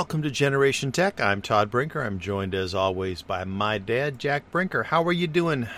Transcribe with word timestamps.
Welcome 0.00 0.22
to 0.22 0.30
Generation 0.30 0.92
Tech. 0.92 1.20
I'm 1.20 1.42
Todd 1.42 1.70
Brinker. 1.70 2.00
I'm 2.00 2.18
joined 2.20 2.54
as 2.54 2.74
always 2.74 3.20
by 3.20 3.44
my 3.44 3.76
dad, 3.76 4.18
Jack 4.18 4.50
Brinker. 4.50 4.82
How 4.84 5.04
are 5.04 5.12
you 5.12 5.26
doing? 5.26 5.68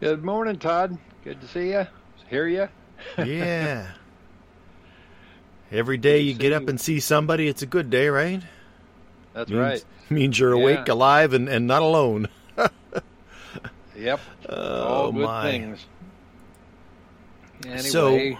Good 0.00 0.24
morning, 0.24 0.58
Todd. 0.58 0.96
Good 1.22 1.38
to 1.42 1.46
see 1.46 1.72
you. 1.72 1.86
Hear 2.30 2.46
you. 2.48 2.68
yeah. 3.22 3.88
Every 5.70 5.98
day 5.98 6.20
you 6.20 6.32
get 6.32 6.54
up 6.54 6.68
and 6.68 6.80
see 6.80 7.00
somebody, 7.00 7.48
it's 7.48 7.60
a 7.60 7.66
good 7.66 7.90
day, 7.90 8.08
right? 8.08 8.42
That's 9.34 9.50
means, 9.50 9.60
right. 9.60 9.84
Means 10.08 10.38
you're 10.38 10.52
awake, 10.52 10.86
Yeah. 10.88 10.94
alive, 10.94 11.34
and, 11.34 11.50
and 11.50 11.66
not 11.66 11.82
alone. 11.82 12.28
Yep. 13.94 14.20
Oh, 14.48 14.84
All 14.84 15.12
good 15.12 15.22
my. 15.26 15.50
things. 15.50 15.84
Anyway, 17.66 17.78
So, 17.80 18.36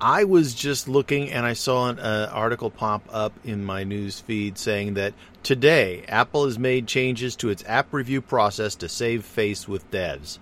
I 0.00 0.24
was 0.24 0.54
just 0.54 0.88
looking 0.88 1.30
and 1.30 1.44
I 1.44 1.52
saw 1.52 1.90
an 1.90 1.98
uh, 1.98 2.30
article 2.32 2.70
pop 2.70 3.02
up 3.12 3.34
in 3.44 3.62
my 3.62 3.84
news 3.84 4.18
feed 4.18 4.56
saying 4.56 4.94
that 4.94 5.12
today 5.42 6.04
Apple 6.08 6.46
has 6.46 6.58
made 6.58 6.86
changes 6.86 7.36
to 7.36 7.50
its 7.50 7.62
app 7.66 7.92
review 7.92 8.22
process 8.22 8.74
to 8.76 8.88
save 8.88 9.26
face 9.26 9.68
with 9.68 9.90
devs. 9.90 10.38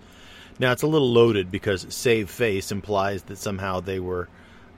Now 0.61 0.71
it's 0.71 0.83
a 0.83 0.87
little 0.87 1.11
loaded 1.11 1.51
because 1.51 1.87
save 1.89 2.31
face 2.31 2.71
implies 2.71 3.25
that 3.25 3.39
somehow 3.39 3.81
they 3.81 3.99
were, 3.99 4.29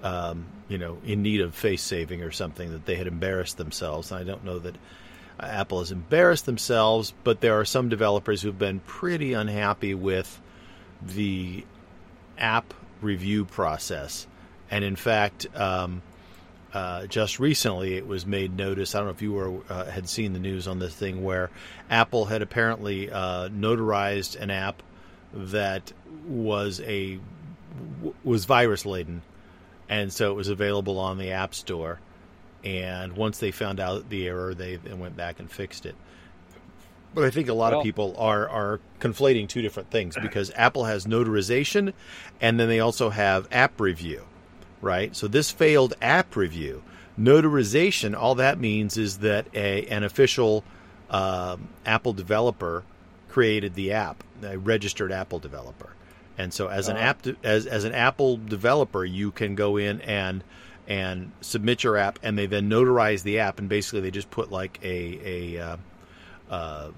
um, 0.03 0.47
you 0.69 0.79
know, 0.79 0.97
in 1.05 1.21
need 1.21 1.43
of 1.43 1.55
face 1.55 1.83
saving 1.83 2.23
or 2.23 2.31
something 2.31 2.73
that 2.73 2.87
they 2.87 2.97
had 2.97 3.07
embarrassed 3.07 3.59
themselves. 3.59 4.13
I 4.13 4.25
don't 4.25 4.45
know 4.45 4.61
that 4.61 4.77
uh, 5.39 5.45
Apple 5.45 5.81
has 5.81 5.93
embarrassed 5.93 6.47
themselves, 6.47 7.13
but 7.23 7.43
there 7.43 7.61
are 7.61 7.67
some 7.67 7.91
developers 7.91 8.41
who've 8.41 8.59
been 8.59 8.81
pretty 8.81 9.35
unhappy 9.35 9.93
with 9.93 10.41
the 11.03 11.67
app 12.39 12.73
review 13.03 13.45
process. 13.45 14.27
And 14.71 14.85
in 14.85 14.97
fact, 14.97 15.47
um, 15.57 16.03
uh, 16.73 17.07
just 17.07 17.41
recently 17.41 17.97
it 17.97 18.07
was 18.07 18.25
made 18.25 18.57
notice. 18.57 18.95
I 18.95 18.99
don't 18.99 19.09
know 19.09 19.13
if 19.13 19.23
you 19.23 19.33
were 19.33 19.61
uh, 19.69 19.87
had 19.87 20.09
seen 20.09 20.33
the 20.33 20.39
news 20.39 20.69
on 20.69 20.79
this 20.79 20.95
thing 20.95 21.25
where 21.25 21.51
Apple 21.89 22.27
had 22.27 22.43
apparently 22.43 23.11
uh, 23.11 23.49
notarized 23.49 24.41
an 24.41 24.51
app 24.51 24.83
that 25.33 25.93
was 26.27 26.81
a 26.83 27.19
was 28.23 28.45
virus 28.45 28.87
laden, 28.87 29.23
and 29.89 30.13
so 30.13 30.31
it 30.31 30.35
was 30.35 30.49
available 30.49 30.99
on 30.99 31.19
the 31.19 31.33
App 31.33 31.55
Store. 31.55 32.01
And 32.63 33.17
once 33.17 33.39
they 33.39 33.51
found 33.51 33.81
out 33.81 34.11
the 34.11 34.27
error, 34.29 34.55
they, 34.55 34.77
they 34.77 34.93
went 34.93 35.17
back 35.17 35.41
and 35.41 35.51
fixed 35.51 35.87
it. 35.87 35.95
But 37.15 37.25
I 37.25 37.31
think 37.31 37.49
a 37.49 37.55
lot 37.55 37.73
of 37.73 37.83
people 37.83 38.15
are 38.19 38.49
are 38.49 38.81
conflating 39.01 39.49
two 39.49 39.63
different 39.63 39.91
things 39.91 40.17
because 40.23 40.53
Apple 40.55 40.85
has 40.85 41.07
notarization, 41.07 41.93
and 42.41 42.61
then 42.61 42.69
they 42.69 42.81
also 42.81 43.11
have 43.11 43.49
app 43.51 43.81
review, 43.81 44.25
right? 44.81 45.15
So 45.15 45.29
this 45.29 45.51
failed 45.51 45.95
app 46.01 46.37
review, 46.37 46.83
notarization. 47.19 48.17
All 48.17 48.35
that 48.37 48.59
means 48.59 48.97
is 48.97 49.19
that 49.19 49.47
a 49.55 49.87
an 49.87 50.03
official 50.05 50.65
um, 51.11 51.69
Apple 51.85 52.13
developer 52.13 52.85
created 53.29 53.75
the 53.75 53.93
app, 53.93 54.23
a 54.43 54.59
registered 54.59 55.13
Apple 55.13 55.39
developer, 55.39 55.91
and 56.39 56.53
so 56.53 56.69
as 56.69 56.89
an 56.89 56.97
Uh. 56.97 57.01
app 57.01 57.27
as 57.45 57.67
as 57.67 57.85
an 57.85 57.93
Apple 57.95 58.37
developer, 58.37 59.05
you 59.05 59.31
can 59.31 59.55
go 59.55 59.77
in 59.77 60.01
and 60.03 60.43
and 60.89 61.31
submit 61.41 61.85
your 61.85 61.97
app, 61.97 62.19
and 62.23 62.37
they 62.37 62.47
then 62.47 62.69
notarize 62.69 63.23
the 63.23 63.39
app, 63.39 63.59
and 63.61 63.69
basically 63.69 64.01
they 64.01 64.11
just 64.11 64.31
put 64.31 64.51
like 64.51 64.79
a 64.83 65.55
a 65.57 65.61
uh, 65.61 65.77
uh, 66.51 66.91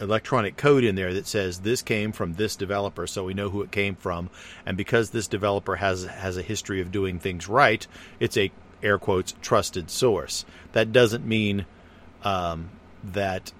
electronic 0.00 0.56
code 0.56 0.84
in 0.84 0.94
there 0.94 1.14
that 1.14 1.26
says 1.26 1.60
this 1.60 1.82
came 1.82 2.12
from 2.12 2.34
this 2.34 2.56
developer, 2.56 3.06
so 3.06 3.24
we 3.24 3.34
know 3.34 3.50
who 3.50 3.62
it 3.62 3.70
came 3.70 3.96
from. 3.96 4.30
And 4.64 4.76
because 4.76 5.10
this 5.10 5.26
developer 5.28 5.76
has 5.76 6.04
has 6.04 6.36
a 6.36 6.42
history 6.42 6.80
of 6.80 6.92
doing 6.92 7.18
things 7.18 7.48
right, 7.48 7.86
it's 8.20 8.36
a 8.36 8.50
air 8.82 8.98
quotes 8.98 9.34
trusted 9.42 9.90
source. 9.90 10.44
That 10.72 10.92
doesn't 10.92 11.26
mean 11.26 11.66
um, 12.22 12.70
that 13.02 13.52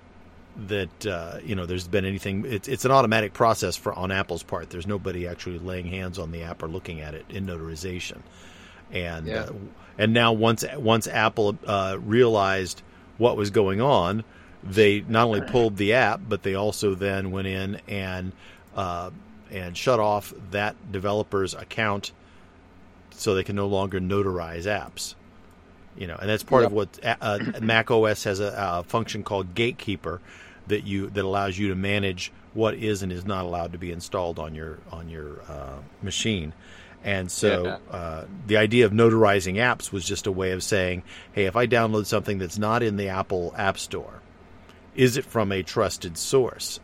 that 0.69 1.07
uh, 1.07 1.39
you 1.45 1.55
know 1.55 1.67
there's 1.67 1.89
been 1.89 2.05
anything. 2.05 2.45
It's 2.47 2.69
it's 2.69 2.85
an 2.85 2.91
automatic 2.91 3.33
process 3.33 3.77
for 3.77 3.93
on 3.93 4.11
Apple's 4.11 4.43
part. 4.43 4.71
There's 4.71 4.87
nobody 4.87 5.27
actually 5.27 5.59
laying 5.59 5.87
hands 5.87 6.19
on 6.19 6.31
the 6.33 6.43
app 6.43 6.63
or 6.63 6.69
looking 6.69 7.01
at 7.01 7.15
it 7.15 7.27
in 7.29 7.47
notarization. 7.47 8.19
And 8.93 9.27
Yeah. 9.27 9.41
uh, 9.41 9.53
and 9.99 10.13
now 10.13 10.33
once 10.33 10.65
once 10.77 11.07
Apple 11.07 11.57
uh, 11.67 11.97
realized 12.01 12.83
what 13.19 13.37
was 13.37 13.51
going 13.51 13.81
on, 13.81 14.25
they 14.69 15.01
not 15.07 15.27
only 15.27 15.41
pulled 15.41 15.77
the 15.77 15.95
app, 15.95 16.21
but 16.29 16.43
they 16.43 16.55
also 16.55 16.95
then 16.95 17.31
went 17.31 17.47
in 17.47 17.81
and 17.89 18.33
uh, 18.75 19.11
and 19.51 19.77
shut 19.77 20.01
off 20.01 20.33
that 20.51 20.77
developer's 20.93 21.55
account, 21.55 22.13
so 23.11 23.35
they 23.35 23.45
can 23.45 23.57
no 23.57 23.67
longer 23.67 24.01
notarize 24.01 24.65
apps. 24.65 25.15
You 25.97 26.07
know, 26.07 26.17
and 26.17 26.29
that's 26.29 26.43
part 26.43 26.65
of 26.65 26.73
what 26.73 26.99
uh, 27.03 27.39
Mac 27.61 27.91
OS 27.91 28.25
has 28.25 28.41
a, 28.41 28.55
a 28.57 28.83
function 28.85 29.23
called 29.23 29.55
Gatekeeper 29.55 30.21
that 30.67 30.85
you 30.85 31.09
that 31.11 31.25
allows 31.25 31.57
you 31.57 31.69
to 31.69 31.75
manage 31.75 32.33
what 32.55 32.75
is 32.75 33.03
and 33.03 33.13
is 33.13 33.25
not 33.25 33.45
allowed 33.45 33.73
to 33.73 33.79
be 33.79 33.93
installed 33.93 34.39
on 34.39 34.55
your 34.55 34.79
on 34.91 35.09
your 35.09 35.41
uh, 35.49 35.77
machine. 36.03 36.53
And 37.05 37.31
so 37.31 37.79
uh, 37.91 38.25
the 38.49 38.57
idea 38.57 38.85
of 38.85 38.91
notarizing 38.91 39.55
apps 39.55 39.93
was 39.93 40.05
just 40.05 40.27
a 40.27 40.33
way 40.33 40.51
of 40.51 40.63
saying, 40.65 41.05
hey, 41.33 41.45
if 41.45 41.55
I 41.55 41.69
download 41.69 42.07
something 42.07 42.39
that's 42.39 42.59
not 42.59 42.83
in 42.83 42.97
the 42.97 43.09
Apple 43.11 43.55
App 43.57 43.79
Store, 43.79 44.23
is 44.97 45.17
it 45.17 45.25
from 45.25 45.53
a 45.53 45.63
trusted 45.63 46.19
source? 46.19 46.81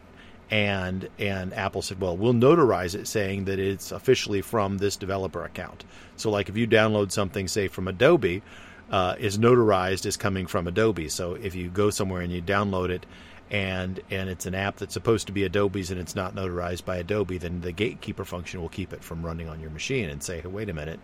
And 0.50 1.09
and 1.19 1.55
Apple 1.55 1.81
said, 1.81 2.00
well, 2.00 2.17
we'll 2.17 2.34
notarize 2.34 2.95
it, 2.95 3.09
saying 3.09 3.47
that 3.47 3.59
it's 3.59 3.91
officially 3.91 4.43
from 4.43 4.78
this 4.78 4.97
developer 4.97 5.43
account. 5.45 5.84
So, 6.17 6.31
like 6.31 6.51
if 6.51 6.56
you 6.56 6.67
download 6.67 7.11
something, 7.11 7.49
say 7.49 7.69
from 7.69 7.89
Adobe, 7.89 8.43
uh, 8.91 9.17
is 9.19 9.39
notarized 9.39 10.05
as 10.06 10.17
coming 10.17 10.47
from 10.47 10.69
Adobe. 10.69 11.09
So 11.09 11.34
if 11.34 11.55
you 11.55 11.71
go 11.71 11.91
somewhere 11.91 12.21
and 12.21 12.31
you 12.33 12.43
download 12.43 12.91
it, 12.91 13.06
and 13.51 14.01
and 14.11 14.28
it's 14.28 14.47
an 14.47 14.55
app 14.55 14.77
that's 14.77 14.95
supposed 14.95 15.27
to 15.27 15.33
be 15.33 15.45
Adobe's 15.45 15.91
and 15.91 15.99
it's 15.99 16.15
not 16.15 16.34
notarized 16.34 16.84
by 16.84 16.97
Adobe, 16.99 17.39
then 17.39 17.61
the 17.62 17.72
gatekeeper 17.72 18.25
function 18.25 18.61
will 18.61 18.69
keep 18.69 18.93
it 18.93 19.03
from 19.03 19.25
running 19.25 19.49
on 19.49 19.61
your 19.61 19.71
machine 19.71 20.11
and 20.11 20.22
say, 20.22 20.41
hey, 20.41 20.49
wait 20.49 20.69
a 20.69 20.75
minute, 20.75 21.01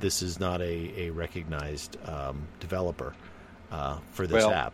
this 0.00 0.22
is 0.22 0.40
not 0.40 0.60
a, 0.60 1.02
a 1.06 1.10
recognized 1.10 1.96
um, 2.08 2.46
developer 2.60 3.14
uh, 3.70 3.98
for 4.12 4.26
this 4.26 4.44
Well, 4.44 4.50
app. 4.50 4.72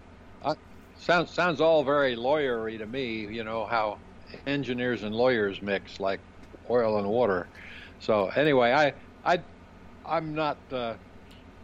Sounds 1.01 1.31
sounds 1.31 1.61
all 1.61 1.83
very 1.83 2.17
lawyery 2.17 2.79
to 2.79 2.87
me. 2.87 3.27
You 3.27 3.45
know 3.45 3.65
how 3.67 3.99
engineers 4.47 5.03
and 5.03 5.15
lawyers 5.15 5.61
mix 5.63 5.99
like 6.01 6.21
oil 6.69 6.99
and 6.99 7.09
water. 7.09 7.47
So 8.01 8.29
anyway, 8.29 8.73
I 8.73 8.93
I 9.25 9.41
I'm 10.07 10.35
not 10.35 10.57
uh, 10.73 10.95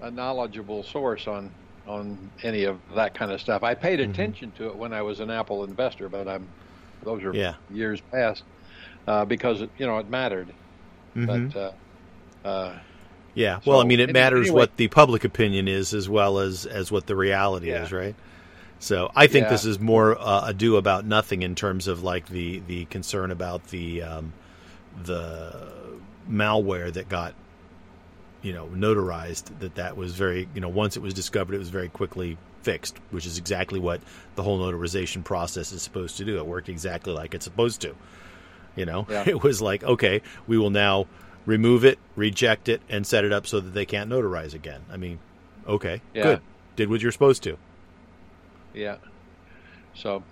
a 0.02 0.10
knowledgeable 0.10 0.82
source 0.82 1.26
on 1.26 1.50
on 1.86 2.18
any 2.42 2.64
of 2.64 2.78
that 2.94 3.14
kind 3.14 3.30
of 3.30 3.40
stuff. 3.40 3.62
I 3.62 3.74
paid 3.74 4.00
Mhm. 4.00 4.10
attention 4.10 4.50
to 4.58 4.66
it 4.66 4.76
when 4.76 4.92
I 4.92 5.02
was 5.02 5.20
an 5.20 5.30
Apple 5.30 5.62
investor, 5.64 6.08
but 6.08 6.26
I'm 6.26 6.48
those 7.04 7.22
are 7.22 7.32
Yeah. 7.34 7.54
years 7.70 8.00
past 8.10 8.42
uh, 9.06 9.24
because 9.24 9.62
it, 9.62 9.70
you 9.78 9.86
know 9.86 9.98
it 9.98 10.08
mattered. 10.10 10.48
Mhm. 11.16 11.52
But 11.52 11.58
uh, 11.60 11.72
uh, 12.48 12.78
Yeah. 13.34 13.60
Well, 13.66 13.80
I 13.80 13.84
mean, 13.84 14.00
it 14.00 14.12
matters 14.14 14.46
anyway- 14.48 14.60
what 14.62 14.76
the 14.78 14.88
public 14.88 15.22
opinion 15.24 15.68
is 15.68 15.92
as 15.94 16.08
well 16.08 16.38
as 16.38 16.66
as 16.66 16.90
what 16.90 17.06
the 17.06 17.14
reality 17.14 17.68
Yeah. 17.68 17.84
is, 17.84 17.92
right? 17.92 18.14
So 18.78 19.10
I 19.16 19.26
think 19.26 19.44
Yeah. 19.44 19.50
this 19.50 19.64
is 19.64 19.80
more 19.80 20.18
uh, 20.20 20.48
ado 20.48 20.76
about 20.76 21.04
nothing 21.06 21.42
in 21.42 21.54
terms 21.54 21.88
of 21.88 22.02
like 22.02 22.28
the 22.28 22.60
the 22.66 22.84
concern 22.86 23.30
about 23.30 23.66
the 23.68 24.02
um, 24.02 24.32
the 25.04 25.72
malware 26.30 26.92
that 26.92 27.08
got 27.08 27.34
you 28.42 28.52
know 28.52 28.66
notarized. 28.66 29.58
That 29.60 29.76
that 29.76 29.96
was 29.96 30.14
very 30.14 30.48
you 30.54 30.60
know 30.60 30.68
once 30.68 30.96
it 30.96 31.00
was 31.02 31.14
discovered, 31.14 31.54
it 31.54 31.58
was 31.58 31.70
very 31.70 31.88
quickly 31.88 32.36
fixed, 32.62 32.96
which 33.10 33.26
is 33.26 33.38
exactly 33.38 33.78
what 33.78 34.00
the 34.34 34.42
whole 34.42 34.58
notarization 34.58 35.22
process 35.24 35.72
is 35.72 35.82
supposed 35.82 36.16
to 36.18 36.24
do. 36.24 36.36
It 36.38 36.46
worked 36.46 36.68
exactly 36.68 37.12
like 37.12 37.34
it's 37.34 37.44
supposed 37.44 37.80
to. 37.82 37.94
You 38.74 38.84
know, 38.84 39.06
Yeah. 39.08 39.24
it 39.26 39.42
was 39.42 39.62
like, 39.62 39.84
okay, 39.84 40.20
we 40.46 40.58
will 40.58 40.70
now 40.70 41.06
remove 41.46 41.84
it, 41.84 41.98
reject 42.16 42.68
it, 42.68 42.82
and 42.88 43.06
set 43.06 43.24
it 43.24 43.32
up 43.32 43.46
so 43.46 43.60
that 43.60 43.70
they 43.70 43.86
can't 43.86 44.10
notarize 44.10 44.52
again. 44.52 44.82
I 44.92 44.96
mean, 44.96 45.18
okay, 45.66 46.02
Yeah. 46.12 46.22
good, 46.24 46.40
did 46.74 46.90
what 46.90 47.00
you're 47.00 47.12
supposed 47.12 47.42
to. 47.44 47.56
Yeah. 48.76 48.98
So, 49.94 50.28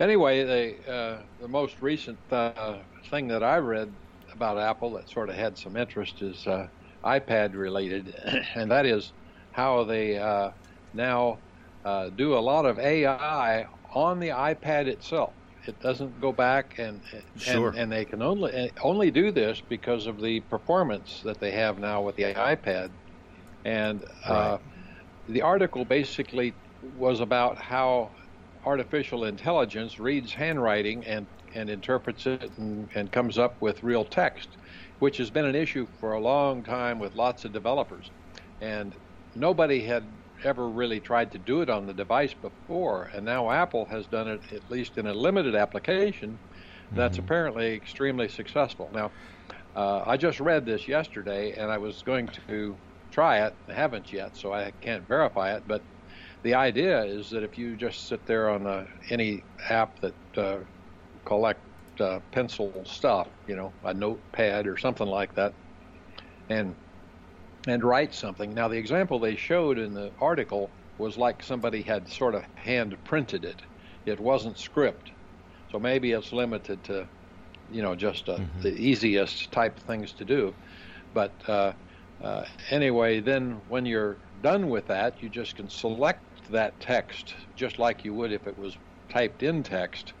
anyway, 0.00 0.44
the 0.44 0.90
uh, 0.92 1.26
the 1.38 1.48
most 1.48 1.82
recent 1.82 2.20
uh, 2.30 2.84
thing 3.10 3.28
that 3.28 3.42
I 3.42 3.58
read 3.58 3.96
about 4.32 4.58
Apple 4.58 4.92
that 4.94 5.10
sort 5.10 5.30
of 5.30 5.36
had 5.36 5.58
some 5.58 5.76
interest 5.76 6.22
is 6.22 6.46
uh, 6.46 6.68
iPad 7.04 7.54
related, 7.54 8.14
and 8.54 8.70
that 8.72 8.86
is 8.86 9.14
how 9.52 9.84
they 9.84 10.18
uh, 10.18 10.52
now 10.92 11.42
uh, 11.84 12.10
do 12.10 12.34
a 12.34 12.40
lot 12.40 12.66
of 12.66 12.78
AI 12.78 13.66
on 13.94 14.20
the 14.20 14.28
iPad 14.28 14.86
itself. 14.86 15.36
It 15.66 15.80
doesn't 15.80 16.20
go 16.20 16.32
back 16.32 16.78
and 16.78 17.02
Sure. 17.36 17.72
and, 17.72 17.74
and 17.74 17.92
they 17.92 18.06
can 18.06 18.22
only 18.22 18.72
only 18.82 19.10
do 19.10 19.32
this 19.32 19.62
because 19.68 20.06
of 20.06 20.22
the 20.22 20.40
performance 20.42 21.20
that 21.24 21.40
they 21.40 21.52
have 21.52 21.78
now 21.78 22.02
with 22.02 22.16
the 22.16 22.34
iPad. 22.34 22.96
And 23.64 24.04
uh, 24.26 24.58
Right. 24.58 24.62
the 25.26 25.42
article 25.42 25.84
basically 25.84 26.58
was 26.96 27.20
about 27.20 27.58
how 27.58 28.10
artificial 28.64 29.24
intelligence 29.24 29.98
reads 29.98 30.32
handwriting 30.32 31.04
and, 31.04 31.26
and 31.54 31.70
interprets 31.70 32.26
it 32.26 32.50
and, 32.58 32.88
and 32.94 33.10
comes 33.12 33.38
up 33.38 33.60
with 33.60 33.82
real 33.82 34.04
text, 34.04 34.48
which 34.98 35.16
has 35.16 35.30
been 35.30 35.44
an 35.44 35.54
issue 35.54 35.86
for 36.00 36.12
a 36.12 36.20
long 36.20 36.62
time 36.62 36.98
with 36.98 37.14
lots 37.14 37.44
of 37.44 37.52
developers. 37.52 38.10
And 38.60 38.94
nobody 39.34 39.80
had 39.80 40.04
ever 40.44 40.68
really 40.68 41.00
tried 41.00 41.32
to 41.32 41.38
do 41.38 41.62
it 41.62 41.70
on 41.70 41.86
the 41.86 41.92
device 41.92 42.34
before, 42.34 43.10
and 43.14 43.24
now 43.24 43.50
Apple 43.50 43.84
has 43.86 44.06
done 44.06 44.28
it 44.28 44.40
at 44.52 44.70
least 44.70 44.98
in 44.98 45.06
a 45.06 45.14
limited 45.14 45.54
application 45.54 46.38
that's 46.92 47.16
mm-hmm. 47.16 47.24
apparently 47.24 47.74
extremely 47.74 48.28
successful. 48.28 48.88
Now, 48.92 49.10
uh, 49.76 50.02
I 50.06 50.16
just 50.16 50.40
read 50.40 50.64
this 50.64 50.88
yesterday, 50.88 51.52
and 51.52 51.70
I 51.70 51.78
was 51.78 52.02
going 52.02 52.28
to 52.48 52.76
try 53.10 53.46
it. 53.46 53.54
I 53.68 53.72
haven't 53.72 54.12
yet, 54.12 54.36
so 54.36 54.52
I 54.52 54.72
can't 54.80 55.06
verify 55.06 55.54
it. 55.54 55.62
But 55.66 55.82
the 56.42 56.54
idea 56.54 57.02
is 57.04 57.30
that 57.30 57.42
if 57.42 57.58
you 57.58 57.76
just 57.76 58.08
sit 58.08 58.24
there 58.26 58.50
on 58.50 58.66
a, 58.66 58.86
any 59.10 59.42
app 59.68 60.00
that 60.00 60.14
uh, 60.36 60.58
collect 61.24 61.60
uh, 62.00 62.20
pencil 62.30 62.72
stuff, 62.84 63.28
you 63.46 63.56
know, 63.56 63.72
a 63.84 63.92
notepad 63.92 64.66
or 64.66 64.76
something 64.76 65.06
like 65.06 65.34
that, 65.34 65.52
and 66.48 66.74
and 67.66 67.82
write 67.84 68.14
something. 68.14 68.54
Now, 68.54 68.68
the 68.68 68.76
example 68.76 69.18
they 69.18 69.36
showed 69.36 69.78
in 69.78 69.92
the 69.92 70.10
article 70.20 70.70
was 70.96 71.18
like 71.18 71.42
somebody 71.42 71.82
had 71.82 72.08
sort 72.08 72.34
of 72.34 72.42
hand 72.54 72.96
printed 73.04 73.44
it. 73.44 73.60
It 74.06 74.18
wasn't 74.18 74.58
script, 74.58 75.10
so 75.70 75.78
maybe 75.78 76.12
it's 76.12 76.32
limited 76.32 76.82
to, 76.84 77.06
you 77.70 77.82
know, 77.82 77.94
just 77.94 78.28
uh, 78.28 78.38
mm-hmm. 78.38 78.62
the 78.62 78.72
easiest 78.74 79.50
type 79.52 79.78
things 79.80 80.12
to 80.12 80.24
do. 80.24 80.54
But 81.12 81.32
uh, 81.46 81.72
uh, 82.22 82.44
anyway, 82.70 83.20
then 83.20 83.60
when 83.68 83.84
you're 83.84 84.16
done 84.42 84.68
with 84.68 84.86
that, 84.88 85.22
you 85.22 85.28
just 85.28 85.56
can 85.56 85.68
select 85.68 86.22
that 86.50 86.78
text 86.80 87.34
just 87.56 87.78
like 87.78 88.04
you 88.04 88.14
would 88.14 88.32
if 88.32 88.46
it 88.46 88.58
was 88.58 88.76
typed 89.08 89.42
in 89.42 89.62
text, 89.62 90.12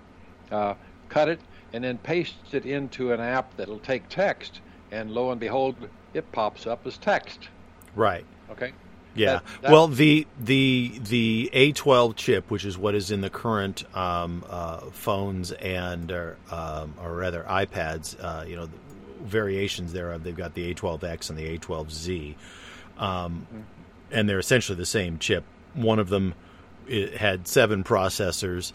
uh, 0.50 0.74
cut 1.08 1.28
it, 1.28 1.40
and 1.72 1.84
then 1.84 1.98
paste 1.98 2.34
it 2.52 2.66
into 2.66 3.12
an 3.12 3.20
app 3.20 3.56
that'll 3.56 3.78
take 3.78 4.08
text, 4.08 4.60
and 4.90 5.10
lo 5.10 5.30
and 5.30 5.40
behold, 5.40 5.76
it 6.14 6.30
pops 6.32 6.66
up 6.66 6.86
as 6.86 6.96
text. 6.98 7.48
Right. 7.94 8.24
Okay. 8.50 8.72
Yeah. 9.14 9.32
That, 9.32 9.44
that, 9.62 9.72
well, 9.72 9.88
the 9.88 10.26
the 10.38 10.98
the 11.02 11.50
A12 11.52 12.16
chip, 12.16 12.50
which 12.50 12.64
is 12.64 12.78
what 12.78 12.94
is 12.94 13.10
in 13.10 13.20
the 13.20 13.30
current 13.30 13.84
um, 13.96 14.44
uh, 14.48 14.78
phones 14.92 15.52
and 15.52 16.10
or, 16.10 16.36
um, 16.50 16.94
or 17.02 17.14
rather 17.14 17.44
iPads, 17.48 18.16
uh, 18.22 18.44
you 18.46 18.56
know, 18.56 18.68
variations 19.22 19.92
thereof. 19.92 20.22
They've 20.22 20.36
got 20.36 20.54
the 20.54 20.72
A12X 20.74 21.30
and 21.30 21.38
the 21.38 21.58
A12Z, 21.58 22.34
um, 22.98 23.46
mm-hmm. 23.52 23.60
And 24.10 24.28
they're 24.28 24.38
essentially 24.38 24.76
the 24.76 24.86
same 24.86 25.18
chip. 25.18 25.44
One 25.74 25.98
of 25.98 26.08
them 26.08 26.34
had 27.16 27.46
seven 27.46 27.84
processors. 27.84 28.72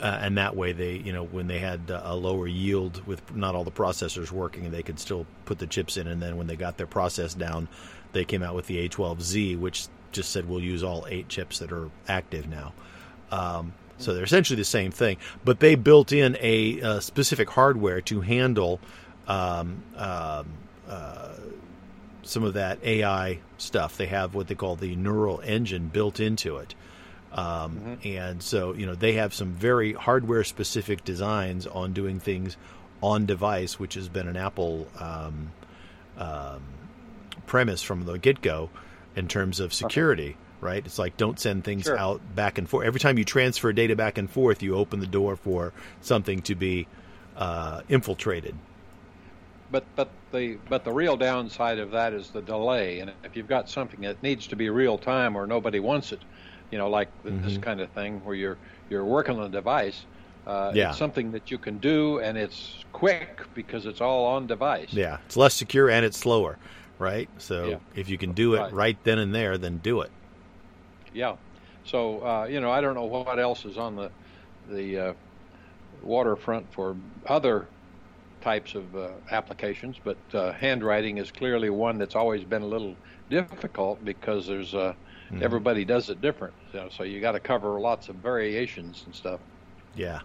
Uh, 0.00 0.18
and 0.22 0.38
that 0.38 0.56
way 0.56 0.72
they 0.72 0.94
you 0.94 1.12
know 1.12 1.24
when 1.24 1.46
they 1.46 1.58
had 1.58 1.90
a 1.90 2.14
lower 2.14 2.46
yield 2.46 3.06
with 3.06 3.36
not 3.36 3.54
all 3.54 3.64
the 3.64 3.70
processors 3.70 4.30
working 4.30 4.70
they 4.70 4.82
could 4.82 4.98
still 4.98 5.26
put 5.44 5.58
the 5.58 5.66
chips 5.66 5.98
in 5.98 6.06
and 6.06 6.22
then 6.22 6.38
when 6.38 6.46
they 6.46 6.56
got 6.56 6.78
their 6.78 6.86
process 6.86 7.34
down 7.34 7.68
they 8.12 8.24
came 8.24 8.42
out 8.42 8.54
with 8.54 8.66
the 8.66 8.88
A12Z 8.88 9.58
which 9.58 9.88
just 10.10 10.30
said 10.30 10.48
we'll 10.48 10.62
use 10.62 10.82
all 10.82 11.06
eight 11.10 11.28
chips 11.28 11.58
that 11.58 11.70
are 11.70 11.90
active 12.08 12.48
now 12.48 12.72
um, 13.30 13.74
so 13.98 14.14
they're 14.14 14.24
essentially 14.24 14.56
the 14.56 14.64
same 14.64 14.90
thing 14.90 15.18
but 15.44 15.60
they 15.60 15.74
built 15.74 16.12
in 16.12 16.34
a, 16.40 16.78
a 16.78 17.02
specific 17.02 17.50
hardware 17.50 18.00
to 18.00 18.22
handle 18.22 18.80
um, 19.28 19.82
um, 19.98 20.46
uh, 20.88 21.34
some 22.22 22.44
of 22.44 22.54
that 22.54 22.78
AI 22.84 23.38
stuff 23.58 23.96
they 23.96 24.06
have 24.06 24.34
what 24.34 24.48
they 24.48 24.54
call 24.54 24.76
the 24.76 24.94
neural 24.96 25.40
engine 25.40 25.88
built 25.88 26.20
into 26.20 26.56
it 26.56 26.74
um, 27.32 27.76
mm-hmm. 27.76 28.08
And 28.08 28.42
so, 28.42 28.74
you 28.74 28.86
know, 28.86 28.94
they 28.94 29.14
have 29.14 29.32
some 29.32 29.52
very 29.52 29.92
hardware 29.92 30.44
specific 30.44 31.04
designs 31.04 31.66
on 31.66 31.92
doing 31.92 32.18
things 32.18 32.56
on 33.02 33.26
device, 33.26 33.78
which 33.78 33.94
has 33.94 34.08
been 34.08 34.28
an 34.28 34.36
Apple 34.36 34.88
um, 34.98 35.52
um, 36.18 36.62
premise 37.46 37.82
from 37.82 38.04
the 38.04 38.18
get 38.18 38.42
go 38.42 38.70
in 39.14 39.28
terms 39.28 39.60
of 39.60 39.72
security. 39.72 40.30
Okay. 40.30 40.36
Right? 40.60 40.84
It's 40.84 40.98
like 40.98 41.16
don't 41.16 41.38
send 41.38 41.64
things 41.64 41.84
sure. 41.84 41.96
out 41.96 42.20
back 42.34 42.58
and 42.58 42.68
forth. 42.68 42.86
Every 42.86 43.00
time 43.00 43.16
you 43.16 43.24
transfer 43.24 43.72
data 43.72 43.96
back 43.96 44.18
and 44.18 44.28
forth, 44.28 44.62
you 44.62 44.74
open 44.74 45.00
the 45.00 45.06
door 45.06 45.36
for 45.36 45.72
something 46.02 46.42
to 46.42 46.54
be 46.54 46.86
uh, 47.34 47.80
infiltrated. 47.88 48.54
But 49.70 49.84
but 49.96 50.08
the 50.32 50.58
but 50.68 50.84
the 50.84 50.92
real 50.92 51.16
downside 51.16 51.78
of 51.78 51.90
that 51.92 52.12
is 52.12 52.30
the 52.30 52.42
delay. 52.42 53.00
And 53.00 53.12
if 53.24 53.36
you've 53.36 53.48
got 53.48 53.68
something 53.68 54.00
that 54.00 54.22
needs 54.22 54.46
to 54.48 54.56
be 54.56 54.68
real 54.70 54.98
time 54.98 55.36
or 55.36 55.46
nobody 55.46 55.80
wants 55.80 56.12
it, 56.12 56.20
you 56.70 56.78
know, 56.78 56.88
like 56.88 57.08
mm-hmm. 57.24 57.42
this 57.42 57.58
kind 57.58 57.80
of 57.80 57.90
thing 57.90 58.24
where 58.24 58.34
you're 58.34 58.58
you're 58.88 59.04
working 59.04 59.38
on 59.38 59.44
a 59.44 59.48
device. 59.48 60.04
Uh, 60.46 60.72
yeah. 60.74 60.88
It's 60.88 60.98
something 60.98 61.32
that 61.32 61.50
you 61.50 61.58
can 61.58 61.78
do, 61.78 62.18
and 62.20 62.36
it's 62.36 62.84
quick 62.92 63.42
because 63.54 63.86
it's 63.86 64.00
all 64.00 64.24
on 64.24 64.46
device. 64.46 64.88
Yeah, 64.90 65.18
it's 65.26 65.36
less 65.36 65.54
secure 65.54 65.90
and 65.90 66.04
it's 66.04 66.18
slower, 66.18 66.58
right? 66.98 67.28
So 67.38 67.68
yeah. 67.68 67.76
if 67.94 68.08
you 68.08 68.18
can 68.18 68.32
do 68.32 68.54
it 68.54 68.60
right. 68.60 68.72
right. 68.72 69.04
then 69.04 69.18
and 69.18 69.34
there, 69.34 69.58
then 69.58 69.78
do 69.78 70.00
it. 70.00 70.10
Yeah. 71.12 71.36
So 71.84 72.20
uh, 72.20 72.46
you 72.50 72.60
know, 72.60 72.70
I 72.70 72.80
don't 72.80 72.94
know 72.94 73.04
what 73.04 73.38
else 73.38 73.64
is 73.64 73.76
on 73.76 73.96
the 73.96 74.10
the 74.68 74.98
uh, 74.98 75.12
waterfront 76.02 76.72
for 76.72 76.96
other 77.26 77.66
types 78.40 78.74
of 78.74 78.96
uh, 78.96 79.08
applications, 79.30 79.96
but 80.02 80.16
uh, 80.32 80.52
handwriting 80.52 81.18
is 81.18 81.30
clearly 81.30 81.70
one 81.70 81.98
that's 81.98 82.16
always 82.16 82.44
been 82.44 82.62
a 82.62 82.66
little 82.66 82.96
difficult 83.28 84.04
because 84.04 84.46
there's 84.46 84.74
a 84.74 84.96
Mm-hmm. 85.30 85.44
Everybody 85.44 85.84
does 85.84 86.10
it 86.10 86.20
different, 86.20 86.54
you 86.72 86.80
know, 86.80 86.88
so 86.88 87.04
you 87.04 87.20
got 87.20 87.32
to 87.32 87.40
cover 87.40 87.78
lots 87.78 88.08
of 88.08 88.16
variations 88.16 89.02
and 89.06 89.14
stuff. 89.14 89.38
Yeah. 89.94 90.20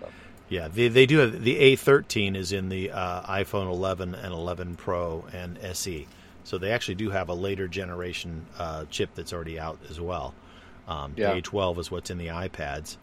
So. 0.00 0.08
Yeah, 0.48 0.68
they, 0.68 0.88
they 0.88 1.04
do 1.04 1.18
have 1.18 1.42
the 1.42 1.76
A13 1.76 2.34
is 2.36 2.52
in 2.52 2.70
the 2.70 2.90
uh, 2.90 3.22
iPhone 3.22 3.70
11 3.70 4.14
and 4.14 4.32
11 4.32 4.76
Pro 4.76 5.26
and 5.32 5.58
SE, 5.58 6.06
so 6.44 6.56
they 6.56 6.72
actually 6.72 6.94
do 6.94 7.10
have 7.10 7.28
a 7.28 7.34
later 7.34 7.68
generation 7.68 8.46
uh, 8.58 8.86
chip 8.88 9.10
that's 9.14 9.34
already 9.34 9.60
out 9.60 9.78
as 9.90 10.00
well. 10.00 10.34
Um, 10.88 11.12
yeah. 11.16 11.34
The 11.34 11.42
A12 11.42 11.78
is 11.78 11.90
what's 11.90 12.08
in 12.08 12.16
the 12.16 12.28
iPads. 12.28 12.96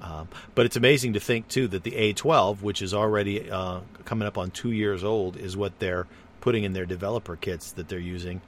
Um, 0.00 0.28
but 0.54 0.66
it's 0.66 0.76
amazing 0.76 1.12
to 1.12 1.20
think 1.20 1.48
too 1.48 1.68
that 1.68 1.82
the 1.82 1.92
A12, 1.92 2.62
which 2.62 2.80
is 2.82 2.94
already 2.94 3.50
uh, 3.50 3.80
coming 4.04 4.26
up 4.26 4.38
on 4.38 4.50
two 4.50 4.70
years 4.70 5.04
old, 5.04 5.36
is 5.36 5.56
what 5.56 5.78
they're 5.78 6.06
putting 6.40 6.64
in 6.64 6.72
their 6.72 6.86
developer 6.86 7.36
kits 7.36 7.72
that 7.72 7.88
they're 7.88 7.98
using 7.98 8.40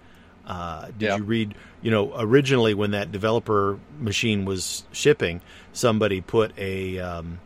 uh, 0.47 0.87
did 0.87 1.03
yeah. 1.03 1.17
you 1.17 1.23
read? 1.23 1.55
You 1.83 1.91
know, 1.91 2.13
originally 2.17 2.75
when 2.75 2.93
that 2.93 3.13
developer 3.13 3.79
machine 3.99 4.45
was 4.45 4.85
shipping, 4.93 5.41
somebody 5.73 6.21
put 6.21 6.57
a 6.59 6.99
um, 6.99 7.39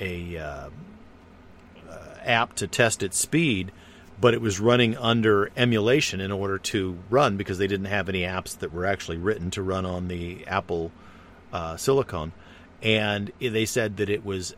a 0.00 0.36
uh, 0.36 0.68
uh, 1.88 1.98
app 2.24 2.54
to 2.56 2.66
test 2.66 3.02
its 3.02 3.18
speed, 3.18 3.72
but 4.20 4.34
it 4.34 4.40
was 4.40 4.60
running 4.60 4.96
under 4.96 5.50
emulation 5.56 6.20
in 6.20 6.30
order 6.30 6.58
to 6.58 6.98
run 7.08 7.36
because 7.36 7.58
they 7.58 7.66
didn't 7.66 7.86
have 7.86 8.08
any 8.08 8.22
apps 8.22 8.58
that 8.58 8.72
were 8.72 8.84
actually 8.84 9.16
written 9.16 9.50
to 9.52 9.62
run 9.62 9.86
on 9.86 10.08
the 10.08 10.46
Apple 10.46 10.92
uh, 11.52 11.76
Silicon, 11.76 12.32
and 12.82 13.32
they 13.40 13.64
said 13.64 13.96
that 13.98 14.08
it 14.08 14.24
was 14.24 14.54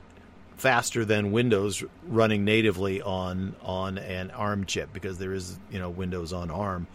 faster 0.57 1.05
than 1.05 1.33
Windows 1.33 1.83
running 2.07 2.45
natively 2.45 3.00
on 3.00 3.57
on 3.62 3.99
an 3.99 4.31
ARM 4.31 4.67
chip 4.67 4.93
because 4.93 5.19
there 5.19 5.33
is 5.33 5.59
you 5.71 5.79
know 5.79 5.91
Windows 5.91 6.33
on 6.33 6.50
ARM 6.50 6.87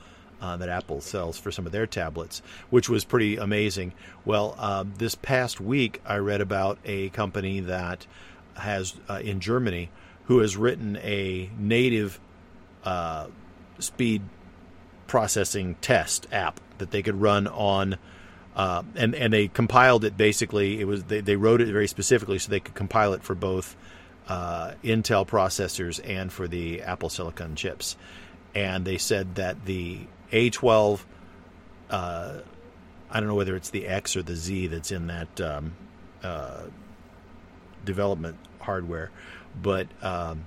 uh, 0.42 0.58
that 0.58 0.70
Apple 0.70 1.02
sells 1.02 1.38
for 1.38 1.52
some 1.52 1.66
of 1.66 1.72
their 1.72 1.88
tablets, 1.88 2.42
which 2.70 2.90
was 2.90 3.04
pretty 3.04 3.38
amazing. 3.38 3.94
Well, 4.26 4.56
uh, 4.58 4.86
this 4.98 5.16
past 5.16 5.60
week 5.60 6.02
I 6.06 6.18
read 6.18 6.42
about 6.42 6.78
a 6.86 7.10
company 7.10 7.62
that 7.62 8.06
has 8.56 8.96
uh, 9.10 9.22
in 9.24 9.40
Germany 9.40 9.90
who 10.26 10.40
has 10.40 10.58
written 10.58 10.98
a 10.98 11.50
native 11.58 12.20
uh, 12.84 13.28
speed 13.80 14.22
processing 15.08 15.76
test 15.82 16.28
app 16.32 16.60
that 16.78 16.92
they 16.92 17.02
could 17.02 17.20
run 17.20 17.48
on. 17.48 17.98
Uh, 18.56 18.84
and 18.96 19.14
and 19.16 19.34
they 19.34 19.48
compiled 19.48 20.06
it 20.06 20.16
basically. 20.16 20.80
It 20.80 20.86
was 20.86 21.04
they, 21.04 21.22
they 21.22 21.36
wrote 21.36 21.62
it 21.62 21.68
very 21.68 21.88
specifically 21.88 22.40
so 22.40 22.50
they 22.50 22.62
could 22.62 22.76
compile 22.76 23.14
it 23.14 23.24
for 23.24 23.36
both 23.36 23.76
uh, 24.28 24.74
Intel 24.84 25.28
processors 25.28 26.00
and 26.08 26.32
for 26.32 26.48
the 26.48 26.82
Apple 26.82 27.10
Silicon 27.10 27.56
chips. 27.56 27.98
And 28.54 28.86
they 28.86 28.98
said 28.98 29.36
that 29.36 29.66
the 29.66 30.00
a12. 30.32 31.02
Uh, 31.90 32.40
I 33.12 33.20
don't 33.20 33.30
know 33.30 33.36
whether 33.36 33.56
it's 33.56 33.70
the 33.70 33.88
X 33.88 34.16
or 34.16 34.24
the 34.24 34.36
Z 34.36 34.68
that's 34.68 34.92
in 34.92 35.08
that 35.08 35.42
um, 35.42 35.74
uh, 36.24 36.64
development 37.84 38.38
hardware, 38.60 39.12
but 39.62 39.88
um, 40.02 40.46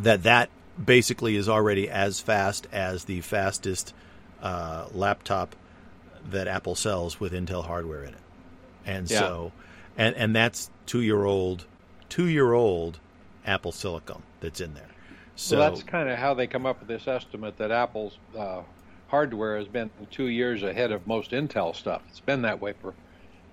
that 0.00 0.24
that 0.24 0.50
basically 0.82 1.36
is 1.36 1.48
already 1.48 1.88
as 1.88 2.20
fast 2.20 2.66
as 2.72 3.04
the 3.04 3.20
fastest 3.20 3.94
uh, 4.42 4.86
laptop 4.92 5.54
that 6.30 6.48
Apple 6.48 6.74
sells 6.74 7.20
with 7.20 7.32
Intel 7.32 7.64
hardware 7.64 8.04
in 8.04 8.10
it, 8.10 8.20
and 8.86 9.10
yeah. 9.10 9.18
so 9.18 9.52
and 9.96 10.14
and 10.16 10.34
that's 10.34 10.70
two 10.86 11.00
year 11.02 11.24
old 11.24 11.66
two 12.08 12.26
year 12.26 12.52
old 12.52 12.98
Apple 13.46 13.72
Silicon 13.72 14.22
that's 14.40 14.60
in 14.60 14.74
there. 14.74 14.88
So 15.36 15.58
well, 15.58 15.70
that's 15.70 15.82
kind 15.82 16.08
of 16.08 16.18
how 16.18 16.34
they 16.34 16.46
come 16.46 16.66
up 16.66 16.78
with 16.80 16.88
this 16.88 17.08
estimate 17.08 17.56
that 17.58 17.70
Apple's 17.70 18.18
uh, 18.38 18.62
hardware 19.08 19.56
has 19.56 19.66
been 19.66 19.90
two 20.10 20.26
years 20.26 20.62
ahead 20.62 20.92
of 20.92 21.06
most 21.06 21.30
Intel 21.30 21.74
stuff. 21.74 22.02
It's 22.10 22.20
been 22.20 22.42
that 22.42 22.60
way 22.60 22.74
for 22.80 22.94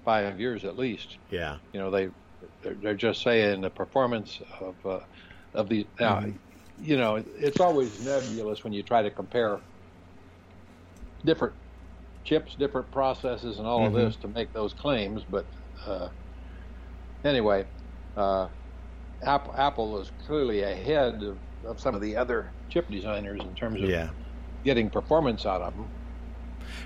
five 0.05 0.39
years 0.39 0.65
at 0.65 0.77
least. 0.77 1.17
Yeah. 1.31 1.57
You 1.73 1.79
know 1.79 1.91
they 1.91 2.09
they're, 2.61 2.73
they're 2.75 2.93
just 2.95 3.21
saying 3.21 3.61
the 3.61 3.69
performance 3.69 4.39
of 4.59 4.75
uh, 4.85 4.99
of 5.53 5.69
the 5.69 5.85
now. 5.99 6.19
Mm-hmm. 6.19 6.31
You 6.81 6.95
know, 6.95 7.21
it's 7.37 7.59
always 7.59 8.05
nebulous 8.05 8.63
when 8.63 8.71
you 8.71 8.83
try 8.83 9.01
to 9.01 9.09
compare 9.09 9.59
different 11.25 11.53
chips, 12.23 12.55
different 12.55 12.91
processes, 12.91 13.57
and 13.57 13.67
all 13.67 13.81
Mhm. 13.81 13.87
of 13.87 13.93
this 13.93 14.15
to 14.17 14.27
make 14.27 14.53
those 14.53 14.73
claims. 14.73 15.23
But 15.29 15.45
uh, 15.87 16.09
anyway, 17.23 17.65
uh, 18.17 18.47
Apple, 19.23 19.53
Apple 19.57 19.99
is 19.99 20.11
clearly 20.25 20.61
ahead 20.63 21.23
of, 21.23 21.37
of 21.65 21.79
some 21.79 21.95
of 21.95 22.01
the 22.01 22.15
other 22.17 22.51
chip 22.69 22.89
designers 22.89 23.39
in 23.41 23.53
terms 23.55 23.81
of 23.81 23.89
Yeah. 23.89 24.09
getting 24.63 24.89
performance 24.89 25.45
out 25.45 25.61
of 25.61 25.75
them. 25.75 25.87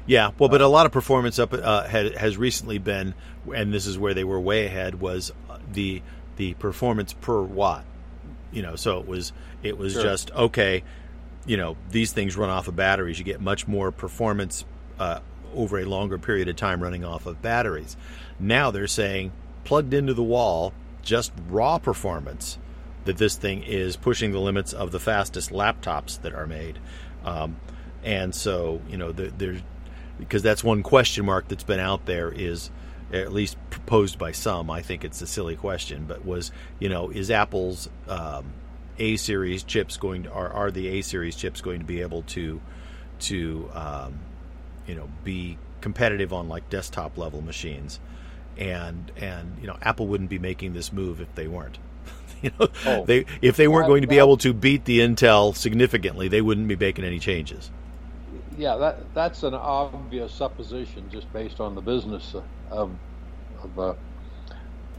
Yeah, 0.05 0.31
well, 0.39 0.49
but 0.49 0.61
a 0.61 0.67
lot 0.67 0.85
of 0.85 0.91
performance 0.91 1.39
up 1.39 1.53
uh, 1.53 1.83
had, 1.83 2.15
has 2.17 2.37
recently 2.37 2.77
been, 2.77 3.13
and 3.53 3.73
this 3.73 3.85
is 3.85 3.97
where 3.97 4.13
they 4.13 4.23
were 4.23 4.39
way 4.39 4.65
ahead 4.65 4.99
was 4.99 5.31
uh, 5.49 5.57
the 5.71 6.01
the 6.35 6.53
performance 6.55 7.13
per 7.13 7.41
watt. 7.41 7.85
You 8.51 8.61
know, 8.63 8.75
so 8.75 8.99
it 8.99 9.07
was 9.07 9.33
it 9.61 9.77
was 9.77 9.93
Sure. 9.93 10.03
just 10.03 10.31
okay. 10.31 10.83
You 11.45 11.57
know, 11.57 11.75
these 11.91 12.13
things 12.13 12.37
run 12.37 12.49
off 12.49 12.67
of 12.69 12.75
batteries. 12.75 13.19
You 13.19 13.25
get 13.25 13.41
much 13.41 13.67
more 13.67 13.91
performance 13.91 14.63
uh, 14.99 15.19
over 15.53 15.79
a 15.79 15.85
longer 15.85 16.17
period 16.17 16.47
of 16.47 16.55
time 16.55 16.81
running 16.81 17.03
off 17.03 17.25
of 17.25 17.41
batteries. 17.41 17.95
Now 18.39 18.71
they're 18.71 18.87
saying 18.87 19.31
plugged 19.63 19.93
into 19.93 20.13
the 20.13 20.23
wall, 20.23 20.73
just 21.01 21.31
raw 21.47 21.77
performance. 21.77 22.57
That 23.05 23.17
this 23.17 23.35
thing 23.35 23.63
is 23.63 23.97
pushing 23.97 24.31
the 24.31 24.39
limits 24.39 24.71
of 24.71 24.93
the 24.93 24.99
fastest 24.99 25.49
laptops 25.49 26.21
that 26.21 26.33
are 26.33 26.47
made. 26.47 26.79
Um, 27.25 27.57
and 28.01 28.33
so, 28.33 28.79
you 28.89 28.95
know, 28.95 29.11
the, 29.11 29.33
there's 29.37 29.61
because 30.17 30.41
that's 30.41 30.63
one 30.63 30.83
question 30.83 31.25
mark 31.25 31.47
that's 31.47 31.63
been 31.63 31.79
out 31.79 32.05
there 32.05 32.31
is 32.31 32.69
at 33.11 33.31
least 33.31 33.57
proposed 33.69 34.17
by 34.17 34.31
some. 34.31 34.69
I 34.69 34.81
think 34.81 35.03
it's 35.03 35.21
a 35.21 35.27
silly 35.27 35.55
question, 35.55 36.05
but 36.07 36.25
was 36.25 36.51
you 36.79 36.89
know 36.89 37.09
is 37.09 37.29
Apple's 37.29 37.89
um, 38.07 38.53
A 38.99 39.17
series 39.17 39.63
chips 39.63 39.97
going 39.97 40.23
to 40.23 40.31
are, 40.31 40.49
are 40.49 40.71
the 40.71 40.87
A 40.99 41.01
series 41.01 41.35
chips 41.35 41.61
going 41.61 41.79
to 41.79 41.85
be 41.85 42.01
able 42.01 42.23
to 42.23 42.61
to 43.19 43.69
um, 43.73 44.19
you 44.87 44.95
know 44.95 45.09
be 45.23 45.57
competitive 45.81 46.31
on 46.33 46.49
like 46.49 46.69
desktop 46.69 47.17
level 47.17 47.41
machines? 47.41 47.99
And 48.57 49.11
and 49.17 49.57
you 49.61 49.67
know 49.67 49.77
Apple 49.81 50.07
wouldn't 50.07 50.29
be 50.29 50.39
making 50.39 50.73
this 50.73 50.93
move 50.93 51.19
if 51.21 51.33
they 51.35 51.47
weren't. 51.47 51.79
you 52.41 52.51
know 52.59 52.67
Oh. 52.85 53.05
they 53.05 53.25
if 53.41 53.57
they 53.57 53.67
weren't 53.67 53.83
Well, 53.85 53.93
going 53.93 54.01
to 54.03 54.07
be 54.07 54.17
well- 54.17 54.27
able 54.27 54.37
to 54.37 54.53
beat 54.53 54.85
the 54.85 54.99
Intel 54.99 55.55
significantly, 55.55 56.27
they 56.27 56.41
wouldn't 56.41 56.67
be 56.67 56.75
making 56.75 57.03
any 57.05 57.19
changes. 57.19 57.71
Yeah, 58.57 58.75
that 58.77 59.13
that's 59.15 59.41
an 59.43 59.55
obvious 59.55 60.31
supposition 60.31 61.09
just 61.11 61.31
based 61.33 61.59
on 61.59 61.73
the 61.73 61.81
business 61.81 62.35
of 62.35 62.43
of 62.69 63.79
uh, 63.79 63.93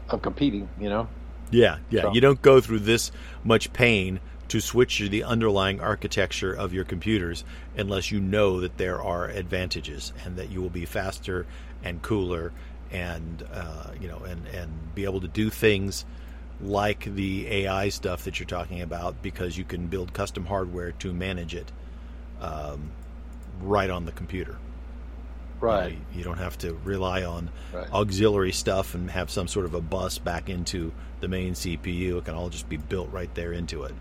of 0.09 0.21
competing. 0.21 0.67
You 0.79 0.89
know. 0.89 1.07
Yeah, 1.51 1.77
yeah. 1.89 2.01
So- 2.01 2.13
You 2.13 2.21
don't 2.21 2.41
go 2.41 2.59
through 2.59 2.79
this 2.79 3.11
much 3.43 3.71
pain 3.71 4.19
to 4.49 4.59
switch 4.61 4.97
to 4.99 5.09
the 5.09 5.23
underlying 5.23 5.79
architecture 5.81 6.53
of 6.53 6.73
your 6.73 6.85
computers 6.85 7.43
unless 7.77 8.11
you 8.11 8.19
know 8.19 8.59
that 8.61 8.77
there 8.77 9.01
are 9.01 9.27
advantages 9.27 10.13
and 10.23 10.35
that 10.37 10.49
you 10.49 10.61
will 10.61 10.69
be 10.69 10.85
faster 10.85 11.45
and 11.83 12.01
cooler 12.01 12.51
and 12.91 13.43
uh, 13.53 13.87
you 13.99 14.07
know 14.07 14.19
and 14.19 14.45
and 14.47 14.95
be 14.95 15.03
able 15.03 15.21
to 15.21 15.27
do 15.27 15.49
things 15.49 16.05
like 16.61 17.03
the 17.15 17.47
AI 17.47 17.89
stuff 17.89 18.23
that 18.23 18.39
you're 18.39 18.47
talking 18.47 18.81
about 18.81 19.21
because 19.21 19.57
you 19.57 19.63
can 19.65 19.87
build 19.87 20.13
custom 20.13 20.45
hardware 20.45 20.91
to 20.93 21.13
manage 21.13 21.53
it 21.53 21.71
um, 22.39 22.91
right 23.61 23.89
on 23.89 24.05
the 24.05 24.11
computer. 24.13 24.57
You 25.61 25.67
know, 25.67 25.97
You, 26.13 26.23
don't 26.23 26.37
have 26.37 26.57
to 26.59 26.73
rely 26.83 27.23
on 27.23 27.49
Right. 27.73 27.91
auxiliary 27.91 28.51
stuff 28.51 28.93
and 28.95 29.09
have 29.11 29.29
some 29.29 29.47
sort 29.47 29.65
of 29.65 29.73
a 29.73 29.81
bus 29.81 30.17
back 30.17 30.49
into 30.49 30.91
the 31.21 31.27
main 31.27 31.53
CPU. 31.53 32.17
It 32.19 32.25
can 32.25 32.35
all 32.35 32.49
just 32.49 32.69
be 32.69 32.77
built 32.77 33.11
right 33.11 33.33
there 33.35 33.51
into 33.53 33.83
it. 33.83 33.93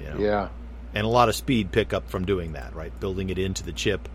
You 0.00 0.10
know? 0.10 0.18
Yeah. 0.18 0.48
And 0.94 1.04
a 1.04 1.08
lot 1.08 1.28
of 1.28 1.34
speed 1.34 1.70
pickup 1.70 2.08
from 2.08 2.24
doing 2.24 2.52
that, 2.52 2.74
right? 2.74 2.98
Building 2.98 3.30
it 3.30 3.38
into 3.38 3.62
the 3.62 3.72
chip, 3.72 4.08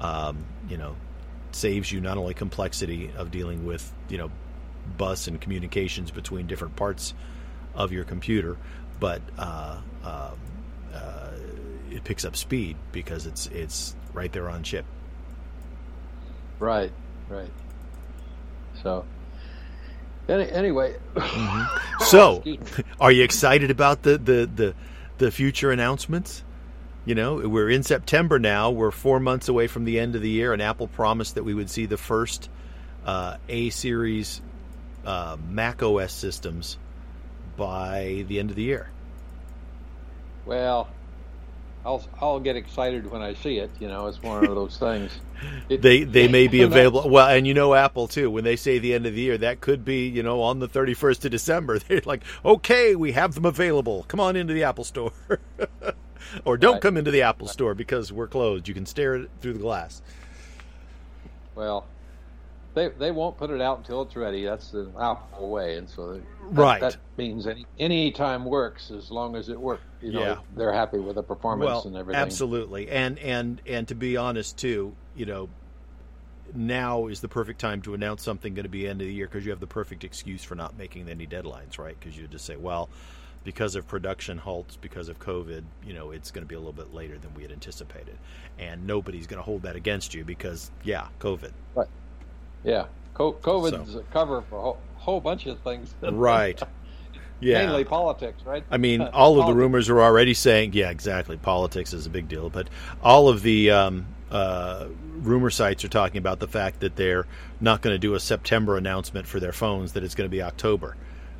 um, 0.00 0.44
you 0.68 0.76
know, 0.76 0.96
saves 1.52 1.90
you 1.90 2.00
not 2.00 2.18
only 2.18 2.34
complexity 2.34 3.10
of 3.16 3.30
dealing 3.30 3.64
with, 3.64 3.90
you 4.08 4.18
know, 4.18 4.30
bus 4.96 5.28
and 5.28 5.40
communications 5.40 6.10
between 6.10 6.46
different 6.46 6.76
parts 6.76 7.14
of 7.74 7.92
your 7.92 8.04
computer, 8.04 8.56
but 8.98 9.22
uh, 9.38 9.78
um, 10.04 10.38
uh, 10.92 11.30
it 11.90 12.04
picks 12.04 12.24
up 12.24 12.36
speed 12.36 12.76
because 12.92 13.26
it's 13.26 13.46
it's 13.46 13.94
right 14.12 14.32
there 14.32 14.48
on 14.48 14.62
chip. 14.62 14.84
Right. 16.58 16.92
Right. 17.28 17.50
So. 18.82 19.04
Any, 20.28 20.50
anyway. 20.50 20.96
So, 22.00 22.36
Excuse 22.46 22.78
me. 22.78 22.84
are 23.00 23.10
you 23.10 23.24
excited 23.24 23.72
about 23.72 24.02
the, 24.02 24.18
the, 24.18 24.48
the, 24.54 24.74
the 25.18 25.30
future 25.30 25.70
announcements? 25.70 26.42
You 27.04 27.14
know, 27.14 27.36
we're 27.36 27.70
in 27.70 27.82
September 27.82 28.38
now. 28.38 28.70
We're 28.70 28.90
four 28.90 29.20
months 29.20 29.48
away 29.48 29.66
from 29.66 29.84
the 29.84 29.98
end 29.98 30.14
of 30.14 30.22
the 30.22 30.30
year, 30.30 30.52
and 30.52 30.60
Apple 30.60 30.88
promised 30.88 31.36
that 31.36 31.44
we 31.44 31.54
would 31.54 31.70
see 31.70 31.86
the 31.86 31.96
first 31.96 32.50
uh, 33.04 33.36
A 33.48 33.70
series 33.70 34.42
uh, 35.04 35.36
Mac 35.48 35.82
OS 35.82 36.12
systems 36.12 36.76
by 37.56 38.24
the 38.28 38.38
end 38.38 38.50
of 38.50 38.56
the 38.56 38.62
year. 38.62 38.90
Well, 40.44 40.88
I'll 41.88 42.04
I'll 42.20 42.38
get 42.40 42.54
excited 42.54 43.10
when 43.10 43.22
I 43.22 43.32
see 43.32 43.56
it. 43.58 43.70
You 43.80 43.88
know, 43.88 44.06
it's 44.08 44.22
one 44.22 44.44
of 44.44 44.54
those 44.54 44.76
things. 44.78 45.10
It- 45.68 45.82
They 45.82 46.02
they 46.04 46.26
may 46.28 46.48
be 46.48 46.62
available. 46.70 47.08
Well, 47.08 47.28
and 47.28 47.46
you 47.46 47.54
know 47.54 47.72
Apple 47.74 48.08
too. 48.08 48.28
When 48.30 48.42
they 48.44 48.56
say 48.56 48.78
the 48.78 48.92
end 48.92 49.06
of 49.06 49.14
the 49.14 49.20
year, 49.20 49.38
that 49.38 49.60
could 49.60 49.84
be 49.84 50.06
you 50.08 50.22
know 50.22 50.42
on 50.42 50.58
the 50.58 50.68
thirty 50.68 50.94
first 50.94 51.24
of 51.24 51.30
December. 51.30 51.78
They're 51.88 52.02
like, 52.04 52.24
okay, 52.44 52.94
we 52.96 53.12
have 53.12 53.34
them 53.34 53.44
available. 53.46 54.04
Come 54.08 54.18
on 54.20 54.36
into 54.36 54.52
the 54.52 54.64
Apple 54.64 54.84
Store, 54.84 55.12
or 56.44 56.56
don't 56.58 56.74
Right. 56.74 56.82
come 56.82 56.96
into 56.96 57.10
the 57.12 57.22
Apple 57.22 57.46
Store 57.48 57.74
because 57.74 58.12
we're 58.12 58.26
closed. 58.26 58.66
You 58.68 58.74
can 58.74 58.84
stare 58.84 59.14
it 59.14 59.30
through 59.40 59.54
the 59.54 59.58
glass. 59.60 60.02
Well, 61.54 61.86
they 62.74 62.88
they 62.98 63.10
won't 63.10 63.36
put 63.36 63.50
it 63.50 63.60
out 63.60 63.78
until 63.78 64.02
it's 64.02 64.16
ready. 64.16 64.44
That's 64.44 64.70
the 64.70 64.90
Apple 65.00 65.50
way, 65.50 65.76
and 65.78 65.88
so 65.88 66.14
that, 66.14 66.22
Right. 66.50 66.80
That 66.80 66.96
means 67.16 67.46
any 67.46 67.66
any 67.78 68.10
time 68.10 68.44
works 68.44 68.90
as 68.90 69.10
long 69.10 69.36
as 69.36 69.48
it 69.48 69.60
works. 69.60 69.82
You 70.00 70.12
know, 70.12 70.20
Yeah. 70.20 70.38
they're 70.56 70.72
happy 70.72 70.98
with 70.98 71.16
the 71.16 71.22
performance 71.22 71.66
well, 71.66 71.82
and 71.86 71.96
everything. 71.96 72.20
absolutely, 72.22 72.88
and 72.88 73.18
and 73.18 73.60
and 73.66 73.88
to 73.88 73.94
be 73.94 74.16
honest 74.16 74.56
too, 74.56 74.94
you 75.14 75.26
know, 75.26 75.48
now 76.54 77.06
is 77.08 77.20
the 77.20 77.28
perfect 77.28 77.60
time 77.60 77.82
to 77.82 77.94
announce 77.94 78.22
something 78.22 78.54
going 78.54 78.64
to 78.64 78.70
be 78.70 78.86
end 78.88 79.00
of 79.00 79.06
the 79.06 79.12
year 79.12 79.26
because 79.26 79.44
you 79.44 79.50
have 79.50 79.60
the 79.60 79.66
perfect 79.66 80.04
excuse 80.04 80.42
for 80.42 80.54
not 80.54 80.78
making 80.78 81.08
any 81.08 81.26
deadlines, 81.26 81.78
right? 81.78 81.96
Because 81.98 82.16
you 82.16 82.26
just 82.28 82.44
say, 82.46 82.56
well, 82.56 82.88
because 83.44 83.74
of 83.74 83.86
production 83.86 84.38
halts, 84.38 84.76
because 84.76 85.08
of 85.08 85.18
COVID, 85.18 85.62
you 85.84 85.92
know, 85.92 86.10
it's 86.10 86.30
going 86.30 86.44
to 86.44 86.48
be 86.48 86.54
a 86.54 86.58
little 86.58 86.72
bit 86.72 86.94
later 86.94 87.18
than 87.18 87.34
we 87.34 87.42
had 87.42 87.52
anticipated, 87.52 88.16
and 88.58 88.86
nobody's 88.86 89.26
going 89.26 89.38
to 89.38 89.42
hold 89.42 89.62
that 89.62 89.76
against 89.76 90.14
you 90.14 90.24
because, 90.24 90.70
yeah, 90.84 91.08
COVID, 91.20 91.52
Yeah, 92.64 92.86
Co- 93.14 93.32
COVID's 93.32 93.94
a 93.94 94.02
cover 94.12 94.42
for 94.42 94.58
a 94.58 94.62
whole, 94.62 94.78
whole 94.96 95.20
bunch 95.20 95.46
of 95.46 95.58
things. 95.60 95.94
right? 96.02 96.60
Yeah, 97.40 97.66
Mainly 97.66 97.84
politics, 97.84 98.42
right? 98.44 98.64
I 98.70 98.78
mean, 98.78 99.00
all 99.12 99.40
of 99.40 99.46
the 99.46 99.54
rumors 99.54 99.88
are 99.88 100.00
already 100.00 100.34
saying, 100.34 100.72
yeah, 100.72 100.90
exactly. 100.90 101.36
Politics 101.36 101.92
is 101.92 102.06
a 102.06 102.10
big 102.10 102.28
deal, 102.28 102.50
but 102.50 102.68
all 103.02 103.28
of 103.28 103.42
the 103.42 103.70
um, 103.70 104.06
uh, 104.30 104.86
rumor 105.18 105.50
sites 105.50 105.84
are 105.84 105.88
talking 105.88 106.18
about 106.18 106.40
the 106.40 106.48
fact 106.48 106.80
that 106.80 106.96
they're 106.96 107.26
not 107.60 107.80
going 107.80 107.94
to 107.94 107.98
do 107.98 108.14
a 108.14 108.20
September 108.20 108.76
announcement 108.76 109.26
for 109.26 109.38
their 109.38 109.52
phones; 109.52 109.92
that 109.92 110.02
it's 110.02 110.16
going 110.16 110.28
to 110.28 110.34
be 110.34 110.42
October 110.42 110.96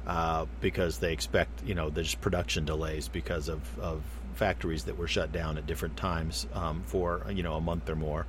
uh, 0.07 0.47
because 0.61 0.99
they 0.99 1.13
expect, 1.13 1.65
you 1.65 1.75
know, 1.75 1.91
there's 1.91 2.15
production 2.15 2.65
delays 2.65 3.09
because 3.09 3.49
of, 3.49 3.79
of 3.79 4.03
factories 4.35 4.85
that 4.85 4.97
were 4.97 5.09
shut 5.09 5.33
down 5.33 5.59
at 5.59 5.67
different 5.67 5.97
times 5.97 6.47
um, 6.55 6.83
for 6.87 7.23
you 7.31 7.43
know 7.43 7.55
a 7.55 7.61
month 7.61 7.91
or 7.91 7.97
more, 7.97 8.25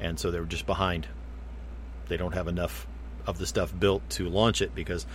and 0.00 0.18
so 0.18 0.30
they 0.30 0.40
were 0.40 0.46
just 0.46 0.66
behind. 0.66 1.06
They 2.08 2.16
don't 2.16 2.34
have 2.34 2.48
enough 2.48 2.86
of 3.26 3.38
the 3.38 3.46
stuff 3.46 3.72
built 3.78 4.08
to 4.10 4.28
launch 4.28 4.62
it 4.62 4.74
because 4.74 5.06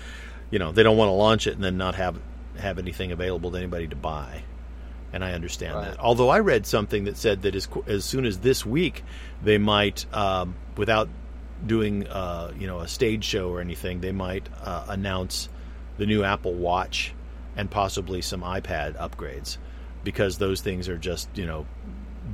you 0.49 0.59
know 0.59 0.71
they 0.71 0.83
don't 0.83 0.97
want 0.97 1.09
to 1.09 1.13
launch 1.13 1.47
it 1.47 1.53
and 1.55 1.63
then 1.63 1.77
not 1.77 1.95
have 1.95 2.19
have 2.57 2.77
anything 2.79 3.11
available 3.11 3.51
to 3.51 3.57
anybody 3.57 3.87
to 3.87 3.95
buy 3.95 4.43
and 5.13 5.23
I 5.23 5.33
understand 5.33 5.75
Right. 5.75 5.91
that. 5.91 5.99
Although 5.99 6.29
I 6.29 6.39
read 6.39 6.65
something 6.65 7.05
that 7.05 7.17
said 7.17 7.41
that 7.43 7.55
as 7.55 7.67
as 7.87 8.05
soon 8.05 8.25
as 8.25 8.39
this 8.39 8.65
week 8.65 9.03
they 9.43 9.57
might, 9.57 10.05
um, 10.13 10.55
without 10.77 11.09
doing 11.65 12.07
uh, 12.07 12.51
you 12.57 12.67
know 12.67 12.79
a 12.79 12.87
stage 12.87 13.23
show 13.23 13.49
or 13.49 13.61
anything, 13.61 14.01
they 14.01 14.11
might 14.11 14.47
uh, 14.63 14.85
announce 14.89 15.49
the 15.97 16.05
new 16.05 16.23
Apple 16.23 16.53
Watch 16.53 17.13
and 17.55 17.69
possibly 17.69 18.21
some 18.21 18.41
iPad 18.41 18.95
upgrades 18.97 19.57
because 20.03 20.37
those 20.37 20.61
things 20.61 20.87
are 20.89 20.97
just 20.97 21.29
you 21.35 21.45
know 21.45 21.65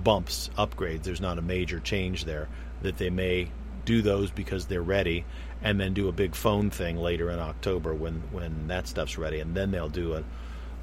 bumps 0.04 0.50
upgrades. 0.58 1.04
There's 1.04 1.22
not 1.22 1.38
a 1.38 1.42
major 1.42 1.80
change 1.80 2.26
there. 2.26 2.48
That 2.84 2.98
they 2.98 3.10
may 3.10 3.50
do 3.88 4.02
those 4.04 4.30
because 4.30 4.68
they're 4.68 4.84
ready, 4.84 5.26
and 5.64 5.80
then 5.80 5.94
do 5.94 6.08
a 6.10 6.12
big 6.12 6.36
phone 6.36 6.70
thing 6.70 6.98
later 6.98 7.32
in 7.32 7.40
October 7.40 7.96
when 7.96 8.22
when 8.32 8.68
that 8.68 8.88
stuff's 8.88 9.18
ready, 9.18 9.40
and 9.40 9.56
then 9.56 9.72
they'll 9.72 9.90
do 9.90 10.14
a 10.14 10.24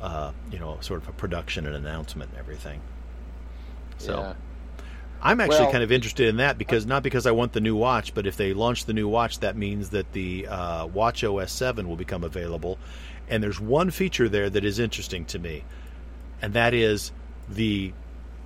uh, 0.03 0.33
you 0.51 0.59
know 0.59 0.79
sort 0.81 1.03
of 1.03 1.09
a 1.09 1.13
production 1.13 1.67
and 1.67 1.77
announcement 1.77 2.31
and 2.31 2.41
everything. 2.41 2.81
So. 3.99 4.19
yeah. 4.19 4.35
I'm 5.23 5.41
actually 5.41 5.61
Well- 5.61 5.73
kind 5.73 5.83
of 5.85 5.91
interested 5.91 6.29
in 6.29 6.37
that 6.37 6.59
because 6.59 6.85
not 6.85 7.03
because 7.03 7.27
I 7.27 7.31
want 7.31 7.55
the 7.55 7.61
new 7.61 7.75
watch, 7.75 8.13
but 8.15 8.27
if 8.27 8.37
they 8.37 8.53
launch 8.53 8.85
the 8.85 8.93
new 8.93 9.09
watch, 9.09 9.39
that 9.41 9.57
means 9.57 9.89
that 9.91 10.13
the 10.13 10.47
uh, 10.47 10.87
Watch 10.87 11.25
OS 11.25 11.51
7 11.51 11.89
will 11.89 11.97
become 11.97 12.25
available. 12.25 12.79
And 13.27 13.43
there's 13.43 13.59
one 13.59 13.91
feature 13.91 14.29
there 14.29 14.51
that 14.51 14.67
is 14.67 14.79
interesting 14.79 15.25
to 15.27 15.39
me, 15.39 15.65
and 16.43 16.53
that 16.53 16.75
is 16.75 17.11
the 17.49 17.95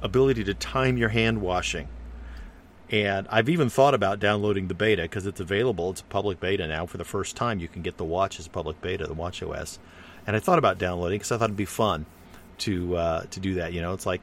ability 0.03 0.45
to 0.45 0.55
time 0.55 0.97
your 0.97 1.09
hand 1.09 1.41
washing. 1.41 1.88
And 2.90 3.26
I've 3.30 3.49
even 3.49 3.68
thought 3.68 3.95
about 3.95 4.18
downloading 4.18 4.68
the 4.68 4.75
beta 4.75 5.02
because 5.02 5.26
it's 5.26 5.40
available. 5.40 5.90
It's 5.90 6.00
a 6.00 6.04
public 6.04 6.40
beta 6.40 6.66
now. 6.66 6.87
For 6.87 6.97
the 6.97 7.04
first 7.04 7.37
time, 7.37 7.59
you 7.59 7.68
can 7.68 7.83
get 7.83 7.99
the 7.99 8.04
watch 8.04 8.38
as 8.38 8.47
a 8.47 8.50
public 8.50 8.80
beta, 8.80 9.07
the 9.07 9.14
Watch 9.14 9.42
OS. 9.42 9.78
And 10.26 10.35
I 10.35 10.40
thought 10.40 10.59
about 10.59 10.78
downloading 10.78 11.18
because 11.18 11.33
I 11.33 11.37
thought 11.37 11.47
it'd 11.47 11.57
be 11.57 11.64
fun 11.66 12.07
to 12.59 12.97
uh, 12.97 13.23
to 13.30 13.40
do 13.40 13.54
that. 13.54 13.73
You 13.73 13.83
know, 13.83 13.92
it's 13.92 14.07
like 14.07 14.23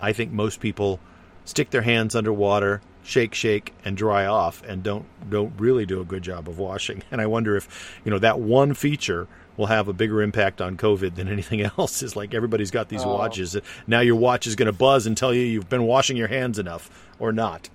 I 0.00 0.12
think 0.12 0.32
most 0.32 0.60
people 0.60 0.98
stick 1.44 1.70
their 1.70 1.82
hands 1.82 2.14
underwater, 2.14 2.80
shake, 3.02 3.34
shake, 3.34 3.74
and 3.84 3.96
dry 3.96 4.24
off, 4.26 4.62
and 4.66 4.82
don't 4.82 5.04
don't 5.28 5.52
really 5.58 5.84
do 5.84 6.00
a 6.00 6.04
good 6.04 6.22
job 6.22 6.48
of 6.48 6.58
washing. 6.58 7.02
And 7.10 7.20
I 7.20 7.26
wonder 7.26 7.56
if 7.56 8.00
you 8.04 8.10
know 8.10 8.18
that 8.18 8.40
one 8.40 8.72
feature 8.72 9.28
will 9.56 9.66
have 9.66 9.88
a 9.88 9.92
bigger 9.92 10.22
impact 10.22 10.62
on 10.62 10.78
COVID 10.78 11.16
than 11.16 11.28
anything 11.32 11.60
else. 11.60 12.02
Is 12.02 12.16
like 12.16 12.32
everybody's 12.32 12.70
got 12.70 12.88
these 12.88 13.04
oh. 13.04 13.14
watches. 13.14 13.56
Now 13.86 14.00
your 14.00 14.16
watch 14.16 14.46
is 14.46 14.56
going 14.56 14.66
to 14.66 14.72
buzz 14.72 15.06
and 15.06 15.16
tell 15.16 15.34
you 15.34 15.42
you've 15.42 15.68
been 15.68 15.84
washing 15.84 16.16
your 16.16 16.28
hands 16.28 16.58
enough 16.58 16.90
or 17.18 17.30
not. 17.32 17.68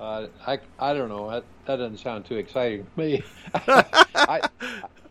Uh, 0.00 0.28
I 0.46 0.58
I 0.78 0.94
don't 0.94 1.10
know. 1.10 1.30
That, 1.30 1.44
that 1.66 1.76
doesn't 1.76 1.98
sound 1.98 2.24
too 2.24 2.36
exciting 2.36 2.84
to 2.84 2.90
me. 2.98 3.22
I, 3.54 4.48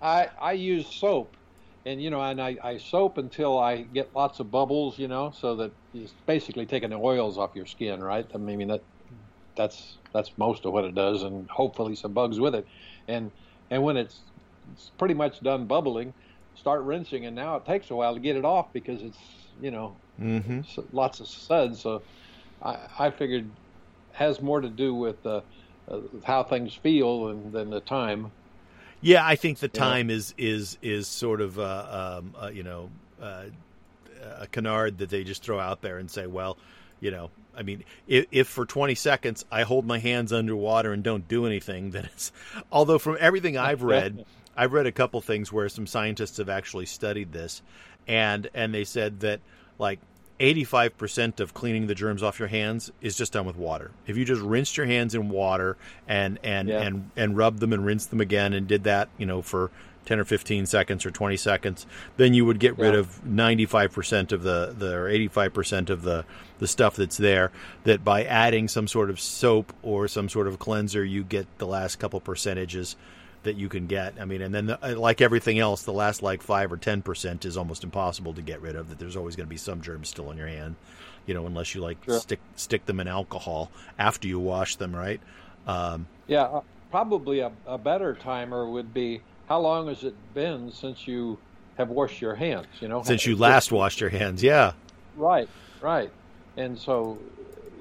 I 0.01 0.27
I 0.41 0.51
use 0.53 0.87
soap, 0.87 1.35
and 1.85 2.01
you 2.01 2.09
know, 2.09 2.21
and 2.21 2.41
I, 2.41 2.57
I 2.63 2.77
soap 2.79 3.19
until 3.19 3.59
I 3.59 3.83
get 3.83 4.15
lots 4.15 4.39
of 4.39 4.49
bubbles, 4.49 4.97
you 4.97 5.07
know, 5.07 5.31
so 5.37 5.55
that 5.57 5.71
it's 5.93 6.13
basically 6.25 6.65
taking 6.65 6.89
the 6.89 6.95
oils 6.95 7.37
off 7.37 7.51
your 7.53 7.67
skin, 7.67 8.01
right? 8.01 8.25
I 8.33 8.37
mean 8.37 8.67
that 8.69 8.81
that's 9.55 9.97
that's 10.11 10.31
most 10.37 10.65
of 10.65 10.73
what 10.73 10.85
it 10.85 10.95
does, 10.95 11.21
and 11.21 11.47
hopefully 11.51 11.95
some 11.95 12.13
bugs 12.13 12.39
with 12.39 12.55
it. 12.55 12.65
And 13.07 13.29
and 13.69 13.83
when 13.83 13.95
it's 13.95 14.21
it's 14.73 14.91
pretty 14.97 15.13
much 15.13 15.41
done 15.41 15.65
bubbling, 15.65 16.15
start 16.55 16.81
rinsing, 16.81 17.27
and 17.27 17.35
now 17.35 17.57
it 17.57 17.65
takes 17.65 17.91
a 17.91 17.95
while 17.95 18.15
to 18.15 18.19
get 18.19 18.35
it 18.35 18.45
off 18.45 18.73
because 18.73 19.03
it's 19.03 19.19
you 19.61 19.69
know 19.69 19.95
mm-hmm. 20.19 20.61
lots 20.93 21.19
of 21.19 21.27
suds. 21.27 21.79
So 21.79 22.01
I, 22.63 22.77
I 22.97 23.11
figured 23.11 23.47
has 24.19 24.41
more 24.41 24.59
to 24.59 24.69
do 24.69 24.93
with 24.93 25.25
uh, 25.25 25.41
uh, 25.89 25.99
how 26.25 26.43
things 26.43 26.73
feel 26.73 27.27
than, 27.27 27.51
than 27.51 27.69
the 27.69 27.79
time. 27.79 28.31
Yeah, 29.01 29.25
I 29.25 29.37
think 29.37 29.59
the 29.59 29.69
time 29.69 30.09
is 30.09 30.35
is 30.37 30.77
is 30.81 31.07
sort 31.07 31.39
of 31.39 31.57
uh, 31.57 32.19
um, 32.19 32.35
uh, 32.39 32.47
you 32.49 32.63
know 32.63 32.89
uh, 33.21 33.45
a 34.37 34.47
canard 34.47 34.97
that 34.97 35.09
they 35.09 35.23
just 35.23 35.41
throw 35.41 35.57
out 35.57 35.81
there 35.81 35.97
and 35.97 36.11
say, 36.11 36.27
well, 36.27 36.57
you 36.99 37.09
know, 37.09 37.31
I 37.55 37.63
mean, 37.63 37.85
if, 38.07 38.25
if, 38.29 38.47
for 38.49 38.65
20 38.65 38.95
seconds 38.95 39.45
I 39.49 39.63
hold 39.63 39.85
my 39.85 39.99
hands 39.99 40.33
underwater 40.33 40.91
and 40.91 41.01
don't 41.01 41.25
do 41.29 41.45
anything, 41.45 41.91
then 41.91 42.05
it's. 42.05 42.33
Although 42.73 42.99
from 42.99 43.15
everything 43.21 43.57
I've 43.57 43.83
read, 43.83 44.25
I've 44.55 44.73
read 44.73 44.85
a 44.85 44.91
couple 44.91 45.21
things 45.21 45.51
where 45.51 45.69
some 45.69 45.87
scientists 45.87 46.37
have 46.37 46.49
actually 46.49 46.85
studied 46.85 47.31
this, 47.31 47.61
and 48.05 48.49
and 48.53 48.73
they 48.73 48.83
said 48.83 49.21
that 49.21 49.39
like 49.77 49.99
85% 50.39 51.39
of 51.39 51.53
cleaning 51.53 51.87
the 51.87 51.95
germs 51.95 52.23
off 52.23 52.39
your 52.39 52.47
hands 52.47 52.91
is 53.01 53.17
just 53.17 53.33
done 53.33 53.45
with 53.45 53.57
water. 53.57 53.91
If 54.07 54.15
you 54.15 54.23
just 54.23 54.41
rinsed 54.41 54.77
your 54.77 54.85
hands 54.85 55.13
in 55.13 55.29
water 55.29 55.77
and 56.07 56.39
and 56.43 56.69
yeah. 56.69 56.81
and 56.81 57.11
and 57.15 57.35
rubbed 57.35 57.59
them 57.59 57.73
and 57.73 57.85
rinsed 57.85 58.09
them 58.09 58.21
again 58.21 58.53
and 58.53 58.67
did 58.67 58.85
that, 58.85 59.09
you 59.17 59.25
know, 59.25 59.41
for 59.41 59.69
10 60.05 60.19
or 60.19 60.25
15 60.25 60.65
seconds 60.65 61.05
or 61.05 61.11
20 61.11 61.37
seconds, 61.37 61.85
then 62.17 62.33
you 62.33 62.45
would 62.45 62.59
get 62.59 62.77
rid 62.79 62.93
yeah. 62.93 62.99
of 62.99 63.21
95% 63.25 64.31
of 64.31 64.41
the, 64.41 64.73
the 64.75 64.95
or 64.95 65.07
85% 65.07 65.89
of 65.91 66.01
the 66.01 66.25
the 66.57 66.67
stuff 66.67 66.95
that's 66.95 67.17
there 67.17 67.51
that 67.83 68.03
by 68.03 68.23
adding 68.23 68.67
some 68.67 68.87
sort 68.87 69.09
of 69.09 69.19
soap 69.19 69.71
or 69.81 70.07
some 70.07 70.27
sort 70.27 70.47
of 70.47 70.59
cleanser 70.59 71.05
you 71.05 71.23
get 71.23 71.45
the 71.57 71.67
last 71.67 71.99
couple 71.99 72.19
percentages 72.19 72.95
that 73.43 73.55
you 73.55 73.69
can 73.69 73.87
get. 73.87 74.15
I 74.19 74.25
mean, 74.25 74.41
and 74.41 74.53
then 74.53 74.67
the, 74.67 74.83
uh, 74.83 74.99
like 74.99 75.21
everything 75.21 75.59
else, 75.59 75.83
the 75.83 75.93
last 75.93 76.21
like 76.21 76.41
five 76.41 76.71
or 76.71 76.77
ten 76.77 77.01
percent 77.01 77.45
is 77.45 77.57
almost 77.57 77.83
impossible 77.83 78.33
to 78.33 78.41
get 78.41 78.61
rid 78.61 78.75
of. 78.75 78.89
That 78.89 78.99
there's 78.99 79.15
always 79.15 79.35
going 79.35 79.47
to 79.47 79.49
be 79.49 79.57
some 79.57 79.81
germs 79.81 80.09
still 80.09 80.31
in 80.31 80.37
your 80.37 80.47
hand, 80.47 80.75
you 81.25 81.33
know, 81.33 81.45
unless 81.45 81.73
you 81.73 81.81
like 81.81 82.03
sure. 82.03 82.19
stick 82.19 82.39
stick 82.55 82.85
them 82.85 82.99
in 82.99 83.07
alcohol 83.07 83.71
after 83.97 84.27
you 84.27 84.39
wash 84.39 84.75
them, 84.75 84.95
right? 84.95 85.21
Um, 85.67 86.07
yeah, 86.27 86.43
uh, 86.43 86.61
probably 86.91 87.39
a, 87.39 87.51
a 87.65 87.77
better 87.77 88.13
timer 88.13 88.69
would 88.69 88.93
be 88.93 89.21
how 89.47 89.59
long 89.59 89.87
has 89.87 90.03
it 90.03 90.15
been 90.33 90.71
since 90.71 91.07
you 91.07 91.37
have 91.77 91.89
washed 91.89 92.21
your 92.21 92.35
hands? 92.35 92.67
You 92.81 92.87
know, 92.87 93.03
since 93.03 93.25
you 93.25 93.35
last 93.35 93.71
washed 93.71 94.01
your 94.01 94.09
hands, 94.09 94.43
yeah. 94.43 94.73
Right, 95.15 95.49
right, 95.81 96.11
and 96.57 96.77
so 96.77 97.17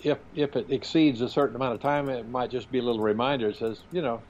if 0.03 0.19
if 0.35 0.55
it 0.57 0.71
exceeds 0.71 1.21
a 1.21 1.29
certain 1.29 1.57
amount 1.57 1.75
of 1.75 1.81
time, 1.81 2.09
it 2.09 2.29
might 2.29 2.51
just 2.51 2.71
be 2.71 2.79
a 2.79 2.83
little 2.83 3.03
reminder. 3.03 3.49
It 3.49 3.57
says, 3.57 3.81
you 3.91 4.03
know, 4.03 4.23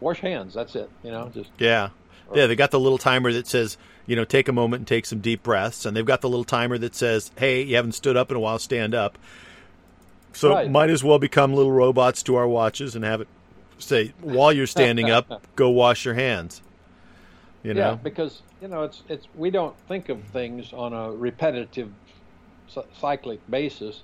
wash 0.00 0.20
hands. 0.20 0.54
That's 0.54 0.74
it. 0.74 0.90
You 1.02 1.10
know, 1.10 1.30
just 1.34 1.50
yeah, 1.58 1.90
or, 2.28 2.36
yeah. 2.38 2.46
They 2.46 2.56
got 2.56 2.70
the 2.70 2.80
little 2.80 2.98
timer 2.98 3.32
that 3.32 3.46
says, 3.46 3.76
you 4.06 4.16
know, 4.16 4.24
take 4.24 4.48
a 4.48 4.52
moment 4.52 4.80
and 4.80 4.86
take 4.86 5.06
some 5.06 5.20
deep 5.20 5.42
breaths, 5.42 5.86
and 5.86 5.96
they've 5.96 6.06
got 6.06 6.20
the 6.20 6.28
little 6.28 6.44
timer 6.44 6.78
that 6.78 6.94
says, 6.94 7.30
hey, 7.38 7.62
you 7.62 7.76
haven't 7.76 7.92
stood 7.92 8.16
up 8.16 8.30
in 8.30 8.36
a 8.36 8.40
while, 8.40 8.58
stand 8.58 8.94
up. 8.94 9.18
So 10.32 10.50
right. 10.50 10.70
might 10.70 10.90
as 10.90 11.02
well 11.02 11.18
become 11.18 11.54
little 11.54 11.72
robots 11.72 12.22
to 12.24 12.36
our 12.36 12.46
watches 12.46 12.94
and 12.94 13.04
have 13.04 13.22
it 13.22 13.28
say 13.78 14.12
while 14.20 14.52
you're 14.52 14.66
standing 14.66 15.10
up, 15.10 15.42
go 15.56 15.70
wash 15.70 16.04
your 16.04 16.14
hands. 16.14 16.62
You 17.62 17.74
know? 17.74 17.80
Yeah, 17.80 17.94
because 17.94 18.42
you 18.60 18.68
know 18.68 18.84
it's 18.84 19.02
it's 19.08 19.26
we 19.34 19.50
don't 19.50 19.76
think 19.88 20.08
of 20.08 20.22
things 20.24 20.72
on 20.72 20.92
a 20.92 21.10
repetitive, 21.10 21.90
cyclic 22.98 23.40
basis, 23.50 24.02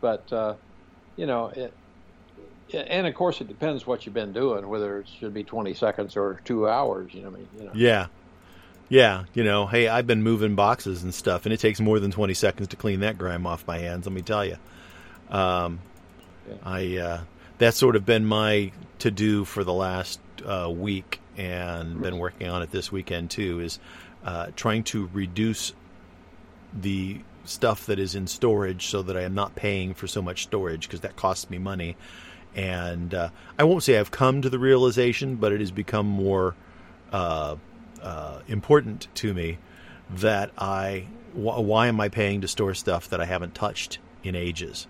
but 0.00 0.30
uh, 0.32 0.54
you 1.16 1.26
know 1.26 1.46
it, 1.48 1.72
and 2.72 3.06
of 3.06 3.14
course, 3.14 3.40
it 3.40 3.48
depends 3.48 3.86
what 3.86 4.04
you've 4.04 4.14
been 4.14 4.32
doing, 4.32 4.68
whether 4.68 5.00
it 5.00 5.08
should 5.08 5.32
be 5.34 5.44
20 5.44 5.74
seconds 5.74 6.16
or 6.16 6.40
two 6.44 6.68
hours. 6.68 7.12
You 7.14 7.22
know, 7.22 7.28
I 7.28 7.30
mean, 7.30 7.48
you 7.58 7.64
know. 7.64 7.70
Yeah, 7.74 8.06
yeah. 8.88 9.24
You 9.34 9.44
know, 9.44 9.66
hey, 9.66 9.88
I've 9.88 10.06
been 10.06 10.22
moving 10.22 10.54
boxes 10.54 11.02
and 11.02 11.14
stuff, 11.14 11.46
and 11.46 11.52
it 11.52 11.60
takes 11.60 11.80
more 11.80 11.98
than 11.98 12.10
20 12.10 12.34
seconds 12.34 12.68
to 12.68 12.76
clean 12.76 13.00
that 13.00 13.18
grime 13.18 13.46
off 13.46 13.66
my 13.66 13.78
hands. 13.78 14.06
Let 14.06 14.12
me 14.12 14.22
tell 14.22 14.44
you. 14.44 14.56
Um, 15.30 15.80
yeah. 16.48 16.54
I 16.62 16.96
uh, 16.96 17.20
that's 17.58 17.76
sort 17.76 17.96
of 17.96 18.04
been 18.04 18.24
my 18.24 18.72
to 19.00 19.10
do 19.10 19.44
for 19.44 19.64
the 19.64 19.74
last 19.74 20.20
uh, 20.44 20.70
week, 20.70 21.20
and 21.36 22.00
been 22.00 22.18
working 22.18 22.48
on 22.48 22.62
it 22.62 22.70
this 22.70 22.92
weekend 22.92 23.30
too. 23.30 23.60
Is 23.60 23.78
uh, 24.24 24.48
trying 24.56 24.84
to 24.84 25.08
reduce 25.12 25.72
the 26.74 27.20
stuff 27.44 27.86
that 27.86 27.98
is 27.98 28.14
in 28.14 28.26
storage 28.26 28.86
so 28.88 29.02
that 29.02 29.16
I 29.16 29.22
am 29.22 29.34
not 29.34 29.54
paying 29.54 29.94
for 29.94 30.06
so 30.06 30.20
much 30.20 30.42
storage 30.42 30.86
because 30.86 31.00
that 31.00 31.16
costs 31.16 31.48
me 31.48 31.56
money 31.56 31.96
and 32.58 33.14
uh, 33.14 33.28
I 33.56 33.62
won't 33.62 33.84
say 33.84 33.96
I've 33.96 34.10
come 34.10 34.42
to 34.42 34.50
the 34.50 34.58
realization, 34.58 35.36
but 35.36 35.52
it 35.52 35.60
has 35.60 35.70
become 35.70 36.06
more 36.06 36.56
uh, 37.12 37.54
uh, 38.02 38.40
important 38.48 39.06
to 39.14 39.32
me 39.32 39.58
that 40.10 40.50
I 40.58 41.06
wh- 41.34 41.62
why 41.62 41.86
am 41.86 42.00
I 42.00 42.08
paying 42.08 42.40
to 42.40 42.48
store 42.48 42.74
stuff 42.74 43.10
that 43.10 43.20
I 43.20 43.26
haven't 43.26 43.54
touched 43.54 44.00
in 44.24 44.34
ages, 44.34 44.88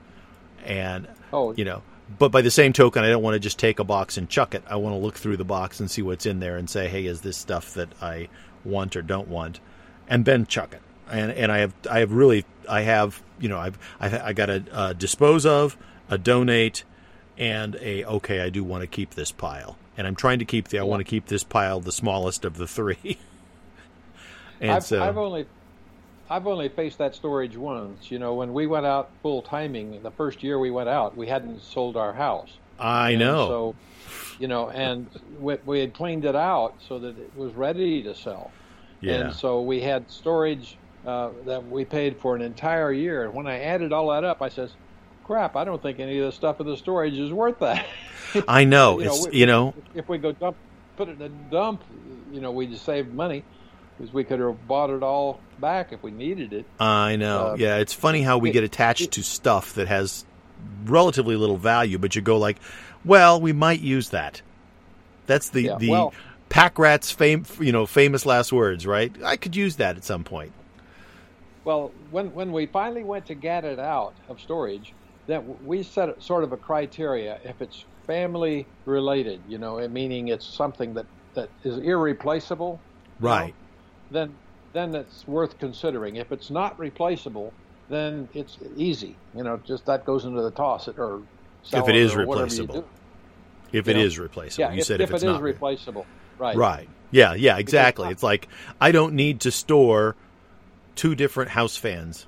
and 0.64 1.06
oh. 1.32 1.52
you 1.52 1.64
know. 1.66 1.82
But 2.18 2.32
by 2.32 2.40
the 2.40 2.50
same 2.50 2.72
token, 2.72 3.04
I 3.04 3.10
don't 3.10 3.22
want 3.22 3.34
to 3.34 3.38
just 3.38 3.58
take 3.58 3.78
a 3.78 3.84
box 3.84 4.16
and 4.16 4.30
chuck 4.30 4.54
it. 4.54 4.62
I 4.66 4.76
want 4.76 4.94
to 4.94 4.98
look 4.98 5.16
through 5.16 5.36
the 5.36 5.44
box 5.44 5.78
and 5.78 5.90
see 5.90 6.00
what's 6.00 6.24
in 6.24 6.40
there 6.40 6.56
and 6.56 6.70
say, 6.70 6.88
"Hey, 6.88 7.04
is 7.04 7.20
this 7.20 7.36
stuff 7.36 7.74
that 7.74 7.90
I 8.00 8.30
want 8.64 8.96
or 8.96 9.02
don't 9.02 9.28
want?" 9.28 9.60
And 10.08 10.24
then 10.24 10.46
chuck 10.46 10.72
it. 10.72 10.80
And 11.10 11.30
and 11.32 11.52
I 11.52 11.58
have 11.58 11.74
I 11.90 11.98
have 11.98 12.12
really 12.12 12.46
I 12.66 12.80
have 12.80 13.22
you 13.38 13.50
know 13.50 13.58
I've 13.58 13.78
I, 14.00 14.28
I 14.28 14.32
got 14.32 14.48
a, 14.48 14.64
a 14.72 14.94
dispose 14.94 15.44
of, 15.44 15.76
a 16.08 16.16
donate, 16.16 16.84
and 17.38 17.76
a 17.76 18.04
okay, 18.04 18.40
I 18.40 18.50
do 18.50 18.64
want 18.64 18.82
to 18.82 18.86
keep 18.86 19.14
this 19.14 19.30
pile, 19.30 19.78
and 19.96 20.06
I'm 20.06 20.16
trying 20.16 20.40
to 20.40 20.44
keep 20.44 20.68
the 20.68 20.80
I 20.80 20.82
want 20.82 21.00
to 21.00 21.04
keep 21.04 21.26
this 21.26 21.44
pile 21.44 21.80
the 21.80 21.92
smallest 21.92 22.44
of 22.44 22.58
the 22.58 22.66
three. 22.66 23.18
and 24.60 24.72
I've, 24.72 24.84
so 24.84 25.02
I've 25.02 25.16
only 25.16 25.46
I've 26.28 26.46
only 26.46 26.68
faced 26.68 26.98
that 26.98 27.14
storage 27.14 27.56
once. 27.56 28.10
You 28.10 28.18
know, 28.18 28.34
when 28.34 28.52
we 28.52 28.66
went 28.66 28.84
out 28.84 29.10
full 29.22 29.42
timing, 29.42 30.02
the 30.02 30.10
first 30.10 30.42
year 30.42 30.58
we 30.58 30.70
went 30.70 30.88
out, 30.88 31.16
we 31.16 31.28
hadn't 31.28 31.62
sold 31.62 31.96
our 31.96 32.12
house. 32.12 32.50
I 32.78 33.10
and 33.10 33.20
know. 33.20 33.48
So, 33.48 33.74
you 34.38 34.48
know, 34.48 34.68
and 34.70 35.08
we, 35.40 35.56
we 35.64 35.80
had 35.80 35.94
cleaned 35.94 36.24
it 36.24 36.36
out 36.36 36.74
so 36.86 36.98
that 36.98 37.18
it 37.18 37.32
was 37.36 37.52
ready 37.54 38.02
to 38.02 38.14
sell. 38.14 38.50
Yeah. 39.00 39.14
And 39.14 39.34
so 39.34 39.62
we 39.62 39.80
had 39.80 40.10
storage 40.10 40.76
uh, 41.06 41.30
that 41.46 41.66
we 41.68 41.84
paid 41.84 42.18
for 42.18 42.36
an 42.36 42.42
entire 42.42 42.92
year. 42.92 43.24
And 43.24 43.34
when 43.34 43.46
I 43.46 43.60
added 43.60 43.92
all 43.92 44.08
that 44.10 44.24
up, 44.24 44.42
I 44.42 44.48
says, 44.48 44.70
crap, 45.28 45.56
I 45.56 45.64
don't 45.64 45.80
think 45.80 46.00
any 46.00 46.18
of 46.18 46.24
the 46.24 46.32
stuff 46.32 46.58
in 46.58 46.66
the 46.66 46.76
storage 46.76 47.12
is 47.12 47.30
worth 47.30 47.58
that. 47.58 47.86
I 48.48 48.64
know. 48.64 48.98
you 48.98 49.06
it's 49.06 49.26
know, 49.26 49.32
you 49.32 49.46
know. 49.46 49.74
If 49.94 50.08
we 50.08 50.16
go 50.16 50.32
dump, 50.32 50.56
put 50.96 51.10
it 51.10 51.20
in 51.20 51.22
a 51.22 51.28
dump, 51.28 51.84
you 52.32 52.40
know, 52.40 52.50
we'd 52.50 52.76
save 52.78 53.12
money 53.12 53.44
because 53.96 54.12
we 54.12 54.24
could 54.24 54.40
have 54.40 54.66
bought 54.66 54.88
it 54.88 55.02
all 55.02 55.38
back 55.60 55.92
if 55.92 56.02
we 56.02 56.10
needed 56.10 56.54
it. 56.54 56.64
I 56.80 57.16
know. 57.16 57.48
Uh, 57.48 57.56
yeah, 57.58 57.76
it's 57.76 57.92
funny 57.92 58.22
how 58.22 58.38
we 58.38 58.48
it, 58.48 58.54
get 58.54 58.64
attached 58.64 59.02
it, 59.02 59.12
to 59.12 59.22
stuff 59.22 59.74
that 59.74 59.86
has 59.86 60.24
relatively 60.86 61.36
little 61.36 61.58
value, 61.58 61.98
but 61.98 62.16
you 62.16 62.22
go 62.22 62.38
like, 62.38 62.58
well, 63.04 63.38
we 63.38 63.52
might 63.52 63.80
use 63.80 64.08
that. 64.10 64.40
That's 65.26 65.50
the 65.50 65.62
yeah, 65.62 65.76
the 65.76 65.90
well, 65.90 66.14
pack 66.48 66.78
rat's 66.78 67.10
fame, 67.10 67.44
you 67.60 67.72
know, 67.72 67.84
famous 67.84 68.24
last 68.24 68.50
words, 68.50 68.86
right? 68.86 69.12
I 69.22 69.36
could 69.36 69.54
use 69.54 69.76
that 69.76 69.98
at 69.98 70.04
some 70.04 70.24
point. 70.24 70.52
Well, 71.64 71.92
when 72.10 72.32
when 72.32 72.50
we 72.50 72.64
finally 72.64 73.04
went 73.04 73.26
to 73.26 73.34
get 73.34 73.66
it 73.66 73.78
out 73.78 74.14
of 74.30 74.40
storage, 74.40 74.94
that 75.28 75.62
we 75.64 75.82
set 75.82 76.20
sort 76.22 76.42
of 76.42 76.52
a 76.52 76.56
criteria 76.56 77.38
if 77.44 77.60
it's 77.62 77.84
family 78.06 78.66
related, 78.86 79.42
you 79.46 79.58
know, 79.58 79.86
meaning 79.88 80.28
it's 80.28 80.46
something 80.46 80.94
that, 80.94 81.06
that 81.34 81.50
is 81.62 81.78
irreplaceable, 81.78 82.80
right? 83.20 83.54
Know, 83.54 83.54
then 84.10 84.34
then 84.72 84.94
it's 84.94 85.26
worth 85.26 85.58
considering. 85.58 86.16
If 86.16 86.32
it's 86.32 86.50
not 86.50 86.78
replaceable, 86.78 87.52
then 87.88 88.28
it's 88.34 88.58
easy, 88.76 89.16
you 89.34 89.44
know, 89.44 89.58
just 89.66 89.86
that 89.86 90.04
goes 90.04 90.24
into 90.24 90.42
the 90.42 90.50
toss 90.50 90.88
it 90.88 90.98
or 90.98 91.22
if 91.72 91.88
it 91.88 91.96
is 91.96 92.14
or 92.14 92.20
replaceable. 92.20 92.88
If 93.72 93.86
You 93.86 93.92
it 93.92 93.96
know? 93.96 94.02
is 94.02 94.18
replaceable, 94.18 94.70
Yeah, 94.70 94.72
you 94.72 94.80
if, 94.80 94.86
said 94.86 95.00
if, 95.02 95.10
if, 95.10 95.14
it's 95.16 95.22
it 95.22 95.26
is 95.26 95.32
not 95.34 95.42
replaceable, 95.42 96.06
right? 96.38 96.56
Right. 96.56 96.88
Yeah, 97.10 97.34
yeah, 97.34 97.58
exactly. 97.58 98.08
It's 98.08 98.22
like 98.22 98.48
I 98.80 98.92
don't 98.92 99.14
need 99.14 99.40
to 99.42 99.50
store 99.50 100.16
two 100.96 101.14
different 101.14 101.50
house 101.50 101.76
fans. 101.76 102.27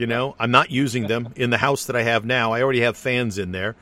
You 0.00 0.06
know, 0.06 0.34
I'm 0.38 0.50
not 0.50 0.70
using 0.70 1.08
them 1.08 1.34
in 1.36 1.50
the 1.50 1.58
house 1.58 1.84
that 1.84 1.94
I 1.94 2.02
have 2.04 2.24
now. 2.24 2.52
I 2.52 2.62
already 2.62 2.80
have 2.80 2.96
fans 2.96 3.36
in 3.36 3.52
there. 3.52 3.76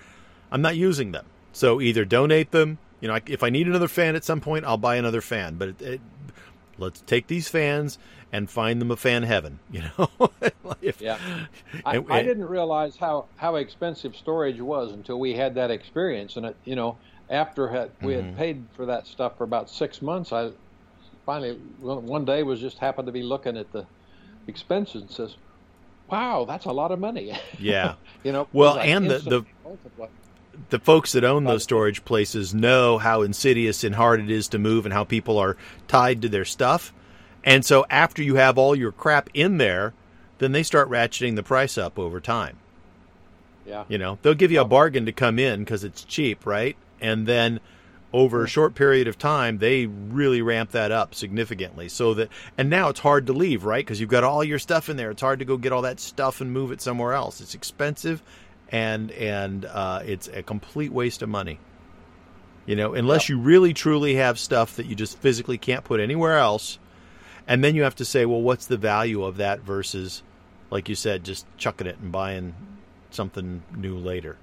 I'm 0.50 0.61
not 0.62 0.74
using 0.76 1.12
them. 1.12 1.24
So 1.52 1.81
either 1.81 2.04
donate 2.04 2.50
them, 2.50 2.78
you 3.00 3.07
know, 3.07 3.20
if 3.26 3.44
I 3.44 3.50
need 3.50 3.68
another 3.68 3.87
fan 3.87 4.16
at 4.16 4.24
some 4.24 4.40
point, 4.40 4.64
I'll 4.64 4.76
buy 4.78 4.96
another 4.96 5.20
fan, 5.20 5.54
but 5.54 5.68
it, 5.68 5.81
it, 5.83 6.00
let's 6.76 7.02
take 7.02 7.28
these 7.28 7.46
fans 7.48 7.98
and 8.33 8.50
find 8.50 8.81
them 8.81 8.90
a 8.90 8.96
fan 8.96 9.22
heaven, 9.22 9.61
you 9.70 9.83
know. 9.96 10.11
If- 10.83 11.00
Yeah. 11.00 11.18
I, 11.85 11.98
and- 11.98 12.12
I 12.12 12.22
didn't 12.24 12.48
realize 12.48 12.96
how, 12.96 13.26
how 13.37 13.54
expensive 13.54 14.16
storage 14.16 14.61
was 14.61 14.90
until 14.92 15.20
we 15.20 15.35
had 15.35 15.54
that 15.54 15.70
experience. 15.70 16.37
And, 16.37 16.46
it, 16.46 16.57
you 16.64 16.74
know, 16.74 16.98
after 17.31 17.68
had, 17.68 17.92
we 18.02 18.14
Mhm. 18.14 18.24
had 18.24 18.37
paid 18.37 18.64
for 18.74 18.87
that 18.87 19.07
stuff 19.07 19.38
for 19.38 19.44
about 19.44 19.70
six 19.70 20.02
months, 20.02 20.33
I 20.33 20.50
finally, 21.24 21.61
one 21.78 22.07
one 22.07 22.24
day, 22.24 22.42
was 22.42 22.59
just 22.59 22.78
happened 22.78 23.07
to 23.07 23.12
be 23.12 23.22
looking 23.22 23.57
at 23.57 23.70
the 23.70 23.87
expenses 24.48 25.02
and 25.02 25.11
says, 25.12 25.37
wow, 26.10 26.44
that's 26.46 26.64
a 26.64 26.72
lot 26.72 26.90
of 26.92 26.98
money. 26.98 27.32
Yeah. 27.58 27.94
you 28.24 28.32
know, 28.32 28.48
Well, 28.52 28.78
and 28.78 29.10
the- 29.10 29.18
the- 29.18 29.44
the 30.70 30.78
folks 30.80 31.12
that 31.12 31.22
own 31.24 31.44
those 31.44 31.62
storage 31.62 32.04
places 32.04 32.52
know 32.52 32.98
how 32.98 33.22
insidious 33.22 33.84
and 33.84 33.94
hard 33.94 34.20
it 34.20 34.30
is 34.30 34.48
to 34.48 34.58
move 34.58 34.84
and 34.86 34.92
how 34.92 35.04
people 35.04 35.38
are 35.38 35.56
tied 35.86 36.20
to 36.22 36.28
their 36.28 36.44
stuff. 36.44 36.92
And 37.44 37.64
so 37.64 37.86
after 37.88 38.22
you 38.22 38.34
have 38.34 38.58
all 38.58 38.74
your 38.74 38.90
crap 38.92 39.30
in 39.34 39.58
there, 39.58 39.94
then 40.38 40.50
they 40.52 40.62
start 40.64 40.90
ratcheting 40.90 41.36
the 41.36 41.42
price 41.44 41.78
up 41.78 41.98
over 41.98 42.20
time. 42.20 42.56
yeah. 43.66 43.84
You 43.88 43.98
know, 43.98 44.18
they'll 44.22 44.34
give 44.34 44.50
you 44.50 44.60
a 44.60 44.64
bargain 44.64 45.06
to 45.06 45.12
come 45.12 45.38
in 45.38 45.60
because 45.60 45.84
it's 45.84 46.02
cheap, 46.04 46.44
right? 46.44 46.76
And 47.00 47.26
then 47.26 47.60
over 48.12 48.42
a 48.42 48.48
short 48.48 48.74
period 48.74 49.06
of 49.06 49.18
time, 49.18 49.58
they 49.58 49.86
really 49.86 50.40
ramp 50.40 50.70
that 50.70 50.90
up 50.90 51.14
significantly. 51.14 51.88
So 51.88 52.14
that, 52.14 52.30
and 52.56 52.70
now 52.70 52.88
it's 52.88 53.00
hard 53.00 53.26
to 53.26 53.32
leave, 53.32 53.64
right? 53.64 53.84
Because 53.84 54.00
you've 54.00 54.08
got 54.08 54.24
all 54.24 54.42
your 54.42 54.58
stuff 54.58 54.88
in 54.88 54.96
there. 54.96 55.10
It's 55.10 55.20
hard 55.20 55.40
to 55.40 55.44
go 55.44 55.56
get 55.56 55.72
all 55.72 55.82
that 55.82 56.00
stuff 56.00 56.40
and 56.40 56.52
move 56.52 56.72
it 56.72 56.80
somewhere 56.80 57.12
else. 57.12 57.40
It's 57.40 57.54
expensive, 57.54 58.22
and 58.70 59.10
and 59.12 59.64
uh, 59.66 60.02
it's 60.04 60.28
a 60.28 60.42
complete 60.42 60.92
waste 60.92 61.22
of 61.22 61.28
money. 61.28 61.60
You 62.64 62.76
know, 62.76 62.94
unless 62.94 63.28
you 63.28 63.38
really 63.38 63.72
truly 63.72 64.16
have 64.16 64.38
stuff 64.38 64.76
that 64.76 64.86
you 64.86 64.94
just 64.94 65.18
physically 65.18 65.56
can't 65.56 65.84
put 65.84 66.00
anywhere 66.00 66.36
else, 66.36 66.78
and 67.46 67.64
then 67.64 67.74
you 67.74 67.82
have 67.82 67.96
to 67.96 68.04
say, 68.04 68.26
well, 68.26 68.42
what's 68.42 68.66
the 68.66 68.76
value 68.76 69.24
of 69.24 69.38
that 69.38 69.60
versus, 69.60 70.22
like 70.70 70.88
you 70.88 70.94
said, 70.94 71.24
just 71.24 71.46
chucking 71.56 71.86
it 71.86 71.98
and 71.98 72.12
buying 72.12 72.54
something 73.10 73.62
new 73.74 73.96
later. 73.96 74.36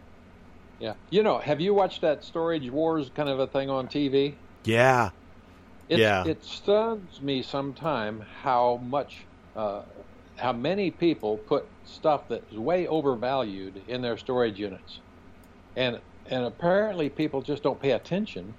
Yeah. 0.80 0.96
You 1.10 1.24
know, 1.24 1.40
have 1.40 1.62
you 1.62 1.74
watched 1.74 2.02
that 2.02 2.24
Storage 2.24 2.70
Wars 2.70 3.10
kind 3.10 3.30
of 3.30 3.40
a 3.40 3.48
thing 3.48 3.70
on 3.70 3.88
TV? 3.88 4.42
Yeah, 4.66 5.12
It's, 5.90 6.02
Yeah. 6.02 6.24
It 6.24 6.44
stuns 6.44 7.22
me 7.22 7.42
sometime 7.42 8.22
how 8.22 8.78
much, 8.78 9.28
uh, 9.56 9.84
how 10.38 10.54
many 10.54 10.92
people 10.92 11.40
put 11.40 11.66
stuff 11.84 12.28
that 12.30 12.44
is 12.52 12.58
way 12.60 12.88
overvalued 12.88 13.78
in 13.78 14.02
their 14.02 14.18
storage 14.18 14.60
units, 14.60 15.02
and 15.76 16.04
and 16.28 16.46
apparently 16.46 17.10
people 17.10 17.42
just 17.44 17.64
don't 17.64 17.82
pay 17.82 17.92
attention, 17.92 18.58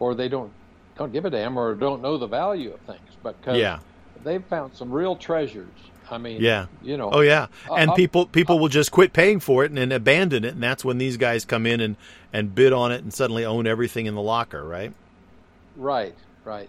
or 0.00 0.14
they 0.14 0.28
don't 0.28 0.56
don't 0.96 1.12
give 1.12 1.24
a 1.26 1.30
damn, 1.30 1.58
or 1.58 1.74
don't 1.76 2.02
know 2.02 2.18
the 2.18 2.28
value 2.28 2.72
of 2.74 2.82
things. 2.84 3.18
But 3.22 3.42
'cause 3.42 3.58
yeah, 3.60 3.80
they've 4.20 4.46
found 4.46 4.74
some 4.76 4.92
real 4.92 5.16
treasures. 5.16 5.92
I 6.10 6.18
mean, 6.18 6.40
Yeah. 6.40 6.66
you 6.82 6.96
know, 6.96 7.10
oh 7.10 7.20
yeah. 7.20 7.46
And 7.70 7.90
uh, 7.90 7.94
people 7.94 8.26
people 8.26 8.58
will 8.58 8.68
just 8.68 8.90
quit 8.90 9.12
paying 9.12 9.40
for 9.40 9.64
it 9.64 9.70
and 9.70 9.78
then 9.78 9.92
abandon 9.92 10.44
it, 10.44 10.54
and 10.54 10.62
that's 10.62 10.84
when 10.84 10.98
these 10.98 11.16
guys 11.16 11.44
come 11.44 11.66
in 11.66 11.80
and 11.80 11.96
and 12.32 12.54
bid 12.54 12.72
on 12.72 12.92
it 12.92 13.02
and 13.02 13.12
suddenly 13.12 13.44
own 13.44 13.66
everything 13.66 14.06
in 14.06 14.14
the 14.14 14.22
locker, 14.22 14.66
right? 14.66 14.92
Right, 15.76 16.14
right. 16.44 16.68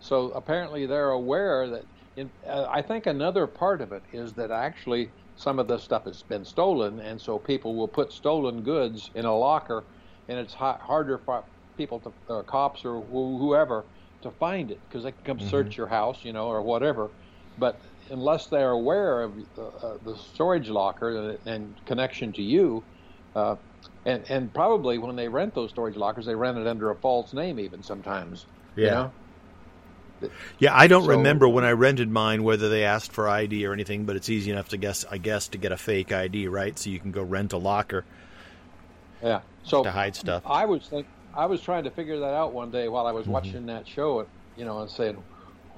So 0.00 0.30
apparently 0.30 0.86
they're 0.86 1.10
aware 1.10 1.68
that. 1.68 1.84
In, 2.14 2.30
uh, 2.46 2.66
I 2.68 2.82
think 2.82 3.06
another 3.06 3.46
part 3.46 3.80
of 3.80 3.90
it 3.92 4.02
is 4.12 4.34
that 4.34 4.50
actually 4.50 5.10
some 5.36 5.58
of 5.58 5.66
the 5.66 5.78
stuff 5.78 6.04
has 6.04 6.22
been 6.22 6.44
stolen, 6.44 7.00
and 7.00 7.18
so 7.18 7.38
people 7.38 7.74
will 7.74 7.88
put 7.88 8.12
stolen 8.12 8.62
goods 8.62 9.10
in 9.14 9.24
a 9.24 9.34
locker, 9.34 9.82
and 10.28 10.38
it's 10.38 10.52
ha- 10.52 10.76
harder 10.78 11.16
for 11.16 11.42
people 11.78 12.00
to, 12.00 12.12
uh, 12.28 12.42
cops 12.42 12.84
or 12.84 13.00
wh- 13.00 13.40
whoever, 13.40 13.84
to 14.20 14.30
find 14.30 14.70
it 14.70 14.78
because 14.88 15.04
they 15.04 15.12
can 15.12 15.24
come 15.24 15.40
search 15.40 15.78
your 15.78 15.86
house, 15.86 16.18
you 16.22 16.34
know, 16.34 16.48
or 16.48 16.60
whatever. 16.60 17.08
But 17.56 17.80
unless 18.12 18.48
they're 18.48 18.70
aware 18.70 19.22
of 19.22 19.38
uh, 19.58 19.62
uh, 19.62 19.98
the 20.04 20.16
storage 20.16 20.68
locker 20.68 21.10
and, 21.30 21.38
and 21.46 21.80
connection 21.86 22.32
to 22.34 22.42
you, 22.42 22.86
uh, 23.34 23.56
and 24.04 24.24
and 24.30 24.54
probably 24.54 24.98
when 24.98 25.16
they 25.16 25.28
rent 25.28 25.54
those 25.54 25.70
storage 25.70 25.96
lockers, 25.96 26.26
they 26.26 26.34
rent 26.36 26.58
it 26.58 26.66
under 26.66 26.90
a 26.90 26.96
false 27.00 27.32
name 27.34 27.58
even 27.60 27.82
sometimes. 27.82 28.46
You 28.76 28.84
Yeah. 28.86 28.90
know? 28.90 29.14
Yeah, 30.58 30.76
I 30.76 30.86
don't 30.86 31.04
So- 31.04 31.10
remember 31.10 31.48
when 31.48 31.64
I 31.64 31.72
rented 31.72 32.10
mine 32.10 32.44
whether 32.44 32.68
they 32.68 32.84
asked 32.84 33.12
for 33.12 33.28
ID 33.28 33.66
or 33.66 33.72
anything, 33.72 34.06
but 34.06 34.16
it's 34.16 34.28
easy 34.28 34.50
enough 34.52 34.68
to 34.70 34.76
guess. 34.78 35.04
I 35.10 35.18
guess 35.18 35.48
to 35.50 35.58
get 35.58 35.72
a 35.72 35.76
fake 35.76 36.12
ID, 36.12 36.46
right? 36.48 36.78
So 36.78 36.90
you 36.90 37.00
can 37.00 37.10
go 37.10 37.22
rent 37.22 37.52
a 37.52 37.58
locker 37.58 38.06
Yeah. 39.22 39.42
So 39.64 39.82
to 39.84 39.90
hide 39.92 40.16
stuff. 40.16 40.42
I 40.46 40.66
was 40.66 40.88
think 40.88 41.08
I 41.34 41.46
was 41.46 41.62
trying 41.62 41.84
to 41.84 41.90
figure 41.90 42.20
that 42.20 42.34
out 42.34 42.52
one 42.52 42.70
day 42.70 42.88
while 42.88 43.06
I 43.06 43.10
Mm-hmm. 43.10 43.18
was 43.18 43.28
watching 43.28 43.66
that 43.66 43.88
show, 43.88 44.28
you 44.54 44.64
know, 44.64 44.80
and 44.80 44.90
saying, 44.90 45.24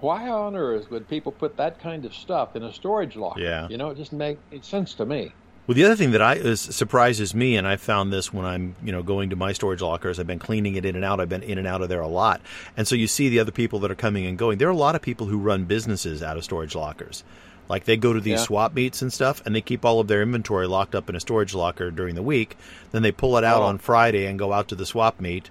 why 0.04 0.28
on 0.28 0.54
earth 0.54 0.90
would 0.90 1.08
people 1.08 1.32
put 1.32 1.56
that 1.56 1.80
kind 1.80 2.04
of 2.04 2.14
stuff 2.14 2.54
in 2.56 2.62
a 2.62 2.72
storage 2.72 3.16
locker? 3.16 3.40
Yeah. 3.40 3.68
You 3.68 3.76
know, 3.78 3.90
it 3.90 3.96
just 3.96 4.12
makes 4.12 4.38
sense 4.62 4.94
to 4.94 5.06
me. 5.06 5.32
Well, 5.66 5.74
the 5.74 5.84
other 5.86 5.96
thing 5.96 6.10
that 6.10 6.20
I 6.20 6.34
is, 6.34 6.60
surprises 6.60 7.34
me, 7.34 7.56
and 7.56 7.66
I 7.66 7.76
found 7.76 8.12
this 8.12 8.30
when 8.30 8.44
I'm, 8.44 8.76
you 8.84 8.92
know, 8.92 9.02
going 9.02 9.30
to 9.30 9.36
my 9.36 9.54
storage 9.54 9.80
lockers. 9.80 10.20
I've 10.20 10.26
been 10.26 10.38
cleaning 10.38 10.76
it 10.76 10.84
in 10.84 10.94
and 10.94 11.04
out. 11.06 11.20
I've 11.20 11.30
been 11.30 11.42
in 11.42 11.56
and 11.56 11.66
out 11.66 11.80
of 11.80 11.88
there 11.88 12.02
a 12.02 12.06
lot, 12.06 12.42
and 12.76 12.86
so 12.86 12.94
you 12.94 13.06
see 13.06 13.30
the 13.30 13.38
other 13.40 13.50
people 13.50 13.78
that 13.80 13.90
are 13.90 13.94
coming 13.94 14.26
and 14.26 14.36
going. 14.36 14.58
There 14.58 14.68
are 14.68 14.72
a 14.72 14.76
lot 14.76 14.94
of 14.94 15.00
people 15.00 15.26
who 15.26 15.38
run 15.38 15.64
businesses 15.64 16.22
out 16.22 16.36
of 16.36 16.44
storage 16.44 16.74
lockers. 16.74 17.24
Like 17.66 17.84
they 17.84 17.96
go 17.96 18.12
to 18.12 18.20
these 18.20 18.40
Yeah. 18.40 18.44
swap 18.44 18.74
meets 18.74 19.00
and 19.00 19.10
stuff, 19.10 19.40
and 19.46 19.56
they 19.56 19.62
keep 19.62 19.86
all 19.86 20.00
of 20.00 20.06
their 20.06 20.20
inventory 20.20 20.66
locked 20.66 20.94
up 20.94 21.08
in 21.08 21.16
a 21.16 21.20
storage 21.20 21.54
locker 21.54 21.90
during 21.90 22.14
the 22.14 22.22
week. 22.22 22.58
Then 22.92 23.00
they 23.00 23.10
pull 23.12 23.38
it 23.38 23.44
out 23.44 23.62
Oh. 23.62 23.66
on 23.66 23.78
Friday 23.78 24.26
and 24.26 24.38
go 24.38 24.52
out 24.52 24.68
to 24.68 24.74
the 24.74 24.84
swap 24.84 25.18
meet 25.18 25.48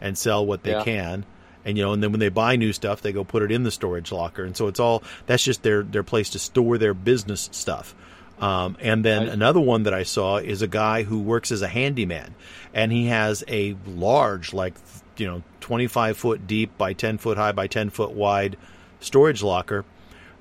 and 0.00 0.16
sell 0.16 0.46
what 0.46 0.62
they 0.62 0.70
Yeah. 0.70 0.84
can. 0.84 1.24
And 1.66 1.76
you 1.76 1.84
know, 1.84 1.92
and 1.92 2.02
then 2.02 2.12
when 2.12 2.20
they 2.20 2.30
buy 2.30 2.56
new 2.56 2.72
stuff, 2.72 3.02
they 3.02 3.12
go 3.12 3.24
put 3.24 3.42
it 3.42 3.52
in 3.52 3.64
the 3.64 3.70
storage 3.70 4.10
locker, 4.12 4.44
and 4.44 4.56
so 4.56 4.68
it's 4.68 4.80
all 4.80 5.02
that's 5.26 5.42
just 5.42 5.62
their 5.62 5.82
their 5.82 6.02
place 6.02 6.30
to 6.30 6.38
store 6.38 6.78
their 6.78 6.94
business 6.94 7.50
stuff. 7.52 7.94
Um, 8.40 8.76
and 8.80 9.04
then 9.04 9.22
Right. 9.24 9.32
another 9.32 9.60
one 9.60 9.82
that 9.84 9.94
I 9.94 10.02
saw 10.02 10.36
is 10.36 10.62
a 10.62 10.66
guy 10.66 11.02
who 11.02 11.18
works 11.18 11.50
as 11.50 11.62
a 11.62 11.68
handyman, 11.68 12.34
and 12.72 12.92
he 12.92 13.06
has 13.06 13.42
a 13.48 13.76
large, 13.86 14.52
like 14.54 14.74
you 15.16 15.26
know, 15.26 15.42
twenty 15.60 15.86
five 15.86 16.16
foot 16.16 16.46
deep 16.46 16.76
by 16.78 16.92
ten 16.92 17.18
foot 17.18 17.36
high 17.36 17.52
by 17.52 17.66
ten 17.66 17.90
foot 17.90 18.12
wide 18.12 18.56
storage 19.00 19.42
locker 19.42 19.84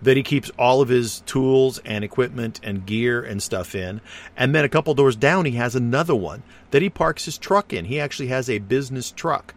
that 0.01 0.17
he 0.17 0.23
keeps 0.23 0.51
all 0.59 0.81
of 0.81 0.89
his 0.89 1.21
tools 1.21 1.79
and 1.79 2.03
equipment 2.03 2.59
and 2.61 2.85
gear 2.85 3.23
and 3.23 3.41
stuff 3.41 3.73
in. 3.73 4.01
And 4.38 4.53
then 4.53 4.65
a 4.65 4.69
couple 4.69 4.93
doors 4.93 5.15
down, 5.15 5.45
he 5.45 5.53
has 5.53 5.73
another 5.75 6.13
one 6.13 6.43
that 6.71 6.81
he 6.81 6.89
parks 6.89 7.25
his 7.25 7.38
truck 7.38 7.71
in. 7.73 7.85
He 7.85 7.99
actually 7.99 8.27
has 8.27 8.49
a 8.49 8.59
business 8.59 9.09
truck 9.09 9.55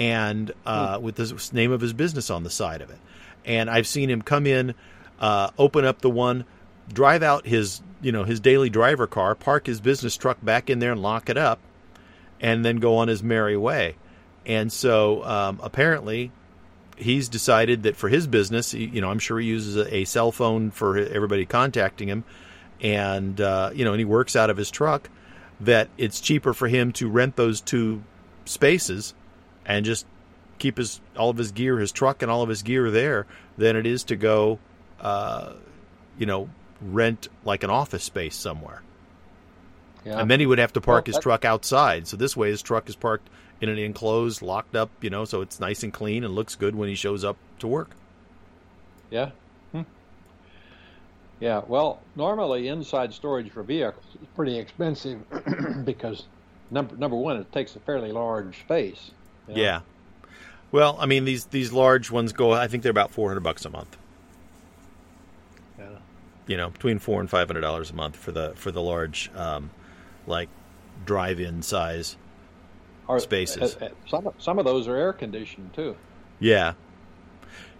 and 0.00 0.50
uh, 0.64 0.98
with 1.00 1.16
the 1.16 1.50
name 1.52 1.70
of 1.70 1.82
his 1.82 1.92
business 1.92 2.30
on 2.30 2.42
the 2.42 2.50
side 2.50 2.80
of 2.80 2.90
it. 2.90 2.98
And 3.44 3.68
I've 3.68 3.86
seen 3.86 4.08
him 4.08 4.22
come 4.22 4.46
in, 4.46 4.74
uh, 5.20 5.50
open 5.58 5.84
up 5.84 6.00
the 6.00 6.10
one, 6.10 6.46
drive 6.92 7.22
out 7.22 7.46
his 7.46 7.82
you 8.00 8.10
know 8.10 8.24
his 8.24 8.40
daily 8.40 8.70
driver 8.70 9.06
car, 9.06 9.34
park 9.34 9.66
his 9.66 9.80
business 9.80 10.16
truck 10.16 10.42
back 10.42 10.70
in 10.70 10.78
there 10.78 10.92
and 10.92 11.02
lock 11.02 11.28
it 11.28 11.36
up, 11.36 11.60
and 12.40 12.64
then 12.64 12.78
go 12.78 12.96
on 12.96 13.08
his 13.08 13.22
merry 13.22 13.56
way. 13.56 13.96
And 14.46 14.72
so 14.72 15.22
um, 15.24 15.60
apparently, 15.62 16.32
he's 16.96 17.28
decided 17.28 17.82
that 17.82 17.94
for 17.94 18.08
his 18.08 18.26
business, 18.26 18.72
you 18.72 19.02
know, 19.02 19.10
I'm 19.10 19.18
sure 19.18 19.38
he 19.38 19.46
uses 19.46 19.76
a, 19.76 19.96
a 19.96 20.04
cell 20.06 20.32
phone 20.32 20.70
for 20.70 20.96
everybody 20.96 21.44
contacting 21.44 22.08
him, 22.08 22.24
and 22.80 23.38
uh, 23.38 23.70
you 23.74 23.84
know, 23.84 23.92
and 23.92 24.00
he 24.00 24.06
works 24.06 24.34
out 24.34 24.48
of 24.48 24.56
his 24.56 24.70
truck. 24.70 25.10
That 25.60 25.90
it's 25.98 26.20
cheaper 26.20 26.54
for 26.54 26.68
him 26.68 26.92
to 26.92 27.08
rent 27.10 27.36
those 27.36 27.60
two 27.60 28.02
spaces 28.46 29.12
and 29.74 29.84
just 29.84 30.06
keep 30.58 30.76
his 30.76 31.00
all 31.16 31.30
of 31.30 31.36
his 31.36 31.52
gear, 31.52 31.78
his 31.78 31.92
truck, 31.92 32.22
and 32.22 32.30
all 32.30 32.42
of 32.42 32.48
his 32.48 32.62
gear 32.62 32.90
there 32.90 33.26
than 33.56 33.76
it 33.76 33.86
is 33.86 34.04
to 34.04 34.16
go, 34.16 34.58
uh, 35.00 35.52
you 36.18 36.26
know, 36.26 36.48
rent 36.80 37.28
like 37.44 37.62
an 37.62 37.70
office 37.70 38.04
space 38.04 38.36
somewhere. 38.36 38.82
Yeah. 40.04 40.18
And 40.18 40.30
then 40.30 40.40
he 40.40 40.46
would 40.46 40.58
have 40.58 40.72
to 40.74 40.80
park 40.80 41.04
Well, 41.04 41.06
his 41.06 41.14
that- 41.16 41.22
truck 41.22 41.44
outside. 41.44 42.06
So 42.08 42.16
this 42.16 42.36
way, 42.36 42.48
his 42.50 42.62
truck 42.62 42.88
is 42.88 42.96
parked 42.96 43.28
in 43.60 43.68
an 43.68 43.76
enclosed, 43.78 44.40
locked 44.40 44.74
up, 44.74 44.88
you 45.02 45.10
know, 45.10 45.26
so 45.26 45.42
it's 45.42 45.60
nice 45.60 45.82
and 45.82 45.92
clean 45.92 46.24
and 46.24 46.34
looks 46.34 46.54
good 46.54 46.74
when 46.74 46.88
he 46.88 46.94
shows 46.94 47.24
up 47.24 47.36
to 47.58 47.66
work. 47.66 47.90
Yeah. 49.10 49.30
Hmm. 49.72 49.82
Yeah. 51.40 51.62
Well, 51.66 52.00
normally 52.16 52.68
inside 52.68 53.12
storage 53.12 53.50
for 53.50 53.62
vehicles 53.62 54.04
is 54.20 54.28
pretty 54.34 54.58
expensive 54.58 55.20
because 55.84 56.24
number 56.70 56.96
number 56.96 57.16
one, 57.16 57.36
it 57.36 57.52
takes 57.52 57.76
a 57.76 57.80
fairly 57.80 58.12
large 58.12 58.60
space. 58.60 59.10
Yeah. 59.56 59.80
Well, 60.72 60.96
I 61.00 61.06
mean 61.06 61.24
these 61.24 61.46
these 61.46 61.72
large 61.72 62.10
ones 62.10 62.32
go. 62.32 62.52
I 62.52 62.68
think 62.68 62.82
they're 62.82 62.90
about 62.90 63.10
four 63.10 63.28
hundred 63.28 63.40
bucks 63.42 63.64
a 63.64 63.70
month. 63.70 63.96
Yeah. 65.78 65.86
You 66.46 66.56
know, 66.56 66.70
between 66.70 66.98
four 66.98 67.20
and 67.20 67.28
five 67.28 67.48
hundred 67.48 67.62
dollars 67.62 67.90
a 67.90 67.94
month 67.94 68.16
for 68.16 68.32
the 68.32 68.52
for 68.56 68.70
the 68.70 68.80
large 68.82 69.30
um, 69.34 69.70
like 70.26 70.48
drive-in 71.04 71.62
size 71.62 72.16
Or- 73.08 73.18
spaces. 73.20 73.76
uh, 73.80 73.86
uh, 73.86 73.88
some 74.08 74.26
of- 74.26 74.34
some 74.38 74.58
of 74.58 74.64
those 74.64 74.86
are 74.88 74.96
air 74.96 75.12
conditioned 75.12 75.72
too. 75.74 75.96
Yeah. 76.38 76.74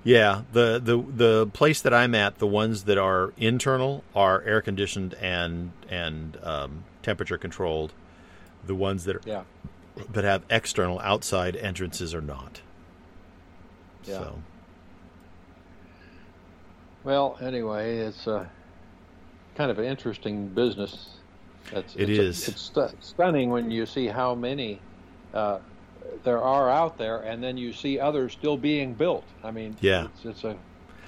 Yeah, 0.02 0.42
the, 0.54 0.80
the 0.82 0.96
the 0.96 1.46
place 1.48 1.82
that 1.82 1.92
I'm 1.92 2.14
at, 2.14 2.38
the 2.38 2.46
ones 2.46 2.84
that 2.84 2.96
are 2.96 3.34
internal 3.36 4.02
are 4.14 4.40
air 4.42 4.62
conditioned 4.62 5.12
and 5.20 5.72
and 5.90 6.38
um, 6.42 6.84
temperature 7.02 7.36
controlled. 7.36 7.92
The 8.66 8.74
ones 8.74 9.04
that 9.04 9.16
are 9.16 9.20
Yeah. 9.26 9.42
That 10.12 10.24
have 10.24 10.42
external 10.50 10.98
outside 11.00 11.56
entrances 11.56 12.14
or 12.14 12.20
not. 12.20 12.60
Yeah. 14.04 14.18
So 14.18 14.38
Well, 17.04 17.38
anyway, 17.40 17.98
it's 17.98 18.26
a 18.26 18.48
kind 19.54 19.70
of 19.70 19.78
an 19.78 19.84
interesting 19.86 20.48
business. 20.48 21.10
It's, 21.72 21.94
It 21.96 22.10
it's 22.10 22.18
a- 22.46 22.50
it's 22.50 22.60
stu- 22.60 22.88
stunning 23.00 23.50
when 23.50 23.70
you 23.70 23.86
see 23.86 24.06
how 24.06 24.34
many 24.34 24.80
uh, 25.34 25.58
there 26.24 26.42
are 26.42 26.68
out 26.68 26.98
there, 26.98 27.18
and 27.20 27.42
then 27.42 27.56
you 27.56 27.72
see 27.72 27.98
others 27.98 28.32
still 28.32 28.56
being 28.56 28.94
built. 28.94 29.24
I 29.44 29.50
mean, 29.50 29.76
Yeah. 29.80 30.06
it's, 30.06 30.24
it's 30.24 30.44
a, 30.44 30.56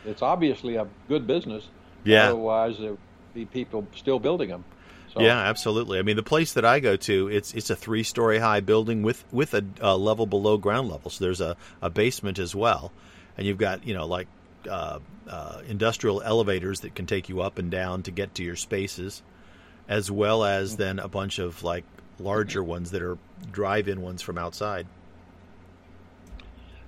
it's 0.06 0.22
obviously 0.22 0.76
a 0.76 0.86
good 1.08 1.26
business. 1.26 1.68
Yeah. 2.04 2.26
Otherwise, 2.28 2.78
there 2.78 2.90
would 2.92 2.98
be 3.34 3.44
people 3.46 3.86
still 3.96 4.18
building 4.18 4.48
them. 4.48 4.64
So, 5.12 5.20
yeah, 5.20 5.38
absolutely. 5.38 5.98
I 5.98 6.03
mean, 6.03 6.16
the 6.16 6.22
place 6.22 6.55
that 6.55 6.64
I 6.64 6.81
go 6.81 6.96
to, 6.96 7.29
it's 7.29 7.53
it's 7.53 7.68
a 7.68 7.77
three 7.77 8.03
story 8.03 8.38
high 8.38 8.61
building 8.61 9.03
with 9.03 9.25
with 9.31 9.53
a, 9.53 9.64
a 9.81 9.96
level 9.96 10.27
below 10.27 10.57
ground 10.57 10.88
level. 10.88 11.11
So 11.11 11.25
there's 11.25 11.40
a, 11.42 11.57
a 11.83 11.90
basement 11.90 12.38
as 12.38 12.55
well, 12.55 12.92
and 13.37 13.46
you've 13.46 13.59
got 13.59 13.87
you 13.87 13.92
know 13.92 14.07
like 14.07 14.27
uh, 14.68 15.01
uh, 15.29 15.61
industrial 15.68 16.22
elevators 16.22 16.81
that 16.81 16.94
can 16.94 17.05
take 17.05 17.29
you 17.29 17.42
up 17.42 17.59
and 17.59 17.70
down 17.70 18.03
to 18.05 18.11
get 18.11 18.35
to 18.37 18.42
your 18.42 18.57
spaces, 18.57 19.22
as 19.87 20.11
well 20.11 20.44
as 20.44 20.77
then 20.77 20.98
a 20.98 21.09
bunch 21.09 21.38
of 21.38 21.62
like 21.62 21.85
larger 22.18 22.64
ones 22.64 22.92
that 22.92 23.03
are 23.03 23.18
drive-in 23.51 24.01
ones 24.01 24.22
from 24.22 24.38
outside. 24.38 24.87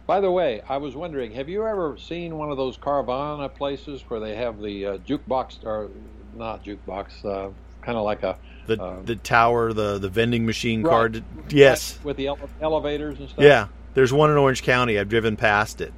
By 0.07 0.21
the 0.21 0.31
way, 0.31 0.63
I 0.69 0.77
was 0.77 0.95
wondering, 0.95 1.33
have 1.33 1.49
you 1.49 1.67
ever 1.67 1.97
seen 1.99 2.37
one 2.37 2.51
of 2.51 2.57
those 2.57 2.77
Carvana 2.77 3.53
places 3.55 4.03
where 4.09 4.21
they 4.21 4.37
have 4.37 4.61
the 4.61 4.87
uh, 4.87 4.99
jukebox, 4.99 5.65
or 5.65 5.91
not 6.35 6.63
jukebox, 6.63 7.25
uh, 7.25 7.51
kind 7.85 7.97
of 7.99 8.05
like 8.05 8.23
a 8.23 8.37
The 8.66 8.83
Um, 8.83 9.05
the 9.05 9.16
tower, 9.16 9.73
the 9.75 9.99
the 9.99 10.09
vending 10.09 10.47
machine 10.47 10.83
Right. 10.83 10.90
card. 10.90 11.23
Yes. 11.51 11.99
with 12.03 12.16
the 12.16 12.29
ele- 12.29 12.38
elevators 12.62 13.18
and 13.20 13.29
stuff? 13.29 13.44
Yeah. 13.44 13.66
There's 13.92 14.12
one 14.12 14.31
in 14.31 14.37
Orange 14.38 14.62
County. 14.62 14.99
I've 14.99 15.09
driven 15.11 15.37
past 15.37 15.81
it. 15.81 15.92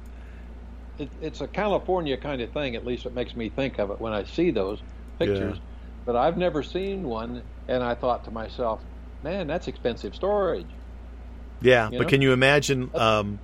it, 0.99 1.09
it's 1.21 1.41
a 1.41 1.47
California 1.47 2.17
kind 2.17 2.41
of 2.41 2.49
thing. 2.51 2.75
At 2.75 2.85
least 2.85 3.05
it 3.05 3.13
makes 3.15 3.35
me 3.35 3.49
think 3.49 3.77
of 3.79 3.89
it 3.91 4.01
when 4.01 4.13
I 4.13 4.23
see 4.25 4.51
those 4.51 4.79
pictures. 5.19 5.57
But 6.05 6.15
I've 6.15 6.37
never 6.37 6.61
seen 6.63 7.03
one, 7.03 7.41
and 7.67 7.83
I 7.83 7.93
thought 7.95 8.23
to 8.25 8.31
myself, 8.31 8.79
"Man, 9.23 9.45
that's 9.47 9.67
expensive 9.67 10.15
storage." 10.15 10.65
Yeah, 11.61 11.89
You 11.91 11.97
but 11.99 12.03
know? 12.05 12.09
can 12.09 12.21
you 12.21 12.33
imagine? 12.33 12.89
Um, 12.95 13.39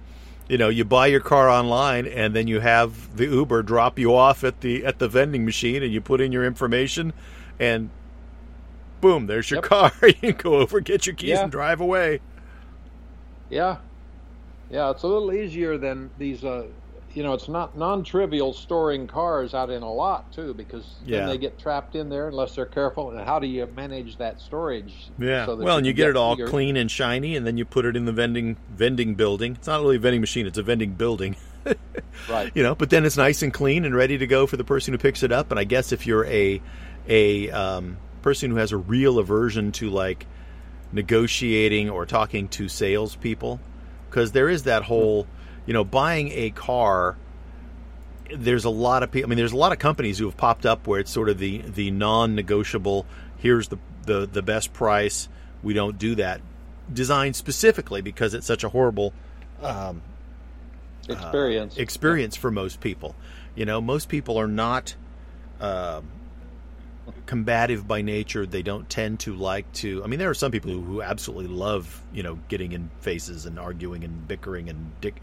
you 0.50 0.58
know, 0.58 0.70
you 0.70 0.84
buy 0.84 1.08
your 1.08 1.20
car 1.22 1.50
online, 1.50 2.06
and 2.08 2.36
then 2.36 2.48
you 2.48 2.60
have 2.60 3.16
the 3.18 3.26
Uber 3.26 3.64
drop 3.64 3.98
you 4.00 4.16
off 4.16 4.44
at 4.44 4.62
the 4.62 4.86
at 4.86 5.00
the 5.00 5.08
vending 5.08 5.46
machine, 5.46 5.82
and 5.84 5.92
you 5.94 6.02
put 6.02 6.22
in 6.22 6.32
your 6.32 6.44
information, 6.46 7.14
and 7.60 7.90
boom, 9.04 9.28
there's 9.28 9.52
your 9.52 9.58
Yep. 9.58 9.64
car. 9.66 9.92
you 10.08 10.14
can 10.14 10.32
go 10.38 10.56
over, 10.56 10.80
get 10.80 11.06
your 11.06 11.16
keys, 11.16 11.30
Yeah. 11.32 11.44
and 11.44 11.52
drive 11.52 11.82
away. 11.82 12.22
Yeah, 13.50 13.78
yeah, 14.72 14.90
it's 14.90 15.04
a 15.04 15.08
little 15.08 15.32
easier 15.34 15.78
than 15.78 16.10
these. 16.18 16.44
Uh, 16.44 16.64
you 17.14 17.22
know, 17.22 17.34
it's 17.34 17.48
not 17.48 17.78
non-trivial 17.78 18.54
storing 18.54 19.06
cars 19.06 19.54
out 19.54 19.70
in 19.70 19.84
a 19.84 19.94
lot 19.94 20.32
too, 20.34 20.54
because 20.56 20.84
Yeah. 21.06 21.20
then 21.20 21.28
they 21.30 21.38
get 21.38 21.60
trapped 21.60 21.96
in 21.96 22.10
there 22.10 22.30
unless 22.30 22.56
they're 22.56 22.66
careful. 22.66 23.12
And 23.12 23.20
how 23.20 23.38
do 23.38 23.46
you 23.46 23.68
manage 23.76 24.18
that 24.18 24.42
storage? 24.42 24.92
Yeah. 25.20 25.46
so 25.46 25.56
that 25.58 25.64
well, 25.64 25.78
and 25.78 25.86
you 25.86 25.94
can 25.94 25.98
get 25.98 26.10
it 26.10 26.16
all 26.18 26.36
your- 26.38 26.48
clean 26.48 26.76
and 26.76 26.90
shiny, 26.90 27.36
and 27.36 27.46
then 27.46 27.58
you 27.58 27.66
put 27.66 27.86
it 27.86 27.96
in 27.96 28.06
the 28.06 28.12
vending 28.14 28.58
vending 28.76 29.14
building. 29.14 29.54
It's 29.60 29.68
not 29.68 29.82
really 29.82 29.98
a 29.98 30.00
vending 30.00 30.22
machine; 30.22 30.48
it's 30.48 30.58
a 30.58 30.64
vending 30.64 30.94
building. 30.94 31.36
Right. 32.30 32.52
you 32.54 32.62
know 32.62 32.76
but 32.76 32.90
then 32.90 33.06
it's 33.06 33.16
nice 33.18 33.42
and 33.42 33.54
clean 33.54 33.86
and 33.86 33.96
ready 33.96 34.18
to 34.18 34.28
go 34.28 34.46
for 34.48 34.58
the 34.58 34.64
person 34.66 34.94
who 34.94 34.98
picks 34.98 35.24
it 35.24 35.32
up 35.32 35.50
and 35.50 35.58
i 35.60 35.64
guess 35.64 35.92
if 35.94 36.06
you're 36.06 36.26
a 36.26 36.62
a 37.08 37.50
um, 37.52 37.98
person 38.24 38.50
who 38.52 38.58
has 38.58 38.72
a 38.72 38.78
real 38.78 39.20
aversion 39.20 39.72
to 39.72 39.90
like 39.90 40.26
negotiating 40.92 41.90
or 41.90 42.06
talking 42.06 42.48
to 42.48 42.68
salespeople 42.68 43.60
because 44.10 44.32
there 44.32 44.50
is 44.50 44.64
that 44.64 44.84
whole 44.84 45.28
you 45.66 45.74
know 45.74 45.84
buying 45.84 46.32
a 46.32 46.50
car 46.52 47.18
there's 48.36 48.66
a 48.66 48.70
lot 48.70 49.04
of 49.04 49.12
people 49.12 49.28
i 49.28 49.30
mean 49.30 49.38
there's 49.38 49.52
a 49.52 49.58
lot 49.58 49.72
of 49.72 49.80
companies 49.80 50.18
who 50.18 50.26
have 50.26 50.38
popped 50.38 50.66
up 50.66 50.88
where 50.88 51.00
it's 51.00 51.12
sort 51.12 51.30
of 51.30 51.38
the 51.40 51.60
the 51.60 51.92
non-negotiable 51.92 53.06
here's 53.38 53.68
the 53.70 53.78
the, 54.06 54.28
the 54.28 54.42
best 54.42 54.74
price 54.74 55.30
we 55.64 55.74
don't 55.74 55.98
do 55.98 56.16
that 56.16 56.42
designed 56.92 57.36
specifically 57.36 58.02
because 58.02 58.34
it's 58.34 58.48
such 58.48 58.64
a 58.64 58.70
horrible 58.70 59.14
um, 59.62 60.02
experience. 61.08 61.78
experience 61.78 62.36
for 62.36 62.52
most 62.52 62.82
people. 62.82 63.16
You 63.56 63.66
know, 63.66 63.82
most 63.82 64.10
people 64.10 64.40
are 64.40 64.48
not 64.48 64.96
um 65.60 66.08
combative 67.26 67.88
by 67.88 68.02
nature. 68.02 68.46
They 68.46 68.62
don't 68.62 68.90
tend 68.90 69.20
to 69.22 69.36
like 69.36 69.72
to. 69.74 70.04
I 70.04 70.08
mean, 70.08 70.20
there 70.20 70.30
are 70.30 70.34
some 70.36 70.52
people 70.52 70.72
who, 70.72 70.82
who 70.82 71.02
absolutely 71.02 71.54
love, 71.54 72.02
you 72.14 72.24
know, 72.24 72.40
getting 72.48 72.72
in 72.72 72.90
faces 73.02 73.46
and 73.46 73.60
arguing 73.60 74.04
and 74.04 74.28
bickering 74.28 74.70
and 74.70 74.92
dick, 75.02 75.22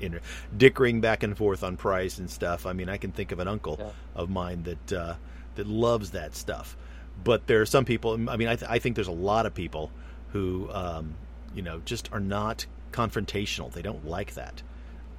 dickering 0.56 1.00
back 1.00 1.22
and 1.22 1.36
forth 1.36 1.62
on 1.62 1.76
price 1.76 2.18
and 2.18 2.30
stuff. 2.30 2.66
I 2.66 2.72
mean, 2.72 2.88
I 2.88 2.96
can 2.96 3.12
think 3.12 3.32
of 3.32 3.38
an 3.38 3.48
uncle 3.48 3.76
Yeah. 3.78 3.90
of 4.14 4.30
mine 4.30 4.62
that 4.64 4.92
uh, 4.92 5.14
that 5.56 5.66
loves 5.66 6.10
that 6.12 6.34
stuff. 6.34 6.76
But 7.22 7.46
there 7.46 7.60
are 7.60 7.66
some 7.66 7.84
people. 7.84 8.12
I 8.30 8.36
mean, 8.36 8.48
I, 8.48 8.56
th- 8.56 8.70
I 8.70 8.78
think 8.78 8.94
there's 8.94 9.08
a 9.08 9.12
lot 9.12 9.46
of 9.46 9.54
people 9.54 9.90
who, 10.32 10.70
um, 10.72 11.14
you 11.54 11.62
know, 11.62 11.80
just 11.84 12.10
are 12.12 12.20
not 12.20 12.66
confrontational. 12.92 13.70
They 13.72 13.82
don't 13.82 14.06
like 14.06 14.34
that 14.34 14.62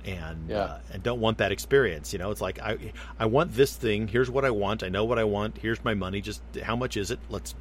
and 0.05 0.49
Yeah. 0.49 0.57
uh, 0.59 0.79
and 0.93 1.03
don't 1.03 1.19
want 1.19 1.37
that 1.39 1.51
experience. 1.51 2.13
You 2.13 2.19
know, 2.19 2.31
it's 2.31 2.41
like 2.41 2.59
I 2.59 2.77
I 3.19 3.25
want 3.25 3.53
this 3.53 3.75
thing. 3.75 4.07
Here's 4.07 4.29
what 4.29 4.45
I 4.45 4.51
want. 4.51 4.83
I 4.83 4.89
know 4.89 5.05
what 5.05 5.19
I 5.19 5.23
want. 5.23 5.57
Here's 5.57 5.83
my 5.83 5.93
money. 5.93 6.21
Just 6.21 6.41
how 6.63 6.75
much 6.75 6.97
is 6.97 7.11
it? 7.11 7.19
Let's 7.29 7.55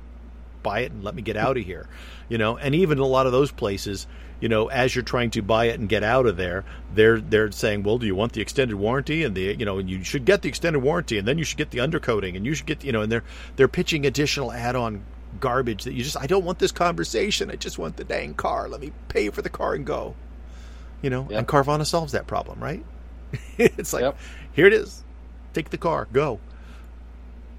buy 0.62 0.80
it 0.80 0.92
and 0.92 1.02
let 1.02 1.14
me 1.14 1.22
get 1.22 1.36
out 1.36 1.56
of 1.56 1.64
here. 1.64 1.88
You 2.28 2.38
know, 2.38 2.56
and 2.56 2.74
even 2.74 2.98
a 2.98 3.06
lot 3.06 3.26
of 3.26 3.32
those 3.32 3.50
places, 3.50 4.06
you 4.40 4.48
know, 4.48 4.68
as 4.68 4.94
you're 4.94 5.02
trying 5.02 5.30
to 5.30 5.42
buy 5.42 5.66
it 5.66 5.80
and 5.80 5.88
get 5.88 6.02
out 6.04 6.26
of 6.26 6.36
there, 6.36 6.64
they're 6.94 7.20
they're 7.20 7.50
saying, 7.50 7.82
well, 7.82 7.98
do 7.98 8.06
you 8.06 8.14
want 8.14 8.32
the 8.32 8.40
extended 8.40 8.76
warranty? 8.76 9.24
And 9.24 9.34
the 9.34 9.56
you 9.58 9.64
know, 9.64 9.78
and 9.78 9.88
you 9.88 10.04
should 10.04 10.24
get 10.24 10.42
the 10.42 10.48
extended 10.48 10.80
warranty, 10.80 11.18
and 11.18 11.26
then 11.26 11.38
you 11.38 11.44
should 11.44 11.58
get 11.58 11.70
the 11.70 11.78
undercoating, 11.78 12.36
and 12.36 12.44
you 12.44 12.54
should 12.54 12.66
get 12.66 12.84
you 12.84 12.92
know, 12.92 13.02
and 13.02 13.10
they're 13.10 13.24
they're 13.56 13.68
pitching 13.68 14.06
additional 14.06 14.52
add-on 14.52 15.02
garbage 15.38 15.84
that 15.84 15.92
you 15.94 16.02
just 16.02 16.16
I 16.18 16.26
don't 16.26 16.44
want 16.44 16.58
this 16.58 16.72
conversation. 16.72 17.50
I 17.50 17.56
just 17.56 17.78
want 17.78 17.96
the 17.96 18.04
dang 18.04 18.34
car. 18.34 18.68
Let 18.68 18.80
me 18.80 18.92
pay 19.08 19.30
for 19.30 19.42
the 19.42 19.48
car 19.50 19.74
and 19.74 19.86
go. 19.86 20.14
You 21.02 21.10
know, 21.10 21.30
Yep. 21.30 21.36
and 21.36 21.48
Carvana 21.48 21.86
solves 21.86 22.12
that 22.12 22.26
problem, 22.26 22.62
right? 22.62 22.86
it's 23.58 23.92
like 23.92 24.06
Yep. 24.06 24.20
here 24.52 24.66
it 24.66 24.72
is. 24.72 25.04
Take 25.54 25.70
the 25.70 25.78
car, 25.78 26.08
go. 26.12 26.42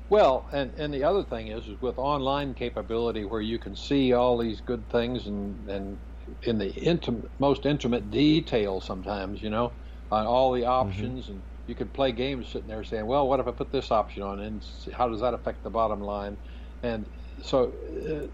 Well, 0.10 0.48
and, 0.52 0.74
and 0.78 0.94
the 0.94 1.04
other 1.04 1.24
thing 1.24 1.48
is, 1.48 1.68
is 1.68 1.82
with 1.82 1.98
online 1.98 2.54
capability 2.54 3.26
where 3.26 3.42
you 3.42 3.58
can 3.60 3.76
see 3.76 4.14
all 4.14 4.38
these 4.38 4.62
good 4.62 4.88
things 4.90 5.26
and, 5.28 5.68
and 5.70 6.00
in 6.44 6.58
the 6.58 6.72
intimate, 6.76 7.32
most 7.40 7.66
intimate 7.66 8.12
detail 8.12 8.82
sometimes, 8.82 9.42
you 9.42 9.50
know, 9.50 9.74
on 10.12 10.26
all 10.26 10.52
the 10.52 10.66
options, 10.66 11.30
and 11.30 11.44
you 11.66 11.76
could 11.76 11.94
play 11.94 12.12
games 12.12 12.50
sitting 12.52 12.68
there 12.68 12.84
saying, 12.84 13.06
well, 13.06 13.28
what 13.28 13.40
if 13.40 13.48
I 13.48 13.52
put 13.52 13.72
this 13.72 13.92
option 13.92 14.24
on, 14.24 14.40
and 14.42 14.64
how 14.94 15.08
does 15.08 15.22
that 15.22 15.34
affect 15.34 15.64
the 15.64 15.70
bottom 15.70 16.02
line? 16.02 16.38
And 16.84 17.08
so 17.44 17.74
uh, 18.12 18.28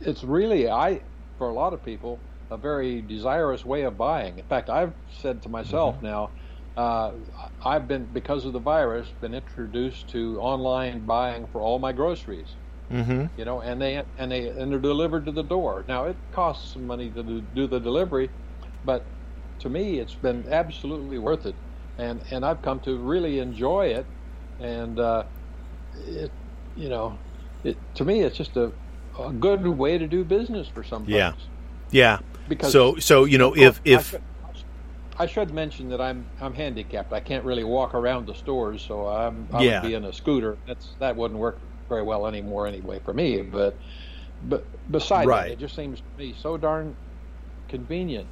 it's 0.00 0.24
really, 0.24 0.68
I, 0.70 1.02
for 1.38 1.48
a 1.50 1.54
lot 1.54 1.74
of 1.74 1.84
people, 1.84 2.24
a 2.52 2.56
very 2.56 3.02
desirous 3.02 3.64
way 3.64 3.82
of 3.82 3.96
buying. 3.96 4.38
In 4.38 4.44
fact, 4.44 4.68
I've 4.68 4.94
said 5.08 5.42
to 5.42 5.48
myself 5.48 6.02
now, 6.02 6.30
uh, 6.76 7.12
I've 7.64 7.86
been 7.86 8.06
because 8.12 8.44
of 8.44 8.52
the 8.52 8.60
virus 8.60 9.08
been 9.20 9.34
introduced 9.34 10.08
to 10.10 10.38
online 10.38 11.04
buying 11.04 11.46
for 11.52 11.60
all 11.60 11.78
my 11.78 11.92
groceries. 11.92 12.56
Mm-hmm. 12.90 13.26
You 13.36 13.44
know, 13.44 13.60
and 13.62 13.80
they 13.80 14.02
and 14.18 14.30
they 14.30 14.48
and 14.48 14.70
they're 14.70 14.78
delivered 14.78 15.26
to 15.26 15.32
the 15.32 15.42
door. 15.42 15.84
Now 15.88 16.04
it 16.04 16.16
costs 16.30 16.72
some 16.74 16.86
money 16.86 17.10
to 17.10 17.22
do, 17.22 17.40
do 17.54 17.66
the 17.66 17.80
delivery, 17.80 18.30
but 18.84 19.06
to 19.60 19.70
me 19.70 19.98
it's 19.98 20.14
been 20.14 20.44
absolutely 20.50 21.18
worth 21.18 21.46
it, 21.46 21.56
and 21.98 22.22
and 22.30 22.44
I've 22.44 22.60
come 22.62 22.80
to 22.80 22.98
really 22.98 23.38
enjoy 23.38 23.86
it, 23.86 24.06
and 24.58 24.98
uh, 24.98 25.24
it 26.06 26.32
you 26.74 26.88
know, 26.88 27.18
it 27.64 27.78
to 27.94 28.04
me 28.04 28.20
it's 28.20 28.36
just 28.36 28.56
a, 28.56 28.72
a 29.18 29.32
good 29.32 29.66
way 29.66 29.96
to 29.98 30.06
do 30.06 30.24
business 30.24 30.68
for 30.68 30.84
some 30.84 31.02
folks. 31.02 31.12
Yeah. 31.90 32.18
Because 32.48 32.72
so 32.72 32.96
so 32.96 33.24
you 33.24 33.38
know 33.38 33.50
Oh, 33.50 33.54
if 33.60 33.78
I 33.78 33.88
if 33.90 34.10
should, 34.10 34.22
I 35.18 35.26
should 35.26 35.52
mention 35.54 35.88
that 35.90 36.00
I'm 36.00 36.24
I'm 36.40 36.54
handicapped. 36.54 37.12
I 37.12 37.20
can't 37.20 37.44
really 37.44 37.64
walk 37.64 37.94
around 37.94 38.26
the 38.26 38.34
stores, 38.34 38.82
so 38.82 39.06
I'm 39.06 39.48
I 39.52 39.62
Yeah. 39.62 39.80
would 39.82 39.88
be 39.88 39.94
in 39.94 40.04
a 40.04 40.12
scooter. 40.12 40.56
That's 40.66 40.88
that 40.98 41.16
wouldn't 41.16 41.38
work 41.38 41.58
very 41.88 42.02
well 42.02 42.26
anymore 42.26 42.66
anyway 42.66 43.00
for 43.04 43.12
me. 43.14 43.42
But 43.42 43.76
but 44.42 44.64
beside 44.90 45.26
Right. 45.28 45.48
that, 45.48 45.52
it 45.52 45.58
just 45.58 45.76
seems 45.76 46.00
to 46.00 46.04
me 46.18 46.34
so 46.40 46.56
darn 46.56 46.96
convenient. 47.68 48.28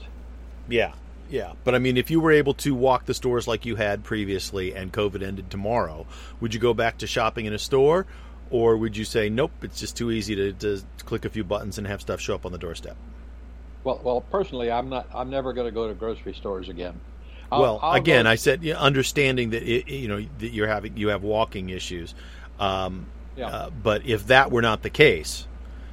Yeah, 0.69 0.93
yeah. 1.29 1.53
But 1.65 1.75
I 1.75 1.79
mean, 1.79 1.97
if 1.97 2.11
you 2.11 2.21
were 2.21 2.33
able 2.33 2.55
to 2.55 2.75
walk 2.75 3.07
the 3.07 3.15
stores 3.15 3.47
like 3.49 3.65
you 3.67 3.77
had 3.77 4.05
previously 4.05 4.75
and 4.75 4.93
COVID 4.93 5.23
ended 5.23 5.51
tomorrow, 5.51 6.07
would 6.41 6.55
you 6.55 6.61
go 6.61 6.75
back 6.75 6.99
to 6.99 7.07
shopping 7.07 7.47
in 7.47 7.53
a 7.53 7.59
store? 7.59 8.07
or 8.53 8.77
would 8.77 8.97
you 8.97 9.05
say 9.05 9.29
nope? 9.29 9.53
It's 9.63 9.79
just 9.79 9.97
too 9.97 10.11
easy 10.11 10.35
to, 10.35 10.53
to 10.55 10.83
click 11.05 11.25
a 11.25 11.31
few 11.31 11.45
buttons 11.45 11.79
and 11.79 11.87
have 11.87 12.01
stuff 12.01 12.21
show 12.21 12.35
up 12.35 12.45
on 12.45 12.51
the 12.51 12.59
doorstep. 12.59 12.97
Well, 13.85 14.01
well, 14.03 14.21
personally, 14.21 14.71
I'm 14.71 14.89
not. 14.89 15.09
I'm 15.15 15.31
never 15.31 15.53
going 15.53 15.67
to 15.67 15.73
go 15.73 15.89
to 15.89 15.95
grocery 15.95 16.35
stores 16.35 16.69
again. 16.69 17.01
I'll, 17.51 17.61
well, 17.61 17.81
I'll 17.83 17.95
again, 17.95 18.25
go... 18.25 18.31
I 18.31 18.35
said 18.37 18.67
understanding 18.69 19.51
that 19.51 19.63
it, 19.63 19.89
you 19.89 20.09
know 20.09 20.25
that 20.39 20.51
you're 20.51 20.69
having 20.69 20.97
you 20.97 21.09
have 21.09 21.23
walking 21.23 21.71
issues. 21.71 22.15
Um, 22.59 23.07
yeah. 23.37 23.49
Uh, 23.49 23.71
but 23.71 24.07
if 24.07 24.27
that 24.27 24.51
were 24.51 24.63
not 24.63 24.83
the 24.83 24.91
case, 24.91 25.47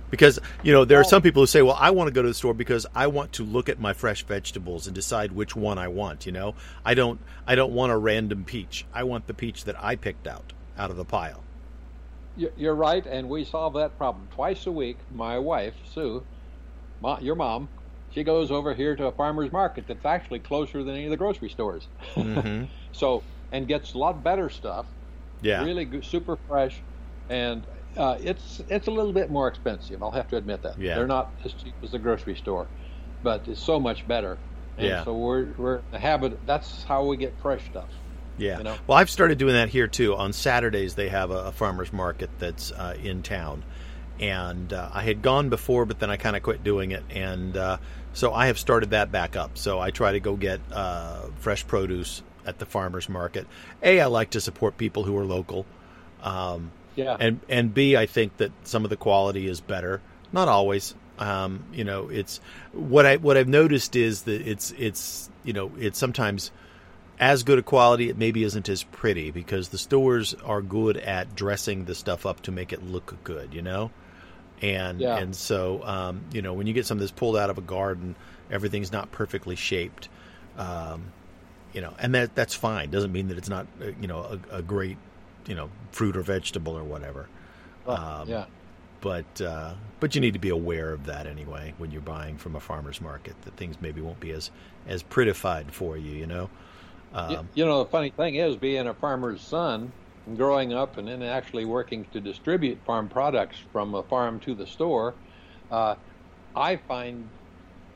because 0.09 0.39
you 0.63 0.73
know 0.73 0.85
there 0.85 0.99
are 0.99 1.03
some 1.03 1.21
people 1.21 1.41
who 1.41 1.47
say, 1.47 1.61
"Well, 1.61 1.77
I 1.79 1.91
want 1.91 2.07
to 2.07 2.11
go 2.11 2.21
to 2.21 2.27
the 2.27 2.33
store 2.33 2.53
because 2.53 2.85
I 2.93 3.07
want 3.07 3.33
to 3.33 3.43
look 3.43 3.69
at 3.69 3.79
my 3.79 3.93
fresh 3.93 4.23
vegetables 4.23 4.87
and 4.87 4.93
decide 4.93 5.31
which 5.31 5.55
one 5.55 5.77
I 5.77 5.87
want." 5.87 6.25
You 6.25 6.33
know, 6.33 6.55
I 6.85 6.93
don't 6.93 7.19
I 7.45 7.55
don't 7.55 7.71
want 7.71 7.91
a 7.91 7.97
random 7.97 8.43
peach. 8.43 8.85
I 8.93 9.03
want 9.03 9.27
the 9.27 9.33
peach 9.33 9.63
that 9.63 9.81
I 9.81 9.95
picked 9.95 10.27
out 10.27 10.53
out 10.77 10.91
of 10.91 10.97
the 10.97 11.05
pile. 11.05 11.43
You're 12.35 12.75
right, 12.75 13.03
and 13.05 13.29
we 13.29 13.45
solve 13.45 13.73
that 13.73 13.97
problem 13.97 14.27
twice 14.35 14.67
a 14.67 14.71
week. 14.71 14.97
My 15.11 15.39
wife, 15.39 15.73
Sue, 15.91 16.23
your 17.19 17.35
mom, 17.35 17.67
she 18.17 18.23
goes 18.23 18.49
over 18.49 18.73
here 18.73 18.95
to 18.95 19.05
a 19.05 19.11
farmer's 19.11 19.51
market 19.51 19.85
that's 19.87 20.03
actually 20.03 20.39
closer 20.39 20.83
than 20.83 20.95
any 20.95 21.05
of 21.05 21.11
the 21.11 21.17
grocery 21.17 21.49
stores. 21.49 21.87
Mm-hmm. 22.15 22.65
so, 22.91 23.21
and 23.51 23.67
gets 23.67 23.93
a 23.93 23.97
lot 23.99 24.23
better 24.23 24.49
stuff. 24.49 24.87
Yeah. 25.41 25.63
Really 25.63 25.85
good, 25.85 26.03
super 26.03 26.35
fresh. 26.47 26.81
And 27.29 27.63
uh, 27.95 28.17
it's 28.19 28.63
it's 28.69 28.87
a 28.87 28.91
little 28.91 29.13
bit 29.13 29.29
more 29.29 29.47
expensive. 29.47 30.01
I'll 30.01 30.09
have 30.09 30.29
to 30.29 30.37
admit 30.37 30.63
that. 30.63 30.79
Yeah. 30.79 30.95
They're 30.95 31.05
not 31.05 31.31
as 31.45 31.53
cheap 31.53 31.75
as 31.83 31.91
the 31.91 31.99
grocery 31.99 32.35
store, 32.35 32.65
but 33.21 33.47
it's 33.47 33.61
so 33.61 33.79
much 33.79 34.07
better. 34.07 34.39
And 34.77 34.87
yeah. 34.87 35.03
So 35.03 35.13
we're 35.13 35.49
we're 35.55 35.81
the 35.91 35.99
habit. 35.99 36.39
That's 36.47 36.83
how 36.85 37.05
we 37.05 37.17
get 37.17 37.35
fresh 37.39 37.63
stuff. 37.65 37.89
Yeah. 38.39 38.57
You 38.57 38.63
know? 38.63 38.77
Well, 38.87 38.97
I've 38.97 39.11
started 39.11 39.37
doing 39.37 39.53
that 39.53 39.69
here 39.69 39.87
too. 39.87 40.15
On 40.15 40.33
Saturdays, 40.33 40.95
they 40.95 41.09
have 41.09 41.29
a, 41.29 41.45
a 41.45 41.51
farmers 41.51 41.93
market 41.93 42.31
that's 42.39 42.71
uh, 42.71 42.95
in 42.99 43.21
town, 43.21 43.63
and 44.19 44.73
uh, 44.73 44.89
I 44.93 45.03
had 45.03 45.21
gone 45.21 45.49
before, 45.49 45.85
but 45.85 45.99
then 45.99 46.09
I 46.09 46.17
kind 46.17 46.35
of 46.35 46.43
quit 46.43 46.63
doing 46.63 46.91
it, 46.91 47.03
and 47.09 47.55
uh, 47.55 47.77
so 48.13 48.33
I 48.33 48.47
have 48.47 48.57
started 48.57 48.91
that 48.91 49.11
back 49.11 49.35
up. 49.35 49.57
So 49.57 49.79
I 49.79 49.91
try 49.91 50.13
to 50.13 50.19
go 50.19 50.35
get 50.35 50.59
uh, 50.71 51.27
fresh 51.39 51.65
produce 51.67 52.23
at 52.45 52.57
the 52.57 52.65
farmers 52.65 53.09
market. 53.09 53.45
A, 53.83 54.01
I 54.01 54.05
like 54.07 54.31
to 54.31 54.41
support 54.41 54.77
people 54.77 55.03
who 55.03 55.15
are 55.17 55.25
local. 55.25 55.65
Um, 56.23 56.71
yeah. 56.95 57.15
And 57.19 57.39
and 57.47 57.73
B, 57.73 57.95
I 57.95 58.07
think 58.07 58.37
that 58.37 58.51
some 58.63 58.83
of 58.83 58.89
the 58.89 58.97
quality 58.97 59.47
is 59.47 59.61
better. 59.61 60.01
Not 60.31 60.47
always. 60.47 60.95
Um, 61.19 61.65
you 61.71 61.83
know, 61.83 62.09
it's 62.09 62.39
what 62.73 63.05
I 63.05 63.17
what 63.17 63.37
I've 63.37 63.47
noticed 63.47 63.95
is 63.95 64.23
that 64.23 64.41
it's 64.47 64.71
it's 64.71 65.29
you 65.43 65.53
know 65.53 65.71
it's 65.77 65.99
sometimes 65.99 66.51
as 67.19 67.43
good 67.43 67.59
a 67.59 67.63
quality. 67.63 68.09
It 68.09 68.17
maybe 68.17 68.43
isn't 68.43 68.67
as 68.67 68.83
pretty 68.83 69.29
because 69.29 69.69
the 69.69 69.77
stores 69.77 70.33
are 70.43 70.63
good 70.63 70.97
at 70.97 71.35
dressing 71.35 71.85
the 71.85 71.93
stuff 71.93 72.25
up 72.25 72.41
to 72.41 72.51
make 72.51 72.73
it 72.73 72.83
look 72.83 73.15
good. 73.23 73.53
You 73.53 73.61
know 73.61 73.91
and 74.61 74.99
yeah. 74.99 75.17
and 75.17 75.35
so 75.35 75.83
um, 75.83 76.21
you 76.31 76.41
know 76.41 76.53
when 76.53 76.67
you 76.67 76.73
get 76.73 76.85
some 76.85 76.97
of 76.97 77.01
this 77.01 77.11
pulled 77.11 77.37
out 77.37 77.49
of 77.49 77.57
a 77.57 77.61
garden, 77.61 78.15
everything's 78.51 78.91
not 78.91 79.11
perfectly 79.11 79.55
shaped. 79.55 80.09
Um, 80.57 81.11
you 81.73 81.81
know, 81.81 81.93
and 81.99 82.15
that 82.15 82.33
that's 82.33 82.55
fine. 82.55 82.89
Doesn't 82.89 83.11
mean 83.11 83.27
that 83.27 83.37
it's 83.37 83.49
not 83.49 83.67
uh, 83.81 83.87
you 83.99 84.07
know 84.07 84.39
a, 84.51 84.57
a 84.57 84.61
great 84.61 84.97
you 85.45 85.55
know 85.55 85.69
fruit 85.91 86.17
or 86.17 86.21
vegetable 86.21 86.77
or 86.77 86.83
whatever. 86.83 87.27
Um, 87.85 88.27
yeah. 88.27 88.45
But 88.99 89.41
uh, 89.41 89.73
but 89.99 90.15
you 90.15 90.21
need 90.21 90.33
to 90.33 90.39
be 90.39 90.49
aware 90.49 90.91
of 90.91 91.05
that 91.05 91.27
anyway 91.27 91.73
when 91.77 91.91
you're 91.91 92.01
buying 92.01 92.37
from 92.37 92.55
a 92.55 92.59
farmer's 92.59 92.99
market 92.99 93.39
that 93.43 93.55
things 93.55 93.75
maybe 93.79 94.01
won't 94.01 94.19
be 94.19 94.31
as 94.31 94.49
as 94.87 95.03
prettified 95.03 95.71
for 95.71 95.97
you. 95.97 96.11
You 96.11 96.27
know. 96.27 96.49
Um, 97.13 97.47
you 97.53 97.65
know 97.65 97.83
the 97.83 97.89
funny 97.89 98.09
thing 98.09 98.35
is 98.35 98.57
being 98.57 98.85
a 98.87 98.93
farmer's 98.93 99.41
son 99.41 99.91
growing 100.35 100.73
up 100.73 100.97
and 100.97 101.07
then 101.07 101.23
actually 101.23 101.65
working 101.65 102.05
to 102.11 102.19
distribute 102.19 102.77
farm 102.85 103.07
products 103.07 103.57
from 103.71 103.95
a 103.95 104.03
farm 104.03 104.39
to 104.41 104.53
the 104.53 104.67
store, 104.67 105.13
uh, 105.71 105.95
I 106.55 106.75
find 106.75 107.27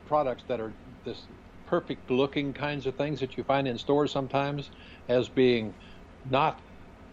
products 0.06 0.44
that 0.48 0.60
are 0.60 0.72
this 1.04 1.22
perfect 1.66 2.10
looking 2.10 2.52
kinds 2.52 2.86
of 2.86 2.94
things 2.96 3.20
that 3.20 3.36
you 3.36 3.44
find 3.44 3.66
in 3.66 3.78
stores 3.78 4.12
sometimes 4.12 4.70
as 5.08 5.28
being 5.28 5.74
not 6.30 6.60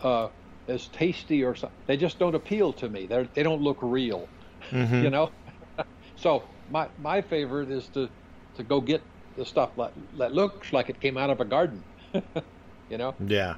uh, 0.02 0.28
as 0.68 0.88
tasty 0.88 1.44
or 1.44 1.56
something. 1.56 1.78
They 1.88 1.98
just 1.98 2.20
don't 2.20 2.36
appeal 2.36 2.74
to 2.74 2.90
me. 2.90 3.06
They're, 3.06 3.28
they 3.34 3.44
don't 3.44 3.62
look 3.62 3.78
real, 3.82 4.28
mm-hmm. 4.70 5.04
you 5.04 5.10
know. 5.10 5.32
so 6.16 6.44
my 6.70 6.88
my 7.02 7.22
favorite 7.22 7.72
is 7.72 7.88
to 7.90 8.10
to 8.56 8.64
go 8.64 8.82
get 8.82 9.02
the 9.38 9.46
stuff 9.46 9.70
that, 9.78 9.94
that 10.18 10.34
looks 10.34 10.74
like 10.74 10.90
it 10.90 11.00
came 11.00 11.18
out 11.18 11.30
of 11.30 11.40
a 11.40 11.46
garden. 11.46 11.84
you 12.90 12.98
know. 12.98 13.16
Yeah. 13.26 13.56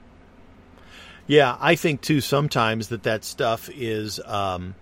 Yeah, 1.28 1.56
I 1.60 1.76
think 1.76 2.02
too 2.02 2.22
sometimes 2.22 2.90
that 2.90 3.04
that 3.04 3.24
stuff 3.24 3.70
is 3.74 4.20
um, 4.26 4.76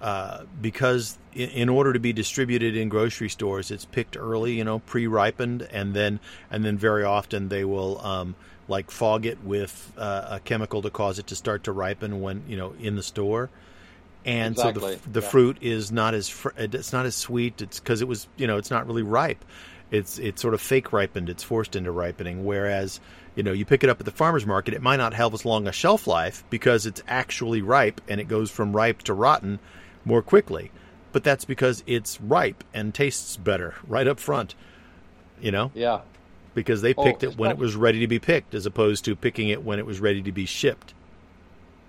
uh, 0.00 0.44
because 0.60 1.18
in, 1.34 1.50
in, 1.50 1.68
order 1.68 1.92
to 1.92 2.00
be 2.00 2.12
distributed 2.12 2.76
in 2.76 2.88
grocery 2.88 3.28
stores, 3.28 3.70
it's 3.70 3.84
picked 3.84 4.16
early, 4.16 4.54
you 4.54 4.64
know, 4.64 4.80
pre-ripened, 4.80 5.62
and 5.62 5.94
then 5.94 6.18
and 6.50 6.64
then 6.64 6.76
very 6.78 7.04
often 7.04 7.48
they 7.48 7.64
will 7.64 8.00
um, 8.04 8.34
like 8.68 8.90
fog 8.90 9.26
it 9.26 9.42
with 9.44 9.92
uh, 9.96 10.28
a 10.30 10.40
chemical 10.40 10.82
to 10.82 10.90
cause 10.90 11.18
it 11.18 11.28
to 11.28 11.36
start 11.36 11.64
to 11.64 11.72
ripen 11.72 12.20
when 12.20 12.42
you 12.48 12.56
know 12.56 12.74
in 12.80 12.96
the 12.96 13.02
store. 13.02 13.50
And 14.24 14.54
exactly. 14.54 14.94
so 14.94 15.00
the, 15.04 15.10
the 15.10 15.20
yeah. 15.20 15.28
fruit 15.28 15.58
is 15.60 15.90
not 15.90 16.14
as 16.14 16.28
fr- 16.28 16.50
it's 16.56 16.92
not 16.92 17.06
as 17.06 17.14
sweet. 17.16 17.60
It's 17.60 17.80
because 17.80 18.02
it 18.02 18.08
was 18.08 18.28
you 18.36 18.46
know 18.46 18.56
it's 18.56 18.70
not 18.70 18.86
really 18.86 19.02
ripe. 19.02 19.44
It's 19.90 20.18
it's 20.18 20.40
sort 20.40 20.54
of 20.54 20.60
fake 20.60 20.92
ripened. 20.92 21.28
It's 21.28 21.42
forced 21.42 21.76
into 21.76 21.92
ripening. 21.92 22.44
Whereas 22.44 22.98
you 23.34 23.42
know, 23.42 23.52
you 23.52 23.64
pick 23.64 23.82
it 23.82 23.90
up 23.90 23.98
at 23.98 24.06
the 24.06 24.12
farmer's 24.12 24.46
market, 24.46 24.74
it 24.74 24.82
might 24.82 24.96
not 24.96 25.14
have 25.14 25.32
as 25.32 25.44
long 25.44 25.66
a 25.66 25.72
shelf 25.72 26.06
life 26.06 26.44
because 26.50 26.86
it's 26.86 27.02
actually 27.08 27.62
ripe 27.62 28.00
and 28.08 28.20
it 28.20 28.28
goes 28.28 28.50
from 28.50 28.76
ripe 28.76 29.02
to 29.02 29.14
rotten 29.14 29.58
more 30.04 30.22
quickly. 30.22 30.70
But 31.12 31.24
that's 31.24 31.44
because 31.44 31.82
it's 31.86 32.20
ripe 32.20 32.64
and 32.74 32.94
tastes 32.94 33.36
better 33.36 33.74
right 33.86 34.06
up 34.06 34.20
front. 34.20 34.54
You 35.40 35.50
know? 35.50 35.70
Yeah. 35.74 36.00
Because 36.54 36.82
they 36.82 36.94
picked 36.94 37.24
oh, 37.24 37.28
it 37.28 37.38
when 37.38 37.50
it 37.50 37.58
was 37.58 37.74
ready 37.74 38.00
to 38.00 38.06
be 38.06 38.18
picked 38.18 38.54
as 38.54 38.66
opposed 38.66 39.04
to 39.06 39.16
picking 39.16 39.48
it 39.48 39.64
when 39.64 39.78
it 39.78 39.86
was 39.86 40.00
ready 40.00 40.22
to 40.22 40.32
be 40.32 40.44
shipped. 40.44 40.92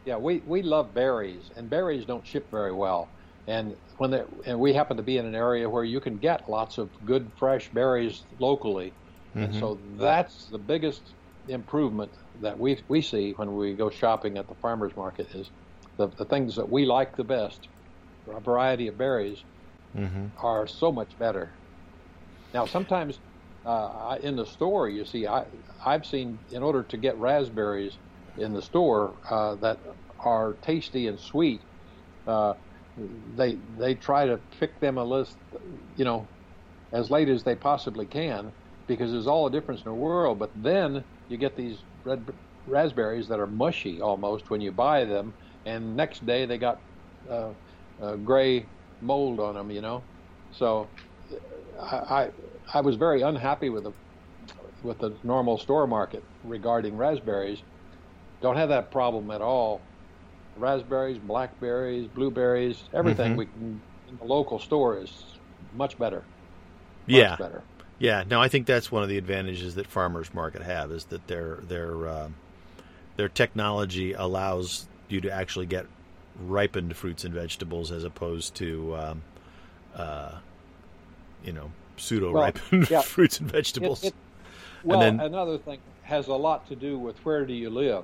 Yeah, 0.06 0.18
we, 0.18 0.40
we 0.40 0.62
love 0.62 0.94
berries, 0.94 1.50
and 1.56 1.70
berries 1.70 2.06
don't 2.06 2.26
ship 2.26 2.50
very 2.52 2.74
well. 2.74 3.08
And 3.48 3.76
when 3.98 4.12
they, 4.12 4.24
and 4.46 4.60
we 4.60 4.74
happen 4.74 4.98
to 4.98 5.04
be 5.04 5.18
in 5.18 5.26
an 5.26 5.36
area 5.36 5.70
where 5.70 5.84
you 5.84 6.00
can 6.00 6.18
get 6.18 6.50
lots 6.50 6.78
of 6.78 6.90
good 7.06 7.30
fresh 7.38 7.70
berries 7.70 8.24
locally. 8.40 8.94
Mm-hmm. 9.30 9.40
And 9.40 9.56
so 9.56 9.78
that's 9.98 10.46
the 10.46 10.58
biggest 10.58 11.02
improvement 11.48 12.12
that 12.42 12.60
we 12.60 12.78
we 12.88 13.02
see 13.02 13.34
when 13.34 13.56
we 13.56 13.74
go 13.74 13.90
shopping 13.90 14.38
at 14.38 14.48
the 14.48 14.56
farmers 14.56 14.96
market 14.96 15.28
is 15.36 15.50
the, 15.98 16.08
the 16.08 16.26
things 16.26 16.56
that 16.56 16.70
we 16.70 16.86
like 16.86 17.16
the 17.16 17.24
best, 17.24 17.68
a 18.32 18.40
variety 18.40 18.88
of 18.88 18.98
berries, 18.98 19.44
mm-hmm. 19.96 20.28
are 20.44 20.66
so 20.68 20.92
much 20.92 21.18
better. 21.20 21.52
Now, 22.54 22.66
sometimes 22.66 23.20
uh, 23.66 24.18
in 24.22 24.36
the 24.36 24.46
store, 24.46 24.90
you 24.90 25.06
see, 25.06 25.28
I 25.28 25.46
I've 25.86 26.06
seen 26.06 26.40
in 26.52 26.64
order 26.64 26.84
to 26.84 26.98
get 26.98 27.18
raspberries 27.18 27.98
in 28.38 28.54
the 28.54 28.62
store 28.62 29.14
uh, 29.30 29.56
that 29.56 29.78
are 30.20 30.54
tasty 30.62 31.08
and 31.08 31.20
sweet, 31.20 31.62
uh, 32.28 32.54
they 33.36 33.58
they 33.78 33.96
try 33.96 34.26
to 34.26 34.40
pick 34.60 34.80
them 34.80 34.98
a 34.98 35.04
list, 35.04 35.38
you 35.96 36.06
know, 36.06 36.28
as 36.92 37.10
late 37.10 37.30
as 37.30 37.44
they 37.44 37.56
possibly 37.56 38.06
can 38.06 38.52
because 38.88 39.12
there's 39.12 39.28
all 39.28 39.50
the 39.50 39.60
difference 39.60 39.82
in 39.82 39.86
the 39.86 39.96
world. 39.96 40.40
But 40.40 40.52
then 40.56 41.04
you 41.30 41.38
get 41.38 41.56
these 41.56 41.78
red 42.04 42.24
raspberries 42.68 43.28
that 43.28 43.40
are 43.40 43.48
mushy 43.48 44.02
almost 44.02 44.50
when 44.50 44.62
you 44.62 44.72
buy 44.72 45.06
them, 45.06 45.34
and 45.66 45.96
next 45.96 46.26
day 46.26 46.46
they 46.46 46.58
got 46.58 46.80
uh, 47.30 47.50
uh, 48.02 48.16
gray 48.18 48.66
mold 49.02 49.40
on 49.40 49.56
them, 49.56 49.72
you 49.72 49.82
know. 49.82 50.04
So 50.52 50.88
I, 51.80 51.96
I, 51.96 52.30
I 52.74 52.82
was 52.82 52.96
very 52.96 53.22
unhappy 53.22 53.70
with 53.70 53.84
the 53.84 53.92
with 54.84 55.00
the 55.00 55.14
normal 55.24 55.58
store 55.58 55.88
market 55.88 56.24
regarding 56.44 56.98
raspberries. 56.98 57.62
Don't 58.42 58.58
have 58.58 58.70
that 58.70 58.92
problem 58.92 59.32
at 59.32 59.42
all. 59.42 59.80
Raspberries, 60.58 61.18
blackberries, 61.18 62.08
blueberries, 62.08 62.84
everything 62.94 63.32
mm-hmm. 63.32 63.38
we 63.38 63.46
can 63.46 63.82
in 64.10 64.18
the 64.18 64.26
local 64.26 64.60
store 64.60 65.00
is 65.00 65.24
much 65.76 65.98
better. 65.98 66.18
Much 66.18 66.26
yeah. 67.08 67.36
better. 67.38 67.64
Yeah, 68.04 68.26
no, 68.30 68.42
I 68.42 68.50
think 68.50 68.68
that's 68.68 68.92
one 68.92 69.02
of 69.02 69.08
the 69.08 69.18
advantages 69.18 69.76
that 69.76 69.88
farmers 69.88 70.34
market 70.34 70.62
have 70.62 70.92
is 70.92 71.06
that 71.06 71.26
their 71.28 71.60
their 71.62 72.06
uh, 72.06 72.30
their 73.16 73.30
technology 73.30 74.12
allows 74.12 74.86
you 75.08 75.22
to 75.22 75.32
actually 75.32 75.68
get 75.68 75.86
ripened 76.46 76.98
fruits 76.98 77.24
and 77.24 77.34
vegetables 77.34 77.94
as 77.94 78.04
opposed 78.04 78.56
to 78.56 78.94
um, 78.98 79.22
uh, 79.96 80.34
you 81.46 81.54
know 81.54 81.72
pseudo 81.96 82.34
ripened 82.34 82.90
well, 82.90 82.92
yeah. 82.92 83.02
fruits 83.06 83.40
and 83.40 83.50
vegetables. 83.50 84.04
It, 84.04 84.08
it, 84.08 84.16
well, 84.84 85.00
then, 85.00 85.22
another 85.22 85.58
thing 85.58 85.80
has 86.02 86.28
a 86.28 86.34
lot 86.34 86.68
to 86.68 86.76
do 86.76 87.00
with 87.00 87.16
where 87.20 87.46
do 87.46 87.54
you 87.54 87.70
live. 87.70 88.04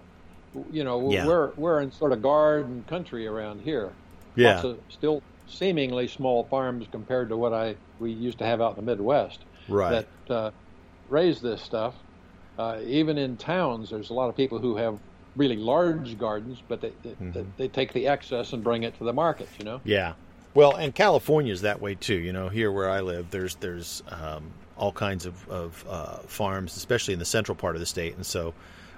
You 0.72 0.86
know, 0.86 1.12
yeah. 1.12 1.28
we're 1.28 1.52
we're 1.58 1.82
in 1.82 1.92
sort 1.92 2.14
of 2.14 2.22
garden 2.22 2.86
country 2.88 3.28
around 3.28 3.64
here. 3.64 3.92
Yeah, 4.38 4.54
Lots 4.54 4.64
of 4.64 4.80
still 4.88 5.22
seemingly 5.50 6.08
small 6.08 6.46
farms 6.46 6.88
compared 6.90 7.28
to 7.28 7.36
what 7.36 7.54
I 7.54 7.76
we 8.00 8.14
used 8.14 8.38
to 8.38 8.46
have 8.46 8.62
out 8.62 8.78
in 8.78 8.86
the 8.86 8.92
Midwest 8.96 9.40
right. 9.70 10.06
that 10.28 10.34
uh, 10.34 10.52
raise 11.10 11.42
this 11.42 11.62
stuff. 11.62 11.96
Uh, 12.58 12.80
even 12.86 13.18
in 13.18 13.38
towns, 13.38 13.90
there's 13.90 14.10
a 14.10 14.14
lot 14.14 14.30
of 14.30 14.36
people 14.36 14.60
who 14.60 14.76
have 14.76 15.00
really 15.36 15.56
large 15.56 16.18
gardens, 16.18 16.62
but 16.68 16.82
they 16.82 16.92
they, 17.04 17.12
mm-hmm. 17.12 17.42
they 17.58 17.68
take 17.68 17.94
the 17.94 18.08
excess 18.08 18.54
and 18.54 18.64
bring 18.64 18.84
it 18.84 18.98
to 18.98 19.04
the 19.04 19.14
market. 19.14 19.48
You 19.58 19.66
know. 19.66 19.82
Yeah. 19.84 20.14
Well, 20.54 20.76
and 20.76 20.94
California 20.94 21.54
is 21.54 21.62
that 21.62 21.80
way 21.80 21.96
too. 21.96 22.16
You 22.16 22.34
know, 22.34 22.50
here 22.50 22.72
where 22.72 22.90
I 22.90 23.02
live, 23.02 23.30
there's 23.32 23.56
there's 23.56 24.04
um, 24.10 24.52
all 24.78 24.92
kinds 24.92 25.26
of, 25.26 25.48
of 25.50 25.86
uh, 25.88 26.18
farms, 26.20 26.76
especially 26.76 27.14
in 27.14 27.20
the 27.20 27.26
central 27.26 27.56
part 27.56 27.76
of 27.76 27.80
the 27.80 27.86
state, 27.86 28.16
and 28.16 28.26
so 28.26 28.54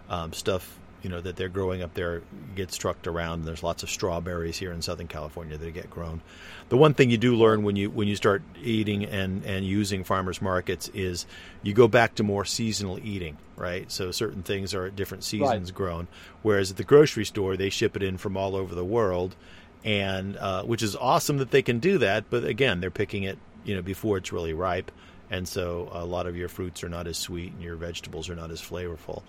um, 0.09 0.33
stuff 0.33 0.79
you 1.01 1.09
know 1.09 1.21
that 1.21 1.35
they're 1.35 1.49
growing 1.49 1.81
up 1.81 1.93
there 1.93 2.21
gets 2.55 2.77
trucked 2.77 3.07
around. 3.07 3.39
And 3.39 3.47
there's 3.47 3.63
lots 3.63 3.83
of 3.83 3.89
strawberries 3.89 4.57
here 4.57 4.71
in 4.71 4.81
Southern 4.81 5.07
California 5.07 5.57
that 5.57 5.71
get 5.71 5.89
grown. 5.89 6.21
The 6.69 6.77
one 6.77 6.93
thing 6.93 7.09
you 7.09 7.17
do 7.17 7.35
learn 7.35 7.63
when 7.63 7.75
you 7.75 7.89
when 7.89 8.07
you 8.07 8.15
start 8.15 8.43
eating 8.61 9.05
and 9.05 9.43
and 9.45 9.65
using 9.65 10.03
farmers 10.03 10.41
markets 10.41 10.89
is 10.93 11.25
you 11.63 11.73
go 11.73 11.87
back 11.87 12.15
to 12.15 12.23
more 12.23 12.45
seasonal 12.45 12.99
eating, 12.99 13.37
right? 13.55 13.91
So 13.91 14.11
certain 14.11 14.43
things 14.43 14.73
are 14.73 14.85
at 14.85 14.95
different 14.95 15.23
seasons 15.23 15.69
right. 15.69 15.75
grown, 15.75 16.07
whereas 16.41 16.71
at 16.71 16.77
the 16.77 16.83
grocery 16.83 17.25
store 17.25 17.57
they 17.57 17.69
ship 17.69 17.95
it 17.95 18.03
in 18.03 18.17
from 18.17 18.37
all 18.37 18.55
over 18.55 18.75
the 18.75 18.85
world, 18.85 19.35
and 19.83 20.37
uh, 20.37 20.63
which 20.63 20.83
is 20.83 20.95
awesome 20.95 21.37
that 21.37 21.51
they 21.51 21.61
can 21.61 21.79
do 21.79 21.97
that. 21.99 22.25
But 22.29 22.45
again, 22.45 22.79
they're 22.79 22.91
picking 22.91 23.23
it 23.23 23.37
you 23.63 23.75
know 23.75 23.81
before 23.81 24.17
it's 24.17 24.31
really 24.31 24.53
ripe, 24.53 24.91
and 25.29 25.47
so 25.47 25.89
a 25.91 26.05
lot 26.05 26.27
of 26.27 26.35
your 26.35 26.49
fruits 26.49 26.83
are 26.83 26.89
not 26.89 27.07
as 27.07 27.17
sweet 27.17 27.53
and 27.53 27.63
your 27.63 27.75
vegetables 27.75 28.29
are 28.29 28.35
not 28.35 28.51
as 28.51 28.61
flavorful 28.61 29.23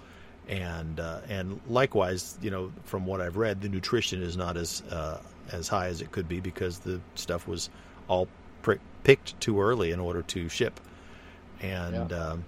and 0.49 1.01
uh, 1.01 1.20
and 1.28 1.61
likewise, 1.68 2.36
you 2.43 2.51
know, 2.51 2.72
from 2.84 3.07
what 3.07 3.20
I've 3.20 3.36
read, 3.36 3.61
the 3.61 3.68
nutrition 3.68 4.22
is 4.22 4.36
not 4.36 4.57
as 4.57 4.82
uh, 4.90 5.20
as 5.51 5.68
high 5.68 5.86
as 5.86 6.01
it 6.01 6.12
could 6.12 6.28
be 6.28 6.40
because 6.40 6.78
the 6.78 7.01
stuff 7.14 7.47
was 7.47 7.70
all 8.09 8.28
pr- 8.62 8.74
picked 9.05 9.38
too 9.40 9.61
early 9.61 9.93
in 9.93 10.01
order 10.01 10.22
to 10.22 10.49
ship, 10.49 10.80
and 11.61 12.11
yeah. 12.11 12.16
um, 12.16 12.45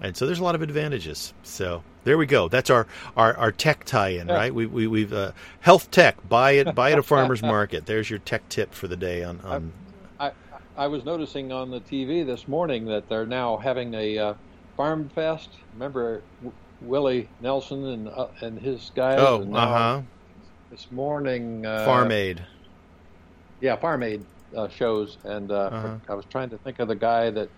and 0.00 0.16
so 0.16 0.26
there's 0.26 0.40
a 0.40 0.44
lot 0.44 0.54
of 0.54 0.62
advantages. 0.62 1.32
So 1.42 1.82
there 2.04 2.18
we 2.18 2.26
go. 2.26 2.48
That's 2.48 2.70
our 2.70 2.86
our, 3.16 3.36
our 3.36 3.52
tech 3.52 3.84
tie-in, 3.84 4.28
yeah. 4.28 4.34
right? 4.34 4.54
We 4.54 4.66
we 4.66 4.86
we've 4.86 5.12
uh, 5.12 5.32
health 5.60 5.90
tech. 5.90 6.28
Buy 6.28 6.52
it 6.52 6.74
buy 6.74 6.90
it 6.90 6.94
at 6.94 6.98
a 6.98 7.02
farmer's 7.04 7.42
market. 7.42 7.86
There's 7.86 8.10
your 8.10 8.18
tech 8.20 8.48
tip 8.48 8.74
for 8.74 8.88
the 8.88 8.96
day 8.96 9.22
on 9.22 9.40
on. 9.42 9.72
I, 10.18 10.26
I, 10.26 10.32
I 10.76 10.86
was 10.88 11.04
noticing 11.04 11.52
on 11.52 11.70
the 11.70 11.80
TV 11.80 12.26
this 12.26 12.48
morning 12.48 12.86
that 12.86 13.08
they're 13.08 13.26
now 13.26 13.56
having 13.58 13.94
a 13.94 14.18
uh, 14.18 14.34
farm 14.76 15.08
fest. 15.14 15.50
Remember 15.74 16.22
Willie 16.84 17.28
Nelson 17.40 17.84
and 17.86 18.08
uh, 18.08 18.28
and 18.40 18.58
his 18.58 18.90
guys. 18.94 19.18
Oh, 19.20 19.42
uh 19.52 19.66
huh. 19.66 20.02
This 20.70 20.90
morning, 20.90 21.66
uh, 21.66 21.84
Farm 21.84 22.10
Aid. 22.10 22.42
Yeah, 23.60 23.76
Farm 23.76 24.02
Aid 24.02 24.24
uh, 24.56 24.68
shows, 24.68 25.18
and 25.24 25.50
uh, 25.50 25.54
uh-huh. 25.54 25.96
I 26.08 26.14
was 26.14 26.24
trying 26.26 26.50
to 26.50 26.58
think 26.58 26.78
of 26.78 26.88
the 26.88 26.94
guy 26.94 27.30
that 27.30 27.48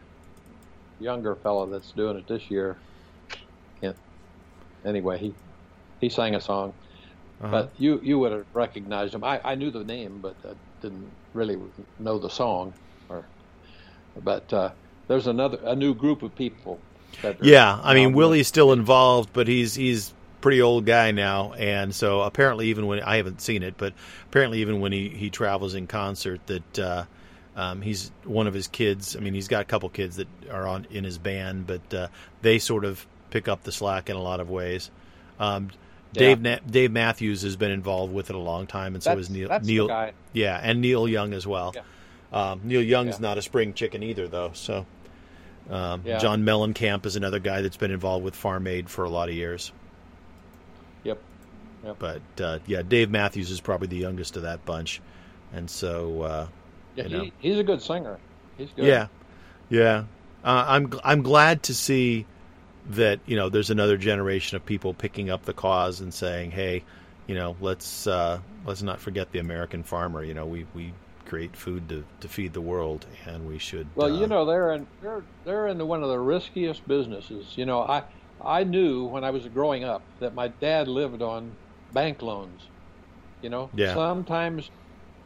younger 1.01 1.35
fellow 1.37 1.66
that's 1.66 1.93
doing 1.93 2.16
it 2.16 2.27
this 2.27 2.51
year. 2.51 2.77
Can't. 3.81 3.97
Anyway, 4.85 5.18
he 5.18 5.35
he 6.01 6.09
sang 6.09 6.35
a 6.35 6.41
song, 6.41 6.75
uh-huh. 7.41 7.51
but 7.51 7.72
you 7.79 8.01
you 8.03 8.18
would 8.18 8.33
have 8.33 8.47
recognized 8.53 9.14
him. 9.14 9.25
I, 9.25 9.41
I 9.45 9.55
knew 9.55 9.70
the 9.70 9.85
name, 9.85 10.18
but 10.20 10.37
I 10.45 10.55
didn't 10.83 11.11
really 11.33 11.59
know 11.99 12.18
the 12.18 12.31
song. 12.31 12.75
Or, 13.09 13.25
but 14.22 14.53
uh, 14.53 14.70
there's 15.09 15.27
another 15.27 15.59
a 15.64 15.75
new 15.75 15.95
group 15.95 16.22
of 16.22 16.35
people 16.35 16.79
yeah, 17.43 17.79
I 17.83 17.95
mean 17.95 18.12
Willie's 18.12 18.49
still 18.49 18.73
involved, 18.73 19.31
but 19.33 19.49
he's 19.49 19.75
he's 19.75 20.12
pretty 20.41 20.61
old 20.61 20.85
guy 20.85 21.11
now, 21.11 21.55
and 21.55 21.95
so 21.95 22.21
apparently 22.21 22.69
even 22.69 22.87
when 22.87 23.01
I 23.01 23.17
haven't 23.17 23.41
seen 23.41 23.62
it, 23.62 23.75
but 23.79 23.95
apparently 24.29 24.61
even 24.61 24.81
when 24.81 24.93
he 24.93 25.09
he 25.09 25.31
travels 25.31 25.75
in 25.75 25.87
concert, 25.87 26.47
that 26.47 26.79
uh, 26.79 27.05
um, 27.57 27.81
he's 27.81 28.11
one 28.25 28.47
of 28.47 28.55
his 28.55 28.69
kids. 28.69 29.17
I 29.17 29.21
mean, 29.21 29.35
he's 29.35 29.49
got 29.49 29.62
a 29.62 29.65
couple 29.65 29.89
kids 29.89 30.17
that 30.17 30.29
are 30.51 30.67
on 30.67 30.87
in 30.91 31.05
his 31.05 31.19
band, 31.19 31.67
but 31.67 31.95
uh, 31.95 32.09
they 32.43 32.59
sort 32.59 32.85
of 32.85 33.07
pick 33.31 33.49
up 33.49 33.62
the 33.62 33.73
slack 33.73 34.11
in 34.11 34.17
a 34.17 34.23
lot 34.23 34.41
of 34.41 34.51
ways. 34.51 34.91
Um, 35.41 35.71
Dave 36.12 36.41
Na- 36.41 36.59
Dave 36.69 36.93
Matthews 36.93 37.43
has 37.43 37.57
been 37.57 37.71
involved 37.71 38.12
with 38.12 38.31
it 38.31 38.37
a 38.37 38.39
long 38.39 38.67
time, 38.67 38.95
and 38.95 39.03
so 39.03 39.17
is 39.19 39.31
Neil. 39.31 39.59
Neil, 39.62 40.12
yeah, 40.33 40.61
and 40.62 40.81
Neil 40.81 41.09
Young 41.09 41.33
as 41.33 41.47
well. 41.47 41.75
Yeah. 41.75 41.83
Um, 42.33 42.61
Neil 42.65 42.83
Young's 42.83 43.17
yeah. 43.17 43.29
not 43.29 43.39
a 43.39 43.43
spring 43.43 43.75
chicken 43.75 44.03
either, 44.03 44.29
though. 44.29 44.51
So 44.55 44.87
um, 45.71 46.03
yeah. 46.05 46.19
John 46.19 46.43
Mellencamp 46.45 47.07
is 47.07 47.17
another 47.17 47.39
guy 47.39 47.62
that's 47.62 47.77
been 47.77 47.91
involved 47.91 48.25
with 48.25 48.35
Farm 48.35 48.67
Aid 48.67 48.91
for 48.91 49.05
a 49.05 49.09
lot 49.09 49.29
of 49.29 49.35
years. 49.35 49.73
Yep. 51.05 51.19
yep. 51.85 51.97
But 51.99 52.23
uh, 52.41 52.59
yeah, 52.67 52.83
Dave 52.83 53.11
Matthews 53.11 53.51
is 53.51 53.61
probably 53.61 53.89
the 53.89 53.97
youngest 53.97 54.37
of 54.37 54.43
that 54.43 54.65
bunch, 54.65 55.01
and 55.53 55.69
so 55.69 56.23
uh, 56.23 56.47
yeah, 56.97 57.09
he, 57.09 57.33
he's 57.39 57.59
a 57.59 57.65
good 57.65 57.81
singer. 57.81 58.19
He's 58.59 58.71
good. 58.71 58.87
Yeah, 58.87 59.07
yeah. 59.71 60.05
Uh, 60.45 60.65
I'm 60.69 60.93
I'm 61.03 61.23
glad 61.23 61.62
to 61.65 61.75
see 61.75 62.27
that 62.91 63.21
you 63.25 63.37
know 63.37 63.49
there's 63.49 63.71
another 63.71 63.97
generation 63.97 64.57
of 64.57 64.67
people 64.67 64.93
picking 64.93 65.31
up 65.31 65.45
the 65.45 65.55
cause 65.55 66.01
and 66.01 66.12
saying, 66.12 66.51
hey, 66.51 66.85
you 67.27 67.35
know, 67.35 67.57
let's 67.61 68.07
uh, 68.07 68.39
let's 68.67 68.83
not 68.83 69.01
forget 69.01 69.33
the 69.33 69.39
American 69.39 69.83
farmer. 69.83 70.23
You 70.23 70.35
know, 70.35 70.47
we 70.47 70.67
we 70.75 70.93
create 71.27 71.57
food 71.57 71.89
to, 71.89 72.05
to 72.20 72.29
feed 72.29 72.53
the 72.53 72.61
world, 72.61 73.07
and 73.27 73.47
we 73.47 73.59
should. 73.59 73.87
Well, 73.95 74.14
uh, 74.14 74.20
you 74.20 74.27
know, 74.27 74.45
they're 74.45 74.72
in 74.72 74.87
they're 75.03 75.22
they're 75.45 75.68
in 75.68 75.87
one 75.87 76.03
of 76.03 76.09
the 76.09 76.18
riskiest 76.18 76.87
businesses. 76.87 77.57
You 77.57 77.66
know, 77.66 77.83
I 77.83 78.05
I 78.45 78.64
knew 78.64 79.05
when 79.05 79.25
I 79.25 79.31
was 79.31 79.47
growing 79.49 79.85
up 79.85 80.03
that 80.20 80.35
my 80.35 80.49
dad 80.49 80.89
lived 80.89 81.22
on 81.22 81.53
bank 81.93 82.22
loans. 82.22 82.62
You 83.43 83.51
know, 83.51 83.70
yeah. 83.75 83.95
sometimes 83.95 84.70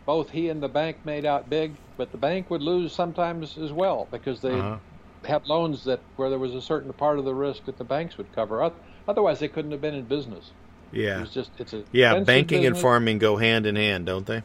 both 0.07 0.30
he 0.30 0.49
and 0.49 0.62
the 0.62 0.68
bank 0.68 0.96
made 1.05 1.24
out 1.24 1.49
big, 1.51 1.74
but 1.96 2.11
the 2.12 2.18
bank 2.18 2.51
would 2.51 2.62
lose 2.62 2.92
sometimes 2.92 3.59
as 3.59 3.72
well 3.72 4.09
because 4.11 4.40
they 4.40 4.59
uh-huh. 4.59 4.78
had 5.24 5.46
loans 5.46 5.84
that 5.84 6.01
where 6.16 6.30
there 6.30 6.38
was 6.38 6.55
a 6.55 6.62
certain 6.62 6.92
part 6.92 7.18
of 7.18 7.24
the 7.24 7.34
risk 7.34 7.66
that 7.66 7.78
the 7.78 7.84
banks 7.84 8.18
would 8.18 8.32
cover. 8.34 8.62
Up. 8.62 8.74
Otherwise, 9.07 9.38
they 9.38 9.49
couldn't 9.49 9.70
have 9.70 9.80
been 9.80 9.94
in 9.94 10.05
business. 10.05 10.51
Yeah, 10.90 11.22
it's 11.22 11.32
just 11.32 11.51
it's 11.59 11.72
a 11.72 11.84
yeah. 11.92 12.20
Banking 12.20 12.62
business. 12.62 12.78
and 12.78 12.78
farming 12.78 13.18
go 13.18 13.36
hand 13.36 13.66
in 13.66 13.76
hand, 13.76 14.07
don't 14.07 14.26
they? 14.26 14.42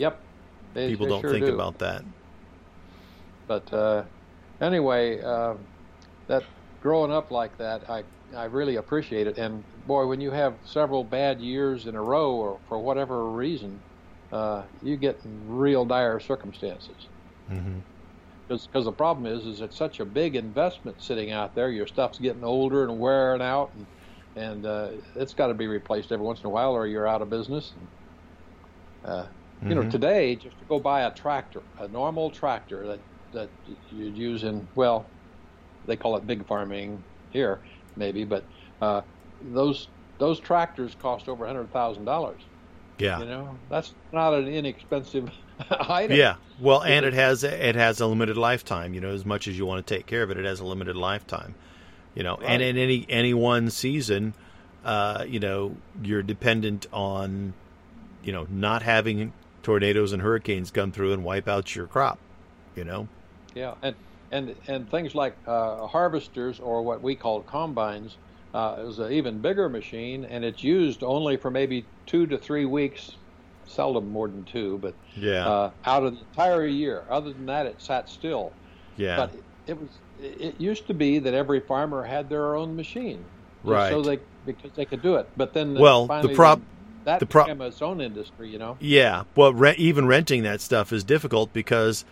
Yep. 0.00 0.18
They, 0.74 0.88
People 0.88 1.06
they 1.06 1.10
don't 1.10 1.20
sure 1.20 1.32
think 1.32 1.46
do. 1.46 1.54
about 1.54 1.78
that. 1.78 2.02
But 3.46 3.72
uh, 3.72 4.04
anyway, 4.60 5.20
uh, 5.20 5.54
that 6.28 6.44
growing 6.80 7.12
up 7.12 7.30
like 7.30 7.56
that, 7.58 7.88
I 7.90 8.04
I 8.34 8.44
really 8.44 8.76
appreciate 8.76 9.26
it. 9.26 9.38
And 9.38 9.64
boy, 9.86 10.06
when 10.06 10.20
you 10.20 10.30
have 10.30 10.54
several 10.64 11.04
bad 11.04 11.40
years 11.40 11.86
in 11.86 11.96
a 11.96 12.02
row, 12.02 12.32
or 12.32 12.58
for 12.68 12.78
whatever 12.78 13.28
reason, 13.28 13.80
uh, 14.32 14.62
you 14.82 14.96
get 14.96 15.20
real 15.48 15.84
dire 15.84 16.20
circumstances. 16.20 17.08
Because 17.48 18.66
mm-hmm. 18.68 18.84
the 18.84 18.92
problem 18.92 19.26
is, 19.26 19.44
is 19.46 19.60
it's 19.60 19.76
such 19.76 19.98
a 19.98 20.04
big 20.04 20.36
investment 20.36 21.02
sitting 21.02 21.32
out 21.32 21.54
there. 21.54 21.70
Your 21.70 21.88
stuff's 21.88 22.18
getting 22.18 22.44
older 22.44 22.84
and 22.84 23.00
wearing 23.00 23.42
out, 23.42 23.72
and 23.76 23.86
and 24.36 24.64
uh, 24.64 24.88
it's 25.16 25.34
got 25.34 25.48
to 25.48 25.54
be 25.54 25.66
replaced 25.66 26.12
every 26.12 26.24
once 26.24 26.40
in 26.40 26.46
a 26.46 26.50
while, 26.50 26.72
or 26.72 26.86
you're 26.86 27.08
out 27.08 27.20
of 27.20 27.28
business. 27.28 27.72
And, 27.76 29.10
uh, 29.12 29.26
you 29.62 29.68
mm-hmm. 29.68 29.80
know, 29.80 29.90
today 29.90 30.36
just 30.36 30.58
to 30.58 30.64
go 30.68 30.78
buy 30.78 31.02
a 31.02 31.10
tractor, 31.10 31.62
a 31.78 31.88
normal 31.88 32.30
tractor 32.30 32.86
that 32.86 33.00
that 33.32 33.48
you'd 33.92 34.16
use 34.16 34.42
in 34.42 34.66
well, 34.74 35.06
they 35.86 35.96
call 35.96 36.16
it 36.16 36.26
big 36.26 36.46
farming 36.46 37.02
here, 37.30 37.60
maybe, 37.96 38.24
but 38.24 38.44
uh, 38.80 39.02
those 39.52 39.88
those 40.18 40.40
tractors 40.40 40.96
cost 41.00 41.28
over 41.28 41.44
a 41.44 41.48
hundred 41.48 41.72
thousand 41.72 42.04
dollars. 42.04 42.40
Yeah, 42.98 43.20
you 43.20 43.26
know 43.26 43.56
that's 43.68 43.94
not 44.12 44.34
an 44.34 44.48
inexpensive 44.48 45.30
item. 45.70 46.16
Yeah, 46.16 46.36
well, 46.60 46.82
and 46.82 47.04
it 47.04 47.14
has 47.14 47.44
it 47.44 47.74
has 47.74 48.00
a 48.00 48.06
limited 48.06 48.36
lifetime. 48.36 48.94
You 48.94 49.00
know, 49.00 49.10
as 49.10 49.24
much 49.24 49.48
as 49.48 49.56
you 49.58 49.66
want 49.66 49.86
to 49.86 49.94
take 49.94 50.06
care 50.06 50.22
of 50.22 50.30
it, 50.30 50.38
it 50.38 50.44
has 50.44 50.60
a 50.60 50.64
limited 50.64 50.96
lifetime. 50.96 51.54
You 52.14 52.22
know, 52.22 52.36
right. 52.36 52.50
and 52.50 52.62
in 52.62 52.76
any 52.76 53.06
any 53.08 53.34
one 53.34 53.70
season, 53.70 54.34
uh, 54.84 55.24
you 55.28 55.40
know, 55.40 55.76
you're 56.02 56.22
dependent 56.22 56.86
on, 56.92 57.54
you 58.22 58.32
know, 58.32 58.46
not 58.50 58.82
having 58.82 59.32
tornadoes 59.62 60.12
and 60.12 60.22
hurricanes 60.22 60.70
come 60.70 60.92
through 60.92 61.12
and 61.12 61.24
wipe 61.24 61.48
out 61.48 61.74
your 61.74 61.86
crop. 61.86 62.18
You 62.74 62.84
know. 62.84 63.08
Yeah, 63.54 63.74
and 63.82 63.94
and 64.30 64.54
and 64.68 64.90
things 64.90 65.14
like 65.14 65.36
uh, 65.46 65.86
harvesters 65.86 66.60
or 66.60 66.82
what 66.82 67.02
we 67.02 67.14
call 67.14 67.42
combines 67.42 68.16
uh, 68.54 68.76
is 68.80 68.98
an 68.98 69.12
even 69.12 69.38
bigger 69.38 69.68
machine, 69.68 70.24
and 70.24 70.44
it's 70.44 70.62
used 70.62 71.02
only 71.02 71.36
for 71.36 71.50
maybe 71.50 71.84
two 72.06 72.26
to 72.26 72.38
three 72.38 72.64
weeks, 72.64 73.12
seldom 73.66 74.10
more 74.10 74.28
than 74.28 74.44
two, 74.44 74.78
but 74.78 74.94
yeah, 75.16 75.48
uh, 75.48 75.70
out 75.84 76.04
of 76.04 76.14
the 76.14 76.20
entire 76.20 76.66
year. 76.66 77.04
Other 77.08 77.32
than 77.32 77.46
that, 77.46 77.66
it 77.66 77.80
sat 77.80 78.08
still. 78.08 78.52
Yeah, 78.96 79.16
but 79.16 79.34
it 79.66 79.78
was. 79.78 79.88
It 80.22 80.60
used 80.60 80.86
to 80.88 80.94
be 80.94 81.18
that 81.18 81.32
every 81.32 81.60
farmer 81.60 82.04
had 82.04 82.28
their 82.28 82.54
own 82.54 82.76
machine, 82.76 83.24
right? 83.64 83.90
So 83.90 84.02
they 84.02 84.18
because 84.44 84.70
they 84.74 84.84
could 84.84 85.02
do 85.02 85.16
it. 85.16 85.28
But 85.36 85.54
then 85.54 85.74
well, 85.74 86.06
the 86.06 86.34
prop 86.34 86.60
that 87.04 87.20
the 87.20 87.26
pro- 87.26 87.44
became 87.44 87.60
its 87.62 87.82
own 87.82 88.00
industry, 88.00 88.48
you 88.48 88.58
know. 88.58 88.76
Yeah, 88.80 89.24
well, 89.34 89.52
re- 89.52 89.74
even 89.78 90.06
renting 90.06 90.42
that 90.42 90.60
stuff 90.60 90.92
is 90.92 91.04
difficult 91.04 91.52
because, 91.52 92.04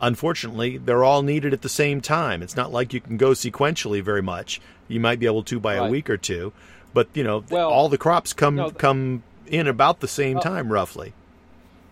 unfortunately, 0.00 0.78
they're 0.78 1.04
all 1.04 1.22
needed 1.22 1.52
at 1.52 1.62
the 1.62 1.68
same 1.68 2.00
time. 2.00 2.42
It's 2.42 2.56
not 2.56 2.72
like 2.72 2.92
you 2.92 3.00
can 3.00 3.16
go 3.16 3.30
sequentially 3.30 4.02
very 4.02 4.22
much. 4.22 4.60
You 4.88 5.00
might 5.00 5.18
be 5.18 5.26
able 5.26 5.42
to 5.44 5.60
by 5.60 5.78
right. 5.78 5.86
a 5.86 5.90
week 5.90 6.08
or 6.08 6.16
two, 6.16 6.52
but 6.94 7.08
you 7.14 7.24
know, 7.24 7.44
well, 7.50 7.70
all 7.70 7.88
the 7.88 7.98
crops 7.98 8.32
come 8.32 8.56
no, 8.56 8.70
come 8.70 9.22
in 9.46 9.66
about 9.66 10.00
the 10.00 10.08
same 10.08 10.38
uh, 10.38 10.40
time, 10.40 10.72
roughly. 10.72 11.12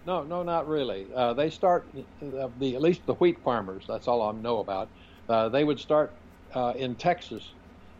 No, 0.07 0.22
no, 0.22 0.42
not 0.42 0.68
really. 0.68 1.07
Uh, 1.14 1.32
they 1.32 1.50
start 1.50 1.86
uh, 1.96 2.48
the 2.59 2.74
at 2.74 2.82
least 2.82 3.07
the 3.07 3.14
wheat 3.14 3.38
farmers. 3.42 3.84
That's 3.88 4.07
all 4.07 4.22
I 4.22 4.32
know 4.32 4.59
about. 4.59 4.88
Uh, 5.28 5.48
they 5.48 5.64
would 5.64 5.80
start 5.80 6.12
uh, 6.55 6.74
in 6.76 6.94
Texas 6.94 7.42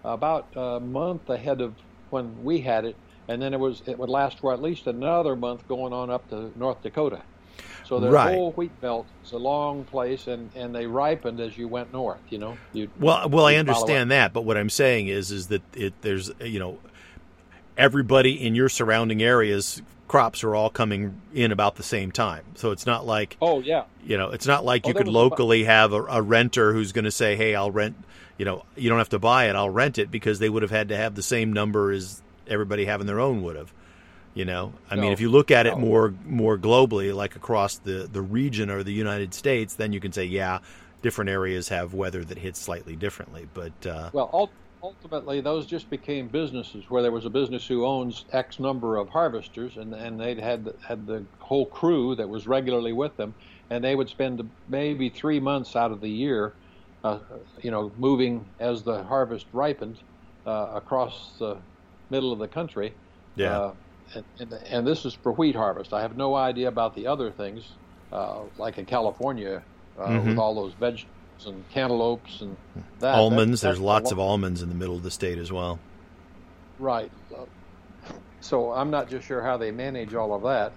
about 0.05 0.47
a 0.55 0.81
month 0.81 1.29
ahead 1.31 1.61
of 1.61 1.75
when 2.11 2.45
we 2.45 2.61
had 2.61 2.85
it, 2.85 2.97
and 3.29 3.41
then 3.41 3.55
it 3.55 3.61
was 3.61 3.83
it 3.87 3.99
would 3.99 4.11
last 4.11 4.41
for 4.41 4.53
at 4.53 4.63
least 4.63 4.87
another 4.87 5.37
month 5.37 5.67
going 5.69 5.93
on 5.93 6.11
up 6.11 6.29
to 6.31 6.53
North 6.57 6.83
Dakota. 6.83 7.23
So 7.85 8.01
the 8.01 8.11
Right. 8.11 8.33
whole 8.33 8.53
wheat 8.53 8.81
belt 8.81 9.09
is 9.23 9.33
a 9.33 9.37
long 9.39 9.85
place, 9.85 10.27
and, 10.27 10.51
and 10.55 10.75
they 10.75 10.87
ripened 10.87 11.39
as 11.41 11.57
you 11.57 11.69
went 11.69 11.93
north. 11.93 12.23
You 12.31 12.39
know, 12.39 12.59
you 12.73 12.89
Well, 12.99 13.29
well, 13.29 13.47
I 13.47 13.57
understand 13.57 14.11
that, 14.11 14.33
but 14.33 14.45
what 14.45 14.57
I'm 14.57 14.71
saying 14.71 15.09
is, 15.09 15.31
is 15.31 15.49
that 15.49 15.63
it 15.77 15.93
there's 16.03 16.31
you 16.41 16.59
know, 16.59 16.79
everybody 17.77 18.33
in 18.47 18.55
your 18.55 18.69
surrounding 18.69 19.23
areas 19.23 19.83
crops 20.09 20.45
are 20.45 20.55
all 20.55 20.71
coming 20.71 21.21
in 21.35 21.53
about 21.53 21.77
the 21.77 21.83
same 21.83 22.11
time, 22.11 22.45
so 22.55 22.71
it's 22.71 22.87
not 22.87 23.07
like 23.07 23.37
Oh 23.41 23.61
yeah, 23.61 23.85
you 24.07 24.17
know, 24.17 24.31
it's 24.31 24.47
not 24.47 24.65
like 24.65 24.85
Oh, 24.85 24.89
you 24.89 24.95
could 24.95 25.07
was 25.07 25.15
a 25.15 25.19
locally 25.19 25.65
have 25.65 25.93
a, 25.93 26.03
a 26.05 26.23
renter 26.23 26.73
who's 26.73 26.93
going 26.93 27.05
to 27.05 27.11
say, 27.11 27.37
"Hey, 27.37 27.55
I'll 27.55 27.71
rent." 27.71 27.97
You 28.39 28.45
know, 28.45 28.65
you 28.77 28.89
don't 28.89 28.99
have 28.99 29.11
to 29.11 29.19
buy 29.19 29.49
it; 29.49 29.57
I'll 29.57 29.71
rent 29.71 29.99
it 29.99 30.11
because 30.11 30.39
they 30.39 30.49
would 30.49 30.63
have 30.63 30.71
had 30.71 30.89
to 30.89 30.97
have 30.97 31.15
the 31.15 31.23
same 31.23 31.53
number 31.53 31.93
as 31.93 32.23
everybody 32.49 32.85
having 32.85 33.07
their 33.07 33.21
own 33.21 33.43
would 33.43 33.57
have. 33.57 33.73
You 34.35 34.45
know, 34.45 34.73
I 34.91 34.97
mean, 34.97 35.13
if 35.13 35.21
you 35.21 35.31
look 35.31 35.53
at 35.53 35.65
it 35.67 35.75
no. 35.75 35.79
more 35.79 36.15
more 36.27 36.59
globally, 36.59 37.15
like 37.15 37.37
across 37.37 37.77
the 37.77 38.09
the 38.11 38.21
region 38.21 38.69
or 38.69 38.83
the 38.83 38.93
United 38.93 39.33
States, 39.33 39.75
then 39.75 39.93
you 39.93 40.01
can 40.01 40.11
say, 40.11 40.25
yeah, 40.25 40.59
different 41.03 41.31
areas 41.31 41.69
have 41.69 41.95
weather 41.95 42.25
that 42.25 42.39
hits 42.39 42.59
slightly 42.61 42.97
differently. 42.97 43.47
But 43.55 43.87
uh, 43.87 44.11
Well, 44.13 44.31
ul- 44.33 44.51
ultimately, 44.83 45.41
those 45.41 45.67
just 45.67 45.89
became 45.89 46.27
businesses 46.27 46.91
where 46.91 47.01
there 47.01 47.13
was 47.13 47.27
a 47.27 47.31
business 47.31 47.65
who 47.65 47.87
owns 47.87 48.25
X 48.33 48.59
number 48.59 48.97
of 48.97 49.09
harvesters, 49.09 49.77
and 49.77 49.95
and 49.95 50.19
they'd 50.19 50.41
had 50.41 50.75
had 50.85 51.07
the 51.07 51.25
whole 51.39 51.67
crew 51.67 52.17
that 52.17 52.29
was 52.29 52.49
regularly 52.49 52.93
with 52.93 53.17
them, 53.17 53.35
and 53.71 53.85
they 53.85 53.95
would 53.95 54.09
spend 54.09 54.51
maybe 54.69 55.09
three 55.11 55.39
months 55.39 55.77
out 55.77 55.93
of 55.93 56.01
the 56.01 56.11
year, 56.11 56.55
uh, 57.05 57.19
you 57.63 57.71
know, 57.71 57.93
moving 57.99 58.45
as 58.59 58.83
the 58.83 59.05
harvest 59.05 59.47
ripened 59.53 59.99
uh, 60.45 60.71
across 60.75 61.33
the 61.39 61.57
middle 62.15 62.33
of 62.33 62.39
the 62.39 62.49
country. 62.49 62.93
yeah, 63.37 63.59
Uh, 63.59 63.73
and, 64.15 64.25
and, 64.39 64.53
and 64.75 64.87
this 64.87 65.05
is 65.05 65.15
for 65.15 65.33
wheat 65.33 65.57
harvest. 65.57 65.93
I 65.93 66.01
have 66.03 66.17
no 66.17 66.35
idea 66.37 66.69
about 66.69 66.95
the 66.95 67.07
other 67.09 67.31
things, 67.33 67.65
uh, 68.13 68.41
like 68.59 68.79
in 68.79 68.85
California, 68.87 69.63
uh, 69.99 70.07
Mhm. 70.07 70.25
with 70.27 70.39
all 70.39 70.55
those 70.55 70.73
vegetables 70.75 71.47
and 71.47 71.65
cantaloupes 71.71 72.41
and 72.43 72.57
that. 73.01 73.15
almonds. 73.17 73.61
that- 73.61 73.69
there's 73.69 73.81
lots 73.81 74.07
lo- 74.07 74.13
of 74.13 74.19
almonds 74.21 74.63
in 74.63 74.69
the 74.69 74.75
middle 74.75 74.95
of 74.95 75.03
the 75.03 75.11
state 75.11 75.39
as 75.39 75.51
well. 75.51 75.79
Right. 76.79 77.11
So 78.41 78.73
I'm 78.73 78.91
not 78.91 79.09
just 79.09 79.27
sure 79.27 79.43
how 79.43 79.57
they 79.57 79.71
manage 79.71 80.15
all 80.15 80.35
of 80.35 80.43
that. 80.43 80.73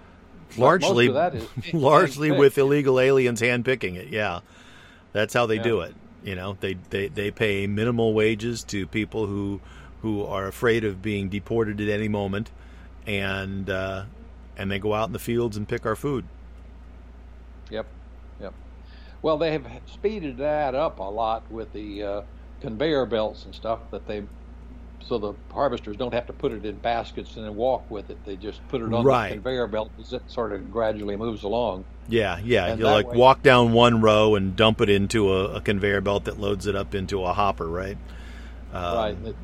Largely, 0.58 1.10
that 1.10 1.36
is 1.36 1.46
largely 1.74 2.32
with 2.32 2.58
illegal 2.58 3.00
aliens 3.00 3.42
handpicking 3.42 3.96
it. 3.98 4.08
Yeah, 4.08 4.40
that's 5.12 5.34
how 5.34 5.46
they 5.46 5.58
Yeah. 5.58 5.64
do 5.64 5.82
it. 5.82 5.94
You 6.24 6.36
know, 6.36 6.58
they, 6.60 6.76
they 6.90 7.08
they 7.10 7.30
pay 7.32 7.68
minimal 7.68 8.14
wages 8.14 8.64
to 8.66 8.88
people 8.88 9.26
who 9.28 9.60
who 10.08 10.24
are 10.26 10.48
afraid 10.48 10.86
of 10.86 11.02
being 11.02 11.28
deported 11.28 11.82
at 11.82 11.90
any 11.90 12.08
moment, 12.08 12.50
and 13.06 13.70
uh, 13.70 14.04
and 14.56 14.72
they 14.72 14.80
go 14.80 14.94
out 14.94 15.08
in 15.10 15.14
the 15.14 15.20
fields 15.20 15.58
and 15.58 15.68
pick 15.68 15.86
our 15.86 15.96
food. 15.98 16.26
Yep. 17.70 17.86
Yep. 18.40 18.54
Well, 19.22 19.38
they 19.38 19.52
have 19.52 19.66
speeded 19.86 20.38
that 20.38 20.76
up 20.76 21.00
a 21.00 21.04
lot 21.04 21.50
with 21.52 21.74
the 21.74 22.04
uh, 22.04 22.22
conveyor 22.62 23.06
belts 23.06 23.44
and 23.46 23.54
stuff 23.54 23.80
that 23.92 24.08
they. 24.08 24.24
So 25.06 25.18
the 25.20 25.34
harvesters 25.54 25.96
don't 25.96 26.14
have 26.14 26.26
to 26.28 26.34
put 26.34 26.52
it 26.52 26.66
in 26.66 26.76
baskets 26.78 27.36
and 27.38 27.46
then 27.46 27.56
walk 27.56 27.90
with 27.90 28.10
it. 28.10 28.18
They 28.26 28.36
just 28.36 28.66
put 28.68 28.82
it 28.82 28.92
on 28.92 29.06
Right. 29.06 29.30
the 29.30 29.36
conveyor 29.36 29.68
belt 29.68 29.92
as 30.02 30.12
it 30.12 30.24
sort 30.28 30.52
of 30.54 30.72
gradually 30.72 31.16
moves 31.16 31.44
along. 31.44 31.86
Yeah, 32.10 32.40
yeah. 32.44 32.66
And 32.68 32.80
You 32.80 32.86
like 32.88 33.08
way- 33.12 33.18
walk 33.18 33.42
down 33.44 33.74
one 33.74 34.02
row 34.02 34.36
and 34.36 34.56
dump 34.56 34.82
it 34.82 34.90
into 34.90 35.32
a, 35.32 35.56
a 35.58 35.62
conveyor 35.62 36.02
belt 36.02 36.26
that 36.26 36.40
loads 36.40 36.66
it 36.68 36.76
up 36.76 36.94
into 36.96 37.24
a 37.24 37.32
hopper, 37.32 37.68
right? 37.68 37.98
Um, 38.74 38.96
right. 38.98 39.36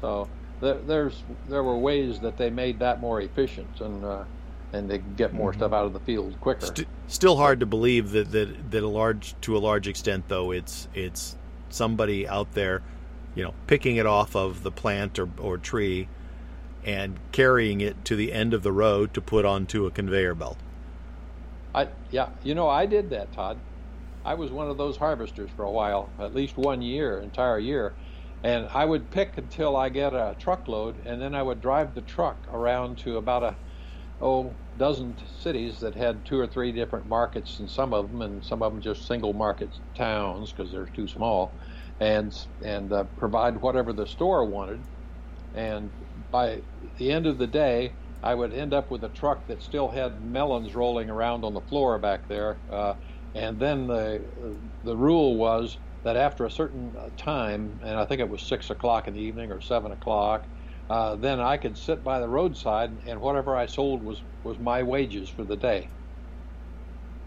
So 0.00 0.28
there, 0.60 0.78
there's 0.78 1.22
there 1.48 1.62
were 1.62 1.76
ways 1.76 2.20
that 2.20 2.36
they 2.36 2.50
made 2.50 2.78
that 2.80 3.00
more 3.00 3.20
efficient 3.20 3.80
and 3.80 4.04
uh, 4.04 4.24
and 4.72 4.88
they 4.88 4.98
get 4.98 5.32
more 5.32 5.52
stuff 5.52 5.72
out 5.72 5.86
of 5.86 5.92
the 5.92 6.00
field 6.00 6.38
quicker. 6.40 6.66
St- 6.66 6.88
still 7.08 7.36
hard 7.36 7.60
to 7.60 7.66
believe 7.66 8.12
that, 8.12 8.30
that 8.32 8.70
that 8.70 8.82
a 8.82 8.88
large 8.88 9.34
to 9.42 9.56
a 9.56 9.58
large 9.58 9.88
extent 9.88 10.24
though 10.28 10.50
it's 10.52 10.88
it's 10.94 11.36
somebody 11.70 12.26
out 12.26 12.52
there, 12.52 12.82
you 13.34 13.42
know, 13.42 13.54
picking 13.66 13.96
it 13.96 14.06
off 14.06 14.34
of 14.34 14.62
the 14.62 14.70
plant 14.70 15.18
or, 15.18 15.28
or 15.38 15.58
tree 15.58 16.08
and 16.84 17.18
carrying 17.32 17.80
it 17.80 18.04
to 18.06 18.16
the 18.16 18.32
end 18.32 18.54
of 18.54 18.62
the 18.62 18.72
road 18.72 19.12
to 19.14 19.20
put 19.20 19.44
onto 19.44 19.86
a 19.86 19.90
conveyor 19.90 20.34
belt. 20.34 20.58
I 21.74 21.88
yeah, 22.10 22.28
you 22.42 22.54
know 22.54 22.68
I 22.68 22.86
did 22.86 23.10
that, 23.10 23.32
Todd. 23.32 23.58
I 24.24 24.34
was 24.34 24.50
one 24.50 24.68
of 24.68 24.76
those 24.76 24.98
harvesters 24.98 25.48
for 25.56 25.64
a 25.64 25.70
while, 25.70 26.10
at 26.18 26.34
least 26.34 26.58
one 26.58 26.82
year, 26.82 27.20
entire 27.20 27.58
year, 27.58 27.94
and 28.42 28.68
I 28.74 28.84
would 28.84 29.10
pick 29.10 29.36
until 29.38 29.76
I 29.76 29.88
get 29.90 30.14
a 30.14 30.36
truckload, 30.38 31.02
and 31.04 31.20
then 31.20 31.34
I 31.34 31.42
would 31.42 31.60
drive 31.60 31.94
the 31.94 32.02
truck 32.02 32.46
around 32.48 32.98
to 32.98 33.16
about 33.18 33.42
a 33.42 33.58
oh 34.20 34.58
dozen 34.76 35.16
cities 35.26 35.80
that 35.80 35.94
had 35.94 36.24
two 36.24 36.38
or 36.38 36.46
three 36.46 36.72
different 36.72 37.06
markets, 37.06 37.58
and 37.60 37.70
some 37.70 37.94
of 37.94 38.10
them, 38.10 38.22
and 38.22 38.44
some 38.44 38.62
of 38.62 38.72
them 38.72 38.80
just 38.82 39.06
single 39.06 39.34
market 39.34 39.76
towns 39.96 40.52
because 40.52 40.72
they're 40.72 40.86
too 40.86 41.08
small, 41.08 41.56
and 42.00 42.32
and 42.64 42.92
uh, 42.92 43.04
provide 43.16 43.60
whatever 43.62 43.92
the 43.92 44.06
store 44.06 44.48
wanted, 44.48 44.86
and 45.54 45.92
by 46.30 46.62
the 46.98 47.10
end 47.10 47.26
of 47.26 47.38
the 47.38 47.46
day, 47.46 47.96
I 48.22 48.34
would 48.34 48.52
end 48.52 48.74
up 48.74 48.90
with 48.90 49.04
a 49.04 49.08
truck 49.08 49.46
that 49.48 49.62
still 49.62 49.88
had 49.90 50.22
melons 50.22 50.74
rolling 50.74 51.10
around 51.10 51.44
on 51.44 51.54
the 51.54 51.60
floor 51.62 51.98
back 51.98 52.28
there. 52.28 52.62
Uh, 52.68 52.94
and 53.34 53.60
then 53.60 53.86
the 53.86 54.60
the 54.82 54.96
rule 54.96 55.38
was 55.38 55.78
that 56.04 56.16
after 56.16 56.44
a 56.44 56.50
certain 56.50 56.94
uh, 56.96 57.10
time, 57.16 57.80
and 57.82 57.98
I 57.98 58.04
think 58.06 58.20
it 58.20 58.28
was 58.28 58.42
six 58.46 58.70
o'clock 58.70 59.08
in 59.08 59.14
the 59.14 59.20
evening 59.20 59.50
or 59.52 59.60
seven 59.60 59.92
o'clock, 59.92 60.48
uh, 60.88 61.16
then 61.16 61.40
I 61.40 61.56
could 61.56 61.78
sit 61.78 62.02
by 62.04 62.20
the 62.20 62.28
roadside, 62.28 62.98
and 63.06 63.20
whatever 63.20 63.56
I 63.56 63.66
sold 63.66 64.02
was 64.02 64.24
was 64.42 64.58
my 64.58 64.82
wages 64.82 65.30
for 65.30 65.44
the 65.44 65.56
day. 65.56 65.92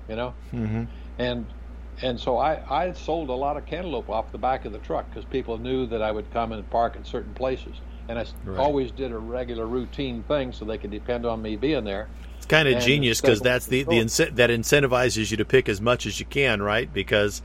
You 0.08 0.16
know, 0.16 0.38
Mm-hmm. 0.54 0.84
and 1.18 1.54
and 2.02 2.20
so 2.20 2.38
I, 2.38 2.62
I 2.70 2.94
sold 2.94 3.30
a 3.30 3.34
lot 3.34 3.58
of 3.58 3.66
cantaloupe 3.66 4.10
off 4.10 4.32
the 4.32 4.38
back 4.40 4.66
of 4.66 4.72
the 4.74 4.80
truck 4.80 5.10
because 5.12 5.26
people 5.26 5.58
knew 5.60 5.88
that 5.88 6.02
I 6.02 6.12
would 6.12 6.32
come 6.32 6.52
and 6.54 6.70
park 6.70 6.96
at 6.98 7.08
certain 7.08 7.34
places, 7.34 7.82
and 8.08 8.20
I 8.20 8.26
Right. 8.46 8.60
always 8.62 8.92
did 8.92 9.12
a 9.12 9.18
regular 9.20 9.68
routine 9.68 10.24
thing 10.24 10.54
so 10.54 10.66
they 10.66 10.78
could 10.80 10.92
depend 10.92 11.26
on 11.26 11.42
me 11.42 11.56
being 11.58 11.84
there. 11.86 12.12
It's 12.38 12.46
kind 12.46 12.68
of 12.68 12.78
genius 12.78 13.22
because 13.22 13.42
that's 13.42 13.68
the, 13.68 13.84
the 13.84 14.00
ince- 14.00 14.36
that 14.36 14.50
incentivizes 14.50 15.32
you 15.32 15.38
to 15.38 15.46
pick 15.46 15.70
as 15.70 15.80
much 15.80 16.06
as 16.06 16.20
you 16.20 16.26
can, 16.26 16.62
right? 16.62 16.92
Because 16.92 17.42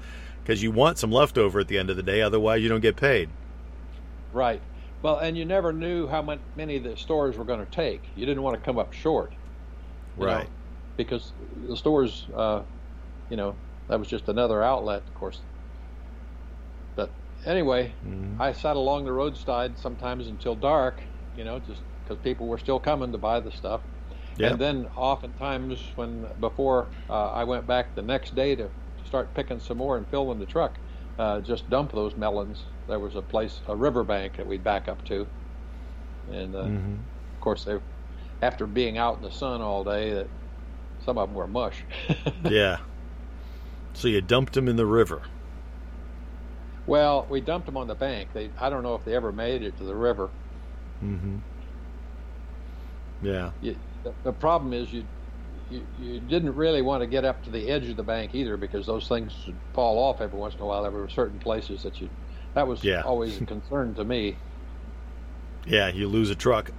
because 0.49 0.63
you 0.63 0.71
want 0.71 0.97
some 0.97 1.13
leftover 1.13 1.61
at 1.61 1.69
the 1.69 1.77
end 1.77 1.91
of 1.91 1.97
the 1.97 2.03
day, 2.03 2.23
otherwise 2.23 2.63
you 2.63 2.71
don't 2.71 2.81
get 2.81 2.97
paid. 2.97 3.29
Right. 4.33 4.63
Well, 5.03 5.19
and 5.19 5.37
you 5.37 5.45
never 5.45 5.75
knew 5.75 6.09
how 6.09 6.39
many 6.57 6.79
the 6.79 6.97
stores 6.97 7.37
were 7.37 7.45
going 7.45 7.61
to 7.61 7.71
take. 7.71 8.01
You 8.17 8.25
didn't 8.25 8.43
want 8.43 8.57
to 8.57 8.65
come 8.65 8.79
up 8.79 8.95
short, 8.95 9.35
you 10.19 10.25
know, 10.25 10.33
Right. 10.33 10.49
because 10.97 11.33
the 11.69 11.77
stores, 11.77 12.25
uh, 12.35 12.63
you 13.29 13.37
know, 13.37 13.57
that 13.89 13.99
was 13.99 14.09
just 14.09 14.27
another 14.31 14.63
outlet, 14.63 15.03
of 15.07 15.15
course. 15.15 15.39
But 16.97 17.11
anyway, 17.45 17.93
Mhm. 18.07 18.41
I 18.41 18.53
sat 18.53 18.75
along 18.77 19.05
the 19.05 19.13
roadside 19.13 19.77
sometimes 19.79 20.29
until 20.29 20.55
dark, 20.55 21.03
you 21.37 21.45
know, 21.45 21.59
just 21.59 21.83
because 22.05 22.17
people 22.23 22.47
were 22.47 22.59
still 22.59 22.81
coming 22.81 23.13
to 23.13 23.19
buy 23.19 23.39
the 23.41 23.51
stuff. 23.51 23.83
Yeah. 24.39 24.53
And 24.53 24.59
then 24.59 24.89
oftentimes 24.97 25.93
when 25.95 26.27
before 26.41 26.87
uh, 27.11 27.33
I 27.33 27.45
went 27.45 27.67
back 27.67 27.95
the 27.95 28.03
next 28.03 28.35
day 28.35 28.57
to 28.57 28.71
start 29.09 29.33
picking 29.35 29.59
some 29.59 29.79
more 29.79 29.97
and 29.97 30.07
filling 30.09 30.39
the 30.39 30.47
truck, 30.47 30.77
uh, 31.19 31.41
just 31.41 31.69
dump 31.71 31.91
those 31.93 32.15
melons. 32.17 32.63
There 32.87 32.99
was 33.01 33.17
a 33.17 33.23
place, 33.23 33.61
a 33.67 33.75
riverbank 33.75 34.37
that 34.37 34.47
we'd 34.47 34.63
back 34.63 34.87
up 34.87 35.03
to, 35.07 35.27
and 36.31 36.55
uh, 36.55 36.65
Mhm. 36.65 36.99
of 37.35 37.41
course 37.41 37.65
they, 37.65 37.79
after 38.43 38.67
being 38.67 38.99
out 38.99 39.17
in 39.17 39.23
the 39.23 39.31
sun 39.33 39.61
all 39.63 39.83
day, 39.83 40.13
that 40.13 40.27
some 41.05 41.17
of 41.19 41.29
them 41.29 41.35
were 41.37 41.47
mush. 41.49 41.83
yeah. 42.45 42.79
So 43.95 44.07
you 44.09 44.21
dumped 44.21 44.53
them 44.53 44.69
in 44.69 44.77
the 44.77 44.87
river. 44.87 45.23
well, 46.87 47.27
we 47.29 47.41
dumped 47.41 47.67
them 47.67 47.77
on 47.77 47.87
the 47.87 47.95
bank. 47.95 48.29
They, 48.33 48.51
I 48.59 48.71
don't 48.71 48.83
know 48.83 48.95
if 48.95 49.05
they 49.05 49.15
ever 49.15 49.33
made 49.33 49.63
it 49.63 49.77
to 49.79 49.85
the 49.85 49.95
river. 49.95 50.31
Mm-hmm. 51.05 51.37
Yeah. 53.23 53.51
you, 53.61 53.77
the, 54.05 54.13
the 54.25 54.33
problem 54.33 54.73
is 54.73 54.93
you, 54.93 55.05
you 55.71 55.87
you 56.01 56.21
didn't 56.21 56.55
really 56.55 56.83
want 56.83 57.03
to 57.03 57.07
get 57.07 57.25
up 57.25 57.43
to 57.45 57.51
the 57.51 57.69
edge 57.69 57.89
of 57.89 57.97
the 57.97 58.03
bank 58.03 58.35
either 58.35 58.57
because 58.57 58.87
those 58.87 59.07
things 59.09 59.33
would 59.47 59.57
fall 59.75 59.99
off 59.99 60.21
every 60.21 60.39
once 60.39 60.55
in 60.55 60.61
a 60.61 60.67
while. 60.67 60.83
There 60.83 60.91
were 60.93 61.09
certain 61.09 61.39
places 61.39 61.83
that 61.83 62.01
you 62.01 62.09
that 62.55 62.67
was 62.67 62.83
Yeah. 62.83 63.03
always 63.03 63.41
a 63.41 63.45
concern 63.45 63.95
to 63.95 64.05
me. 64.05 64.37
Yeah, 65.67 65.89
you 65.89 66.09
lose 66.09 66.31
a 66.31 66.35
truck. 66.35 66.73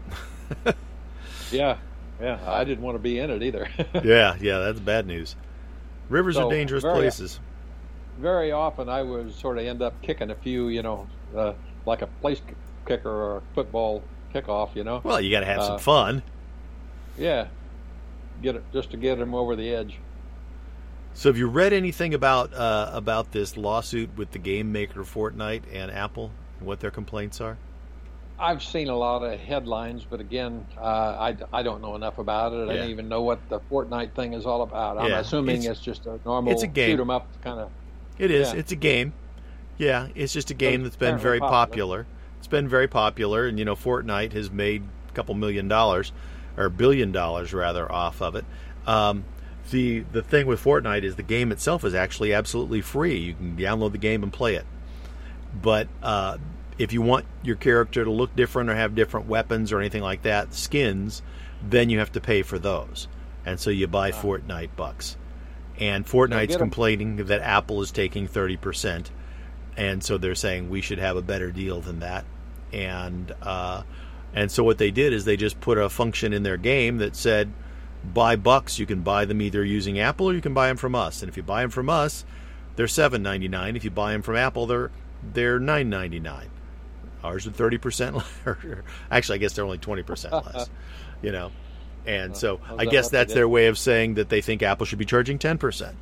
Yeah, 1.52 1.78
yeah, 2.22 2.38
I 2.46 2.64
didn't 2.64 2.84
want 2.84 2.96
to 2.96 3.00
be 3.00 3.18
in 3.20 3.30
it 3.32 3.42
either. 3.42 3.68
yeah, 4.04 4.36
yeah, 4.40 4.60
that's 4.60 4.80
bad 4.80 5.08
news. 5.08 5.36
Rivers 6.10 6.36
So, 6.36 6.48
are 6.48 6.52
dangerous 6.52 6.84
very- 6.84 6.96
places. 6.96 7.40
Very 8.20 8.52
often 8.52 8.90
I 8.90 9.02
would 9.02 9.34
sort 9.34 9.58
of 9.58 9.66
end 9.66 9.82
up 9.82 10.00
kicking 10.02 10.30
a 10.30 10.36
few, 10.36 10.68
you 10.68 10.84
know, 10.84 11.08
uh, 11.36 11.54
like 11.86 12.02
a 12.02 12.08
place 12.08 12.42
kicker 12.86 13.10
or 13.10 13.38
a 13.38 13.42
football 13.56 14.04
kickoff, 14.36 14.76
you 14.76 14.84
know. 14.84 15.00
Well, 15.04 15.22
you 15.22 15.32
got 15.32 15.40
to 15.40 15.46
have 15.46 15.60
Uh, 15.62 15.68
some 15.68 15.80
fun. 15.80 16.24
Yeah, 17.18 17.48
get 18.42 18.56
it 18.56 18.64
just 18.74 18.92
to 18.92 18.98
get 18.98 19.18
them 19.20 19.34
over 19.34 19.56
the 19.56 19.70
edge. 19.74 19.98
So, 21.14 21.30
have 21.30 21.38
you 21.38 21.48
read 21.48 21.74
anything 21.74 22.14
about 22.14 22.54
uh, 22.54 22.92
about 22.94 23.32
this 23.32 23.58
lawsuit 23.58 24.10
with 24.16 24.32
the 24.32 24.40
game 24.40 24.72
maker 24.72 25.02
Fortnite 25.04 25.64
and 25.74 25.92
Apple? 25.92 26.32
and 26.60 26.68
What 26.68 26.80
their 26.80 26.92
complaints 26.92 27.42
are? 27.42 27.58
I've 28.42 28.64
seen 28.64 28.88
a 28.88 28.96
lot 28.96 29.22
of 29.24 29.38
headlines, 29.38 30.06
but 30.10 30.22
again, 30.22 30.66
uh, 30.78 30.82
I, 30.82 31.36
I 31.52 31.62
don't 31.62 31.82
know 31.82 31.96
enough 31.96 32.20
about 32.20 32.54
it. 32.54 32.70
I 32.70 32.78
don't 32.78 32.90
even 32.90 33.10
know 33.10 33.22
what 33.22 33.40
the 33.50 33.60
Fortnite 33.60 34.14
thing 34.14 34.32
is 34.32 34.46
all 34.46 34.62
about. 34.62 34.98
I'm 34.98 35.10
Yeah, 35.10 35.20
assuming 35.20 35.58
it's- 35.64 35.78
it's, 35.78 35.82
just 35.82 36.06
a 36.06 36.20
normal 36.24 36.54
it's 36.54 36.64
a 36.64 36.68
game. 36.68 36.92
shoot 36.92 37.02
'em 37.02 37.10
up 37.10 37.28
kind 37.42 37.60
of. 37.60 37.70
It 38.18 38.32
is. 38.32 38.54
Yeah. 38.54 38.60
It's 38.60 38.72
a 38.72 38.78
game. 38.78 39.12
Yeah, 39.78 40.08
it's 40.16 40.32
just 40.32 40.52
a 40.52 40.54
game 40.54 40.86
it's 40.86 40.96
that's 40.96 40.96
been 40.96 41.18
very 41.18 41.40
popular. 41.40 42.04
popular. 42.04 42.08
It's 42.38 42.48
been 42.48 42.70
very 42.70 42.88
popular, 42.88 43.46
and 43.46 43.60
you 43.60 43.66
know, 43.66 43.76
Fortnite 43.76 44.32
has 44.32 44.50
made 44.50 44.84
a 45.10 45.12
couple 45.12 45.36
million 45.36 45.68
dollars, 45.68 46.14
or 46.60 46.70
billion 46.70 47.12
dollars 47.12 47.54
rather, 47.54 47.92
off 47.92 48.22
of 48.22 48.36
it. 48.36 48.46
Um, 48.86 49.24
the 49.72 50.02
the 50.12 50.22
thing 50.22 50.46
with 50.46 50.64
Fortnite 50.64 51.04
is 51.04 51.16
the 51.16 51.24
game 51.24 51.52
itself 51.52 51.84
is 51.84 51.94
actually 51.96 52.34
absolutely 52.34 52.82
free. 52.82 53.18
You 53.18 53.34
can 53.34 53.56
download 53.56 53.94
the 53.94 53.98
game 53.98 54.22
and 54.22 54.32
play 54.32 54.56
it. 54.56 54.66
But 55.62 55.88
uh, 56.04 56.38
if 56.78 56.94
you 56.94 57.02
want 57.02 57.26
your 57.44 57.56
character 57.56 58.04
to 58.04 58.12
look 58.12 58.36
different 58.36 58.70
or 58.70 58.76
have 58.76 58.96
different 58.96 59.28
weapons 59.28 59.72
or 59.72 59.80
anything 59.80 60.02
like 60.02 60.24
that, 60.24 60.54
skins, 60.54 61.22
then 61.62 61.90
you 61.90 62.00
have 62.00 62.12
to 62.14 62.22
pay 62.22 62.42
for 62.42 62.60
those. 62.60 63.08
And 63.46 63.60
so 63.60 63.70
you 63.70 63.88
buy 63.88 64.12
Fortnite 64.12 64.76
bucks. 64.76 65.18
And 65.80 66.06
Fortnite's 66.06 66.58
complaining 66.58 67.18
that 67.18 67.42
Apple 67.42 67.82
is 67.82 67.92
taking 67.92 68.28
30%. 68.28 69.08
And 69.78 70.04
so 70.04 70.18
they're 70.18 70.36
saying 70.36 70.70
we 70.70 70.82
should 70.82 71.00
have 71.00 71.16
a 71.16 71.22
better 71.22 71.52
deal 71.52 71.80
than 71.82 72.00
that. 72.00 72.26
And 72.74 73.34
uh, 73.42 73.84
and 74.34 74.52
so 74.52 74.64
what 74.64 74.78
they 74.78 74.92
did 74.92 75.14
is 75.14 75.26
they 75.26 75.38
just 75.38 75.60
put 75.62 75.78
a 75.78 75.90
function 75.90 76.34
in 76.34 76.44
their 76.44 76.58
game 76.58 76.98
that 76.98 77.16
said 77.16 77.52
buy 78.14 78.36
bucks. 78.36 78.80
You 78.80 78.86
can 78.86 79.02
buy 79.02 79.26
them 79.26 79.42
either 79.42 79.64
using 79.64 80.00
Apple 80.00 80.30
or 80.30 80.34
you 80.34 80.42
can 80.42 80.54
buy 80.54 80.68
them 80.68 80.78
from 80.78 80.96
us. 80.96 81.22
And 81.22 81.30
if 81.30 81.36
you 81.38 81.44
buy 81.44 81.62
them 81.62 81.70
from 81.70 81.90
us, 81.90 82.26
they're 82.76 82.88
seven 82.88 83.22
ninety 83.24 83.48
nine. 83.48 83.76
If 83.76 83.84
you 83.84 83.92
buy 83.92 84.14
them 84.14 84.22
from 84.22 84.36
Apple, 84.38 84.66
they're 84.68 84.92
they're 85.34 85.60
nine 85.60 85.90
ninety 85.90 86.20
nine. 86.20 86.50
Ours 87.24 87.46
are 87.48 87.52
thirty 87.52 87.78
percent. 87.78 88.16
Actually, 89.12 89.36
I 89.36 89.40
guess 89.40 89.54
they're 89.54 89.66
only 89.66 89.78
twenty 89.80 90.04
percent 90.04 90.34
less. 90.46 90.70
You 91.22 91.32
know, 91.34 91.52
and 92.06 92.38
so 92.38 92.62
I 92.78 92.86
guess 92.86 93.10
that's 93.10 93.34
their 93.34 93.50
way 93.50 93.68
of 93.68 93.78
saying 93.78 94.14
that 94.14 94.30
they 94.30 94.42
think 94.42 94.64
Apple 94.64 94.86
should 94.86 95.00
be 95.00 95.06
charging 95.06 95.38
ten 95.40 95.58
percent. 95.58 95.98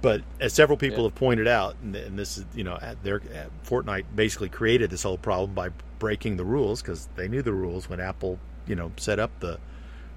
But 0.00 0.22
as 0.40 0.52
several 0.52 0.76
people 0.76 0.98
Yeah. 0.98 1.04
have 1.10 1.14
pointed 1.14 1.46
out, 1.46 1.76
and, 1.82 1.94
and 1.94 2.18
this 2.18 2.38
is 2.38 2.44
you 2.54 2.64
know, 2.64 2.78
their 3.02 3.20
Fortnite 3.64 4.04
basically 4.14 4.48
created 4.48 4.90
this 4.90 5.02
whole 5.04 5.18
problem 5.18 5.54
by 5.54 5.70
breaking 6.02 6.36
the 6.36 6.44
rules 6.44 6.82
because 6.82 7.08
they 7.14 7.28
knew 7.28 7.42
the 7.42 7.52
rules 7.52 7.88
when 7.88 8.00
Apple 8.00 8.40
you 8.66 8.74
know 8.74 8.90
set 8.96 9.20
up 9.20 9.30
the 9.38 9.60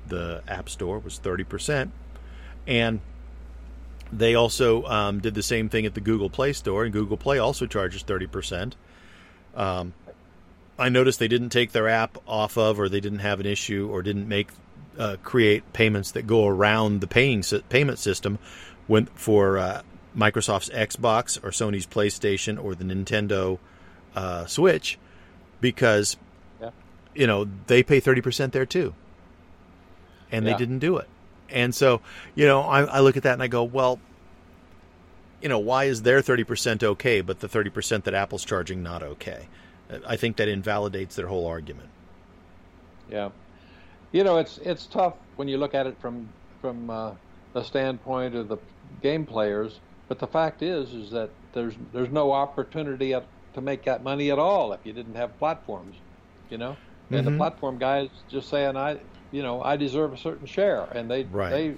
the 0.07 0.41
App 0.47 0.67
Store 0.67 0.97
was 0.97 1.19
thirty 1.19 1.43
percent, 1.43 1.91
and 2.65 3.01
they 4.11 4.33
also 4.33 4.83
um, 4.85 5.19
did 5.19 5.35
the 5.35 5.43
same 5.43 5.69
thing 5.69 5.85
at 5.85 5.93
the 5.93 6.01
Google 6.01 6.31
Play 6.31 6.53
Store, 6.53 6.85
and 6.85 6.91
Google 6.91 7.17
Play 7.17 7.37
also 7.37 7.67
charges 7.67 8.01
thirty 8.01 8.25
percent. 8.25 8.75
Um, 9.55 9.93
I 10.79 10.89
noticed 10.89 11.19
they 11.19 11.27
didn't 11.27 11.49
take 11.49 11.71
their 11.71 11.87
app 11.87 12.17
off 12.27 12.57
of, 12.57 12.79
or 12.79 12.89
they 12.89 12.99
didn't 12.99 13.19
have 13.19 13.39
an 13.39 13.45
issue, 13.45 13.87
or 13.91 14.01
didn't 14.01 14.27
make 14.27 14.49
uh, 14.97 15.17
create 15.21 15.71
payments 15.71 16.13
that 16.13 16.25
go 16.25 16.47
around 16.47 17.01
the 17.01 17.07
paying 17.07 17.43
sy- 17.43 17.61
payment 17.69 17.99
system 17.99 18.39
when 18.87 19.05
for 19.13 19.59
uh, 19.59 19.83
Microsoft's 20.17 20.69
Xbox 20.69 21.37
or 21.43 21.51
Sony's 21.51 21.85
PlayStation 21.85 22.61
or 22.61 22.73
the 22.73 22.85
Nintendo 22.85 23.59
uh, 24.15 24.47
Switch, 24.47 24.97
because 25.61 26.17
Yeah. 26.61 26.71
you 27.13 27.27
know 27.27 27.47
they 27.67 27.83
pay 27.83 27.99
thirty 27.99 28.21
percent 28.21 28.53
there 28.53 28.65
too, 28.65 28.93
and 30.31 30.45
they 30.45 30.55
didn't 30.55 30.79
do 30.79 30.97
it. 30.97 31.07
And 31.49 31.73
so, 31.75 32.01
you 32.33 32.45
know, 32.47 32.61
I, 32.61 32.83
I 32.83 32.99
look 33.01 33.17
at 33.17 33.23
that 33.23 33.33
and 33.33 33.43
I 33.43 33.47
go, 33.47 33.63
well, 33.63 33.99
you 35.41 35.47
know, 35.49 35.59
why 35.59 35.83
is 35.83 36.01
their 36.01 36.21
30% 36.21 36.81
okay, 36.81 37.21
but 37.21 37.39
the 37.39 37.47
30% 37.47 38.03
that 38.03 38.15
Apple's 38.15 38.43
charging 38.43 38.81
not 38.81 39.03
okay? 39.03 39.47
I 40.07 40.15
think 40.15 40.37
that 40.37 40.47
invalidates 40.47 41.15
their 41.15 41.27
whole 41.27 41.45
argument. 41.45 41.89
Yeah, 43.11 43.29
you 44.11 44.23
know 44.23 44.39
it's 44.39 44.57
it's 44.57 44.87
tough 44.87 45.13
when 45.35 45.47
you 45.47 45.57
look 45.59 45.75
at 45.75 45.85
it 45.85 45.95
from 46.01 46.27
from 46.59 46.89
uh, 46.89 47.11
the 47.53 47.61
standpoint 47.61 48.33
of 48.33 48.47
the 48.47 48.57
game 49.03 49.27
players. 49.27 49.79
But 50.07 50.17
the 50.17 50.25
fact 50.25 50.63
is, 50.63 50.91
is 50.91 51.11
that 51.11 51.29
there's 51.53 51.75
there's 51.93 52.09
no 52.09 52.31
opportunity 52.31 53.13
at, 53.13 53.25
to 53.55 53.61
make 53.61 53.85
that 53.85 54.03
money 54.03 54.31
at 54.31 54.39
all 54.39 54.73
if 54.73 54.85
you 54.85 54.93
didn't 54.93 55.15
have 55.15 55.37
platforms, 55.37 56.01
you 56.49 56.57
know. 56.57 56.79
And 57.11 57.21
Mhm. 57.21 57.27
the 57.27 57.31
platform 57.31 57.77
guys 57.79 58.09
just 58.29 58.49
saying, 58.49 58.77
I, 58.77 59.01
you 59.31 59.43
know, 59.43 59.61
I 59.61 59.77
deserve 59.77 60.13
a 60.13 60.17
certain 60.17 60.47
share, 60.47 60.85
and 60.85 61.09
they 61.11 61.31
Right. 61.31 61.49
they 61.49 61.77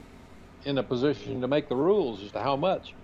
in 0.65 0.77
a 0.77 0.83
position 0.83 1.41
to 1.41 1.47
make 1.47 1.69
the 1.69 1.75
rules 1.75 2.23
as 2.23 2.31
to 2.33 2.41
how 2.41 2.55
much. 2.57 2.95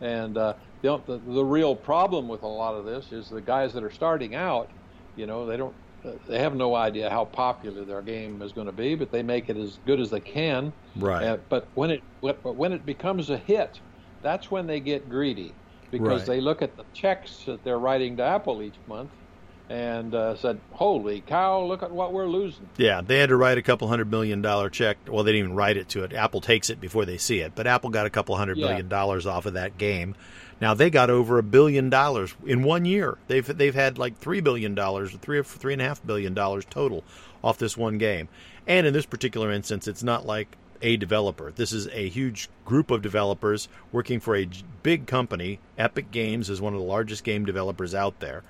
And 0.00 0.36
uh, 0.36 0.54
the, 0.82 0.98
the 1.06 1.18
the 1.18 1.44
real 1.44 1.76
problem 1.76 2.28
with 2.28 2.42
a 2.42 2.48
lot 2.48 2.74
of 2.74 2.84
this 2.84 3.12
is 3.12 3.28
the 3.28 3.42
guys 3.42 3.72
that 3.74 3.84
are 3.84 3.90
starting 3.90 4.34
out, 4.34 4.72
you 5.14 5.26
know, 5.26 5.46
they 5.46 5.56
don't 5.56 5.76
uh, 6.04 6.14
they 6.28 6.38
have 6.38 6.54
no 6.54 6.74
idea 6.74 7.10
how 7.10 7.24
popular 7.24 7.84
their 7.84 8.02
game 8.02 8.42
is 8.42 8.52
going 8.52 8.66
to 8.66 8.72
be, 8.72 8.94
but 8.94 9.10
they 9.10 9.22
make 9.22 9.48
it 9.48 9.56
as 9.56 9.78
good 9.86 10.00
as 10.00 10.10
they 10.10 10.20
can. 10.20 10.74
Right. 10.96 11.30
Uh, 11.30 11.38
but 11.48 11.70
when 11.74 11.90
it 11.90 12.04
but 12.20 12.56
when 12.56 12.72
it 12.72 12.84
becomes 12.86 13.30
a 13.30 13.38
hit, 13.38 13.80
that's 14.22 14.50
when 14.50 14.66
they 14.66 14.80
get 14.80 15.08
greedy 15.08 15.60
because 15.98 16.20
Right. 16.20 16.36
they 16.36 16.40
look 16.40 16.62
at 16.62 16.76
the 16.76 16.84
checks 16.92 17.44
that 17.46 17.62
they're 17.64 17.78
writing 17.78 18.16
to 18.18 18.22
Apple 18.22 18.62
each 18.62 18.74
month 18.86 19.10
and 19.70 20.14
uh, 20.14 20.36
said, 20.36 20.60
"Holy 20.72 21.22
cow! 21.22 21.62
Look 21.62 21.82
at 21.82 21.90
what 21.90 22.12
we're 22.12 22.26
losing." 22.26 22.68
Yeah, 22.76 23.00
they 23.00 23.18
had 23.18 23.30
to 23.30 23.36
write 23.36 23.56
a 23.56 23.62
couple 23.62 23.88
hundred 23.88 24.10
million 24.10 24.42
dollar 24.42 24.68
check. 24.68 24.98
Well, 25.08 25.24
they 25.24 25.32
didn't 25.32 25.46
even 25.46 25.56
write 25.56 25.76
it 25.76 25.88
to 25.90 26.04
it. 26.04 26.12
Apple 26.12 26.40
takes 26.42 26.68
it 26.70 26.80
before 26.80 27.04
they 27.06 27.16
see 27.16 27.40
it. 27.40 27.52
But 27.54 27.66
Apple 27.66 27.90
got 27.90 28.04
a 28.06 28.10
couple 28.10 28.36
hundred 28.36 28.58
Yeah. 28.58 28.66
million 28.68 28.88
dollars 28.88 29.26
off 29.26 29.46
of 29.46 29.54
that 29.54 29.78
game. 29.78 30.14
Now 30.60 30.74
they 30.74 30.90
got 30.90 31.10
over 31.10 31.38
a 31.38 31.42
billion 31.42 31.88
dollars 31.90 32.34
in 32.46 32.62
one 32.62 32.84
year. 32.84 33.16
They've 33.26 33.46
they've 33.46 33.74
had 33.74 33.96
like 33.98 34.18
three 34.18 34.40
billion 34.40 34.74
dollars, 34.74 35.12
three 35.22 35.38
or 35.38 35.44
three 35.44 35.72
and 35.72 35.80
a 35.82 35.84
half 35.86 36.04
billion 36.06 36.34
dollars 36.34 36.64
total 36.68 37.02
off 37.42 37.58
this 37.58 37.76
one 37.76 37.98
game. 37.98 38.28
And 38.66 38.86
in 38.86 38.92
this 38.92 39.06
particular 39.06 39.50
instance, 39.50 39.88
it's 39.88 40.02
not 40.02 40.24
like 40.26 40.56
a 40.82 40.96
developer. 40.96 41.50
This 41.52 41.72
is 41.72 41.88
a 41.88 42.08
huge 42.08 42.48
group 42.64 42.90
of 42.90 43.02
developers 43.02 43.68
working 43.92 44.20
for 44.20 44.36
a 44.36 44.48
big 44.82 45.06
company. 45.06 45.58
Epic 45.78 46.10
Games 46.10 46.50
is 46.50 46.60
one 46.60 46.74
of 46.74 46.80
the 46.80 46.86
largest 46.86 47.24
game 47.24 47.44
developers 47.44 47.94
out 47.94 48.20
there. 48.20 48.42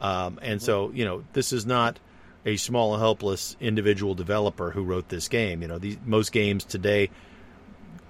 Um, 0.00 0.38
and 0.42 0.62
so, 0.62 0.90
you 0.92 1.04
know, 1.04 1.24
this 1.32 1.52
is 1.52 1.66
not 1.66 1.98
a 2.46 2.56
small, 2.56 2.96
helpless 2.96 3.56
individual 3.60 4.14
developer 4.14 4.70
who 4.70 4.82
wrote 4.84 5.08
this 5.08 5.28
game. 5.28 5.62
You 5.62 5.68
know, 5.68 5.78
these 5.78 5.98
most 6.06 6.30
games 6.32 6.64
today 6.64 7.10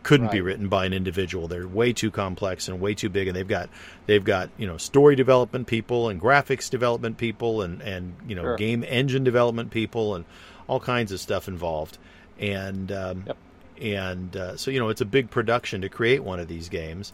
couldn't 0.03 0.31
be 0.31 0.41
written 0.41 0.69
by 0.69 0.87
an 0.87 0.93
individual. 0.93 1.49
They're 1.49 1.67
way 1.67 1.93
too 1.93 2.11
complex 2.11 2.69
and 2.69 2.81
way 2.81 2.95
too 2.95 3.09
big, 3.09 3.27
and 3.29 3.37
they've 3.37 3.47
got 3.47 3.69
they've 4.07 4.25
got 4.25 4.49
you 4.57 4.67
know 4.67 4.77
story 4.77 5.17
development 5.17 5.67
people 5.67 6.09
and 6.09 6.21
graphics 6.21 6.71
development 6.71 7.19
people 7.19 7.63
and 7.63 7.83
and 7.83 8.15
you 8.27 8.35
know 8.35 8.43
Sure. 8.43 8.57
game 8.57 8.85
engine 8.85 9.25
development 9.25 9.71
people 9.71 10.15
and 10.15 10.25
all 10.67 10.81
kinds 10.81 11.13
of 11.13 11.21
stuff 11.21 11.49
involved. 11.49 11.99
And 12.39 12.91
um, 12.93 13.25
Yep. 13.27 13.37
And 13.81 14.37
uh, 14.37 14.57
so 14.57 14.71
you 14.71 14.79
know 14.79 14.89
it's 14.89 15.01
a 15.01 15.07
big 15.07 15.31
production 15.31 15.81
to 15.83 15.89
create 15.89 16.23
one 16.23 16.41
of 16.41 16.49
these 16.49 16.69
games. 16.69 17.13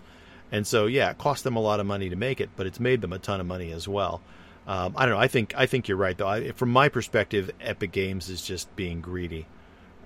And 0.53 0.67
so 0.67 0.87
yeah, 0.87 1.11
it 1.11 1.19
cost 1.19 1.43
them 1.45 1.57
a 1.57 1.61
lot 1.61 1.81
of 1.81 1.87
money 1.87 2.11
to 2.11 2.17
make 2.17 2.41
it, 2.41 2.51
but 2.57 2.67
it's 2.67 2.79
made 2.79 3.01
them 3.01 3.13
a 3.13 3.19
ton 3.19 3.41
of 3.41 3.47
money 3.47 3.73
as 3.73 3.89
well. 3.89 4.21
Um, 4.67 4.95
I 4.97 5.05
don't 5.05 5.15
know. 5.15 5.21
I 5.21 5.29
think 5.29 5.55
I 5.57 5.67
think 5.67 5.89
you're 5.89 5.97
right 5.97 6.17
though. 6.17 6.29
I, 6.29 6.53
from 6.53 6.71
my 6.71 6.89
perspective, 6.89 7.51
Epic 7.61 7.93
Games 7.93 8.29
is 8.31 8.43
just 8.43 8.75
being 8.77 9.01
greedy. 9.01 9.47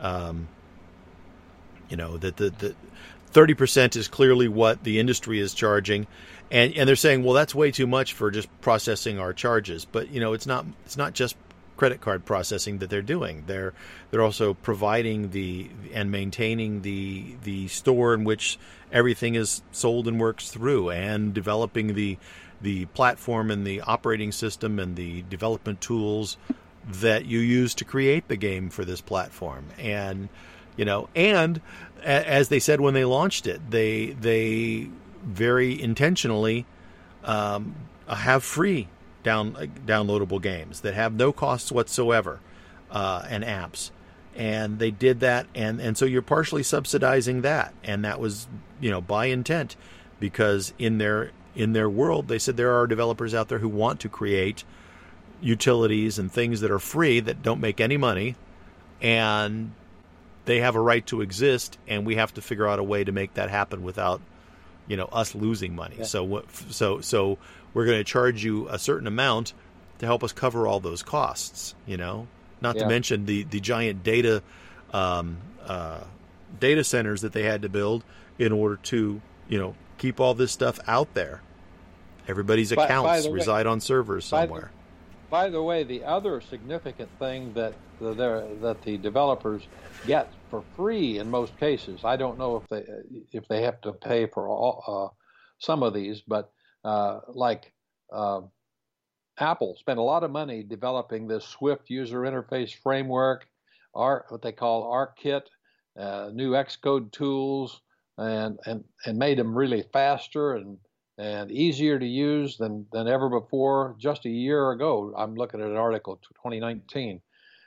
Um, 0.01 0.49
you 1.89 1.97
know 1.97 2.17
that 2.19 2.37
the 2.37 2.51
the 2.51 2.75
thirty 3.27 3.55
percent 3.55 3.95
is 3.95 4.09
clearly 4.09 4.49
what 4.49 4.83
the 4.83 4.99
industry 4.99 5.39
is 5.39 5.55
charging, 5.55 6.07
and 6.51 6.75
and 6.75 6.89
they're 6.89 6.97
saying, 6.97 7.23
well, 7.23 7.35
that's 7.35 7.55
way 7.55 7.71
too 7.71 7.87
much 7.87 8.15
for 8.15 8.31
just 8.31 8.49
processing 8.61 9.19
our 9.19 9.33
charges. 9.33 9.85
But 9.85 10.11
you 10.11 10.21
know, 10.21 10.33
it's 10.33 10.47
not 10.47 10.67
it's 10.85 10.97
not 10.97 11.13
just 11.15 11.37
credit 11.79 12.03
card 12.03 12.27
processing 12.27 12.79
that 12.79 12.91
they're 12.91 13.01
doing. 13.01 13.45
They're 13.47 13.73
they're 14.11 14.23
also 14.23 14.53
providing 14.53 15.31
the 15.31 15.71
and 15.95 16.11
maintaining 16.11 16.83
the 16.83 17.37
the 17.45 17.69
store 17.69 18.13
in 18.13 18.25
which 18.25 18.59
everything 18.93 19.35
is 19.35 19.63
sold 19.73 20.07
and 20.07 20.21
works 20.21 20.51
through, 20.51 20.91
and 20.91 21.33
developing 21.33 21.95
the 21.95 22.19
the 22.61 22.85
platform 22.87 23.51
and 23.51 23.67
the 23.67 23.81
operating 23.83 24.33
system 24.33 24.79
and 24.79 24.97
the 24.97 25.23
development 25.23 25.81
tools 25.81 26.37
that 26.87 27.25
you 27.25 27.39
use 27.39 27.75
to 27.75 27.85
create 27.85 28.29
the 28.29 28.37
game 28.37 28.71
for 28.71 28.85
this 28.85 29.01
platform 29.01 29.67
and 29.79 30.29
you 30.77 30.85
know 30.85 31.09
and 31.15 31.61
as 32.03 32.49
they 32.49 32.59
said 32.59 32.81
when 32.81 32.95
they 32.95 33.05
launched 33.05 33.47
it 33.47 33.61
they 33.71 34.07
they 34.21 34.89
very 35.23 35.81
intentionally 35.81 36.65
um, 37.25 37.75
have 38.09 38.43
free 38.43 38.89
down 39.23 39.55
downloadable 39.87 40.41
games 40.41 40.81
that 40.81 40.95
have 40.95 41.13
no 41.13 41.33
costs 41.33 41.73
whatsoever 41.73 42.41
uh, 42.91 43.25
and 43.29 43.45
apps. 43.45 43.91
And 44.35 44.79
they 44.79 44.91
did 44.91 45.21
that 45.21 45.47
and 45.55 45.81
and 45.81 45.97
so 45.99 46.05
you're 46.05 46.23
partially 46.23 46.63
subsidizing 46.63 47.43
that. 47.43 47.75
And 47.83 48.05
that 48.05 48.21
was 48.21 48.47
you 48.81 48.91
know 48.91 49.01
by 49.01 49.27
intent 49.27 49.77
because 50.21 50.73
in 50.79 50.99
their 50.99 51.33
in 51.55 51.73
their 51.73 51.91
world 51.91 52.29
they 52.29 52.39
said 52.39 52.57
there 52.57 52.79
are 52.79 52.87
developers 52.87 53.35
out 53.35 53.49
there 53.49 53.59
who 53.59 53.69
want 53.69 54.01
to 54.01 54.09
create 54.09 54.65
utilities 55.41 56.19
and 56.19 56.31
things 56.31 56.61
that 56.61 56.71
are 56.71 56.79
free 56.79 57.21
that 57.21 57.43
don't 57.43 57.61
make 57.61 57.81
any 57.81 57.97
money 57.97 58.37
and 59.01 59.73
they 60.45 60.61
have 60.61 60.75
a 60.75 60.81
right 60.81 61.07
to 61.07 61.21
exist 61.21 61.79
and 61.87 62.07
we 62.07 62.17
have 62.17 62.33
to 62.35 62.41
figure 62.41 62.67
out 62.67 62.79
a 62.79 62.83
way 62.83 63.05
to 63.05 63.13
make 63.13 63.35
that 63.35 63.51
happen 63.51 63.83
without 63.83 64.21
you 64.89 64.97
know 64.97 65.05
us 65.07 65.35
losing 65.35 65.75
money 65.77 65.97
Yeah. 65.99 66.05
so 66.05 66.25
what 66.25 66.45
so 66.71 67.01
so 67.01 67.39
we're 67.75 67.85
going 67.85 67.99
to 67.99 68.05
charge 68.05 68.43
you 68.43 68.69
a 68.69 68.79
certain 68.79 69.07
amount 69.07 69.53
to 69.99 70.07
help 70.07 70.25
us 70.25 70.33
cover 70.33 70.67
all 70.67 70.81
those 70.81 71.03
costs. 71.03 71.75
You 71.87 71.97
know, 71.99 72.27
not 72.61 72.77
Yeah. 72.77 72.83
to 72.85 72.89
mention 72.89 73.27
the 73.27 73.43
the 73.45 73.61
giant 73.61 74.03
data 74.03 74.43
um, 74.93 75.37
uh, 75.67 76.01
data 76.59 76.83
centers 76.85 77.21
that 77.21 77.33
they 77.33 77.43
had 77.43 77.63
to 77.63 77.69
build 77.69 78.05
in 78.39 78.53
order 78.53 78.77
to 78.85 79.21
you 79.49 79.59
know 79.59 79.75
keep 79.99 80.19
all 80.21 80.35
this 80.35 80.51
stuff 80.53 80.79
out 80.87 81.13
there. 81.15 81.43
Everybody's 82.27 82.71
By- 82.71 82.77
by 82.77 82.85
accounts 82.87 83.25
the 83.25 83.31
way- 83.31 83.35
reside 83.35 83.67
on 83.67 83.81
servers 83.81 84.25
somewhere. 84.25 84.71
By 85.31 85.51
the 85.51 85.63
way, 85.63 85.85
the 85.85 86.05
other 86.05 86.41
significant 86.41 87.11
thing 87.19 87.53
that 87.55 87.75
the, 88.01 88.15
that 88.63 88.83
the 88.83 88.97
developers 88.97 89.69
get 90.07 90.33
for 90.49 90.65
free 90.75 91.19
in 91.19 91.31
most 91.31 91.59
cases, 91.59 92.01
I 92.05 92.17
don't 92.17 92.39
know 92.39 92.57
if 92.57 92.69
they 92.69 92.85
if 93.33 93.49
they 93.49 93.63
have 93.63 93.81
to 93.83 93.93
pay 93.93 94.27
for 94.27 94.49
all 94.49 94.85
uh, 94.87 95.15
some 95.59 95.83
of 95.83 95.93
these, 95.93 96.23
but 96.23 96.53
uh, 96.85 97.21
like 97.29 97.73
uh, 98.13 98.41
Apple 99.39 99.77
spent 99.79 99.99
a 99.99 100.03
lot 100.03 100.25
of 100.25 100.31
money 100.31 100.63
developing 100.63 101.27
this 101.27 101.45
Swift 101.45 101.91
user 101.91 102.21
interface 102.21 102.75
framework, 102.75 103.47
R, 103.95 104.25
what 104.29 104.43
they 104.43 104.53
call 104.53 104.91
ARKit, 104.91 105.43
uh, 105.99 106.31
new 106.33 106.53
Xcode 106.53 107.13
tools, 107.13 107.83
and, 108.17 108.59
and 108.65 108.85
and 109.05 109.19
made 109.19 109.39
them 109.39 109.57
really 109.57 109.85
faster 109.93 110.55
and 110.55 110.79
and 111.19 111.51
easier 111.51 111.99
to 111.99 112.07
use 112.07 112.57
than 112.57 112.87
than 112.93 113.09
ever 113.09 113.29
before. 113.29 113.97
Just 113.99 114.25
a 114.25 114.31
year 114.31 114.71
ago, 114.71 115.13
I'm 115.17 115.35
looking 115.35 115.61
at 115.61 115.69
an 115.69 115.77
article, 115.77 116.17
2019, 116.43 117.21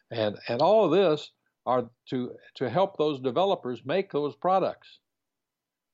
and 0.09 0.37
and 0.47 0.61
all 0.61 0.85
of 0.85 0.91
this 0.91 1.31
are 1.65 1.89
to 2.09 2.31
to 2.55 2.69
help 2.69 2.97
those 2.97 3.19
developers 3.19 3.81
make 3.85 4.11
those 4.11 4.35
products. 4.35 4.99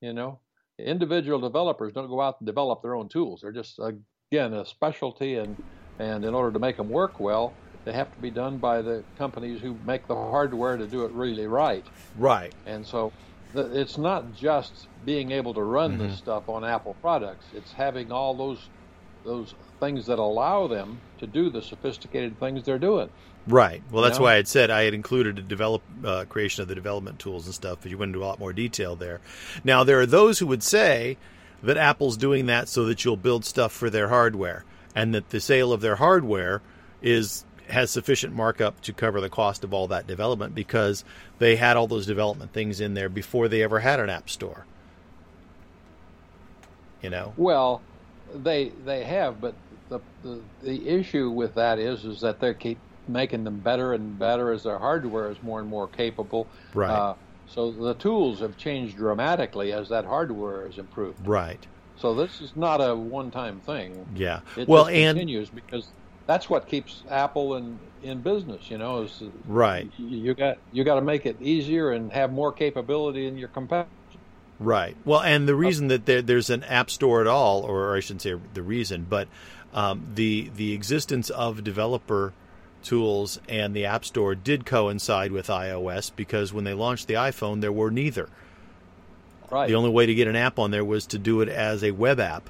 You 0.01 0.13
know, 0.13 0.39
individual 0.77 1.39
developers 1.39 1.93
don't 1.93 2.07
go 2.07 2.21
out 2.21 2.39
and 2.39 2.45
develop 2.45 2.81
their 2.81 2.95
own 2.95 3.09
tools. 3.09 3.41
They're 3.41 3.51
just 3.51 3.79
again 3.79 4.53
a 4.53 4.65
specialty, 4.65 5.35
and 5.35 5.61
and 5.99 6.23
in 6.23 6.33
order 6.35 6.51
to 6.51 6.59
make 6.59 6.77
them 6.77 6.89
work 6.89 7.19
well, 7.19 7.53
they 7.85 7.93
have 7.93 8.13
to 8.13 8.21
be 8.21 8.29
done 8.29 8.57
by 8.57 8.81
the 8.81 9.03
companies 9.17 9.61
who 9.61 9.75
make 9.85 10.07
the 10.07 10.15
hardware 10.15 10.77
to 10.77 10.85
do 10.85 11.05
it 11.05 11.11
really 11.11 11.47
right. 11.47 11.85
Right. 12.17 12.53
And 12.65 12.85
so 12.85 13.11
it's 13.55 13.97
not 13.97 14.35
just 14.35 14.87
being 15.05 15.31
able 15.31 15.53
to 15.53 15.61
run 15.61 15.97
this 15.97 16.17
stuff 16.17 16.49
on 16.49 16.63
Apple 16.65 16.95
products. 17.01 17.45
It's 17.53 17.71
having 17.71 18.11
all 18.11 18.35
those 18.35 18.69
those 19.23 19.53
things 19.79 20.05
that 20.05 20.19
allow 20.19 20.67
them 20.67 20.99
to 21.19 21.27
do 21.27 21.49
the 21.49 21.61
sophisticated 21.61 22.39
things 22.39 22.63
they're 22.63 22.79
doing. 22.79 23.09
Right. 23.47 23.81
Well, 23.91 24.03
that's 24.03 24.17
know? 24.17 24.25
why 24.25 24.33
I 24.33 24.35
had 24.35 24.47
said 24.47 24.69
I 24.69 24.83
had 24.83 24.93
included 24.93 25.39
a 25.39 25.41
develop 25.41 25.81
uh, 26.03 26.25
creation 26.25 26.61
of 26.61 26.67
the 26.67 26.75
development 26.75 27.19
tools 27.19 27.45
and 27.45 27.55
stuff, 27.55 27.79
but 27.81 27.91
you 27.91 27.97
went 27.97 28.09
into 28.09 28.23
a 28.23 28.25
lot 28.25 28.39
more 28.39 28.53
detail 28.53 28.95
there. 28.95 29.21
Now, 29.63 29.83
there 29.83 29.99
are 29.99 30.05
those 30.05 30.39
who 30.39 30.47
would 30.47 30.63
say 30.63 31.17
that 31.63 31.77
Apple's 31.77 32.17
doing 32.17 32.45
that 32.47 32.67
so 32.67 32.85
that 32.85 33.03
you'll 33.03 33.17
build 33.17 33.45
stuff 33.45 33.71
for 33.71 33.89
their 33.89 34.09
hardware, 34.09 34.65
and 34.95 35.13
that 35.13 35.29
the 35.29 35.39
sale 35.39 35.71
of 35.71 35.81
their 35.81 35.95
hardware 35.95 36.61
is 37.01 37.45
has 37.69 37.91
sufficient 37.91 38.33
markup 38.33 38.81
to 38.81 38.93
cover 38.93 39.21
the 39.21 39.29
cost 39.29 39.63
of 39.63 39.73
all 39.73 39.87
that 39.87 40.07
development 40.07 40.55
because 40.55 41.03
they 41.39 41.55
had 41.55 41.77
all 41.77 41.87
those 41.87 42.05
development 42.05 42.53
things 42.53 42.79
in 42.79 42.93
there 42.93 43.09
before 43.09 43.47
they 43.47 43.63
ever 43.63 43.79
had 43.79 43.99
an 43.99 44.09
app 44.09 44.29
store. 44.29 44.65
You 47.01 47.09
know. 47.09 47.33
Well, 47.37 47.81
they 48.33 48.69
they 48.85 49.03
have, 49.03 49.39
but 49.39 49.53
the 49.89 49.99
the, 50.23 50.41
the 50.63 50.87
issue 50.87 51.29
with 51.29 51.55
that 51.55 51.79
is 51.79 52.05
is 52.05 52.21
that 52.21 52.39
they 52.39 52.53
keep 52.53 52.79
making 53.07 53.43
them 53.43 53.59
better 53.59 53.93
and 53.93 54.17
better 54.19 54.51
as 54.51 54.63
their 54.63 54.77
hardware 54.77 55.31
is 55.31 55.41
more 55.41 55.59
and 55.59 55.69
more 55.69 55.87
capable. 55.87 56.47
Right. 56.73 56.89
Uh, 56.89 57.13
so 57.47 57.71
the 57.71 57.93
tools 57.93 58.41
have 58.41 58.57
changed 58.57 58.97
dramatically 58.97 59.71
as 59.71 59.89
that 59.89 60.05
hardware 60.05 60.65
has 60.65 60.77
improved. 60.77 61.25
Right. 61.25 61.65
So 61.97 62.13
this 62.13 62.41
is 62.41 62.51
not 62.55 62.77
a 62.77 62.95
one-time 62.95 63.61
thing. 63.61 64.05
Yeah. 64.15 64.41
It 64.55 64.67
well, 64.67 64.87
and 64.87 65.17
continues 65.17 65.49
because 65.49 65.87
that's 66.27 66.49
what 66.49 66.67
keeps 66.67 67.03
Apple 67.09 67.55
in, 67.55 67.79
in 68.03 68.21
business. 68.21 68.69
You 68.69 68.77
know, 68.77 69.01
is 69.03 69.23
right. 69.47 69.89
you 69.97 70.33
got 70.35 70.59
you 70.71 70.83
got 70.83 70.95
to 70.95 71.01
make 71.01 71.25
it 71.25 71.41
easier 71.41 71.91
and 71.91 72.11
have 72.11 72.31
more 72.31 72.51
capability 72.51 73.25
in 73.25 73.37
your 73.37 73.47
competitors. 73.47 73.91
Right. 74.59 74.95
Well, 75.05 75.21
and 75.21 75.47
the 75.47 75.55
reason 75.55 75.87
that 75.87 76.05
there, 76.05 76.21
there's 76.21 76.49
an 76.49 76.63
app 76.63 76.89
store 76.89 77.21
at 77.21 77.27
all, 77.27 77.61
or 77.61 77.95
I 77.95 77.99
shouldn't 77.99 78.23
say 78.23 78.35
the 78.53 78.61
reason, 78.61 79.05
but 79.09 79.27
um, 79.73 80.07
the 80.15 80.51
the 80.55 80.73
existence 80.73 81.29
of 81.29 81.63
developer 81.63 82.33
tools 82.83 83.39
and 83.49 83.75
the 83.75 83.85
app 83.85 84.05
store 84.05 84.35
did 84.35 84.65
coincide 84.65 85.31
with 85.31 85.47
iOS 85.47 86.11
because 86.15 86.53
when 86.53 86.63
they 86.63 86.73
launched 86.73 87.07
the 87.07 87.15
iPhone, 87.15 87.61
there 87.61 87.71
were 87.71 87.91
neither. 87.91 88.29
Right. 89.49 89.67
The 89.67 89.75
only 89.75 89.89
way 89.89 90.05
to 90.05 90.15
get 90.15 90.27
an 90.27 90.35
app 90.35 90.59
on 90.59 90.71
there 90.71 90.85
was 90.85 91.05
to 91.07 91.17
do 91.17 91.41
it 91.41 91.49
as 91.49 91.83
a 91.83 91.91
web 91.91 92.19
app 92.19 92.49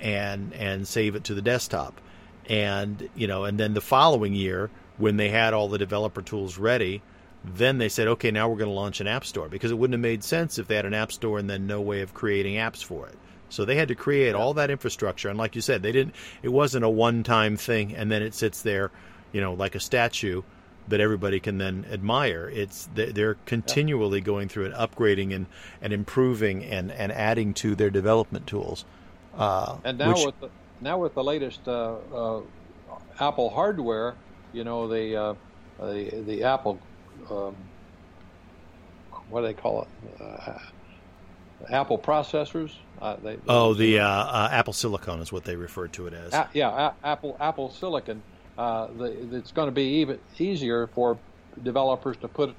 and 0.00 0.52
and 0.54 0.88
save 0.88 1.14
it 1.14 1.24
to 1.24 1.34
the 1.34 1.42
desktop. 1.42 2.00
And 2.48 3.08
you 3.14 3.26
know, 3.26 3.44
and 3.44 3.58
then 3.58 3.74
the 3.74 3.80
following 3.80 4.34
year 4.34 4.70
when 4.98 5.16
they 5.16 5.28
had 5.30 5.54
all 5.54 5.68
the 5.68 5.78
developer 5.78 6.22
tools 6.22 6.58
ready, 6.58 7.02
then 7.44 7.78
they 7.78 7.88
said, 7.88 8.08
"Okay, 8.08 8.30
now 8.30 8.48
we're 8.48 8.56
going 8.56 8.68
to 8.70 8.74
launch 8.74 9.00
an 9.00 9.06
app 9.06 9.24
store" 9.24 9.48
because 9.48 9.70
it 9.70 9.78
wouldn't 9.78 9.94
have 9.94 10.00
made 10.00 10.22
sense 10.24 10.58
if 10.58 10.66
they 10.68 10.76
had 10.76 10.86
an 10.86 10.94
app 10.94 11.12
store 11.12 11.38
and 11.38 11.48
then 11.48 11.66
no 11.66 11.80
way 11.80 12.00
of 12.02 12.14
creating 12.14 12.54
apps 12.56 12.82
for 12.84 13.06
it. 13.06 13.14
So 13.48 13.64
they 13.64 13.76
had 13.76 13.88
to 13.88 13.94
create 13.94 14.34
all 14.34 14.54
that 14.54 14.70
infrastructure 14.70 15.28
and 15.28 15.38
like 15.38 15.54
you 15.54 15.60
said, 15.60 15.82
they 15.82 15.92
didn't 15.92 16.14
it 16.42 16.48
wasn't 16.48 16.84
a 16.84 16.88
one-time 16.88 17.56
thing 17.56 17.94
and 17.94 18.10
then 18.10 18.22
it 18.22 18.34
sits 18.34 18.62
there, 18.62 18.90
you 19.32 19.40
know, 19.42 19.52
like 19.54 19.74
a 19.74 19.80
statue 19.80 20.42
that 20.88 21.00
everybody 21.00 21.38
can 21.38 21.58
then 21.58 21.84
admire. 21.92 22.50
It's 22.52 22.88
they- 22.94 23.12
they're 23.12 23.36
continually 23.46 24.20
going 24.22 24.48
through 24.48 24.64
and 24.66 24.74
upgrading 24.74 25.34
and, 25.34 25.46
and 25.82 25.92
improving 25.92 26.64
and, 26.64 26.90
and 26.90 27.12
adding 27.12 27.52
to 27.54 27.74
their 27.74 27.90
development 27.90 28.46
tools. 28.46 28.84
Uh, 29.36 29.76
And 29.84 29.98
now 29.98 30.08
which- 30.14 30.24
with 30.26 30.40
the, 30.40 30.48
now 30.82 30.98
with 30.98 31.14
the 31.14 31.24
latest 31.24 31.66
uh, 31.66 31.94
uh, 31.94 32.42
Apple 33.20 33.50
hardware, 33.50 34.16
you 34.52 34.64
know 34.64 34.88
the 34.88 35.16
uh, 35.16 35.34
the 35.78 36.24
the 36.26 36.42
Apple 36.42 36.86
um, 37.30 37.56
what 39.28 39.42
do 39.42 39.46
they 39.46 39.54
call 39.54 39.82
it? 39.82 39.88
Uh, 40.20 40.58
Apple 41.70 41.98
processors. 41.98 42.72
Uh, 43.00 43.16
they, 43.22 43.38
oh, 43.46 43.74
the 43.74 44.00
uh, 44.00 44.48
Apple 44.50 44.72
Silicon 44.72 45.20
is 45.20 45.32
what 45.32 45.44
they 45.44 45.56
refer 45.56 45.88
to 45.88 46.06
it 46.06 46.14
as. 46.14 46.32
A- 46.34 46.48
yeah, 46.54 46.90
a- 47.02 47.06
Apple 47.06 47.36
Apple 47.40 47.70
Silicon. 47.70 48.22
Uh, 48.58 48.88
the, 48.88 49.28
it's 49.38 49.52
going 49.52 49.68
to 49.68 49.72
be 49.72 50.00
even 50.00 50.18
easier 50.38 50.88
for 50.94 51.20
developers 51.62 52.16
to 52.18 52.28
put 52.28 52.54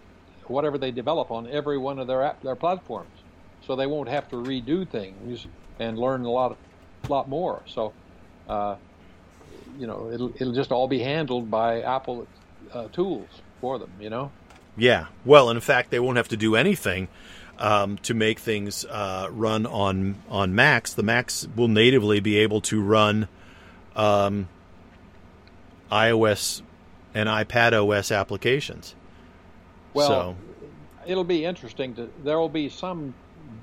whatever 0.47 0.77
they 0.77 0.91
develop 0.91 1.31
on 1.31 1.47
every 1.47 1.77
one 1.77 1.99
of 1.99 2.07
their 2.07 2.23
app, 2.23 2.41
their 2.41 2.55
platforms, 2.55 3.23
so 3.61 3.75
they 3.75 3.87
won't 3.87 4.09
have 4.09 4.27
to 4.29 4.35
redo 4.35 4.89
things 4.89 5.45
and 5.79 5.97
learn 5.97 6.25
a 6.25 6.29
lot 6.31 6.57
lot 7.09 7.29
more. 7.29 7.63
So, 7.67 7.95
uh, 8.47 8.75
you 9.77 9.87
know, 9.87 10.11
it'll 10.11 10.33
it'll 10.35 10.53
just 10.53 10.71
all 10.71 10.87
be 10.87 10.99
handled 10.99 11.49
by 11.49 11.81
Apple 11.81 12.27
uh, 12.71 12.87
tools 12.89 13.27
for 13.61 13.79
them. 13.79 13.91
You 13.99 14.09
know. 14.09 14.31
Yeah. 14.75 15.07
Well, 15.25 15.49
in 15.49 15.59
fact, 15.59 15.91
they 15.91 15.99
won't 15.99 16.17
have 16.17 16.29
to 16.29 16.37
do 16.37 16.55
anything 16.55 17.07
um, 17.59 17.97
to 17.99 18.13
make 18.13 18.39
things 18.39 18.85
uh, 18.85 19.27
run 19.31 19.65
on 19.65 20.15
on 20.29 20.55
Macs. 20.55 20.93
The 20.93 21.03
Macs 21.03 21.47
will 21.55 21.67
natively 21.67 22.19
be 22.19 22.39
able 22.39 22.61
to 22.61 22.81
run 22.81 23.27
um, 23.95 24.47
iOS 25.91 26.61
and 27.13 27.29
iPad 27.29 27.73
OS 27.73 28.11
applications. 28.11 28.95
Well, 29.93 30.07
so, 30.07 30.35
it'll 31.05 31.23
be 31.23 31.45
interesting 31.45 31.93
to. 31.95 32.09
There 32.23 32.39
will 32.39 32.49
be 32.49 32.69
some 32.69 33.13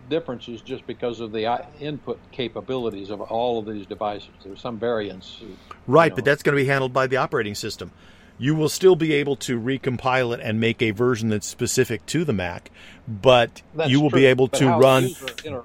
differences 0.09 0.61
just 0.62 0.86
because 0.86 1.20
of 1.20 1.32
the 1.32 1.47
uh, 1.47 1.59
input 1.80 2.18
capabilities 2.32 3.11
of 3.11 3.20
all 3.20 3.59
of 3.59 3.66
these 3.66 3.86
devices. 3.86 4.30
There's 4.45 4.61
some 4.61 4.78
variance. 4.78 5.41
right, 5.86 6.07
you 6.07 6.11
know. 6.11 6.14
but 6.16 6.24
that's 6.24 6.43
going 6.43 6.57
to 6.57 6.62
be 6.62 6.66
handled 6.68 6.93
by 6.93 7.07
the 7.07 7.16
operating 7.16 7.55
system. 7.55 7.93
You 8.38 8.55
will 8.55 8.68
still 8.70 8.97
be 8.97 9.12
able 9.14 9.36
to 9.36 9.61
recompile 9.61 10.32
it 10.34 10.41
and 10.41 10.59
make 10.59 10.80
a 10.80 10.93
version 10.93 11.28
that's 11.28 11.47
specific 11.47 12.07
to 12.07 12.24
the 12.24 12.32
Mac, 12.32 12.70
but 13.07 13.61
That's 13.74 13.91
you 13.91 14.01
will 14.01 14.09
true, 14.11 14.20
be 14.20 14.24
able 14.26 14.49
but 14.49 14.59
to 14.61 14.66
run. 14.68 15.05
inter- 15.45 15.64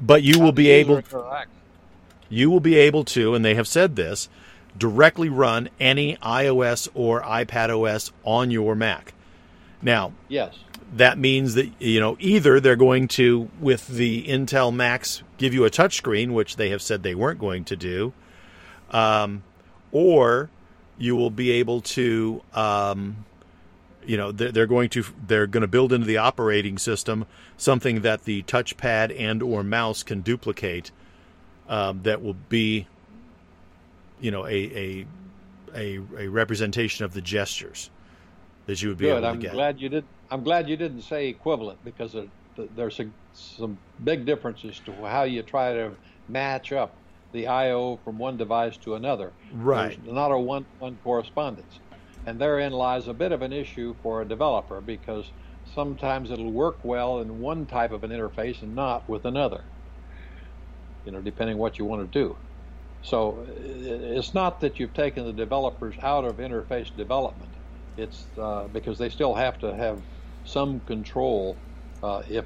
But 0.00 0.22
you 0.22 0.38
will 0.38 0.52
be 0.52 0.70
able. 0.70 1.02
interacts. 1.02 1.46
you 2.28 2.48
will 2.48 2.60
be 2.60 2.76
able 2.76 3.04
to, 3.06 3.34
and 3.34 3.44
they 3.44 3.56
have 3.56 3.66
said 3.66 3.96
this, 3.96 4.28
directly 4.78 5.28
run 5.28 5.68
any 5.80 6.16
iOS 6.18 6.88
or 6.94 7.22
iPad 7.22 7.70
OS 7.70 8.12
on 8.24 8.50
your 8.52 8.74
Mac. 8.76 9.12
Now, 9.82 10.12
Yes. 10.28 10.54
That 10.92 11.18
means 11.18 11.54
that 11.54 11.70
you 11.80 12.00
know 12.00 12.16
either 12.20 12.60
they're 12.60 12.76
going 12.76 13.08
to, 13.08 13.48
with 13.60 13.88
the 13.88 14.24
Intel 14.26 14.74
Macs 14.74 15.22
give 15.38 15.54
you 15.54 15.64
a 15.64 15.70
touchscreen, 15.70 16.32
which 16.32 16.56
they 16.56 16.68
have 16.70 16.82
said 16.82 17.02
they 17.02 17.14
weren't 17.14 17.38
going 17.38 17.64
to 17.64 17.76
do, 17.76 18.12
um, 18.90 19.42
or 19.90 20.50
you 20.98 21.16
will 21.16 21.30
be 21.30 21.50
able 21.50 21.80
to, 21.80 22.42
um, 22.54 23.24
you 24.06 24.16
know, 24.16 24.30
they're, 24.32 24.52
they're 24.52 24.66
going 24.66 24.90
to 24.90 25.04
they're 25.26 25.46
going 25.46 25.62
to 25.62 25.66
build 25.68 25.92
into 25.92 26.06
the 26.06 26.18
operating 26.18 26.76
system 26.78 27.24
something 27.56 28.02
that 28.02 28.24
the 28.24 28.42
touchpad 28.42 29.18
and 29.18 29.42
or 29.42 29.62
mouse 29.62 30.02
can 30.02 30.20
duplicate. 30.20 30.90
Um, 31.68 32.02
that 32.02 32.22
will 32.22 32.36
be, 32.50 32.86
you 34.20 34.30
know, 34.30 34.44
a, 34.46 34.50
a 34.50 35.06
a 35.74 36.00
a 36.18 36.28
representation 36.28 37.04
of 37.06 37.14
the 37.14 37.22
gestures 37.22 37.88
that 38.66 38.82
you 38.82 38.90
would 38.90 38.98
be 38.98 39.06
Good. 39.06 39.12
able 39.12 39.20
to 39.22 39.28
I'm 39.28 39.40
get. 39.40 39.52
glad 39.52 39.80
you 39.80 39.88
did. 39.88 40.04
I'm 40.32 40.42
glad 40.42 40.66
you 40.66 40.78
didn't 40.78 41.02
say 41.02 41.28
equivalent 41.28 41.84
because 41.84 42.14
there, 42.14 42.26
there's 42.56 42.96
some, 42.96 43.14
some 43.32 43.80
big 44.02 44.24
differences 44.24 44.80
to 44.86 45.04
how 45.04 45.24
you 45.24 45.42
try 45.42 45.74
to 45.74 45.98
match 46.26 46.72
up 46.72 47.02
the 47.32 47.48
I/O 47.48 47.98
from 47.98 48.18
one 48.18 48.38
device 48.38 48.78
to 48.78 48.94
another. 48.94 49.34
Right. 49.52 49.98
There's 50.02 50.14
not 50.14 50.32
a 50.32 50.38
one-one 50.38 50.96
correspondence, 51.02 51.80
and 52.26 52.40
therein 52.40 52.72
lies 52.72 53.08
a 53.08 53.14
bit 53.14 53.32
of 53.32 53.42
an 53.42 53.52
issue 53.52 53.94
for 54.02 54.22
a 54.22 54.28
developer 54.28 54.80
because 54.80 55.30
sometimes 55.64 56.30
it'll 56.30 56.52
work 56.52 56.82
well 56.82 57.20
in 57.20 57.38
one 57.38 57.66
type 57.66 57.92
of 57.92 58.02
an 58.02 58.10
interface 58.10 58.62
and 58.62 58.74
not 58.74 59.08
with 59.10 59.26
another. 59.26 59.64
You 61.04 61.12
know, 61.12 61.20
depending 61.20 61.58
what 61.58 61.78
you 61.78 61.84
want 61.84 62.10
to 62.10 62.18
do. 62.18 62.38
So 63.02 63.44
it's 63.48 64.32
not 64.32 64.60
that 64.60 64.78
you've 64.78 64.94
taken 64.94 65.26
the 65.26 65.32
developers 65.32 65.96
out 66.02 66.24
of 66.24 66.36
interface 66.36 66.94
development. 66.94 67.56
It's 67.96 68.28
uh, 68.40 68.68
because 68.68 68.98
they 68.98 69.10
still 69.10 69.34
have 69.34 69.58
to 69.58 69.74
have 69.76 70.02
some 70.44 70.80
control 70.80 71.56
uh, 72.02 72.22
if 72.28 72.44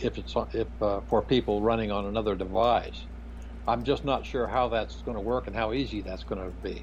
if 0.00 0.18
it's 0.18 0.34
if 0.52 0.68
uh, 0.82 1.00
for 1.00 1.22
people 1.22 1.60
running 1.60 1.90
on 1.90 2.06
another 2.06 2.34
device. 2.34 3.04
I'm 3.68 3.84
just 3.84 4.04
not 4.04 4.26
sure 4.26 4.46
how 4.46 4.68
that's 4.68 4.96
going 5.02 5.16
to 5.16 5.20
work 5.20 5.46
and 5.46 5.54
how 5.54 5.72
easy 5.72 6.00
that's 6.00 6.24
going 6.24 6.42
to 6.42 6.50
be. 6.62 6.82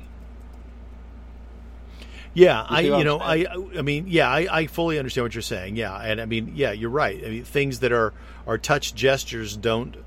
Yeah, 2.34 2.62
I 2.62 2.82
you 2.82 3.04
know 3.04 3.20
I 3.20 3.48
I 3.76 3.82
mean 3.82 4.06
yeah 4.08 4.30
I, 4.30 4.48
I 4.50 4.68
fully 4.68 5.00
understand 5.00 5.26
what 5.26 5.34
you're 5.34 5.42
saying. 5.42 5.76
Yeah, 5.76 5.98
and 5.98 6.22
I 6.22 6.26
mean 6.26 6.54
yeah 6.56 6.72
you're 6.72 6.92
right. 6.92 7.20
I 7.26 7.30
mean 7.30 7.44
things 7.44 7.80
that 7.80 7.92
are 7.92 8.14
are 8.46 8.60
touch 8.60 8.94
gestures 8.94 9.58
don't 9.58 9.98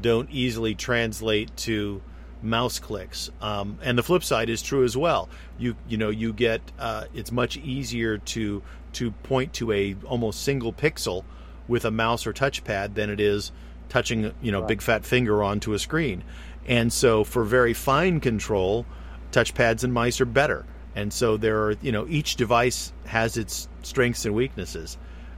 don't 0.00 0.30
easily 0.30 0.74
translate 0.74 1.54
to 1.58 2.00
mouse 2.40 2.78
clicks. 2.78 3.30
Um, 3.40 3.78
and 3.82 3.98
the 3.98 4.02
flip 4.02 4.24
side 4.24 4.48
is 4.48 4.62
true 4.62 4.84
as 4.84 4.96
well. 4.96 5.28
You 5.58 5.76
you 5.86 5.98
know 5.98 6.08
you 6.08 6.32
get 6.32 6.62
uh, 6.78 7.04
it's 7.12 7.30
much 7.30 7.58
easier 7.58 8.16
to 8.18 8.62
to 8.94 9.10
point 9.10 9.52
to 9.54 9.72
a 9.72 9.96
almost 10.04 10.42
single 10.42 10.72
pixel 10.72 11.24
with 11.68 11.84
a 11.84 11.90
mouse 11.90 12.26
or 12.26 12.32
touchpad 12.32 12.94
than 12.94 13.10
it 13.10 13.20
is 13.20 13.52
touching 13.88 14.32
you 14.42 14.52
know 14.52 14.60
right. 14.60 14.68
big 14.68 14.82
fat 14.82 15.04
finger 15.04 15.42
onto 15.42 15.72
a 15.72 15.78
screen. 15.78 16.24
And 16.66 16.92
so 16.92 17.24
for 17.24 17.44
very 17.44 17.74
fine 17.74 18.20
control, 18.20 18.86
touchpads 19.32 19.84
and 19.84 19.92
mice 19.92 20.20
are 20.20 20.26
better. 20.26 20.64
And 20.96 21.12
so 21.12 21.36
there 21.36 21.62
are 21.64 21.72
you 21.82 21.92
know 21.92 22.06
each 22.08 22.36
device 22.36 22.92
has 23.06 23.36
its 23.36 23.68
strengths 23.82 24.24
and 24.24 24.34
weaknesses, 24.34 24.96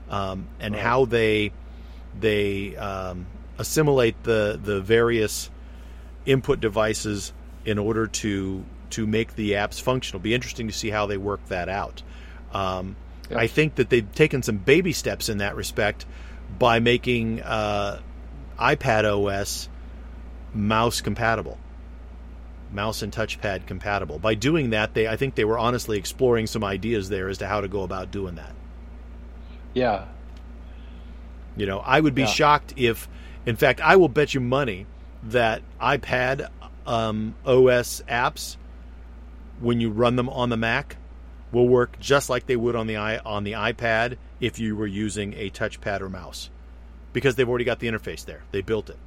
um, 0.09 0.47
and 0.59 0.73
right. 0.73 0.83
how 0.83 1.05
they 1.05 1.51
they 2.19 2.75
um, 2.75 3.25
assimilate 3.57 4.23
the 4.23 4.59
the 4.61 4.81
various 4.81 5.49
input 6.25 6.59
devices 6.59 7.33
in 7.65 7.77
order 7.77 8.07
to 8.07 8.63
to 8.91 9.07
make 9.07 9.35
the 9.35 9.51
apps 9.53 9.81
functional. 9.81 10.19
It'll 10.19 10.23
be 10.23 10.33
interesting 10.33 10.67
to 10.67 10.73
see 10.73 10.89
how 10.89 11.07
they 11.07 11.17
work 11.17 11.45
that 11.47 11.69
out. 11.69 12.03
Um, 12.53 12.95
I 13.35 13.47
think 13.47 13.75
that 13.75 13.89
they've 13.89 14.09
taken 14.13 14.41
some 14.43 14.57
baby 14.57 14.93
steps 14.93 15.29
in 15.29 15.39
that 15.39 15.55
respect 15.55 16.05
by 16.57 16.79
making 16.79 17.41
uh, 17.41 17.99
iPad 18.59 19.03
OS 19.03 19.69
mouse 20.53 21.01
compatible, 21.01 21.57
mouse 22.71 23.01
and 23.01 23.11
touchpad 23.11 23.65
compatible. 23.65 24.19
By 24.19 24.35
doing 24.35 24.71
that, 24.71 24.93
they 24.93 25.07
I 25.07 25.17
think 25.17 25.35
they 25.35 25.45
were 25.45 25.57
honestly 25.57 25.97
exploring 25.97 26.47
some 26.47 26.63
ideas 26.63 27.09
there 27.09 27.29
as 27.29 27.39
to 27.39 27.47
how 27.47 27.61
to 27.61 27.67
go 27.67 27.83
about 27.83 28.11
doing 28.11 28.35
that. 28.35 28.53
Yeah. 29.73 30.05
You 31.55 31.65
know, 31.65 31.79
I 31.79 31.99
would 31.99 32.15
be 32.15 32.21
yeah. 32.21 32.27
shocked 32.27 32.73
if, 32.77 33.07
in 33.45 33.55
fact, 33.55 33.81
I 33.81 33.95
will 33.95 34.09
bet 34.09 34.33
you 34.33 34.39
money 34.39 34.85
that 35.23 35.61
iPad 35.81 36.49
um, 36.85 37.35
OS 37.45 38.01
apps, 38.07 38.57
when 39.59 39.81
you 39.81 39.89
run 39.89 40.15
them 40.15 40.29
on 40.29 40.49
the 40.49 40.57
Mac, 40.57 40.97
will 41.51 41.67
work 41.67 41.99
just 41.99 42.29
like 42.29 42.45
they 42.45 42.55
would 42.55 42.75
on 42.75 42.87
the 42.87 42.97
i 42.97 43.17
on 43.19 43.43
the 43.43 43.53
iPad 43.53 44.17
if 44.39 44.59
you 44.59 44.75
were 44.75 44.87
using 44.87 45.33
a 45.33 45.49
touchpad 45.49 46.01
or 46.01 46.09
mouse, 46.09 46.49
because 47.13 47.35
they've 47.35 47.49
already 47.49 47.65
got 47.65 47.79
the 47.79 47.87
interface 47.87 48.25
there. 48.25 48.43
They 48.51 48.61
built 48.61 48.89
it, 48.89 48.97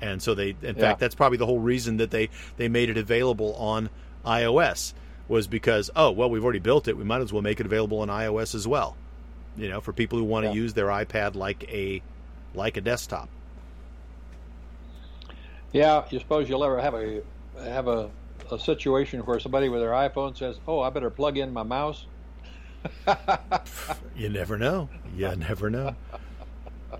and 0.00 0.22
so 0.22 0.34
they. 0.34 0.50
In 0.50 0.56
yeah. 0.62 0.72
fact, 0.72 1.00
that's 1.00 1.14
probably 1.14 1.38
the 1.38 1.46
whole 1.46 1.60
reason 1.60 1.96
that 1.98 2.10
they 2.10 2.30
they 2.56 2.68
made 2.68 2.90
it 2.90 2.96
available 2.96 3.54
on 3.54 3.90
iOS 4.24 4.94
was 5.26 5.46
because 5.46 5.90
oh 5.96 6.10
well 6.10 6.28
we've 6.28 6.44
already 6.44 6.58
built 6.58 6.86
it 6.86 6.96
we 6.96 7.04
might 7.04 7.20
as 7.20 7.32
well 7.32 7.40
make 7.40 7.58
it 7.58 7.66
available 7.66 8.00
on 8.00 8.08
iOS 8.08 8.54
as 8.54 8.68
well, 8.68 8.96
you 9.56 9.68
know 9.68 9.80
for 9.80 9.92
people 9.92 10.18
who 10.18 10.24
want 10.24 10.44
to 10.44 10.50
yeah. 10.50 10.54
use 10.54 10.74
their 10.74 10.88
iPad 10.88 11.34
like 11.34 11.64
a 11.72 12.02
like 12.54 12.76
a 12.76 12.80
desktop. 12.80 13.28
Yeah, 15.72 16.04
you 16.10 16.20
suppose 16.20 16.48
you'll 16.48 16.64
ever 16.64 16.80
have 16.80 16.94
a 16.94 17.22
have 17.58 17.88
a, 17.88 18.10
a 18.50 18.58
situation 18.58 19.20
where 19.20 19.40
somebody 19.40 19.68
with 19.68 19.80
their 19.80 19.90
iPhone 19.90 20.36
says, 20.36 20.58
"Oh, 20.66 20.80
I 20.80 20.90
better 20.90 21.10
plug 21.10 21.38
in 21.38 21.52
my 21.52 21.62
mouse." 21.62 22.06
you 24.16 24.28
never 24.28 24.58
know. 24.58 24.88
You 25.16 25.34
never 25.36 25.70
know. 25.70 25.96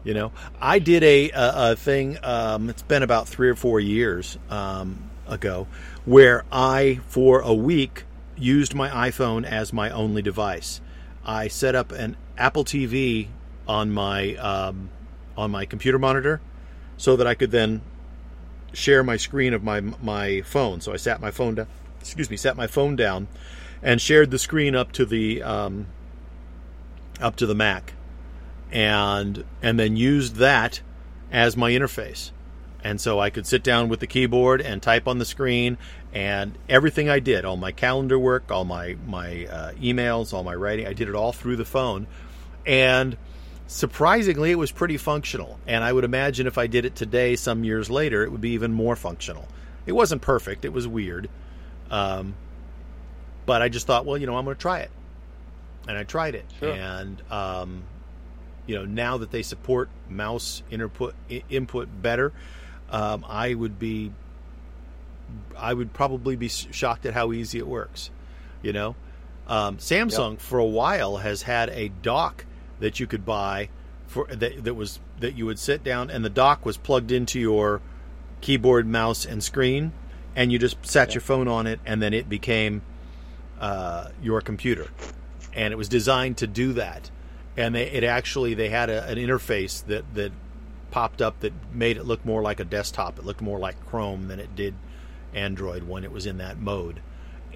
You 0.03 0.15
know, 0.15 0.33
I 0.61 0.79
did 0.79 1.03
a 1.03 1.31
a, 1.31 1.73
a 1.73 1.77
thing. 1.77 2.19
Um, 2.23 2.69
it's 2.69 2.83
been 2.83 3.03
about 3.03 3.29
three 3.29 3.49
or 3.49 3.55
four 3.55 3.81
years 3.81 4.39
um, 4.51 5.11
ago, 5.27 5.67
where 6.05 6.45
I 6.51 7.01
for 7.09 7.41
a 7.41 7.55
week 7.55 8.05
used 8.37 8.75
my 8.75 9.11
iPhone 9.11 9.45
as 9.45 9.73
my 9.73 9.91
only 9.91 10.23
device. 10.23 10.81
I 11.25 11.49
set 11.49 11.75
up 11.75 11.93
an 11.93 12.17
Apple 12.37 12.65
TV 12.65 13.29
on 13.67 13.91
my 13.91 14.35
um, 14.37 14.91
on 15.37 15.51
my 15.51 15.65
computer 15.65 15.99
monitor 15.99 16.41
so 16.97 17.17
that 17.17 17.27
I 17.27 17.35
could 17.35 17.51
then 17.51 17.83
share 18.75 19.03
my 19.03 19.17
screen 19.17 19.55
of 19.55 19.63
my 19.63 19.81
my 19.81 20.43
phone. 20.43 20.81
So 20.81 20.93
I 20.93 20.97
sat 20.97 21.21
my 21.21 21.31
phone 21.31 21.55
down. 21.55 21.67
Excuse 22.01 22.31
me, 22.31 22.37
sat 22.37 22.57
my 22.57 22.67
phone 22.67 22.97
down, 22.97 23.29
and 23.83 24.01
shared 24.01 24.31
the 24.31 24.39
screen 24.39 24.75
up 24.75 24.93
to 24.93 25.07
the 25.07 25.43
um, 25.43 25.87
up 27.21 27.37
to 27.37 27.47
the 27.47 27.55
Mac, 27.55 27.95
and 28.71 29.45
and 29.63 29.79
then 29.79 29.97
used 29.97 30.37
that 30.37 30.83
as 31.31 31.57
my 31.57 31.71
interface. 31.71 32.31
And 32.83 33.01
so 33.01 33.19
I 33.19 33.31
could 33.31 33.47
sit 33.47 33.63
down 33.63 33.89
with 33.89 34.01
the 34.01 34.07
keyboard 34.07 34.61
and 34.61 34.83
type 34.83 35.09
on 35.09 35.17
the 35.17 35.25
screen, 35.25 35.79
and 36.13 36.59
everything 36.69 37.09
I 37.09 37.19
did, 37.19 37.47
all 37.47 37.57
my 37.57 37.73
calendar 37.73 38.19
work, 38.19 38.51
all 38.51 38.67
my 38.67 38.97
my 39.07 39.47
uh, 39.47 39.73
emails, 39.73 40.35
all 40.35 40.45
my 40.45 40.55
writing, 40.55 40.87
I 40.87 40.93
did 40.93 41.09
it 41.09 41.15
all 41.15 41.33
through 41.33 41.57
the 41.57 41.65
phone, 41.65 42.07
and 42.67 43.17
surprisingly, 43.67 44.51
it 44.51 44.59
was 44.59 44.73
pretty 44.73 44.97
functional. 44.97 45.59
And 45.67 45.83
I 45.83 45.93
would 45.93 46.05
imagine 46.05 46.47
if 46.47 46.59
I 46.59 46.67
did 46.67 46.85
it 46.85 46.95
today, 46.95 47.37
some 47.37 47.65
years 47.65 47.91
later, 47.91 48.23
it 48.25 48.31
would 48.31 48.41
be 48.41 48.51
even 48.51 48.73
more 48.73 48.97
functional. 48.97 49.47
It 49.87 49.93
wasn't 49.93 50.23
perfect, 50.23 50.65
it 50.65 50.73
was 50.73 50.89
weird. 50.89 51.29
Um, 51.91 52.35
but 53.47 53.63
I 53.63 53.69
just 53.69 53.87
thought, 53.87 54.07
well, 54.07 54.17
you 54.17 54.27
know, 54.27 54.37
I'm 54.37 54.45
going 54.45 54.57
to 54.57 54.61
try 54.61 54.81
it. 54.81 54.91
And 55.87 55.99
I 55.99 56.05
tried 56.05 56.35
it. 56.35 56.47
Sure. 56.59 56.73
And, 56.73 57.21
um, 57.31 57.85
you 58.67 58.75
know, 58.77 58.87
now 58.87 59.19
that 59.19 59.31
they 59.31 59.43
support 59.43 59.91
mouse 60.09 60.63
input, 60.71 61.15
input 61.51 61.89
better, 62.01 62.33
um, 62.91 63.25
I 63.29 63.53
would 63.53 63.79
be, 63.79 64.13
I 65.57 65.75
would 65.75 65.93
probably 65.93 66.37
be 66.37 66.49
shocked 66.49 67.05
at 67.05 67.13
how 67.13 67.33
easy 67.33 67.59
it 67.59 67.67
works. 67.67 68.11
You 68.63 68.73
know, 68.73 68.97
um, 69.47 69.77
Samsung 69.77 70.33
yep. 70.33 70.41
for 70.41 70.59
a 70.59 70.65
while 70.65 71.19
has 71.19 71.43
had 71.43 71.69
a 71.69 71.89
dock 71.89 72.47
that 72.85 73.01
you 73.01 73.07
could 73.07 73.25
buy 73.25 73.71
for 74.07 74.27
that, 74.27 74.63
that 74.63 74.75
was 74.75 75.01
that 75.21 75.37
you 75.37 75.47
would 75.47 75.59
sit 75.59 75.83
down 75.83 76.11
and 76.11 76.23
the 76.23 76.31
dock 76.31 76.67
was 76.67 76.77
plugged 76.77 77.11
into 77.11 77.41
your 77.41 77.81
keyboard, 78.43 78.87
mouse, 78.87 79.25
and 79.25 79.43
screen, 79.43 79.91
and 80.37 80.53
you 80.53 80.59
just 80.59 80.85
sat 80.85 81.09
yeah. 81.09 81.15
your 81.15 81.21
phone 81.23 81.49
on 81.49 81.67
it, 81.67 81.81
and 81.87 82.03
then 82.03 82.13
it 82.13 82.29
became 82.29 82.83
uh, 83.59 84.09
your 84.23 84.43
computer, 84.43 84.89
and 85.55 85.73
it 85.73 85.77
was 85.77 85.89
designed 85.89 86.37
to 86.37 86.47
do 86.47 86.75
that. 86.75 87.11
And 87.57 87.75
they, 87.75 87.91
it 87.91 88.05
actually 88.05 88.53
they 88.53 88.69
had 88.69 88.91
a, 88.91 89.05
an 89.09 89.17
interface 89.17 89.83
that 89.87 90.05
that 90.15 90.33
popped 90.91 91.23
up 91.23 91.41
that 91.41 91.55
made 91.73 91.97
it 91.97 92.05
look 92.05 92.23
more 92.27 92.43
like 92.43 92.61
a 92.61 92.65
desktop. 92.65 93.19
It 93.19 93.25
looked 93.25 93.41
more 93.41 93.59
like 93.59 93.83
Chrome 93.87 94.29
than 94.29 94.39
it 94.39 94.55
did 94.55 94.75
Android 95.33 95.85
when 95.85 96.05
it 96.05 96.13
was 96.13 96.27
in 96.27 96.37
that 96.37 96.59
mode. 96.59 97.01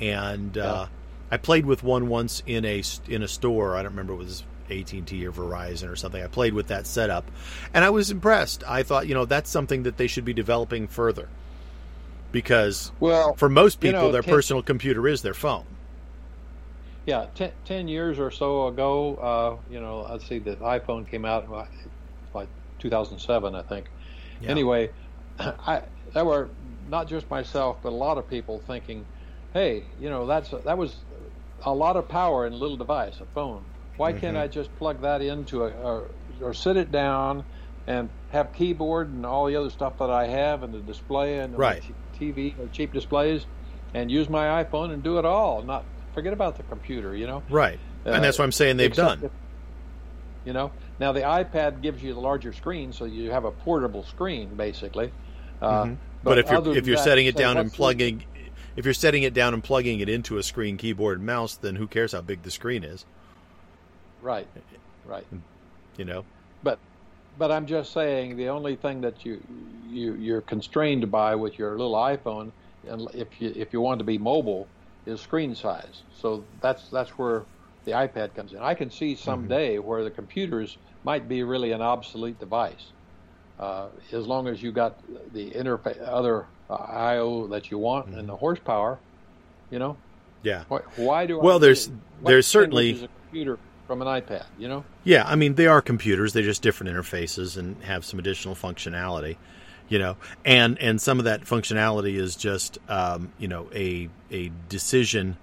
And 0.00 0.56
uh, 0.56 0.86
yeah. 0.88 0.96
I 1.30 1.36
played 1.36 1.66
with 1.66 1.82
one 1.82 2.08
once 2.08 2.42
in 2.46 2.64
a 2.64 2.82
in 3.06 3.22
a 3.22 3.28
store. 3.28 3.76
I 3.76 3.82
don't 3.82 3.92
remember 3.92 4.14
it 4.14 4.16
was 4.16 4.44
AT&T 4.70 5.26
or 5.26 5.32
Verizon 5.32 5.90
or 5.90 5.96
something. 5.96 6.22
I 6.22 6.26
played 6.26 6.54
with 6.54 6.68
that 6.68 6.86
setup 6.86 7.30
and 7.74 7.84
I 7.84 7.90
was 7.90 8.10
impressed. 8.10 8.64
I 8.66 8.82
thought, 8.82 9.06
you 9.06 9.14
know, 9.14 9.24
that's 9.24 9.50
something 9.50 9.84
that 9.84 9.96
they 9.96 10.06
should 10.06 10.24
be 10.24 10.32
developing 10.32 10.88
further. 10.88 11.28
Because 12.30 12.92
well, 13.00 13.34
for 13.34 13.48
most 13.48 13.80
people 13.80 14.00
you 14.00 14.06
know, 14.06 14.12
their 14.12 14.22
ten, 14.22 14.34
personal 14.34 14.62
computer 14.62 15.08
is 15.08 15.22
their 15.22 15.32
phone. 15.32 15.64
Yeah, 17.06 17.26
ten, 17.34 17.52
10 17.64 17.88
years 17.88 18.18
or 18.18 18.30
so 18.30 18.66
ago, 18.66 19.16
uh, 19.16 19.72
you 19.72 19.80
know, 19.80 20.06
let's 20.10 20.28
see 20.28 20.38
the 20.38 20.56
iPhone 20.56 21.08
came 21.08 21.24
out 21.24 21.48
like 21.50 21.68
2007, 22.80 23.54
I 23.54 23.62
think. 23.62 23.86
Yeah. 24.40 24.50
Anyway, 24.50 24.90
I 25.38 25.82
there 26.12 26.24
were 26.24 26.48
not 26.88 27.08
just 27.08 27.28
myself, 27.30 27.78
but 27.82 27.90
a 27.90 27.96
lot 27.96 28.18
of 28.18 28.28
people 28.28 28.62
thinking, 28.66 29.04
"Hey, 29.52 29.84
you 30.00 30.10
know, 30.10 30.26
that's 30.26 30.50
that 30.50 30.78
was 30.78 30.96
a 31.62 31.72
lot 31.72 31.96
of 31.96 32.08
power 32.08 32.46
in 32.46 32.52
a 32.52 32.56
little 32.56 32.76
device, 32.76 33.20
a 33.20 33.26
phone." 33.34 33.64
Why 33.98 34.12
mm-hmm. 34.12 34.20
can't 34.20 34.36
I 34.36 34.46
just 34.46 34.74
plug 34.78 35.02
that 35.02 35.20
into 35.20 35.64
a, 35.64 35.68
a, 35.68 36.04
or 36.40 36.54
sit 36.54 36.76
it 36.76 36.90
down 36.90 37.44
and 37.86 38.08
have 38.30 38.52
keyboard 38.52 39.08
and 39.08 39.26
all 39.26 39.46
the 39.46 39.56
other 39.56 39.70
stuff 39.70 39.98
that 39.98 40.10
I 40.10 40.26
have 40.28 40.62
and 40.62 40.72
the 40.72 40.78
display 40.78 41.40
and 41.40 41.58
right. 41.58 41.82
the 42.18 42.18
TV 42.18 42.58
or 42.58 42.68
cheap 42.68 42.92
displays 42.92 43.44
and 43.94 44.10
use 44.10 44.28
my 44.28 44.62
iPhone 44.62 44.92
and 44.92 45.02
do 45.02 45.18
it 45.18 45.24
all. 45.24 45.62
Not 45.62 45.84
forget 46.14 46.32
about 46.32 46.56
the 46.56 46.62
computer, 46.64 47.14
you 47.14 47.26
know. 47.26 47.42
Right. 47.50 47.78
Uh, 48.06 48.10
and 48.10 48.24
that's 48.24 48.38
what 48.38 48.44
I'm 48.44 48.52
saying 48.52 48.76
they've 48.76 48.94
done. 48.94 49.24
If, 49.24 49.32
you 50.44 50.52
know, 50.52 50.70
now 51.00 51.12
the 51.12 51.22
iPad 51.22 51.82
gives 51.82 52.02
you 52.02 52.14
the 52.14 52.20
larger 52.20 52.52
screen, 52.52 52.92
so 52.92 53.04
you 53.04 53.30
have 53.32 53.44
a 53.44 53.50
portable 53.50 54.04
screen 54.04 54.54
basically. 54.54 55.12
Uh, 55.60 55.84
mm-hmm. 55.84 55.94
But, 56.22 56.30
but 56.30 56.38
if 56.38 56.50
you're 56.50 56.76
if 56.76 56.86
you're 56.86 56.96
that, 56.96 57.04
setting 57.04 57.26
it 57.26 57.36
down 57.36 57.56
and 57.56 57.66
what's 57.66 57.72
the- 57.72 57.76
plugging, 57.76 58.24
if 58.76 58.84
you're 58.84 58.94
setting 58.94 59.24
it 59.24 59.34
down 59.34 59.54
and 59.54 59.64
plugging 59.64 60.00
it 60.00 60.08
into 60.08 60.38
a 60.38 60.42
screen, 60.42 60.76
keyboard, 60.76 61.18
and 61.18 61.26
mouse, 61.26 61.56
then 61.56 61.74
who 61.76 61.88
cares 61.88 62.12
how 62.12 62.20
big 62.20 62.42
the 62.42 62.50
screen 62.50 62.84
is? 62.84 63.04
Right, 64.22 64.46
right. 65.06 65.26
You 65.96 66.04
know. 66.04 66.24
But 66.62 66.78
but 67.38 67.50
I'm 67.52 67.66
just 67.66 67.92
saying 67.92 68.36
the 68.36 68.48
only 68.48 68.76
thing 68.76 69.00
that 69.02 69.24
you 69.24 69.40
you 69.88 70.14
you're 70.14 70.40
constrained 70.42 71.10
by 71.10 71.34
with 71.34 71.58
your 71.58 71.72
little 71.72 71.94
iPhone, 71.94 72.50
and 72.88 73.08
if 73.14 73.28
you 73.40 73.52
if 73.56 73.72
you 73.72 73.80
want 73.80 73.98
to 73.98 74.04
be 74.04 74.18
mobile, 74.18 74.66
is 75.06 75.20
screen 75.20 75.54
size. 75.54 76.02
So 76.14 76.44
that's 76.60 76.88
that's 76.88 77.10
where 77.18 77.44
the 77.84 77.92
iPad 77.92 78.34
comes 78.34 78.52
in. 78.52 78.58
I 78.58 78.74
can 78.74 78.90
see 78.90 79.14
someday 79.14 79.78
where 79.78 80.04
the 80.04 80.10
computers 80.10 80.76
might 81.04 81.28
be 81.28 81.42
really 81.42 81.72
an 81.72 81.80
obsolete 81.80 82.38
device, 82.38 82.92
uh, 83.58 83.86
as 84.12 84.26
long 84.26 84.46
as 84.48 84.62
you 84.62 84.72
got 84.72 84.98
the 85.32 85.50
interface 85.52 86.00
other 86.06 86.46
uh, 86.68 86.74
I/O 86.74 87.46
that 87.46 87.70
you 87.70 87.78
want 87.78 88.08
and 88.08 88.28
the 88.28 88.36
horsepower. 88.36 88.98
You 89.70 89.78
know, 89.78 89.96
Yeah. 90.42 90.64
why, 90.68 90.80
why 90.96 91.26
do 91.26 91.40
I 91.40 91.44
Well, 91.44 91.58
there's- 91.58 91.88
what 92.20 92.30
there's 92.30 92.46
certainly- 92.46 93.04
a 93.04 93.08
computer 93.26 93.58
from 93.88 94.02
an 94.02 94.06
iPad. 94.06 94.44
You 94.56 94.68
know. 94.68 94.84
Yeah, 95.02 95.24
I 95.26 95.34
mean 95.34 95.54
they 95.54 95.66
are 95.66 95.82
computers. 95.82 96.32
They're 96.32 96.44
just 96.44 96.62
different 96.62 96.94
interfaces 96.94 97.56
and 97.56 97.82
have 97.82 98.04
some 98.04 98.20
additional 98.20 98.54
functionality, 98.54 99.36
you 99.88 99.98
know. 99.98 100.16
And 100.44 100.78
and 100.78 101.00
some 101.00 101.18
of 101.18 101.24
that 101.24 101.40
functionality 101.40 102.14
is 102.14 102.36
just 102.36 102.78
um, 102.88 103.32
you 103.38 103.48
know 103.48 103.68
a 103.74 104.08
a 104.30 104.52
decision 104.68 105.36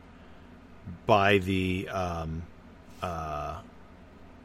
by 1.06 1.39
the 1.39 1.89
um, 1.89 2.43
uh, 3.02 3.60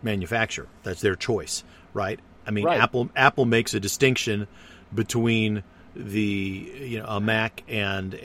manufacturer. 0.02 0.66
That's 0.82 1.02
their 1.02 1.14
choice, 1.14 1.62
right? 1.94 2.18
I 2.46 2.50
mean, 2.50 2.64
Right. 2.64 2.80
Apple 2.80 3.10
Apple 3.14 3.44
makes 3.44 3.74
a 3.74 3.80
distinction 3.80 4.48
between 4.92 5.62
the 5.94 6.72
you 6.80 6.98
know 6.98 7.06
a 7.06 7.20
Mac 7.20 7.62
and 7.68 8.14
a, 8.14 8.18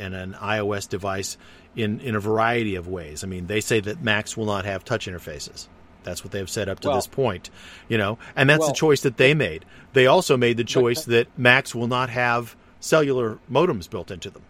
and 0.00 0.14
an 0.14 0.34
iOS 0.34 0.88
device 0.88 1.36
in 1.76 2.00
in 2.00 2.16
a 2.16 2.20
variety 2.20 2.74
of 2.74 2.88
ways. 2.88 3.22
I 3.22 3.26
mean, 3.26 3.46
they 3.46 3.60
say 3.60 3.80
that 3.80 4.02
Macs 4.02 4.36
will 4.36 4.46
not 4.46 4.64
have 4.64 4.84
touch 4.84 5.06
interfaces. 5.06 5.68
That's 6.02 6.22
what 6.24 6.32
they've 6.32 6.48
said 6.48 6.68
up 6.68 6.80
to 6.80 6.88
Well- 6.88 6.96
this 6.98 7.06
point, 7.06 7.50
you 7.88 7.98
know, 7.98 8.18
and 8.34 8.48
that's 8.48 8.60
Well- 8.60 8.68
the 8.68 8.74
choice 8.74 9.00
that 9.02 9.16
they 9.16 9.34
made. 9.34 9.64
They 9.92 10.06
also 10.06 10.36
made 10.36 10.56
the 10.56 10.64
choice 10.64 11.04
that 11.04 11.26
Macs 11.36 11.74
will 11.74 11.88
not 11.88 12.10
have 12.10 12.56
cellular 12.80 13.38
modems 13.50 13.90
built 13.90 14.10
into 14.10 14.30
them. 14.30 14.42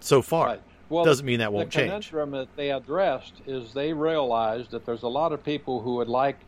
So 0.00 0.22
far, 0.22 0.46
Right. 0.46 0.60
Well, 0.88 1.04
doesn't 1.04 1.26
mean 1.26 1.40
that 1.40 1.52
won't 1.52 1.70
the 1.70 1.78
change. 1.78 2.06
The 2.06 2.10
conundrum 2.10 2.30
that 2.32 2.56
they 2.56 2.70
addressed 2.70 3.34
is 3.46 3.72
they 3.72 3.92
realized 3.92 4.70
that 4.70 4.86
there's 4.86 5.02
a 5.02 5.08
lot 5.08 5.32
of 5.32 5.44
people 5.44 5.80
who 5.80 5.96
would 5.96 6.08
like 6.08 6.38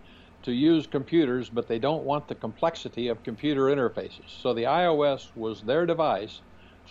to 0.44 0.52
use 0.52 0.86
computers, 0.86 1.48
but 1.50 1.66
they 1.66 1.78
don't 1.78 2.04
want 2.04 2.28
the 2.28 2.34
complexity 2.34 3.08
of 3.08 3.22
computer 3.24 3.62
interfaces. 3.62 4.28
So 4.28 4.54
the 4.54 4.64
iOS 4.64 5.30
was 5.34 5.62
their 5.62 5.86
device 5.86 6.40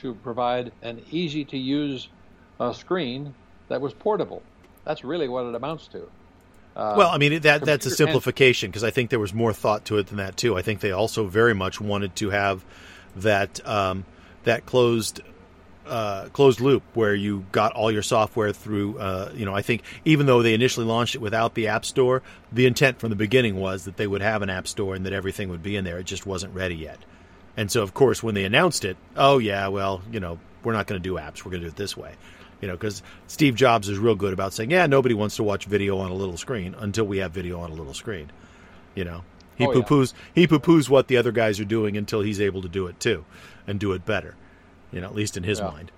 to 0.01 0.13
provide 0.15 0.71
an 0.81 1.01
easy 1.09 1.45
to 1.45 1.57
use 1.57 2.09
uh, 2.59 2.73
screen 2.73 3.33
that 3.67 3.81
was 3.81 3.93
portable. 3.93 4.41
That's 4.85 5.03
really 5.03 5.27
what 5.27 5.45
it 5.45 5.55
amounts 5.55 5.87
to. 5.89 6.03
Uh, 6.75 6.95
Well, 6.97 7.09
I 7.09 7.17
mean 7.17 7.41
that 7.41 7.65
that's 7.65 7.85
a 7.85 7.91
simplification 7.91 8.69
because 8.69 8.83
I 8.83 8.91
think 8.91 9.09
there 9.09 9.19
was 9.19 9.33
more 9.33 9.53
thought 9.53 9.85
to 9.85 9.97
it 9.97 10.07
than 10.07 10.17
that 10.17 10.37
too. 10.37 10.55
I 10.57 10.61
think 10.61 10.79
they 10.79 10.91
also 10.91 11.25
very 11.25 11.53
much 11.53 11.81
wanted 11.81 12.15
to 12.17 12.29
have 12.29 12.63
that 13.17 13.65
um, 13.67 14.05
that 14.43 14.65
closed 14.65 15.21
uh, 15.87 16.27
closed 16.33 16.59
loop 16.59 16.83
where 16.93 17.15
you 17.15 17.45
got 17.51 17.73
all 17.73 17.91
your 17.91 18.01
software 18.01 18.53
through. 18.53 18.99
Uh, 18.99 19.31
you 19.33 19.45
know, 19.45 19.55
I 19.55 19.61
think 19.61 19.83
even 20.05 20.25
though 20.25 20.43
they 20.43 20.53
initially 20.53 20.85
launched 20.85 21.15
it 21.15 21.21
without 21.21 21.55
the 21.55 21.69
App 21.69 21.85
Store, 21.85 22.21
the 22.51 22.65
intent 22.65 22.99
from 22.99 23.09
the 23.09 23.15
beginning 23.15 23.55
was 23.55 23.85
that 23.85 23.97
they 23.97 24.07
would 24.07 24.21
have 24.21 24.41
an 24.41 24.49
App 24.49 24.67
Store 24.67 24.95
and 24.95 25.05
that 25.05 25.13
everything 25.13 25.49
would 25.49 25.63
be 25.63 25.75
in 25.75 25.83
there. 25.83 25.97
It 25.97 26.05
just 26.05 26.25
wasn't 26.25 26.53
ready 26.53 26.75
yet. 26.75 26.99
And 27.55 27.71
so, 27.71 27.81
of 27.81 27.93
course, 27.93 28.21
when 28.21 28.35
they 28.35 28.45
announced 28.45 28.85
it, 28.85 28.97
oh 29.15 29.39
yeah, 29.39 29.67
well, 29.69 30.01
you 30.11 30.19
know, 30.19 30.39
we're 30.63 30.73
not 30.73 30.85
going 30.87 31.01
to 31.01 31.03
do 31.09 31.15
apps. 31.15 31.43
We're 31.43 31.51
going 31.51 31.63
to 31.63 31.67
do 31.67 31.71
it 31.71 31.75
this 31.75 31.97
way. 31.97 32.13
You 32.61 32.67
know, 32.67 32.73
because 32.73 33.03
Steve 33.27 33.55
Jobs 33.55 33.87
is 33.87 33.99
real 33.99 34.15
good 34.15 34.33
about 34.33 34.53
saying, 34.53 34.71
yeah, 34.71 34.87
nobody 34.87 35.13
wants 35.13 35.35
to 35.35 35.43
watch 35.43 35.65
video 35.65 35.97
on 35.99 36.09
a 36.09 36.15
little 36.15 36.37
screen 36.37 36.75
until 36.79 37.05
we 37.05 37.19
have 37.19 37.31
video 37.31 37.59
on 37.59 37.69
a 37.69 37.73
little 37.75 37.93
screen. 37.93 38.31
You 38.95 39.05
know, 39.05 39.23
he 39.55 39.65
Oh, 39.65 39.71
yeah. 39.71 39.83
poo-poos 39.83 40.13
he 40.33 40.47
poo-poos 40.47 40.89
what 40.89 41.07
the 41.07 41.17
other 41.17 41.31
guys 41.31 41.59
are 41.59 41.65
doing 41.65 41.97
until 41.97 42.21
he's 42.21 42.41
able 42.41 42.61
to 42.63 42.67
do 42.69 42.87
it 42.87 42.99
too, 42.99 43.25
and 43.67 43.79
do 43.79 43.93
it 43.93 44.05
better. 44.05 44.35
You 44.91 45.01
know, 45.01 45.07
at 45.07 45.15
least 45.15 45.37
in 45.37 45.43
his 45.43 45.59
Yeah. 45.59 45.69
mind. 45.71 45.91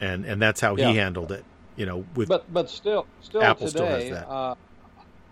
And 0.00 0.24
and 0.24 0.40
that's 0.40 0.60
how 0.60 0.76
Yeah. 0.76 0.90
he 0.90 0.96
handled 0.96 1.32
it. 1.32 1.44
You 1.76 1.86
know, 1.86 2.04
with 2.14 2.28
but 2.28 2.52
but 2.52 2.68
still 2.70 3.06
still 3.20 3.42
Apple 3.42 3.66
still 3.68 3.86
has 3.86 4.04
today, 4.04 4.14
that. 4.14 4.28
Uh, 4.28 4.54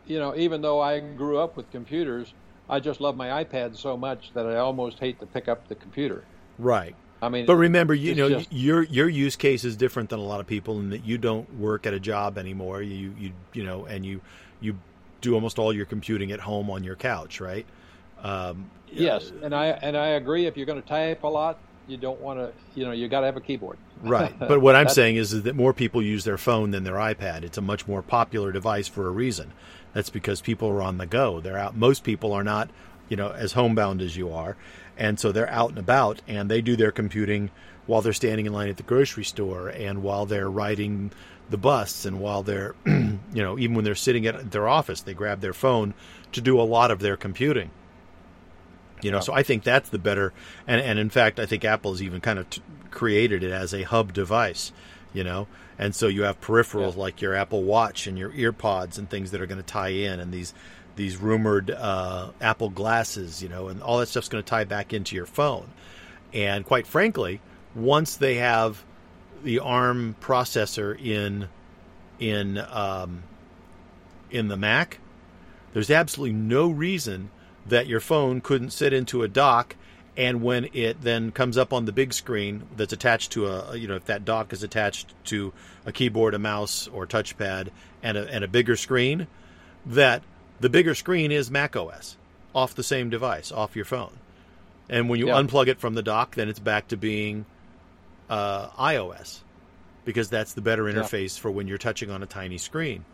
you 0.06 0.18
know, 0.18 0.34
even 0.34 0.62
though 0.62 0.80
I 0.80 1.00
grew 1.00 1.38
up 1.38 1.56
with 1.56 1.70
computers, 1.70 2.32
I 2.68 2.80
just 2.80 3.00
love 3.00 3.16
my 3.16 3.44
iPad 3.44 3.76
so 3.76 3.96
much 3.96 4.32
that 4.34 4.46
I 4.46 4.56
almost 4.56 4.98
hate 4.98 5.20
to 5.20 5.26
pick 5.26 5.48
up 5.48 5.68
the 5.68 5.74
computer. 5.74 6.24
right. 6.58 6.94
I 7.20 7.28
mean, 7.28 7.46
But 7.46 7.56
remember, 7.56 7.94
you 7.94 8.14
know, 8.14 8.28
just- 8.28 8.52
your 8.52 8.82
your 8.84 9.08
use 9.08 9.36
case 9.36 9.64
is 9.64 9.76
different 9.76 10.10
than 10.10 10.20
a 10.20 10.24
lot 10.24 10.40
of 10.40 10.46
people 10.46 10.78
in 10.78 10.90
that 10.90 11.04
you 11.04 11.18
don't 11.18 11.52
work 11.58 11.86
at 11.86 11.94
a 11.94 12.00
job 12.00 12.38
anymore. 12.38 12.80
You 12.82 13.14
you 13.18 13.32
you 13.52 13.64
know, 13.64 13.86
and 13.86 14.04
you 14.06 14.20
you 14.60 14.78
do 15.20 15.34
almost 15.34 15.58
all 15.58 15.72
your 15.72 15.84
computing 15.86 16.30
at 16.32 16.40
home 16.40 16.70
on 16.70 16.84
your 16.84 16.94
couch, 16.96 17.40
right? 17.40 17.66
Um, 18.22 18.70
Yes, 18.90 19.32
and 19.42 19.54
I 19.54 19.66
and 19.66 19.96
I 19.96 20.08
agree. 20.08 20.46
If 20.46 20.56
you're 20.56 20.64
going 20.66 20.80
to 20.80 20.88
type 20.88 21.22
a 21.22 21.28
lot, 21.28 21.58
you 21.88 21.96
don't 21.98 22.20
want 22.20 22.38
to. 22.38 22.52
You 22.74 22.86
know, 22.86 22.92
you 22.92 23.06
got 23.08 23.20
to 23.20 23.26
have 23.26 23.36
a 23.36 23.40
keyboard. 23.40 23.76
Right. 24.02 24.34
But 24.48 24.60
what 24.62 24.76
I'm 24.76 24.88
saying 24.88 25.16
is, 25.16 25.32
is 25.34 25.42
that 25.42 25.54
more 25.56 25.74
people 25.74 26.00
use 26.02 26.24
their 26.24 26.38
phone 26.38 26.70
than 26.70 26.84
their 26.84 26.94
iPad. 26.94 27.42
It's 27.42 27.58
a 27.58 27.62
much 27.62 27.86
more 27.86 28.00
popular 28.00 28.50
device 28.52 28.88
for 28.88 29.06
a 29.06 29.10
reason. 29.10 29.52
That's 29.92 30.08
because 30.08 30.40
people 30.40 30.68
are 30.68 30.80
on 30.82 30.96
the 30.98 31.06
go. 31.06 31.40
They're 31.40 31.58
out. 31.58 31.76
Most 31.76 32.02
people 32.04 32.32
are 32.32 32.44
not, 32.44 32.70
you 33.10 33.16
know, 33.16 33.30
as 33.30 33.52
homebound 33.52 34.00
as 34.00 34.16
you 34.16 34.32
are, 34.32 34.56
and 34.98 35.18
so 35.18 35.32
they're 35.32 35.48
out 35.50 35.70
and 35.70 35.78
about, 35.78 36.20
and 36.28 36.50
they 36.50 36.60
do 36.60 36.76
their 36.76 36.92
computing 36.92 37.50
while 37.86 38.02
they're 38.02 38.12
standing 38.12 38.44
in 38.46 38.52
line 38.52 38.68
at 38.68 38.76
the 38.76 38.82
grocery 38.82 39.24
store, 39.24 39.68
and 39.68 40.02
while 40.02 40.26
they're 40.26 40.50
riding 40.50 41.10
the 41.48 41.56
bus, 41.56 42.04
and 42.04 42.20
while 42.20 42.42
they're, 42.42 42.74
you 42.86 43.18
know, 43.32 43.58
even 43.58 43.74
when 43.74 43.84
they're 43.84 43.94
sitting 43.94 44.26
at 44.26 44.50
their 44.50 44.68
office, 44.68 45.00
they 45.00 45.14
grab 45.14 45.40
their 45.40 45.54
phone 45.54 45.94
to 46.32 46.42
do 46.42 46.60
a 46.60 46.62
lot 46.62 46.90
of 46.90 46.98
their 47.00 47.16
computing. 47.16 47.70
You 49.00 49.12
know, 49.12 49.20
so 49.20 49.32
I 49.32 49.44
think 49.44 49.62
that's 49.62 49.88
the 49.90 49.98
better, 49.98 50.32
and 50.66 50.80
and 50.80 50.98
in 50.98 51.08
fact, 51.08 51.38
I 51.38 51.46
think 51.46 51.64
Apple 51.64 51.92
has 51.92 52.02
even 52.02 52.20
kind 52.20 52.38
of 52.38 52.50
t- 52.50 52.60
created 52.90 53.44
it 53.44 53.52
as 53.52 53.72
a 53.72 53.84
hub 53.84 54.12
device. 54.12 54.72
You 55.14 55.24
know, 55.24 55.46
and 55.78 55.94
so 55.94 56.06
you 56.08 56.24
have 56.24 56.38
peripherals 56.40 56.94
Yeah. 56.96 57.00
like 57.02 57.22
your 57.22 57.34
Apple 57.34 57.62
Watch 57.62 58.06
and 58.06 58.18
your 58.18 58.30
EarPods 58.30 58.98
and 58.98 59.08
things 59.08 59.30
that 59.30 59.40
are 59.40 59.46
going 59.46 59.60
to 59.62 59.66
tie 59.66 59.88
in, 59.90 60.18
and 60.20 60.32
these 60.32 60.52
these 60.98 61.16
rumored 61.16 61.70
uh, 61.70 62.30
Apple 62.42 62.68
glasses. 62.68 63.42
You 63.42 63.48
know, 63.48 63.68
and 63.68 63.82
all 63.82 63.98
that 64.00 64.08
stuff's 64.08 64.28
going 64.28 64.44
to 64.44 64.48
tie 64.48 64.64
back 64.64 64.92
into 64.92 65.16
your 65.16 65.26
phone. 65.26 65.68
And 66.34 66.66
quite 66.66 66.86
frankly, 66.86 67.40
once 67.74 68.16
they 68.16 68.34
have 68.34 68.84
the 69.42 69.60
ARM 69.60 70.16
processor 70.20 71.00
in 71.00 71.48
in 72.18 72.58
um, 72.58 73.22
in 74.30 74.48
the 74.48 74.56
Mac, 74.56 74.98
there's 75.72 75.90
absolutely 75.90 76.34
no 76.34 76.68
reason 76.68 77.30
that 77.66 77.86
your 77.86 78.00
phone 78.00 78.40
couldn't 78.40 78.70
sit 78.70 78.92
into 78.92 79.22
a 79.22 79.28
dock 79.28 79.76
and 80.16 80.42
when 80.42 80.68
it 80.72 81.00
then 81.00 81.30
comes 81.30 81.56
up 81.56 81.72
on 81.72 81.84
the 81.84 81.92
big 81.92 82.12
screen 82.12 82.64
that's 82.76 82.92
attached 82.92 83.30
to 83.32 83.46
a 83.46 83.76
you 83.76 83.86
know 83.86 83.94
if 83.94 84.06
that 84.06 84.24
dock 84.24 84.52
is 84.52 84.62
attached 84.62 85.14
to 85.24 85.52
a 85.86 85.92
keyboard 85.92 86.34
a 86.34 86.38
mouse 86.38 86.88
or 86.88 87.06
touchpad 87.06 87.68
and 88.02 88.18
a, 88.18 88.28
and 88.28 88.42
a 88.42 88.48
bigger 88.48 88.74
screen 88.74 89.26
that 89.86 90.22
the 90.60 90.68
bigger 90.68 90.94
screen 90.94 91.30
is 91.32 91.50
mac 91.50 91.76
os 91.76 92.16
off 92.54 92.74
the 92.74 92.82
same 92.82 93.10
device 93.10 93.52
off 93.52 93.76
your 93.76 93.84
phone 93.84 94.12
and 94.88 95.08
when 95.08 95.18
you 95.18 95.28
Yeah. 95.28 95.34
unplug 95.34 95.68
it 95.68 95.78
from 95.78 95.94
the 95.94 96.02
dock 96.02 96.34
then 96.34 96.48
it's 96.48 96.58
back 96.58 96.88
to 96.88 96.96
being 96.96 97.44
uh, 98.30 98.68
ios 98.70 99.40
because 100.04 100.28
that's 100.28 100.54
the 100.54 100.60
better 100.62 100.84
interface 100.84 101.38
for 101.38 101.50
when 101.50 101.66
you're 101.68 101.78
touching 101.78 102.10
on 102.10 102.22
a 102.22 102.26
tiny 102.26 102.58
screen 102.58 103.04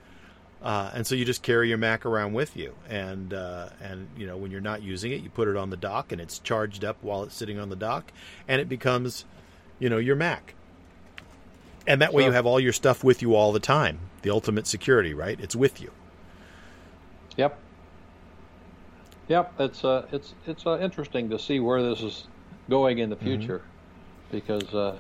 uh, 0.63 0.91
and 0.95 1.07
so 1.07 1.15
you 1.15 1.27
just 1.27 1.43
carry 1.43 1.69
your 1.69 1.77
Mac 1.77 2.07
around 2.07 2.33
with 2.33 2.57
you, 2.57 2.75
and 2.89 3.35
uh, 3.35 3.69
and 3.83 4.09
you 4.17 4.27
know 4.27 4.39
when 4.39 4.51
you're 4.51 4.63
not 4.63 4.81
using 4.81 5.13
it, 5.13 5.21
you 5.21 5.29
put 5.29 5.47
it 5.47 5.59
on 5.59 5.69
the 5.69 5.77
dock, 5.77 6.11
and 6.11 6.23
it's 6.23 6.39
charged 6.39 6.87
up 6.87 6.97
while 7.03 7.23
it's 7.23 7.35
sitting 7.35 7.59
on 7.59 7.69
the 7.69 7.77
dock, 7.77 8.11
and 8.49 8.63
it 8.63 8.69
becomes, 8.71 9.27
you 9.79 9.91
know, 9.91 9.99
your 9.99 10.17
Mac. 10.17 10.55
And 11.87 12.01
that 12.01 12.15
way 12.15 12.25
you 12.25 12.33
have 12.33 12.47
all 12.47 12.59
your 12.59 12.73
stuff 12.73 13.05
with 13.05 13.21
you 13.21 13.35
all 13.35 13.53
the 13.53 13.61
time. 13.61 13.99
The 14.23 14.31
ultimate 14.31 14.67
security, 14.67 15.13
right? 15.13 15.39
It's 15.39 15.55
with 15.55 15.83
you. 15.83 15.91
Yep. 17.37 17.59
Yep. 19.29 19.53
It's 19.59 19.85
uh, 19.85 20.07
it's 20.13 20.35
it's 20.47 20.67
uh, 20.67 20.79
interesting 20.81 21.31
to 21.31 21.39
see 21.39 21.61
where 21.61 21.83
this 21.83 22.01
is 22.03 22.27
going 22.69 22.99
in 22.99 23.11
the 23.11 23.17
future, 23.17 23.63
because 24.31 24.75
uh, 24.75 24.97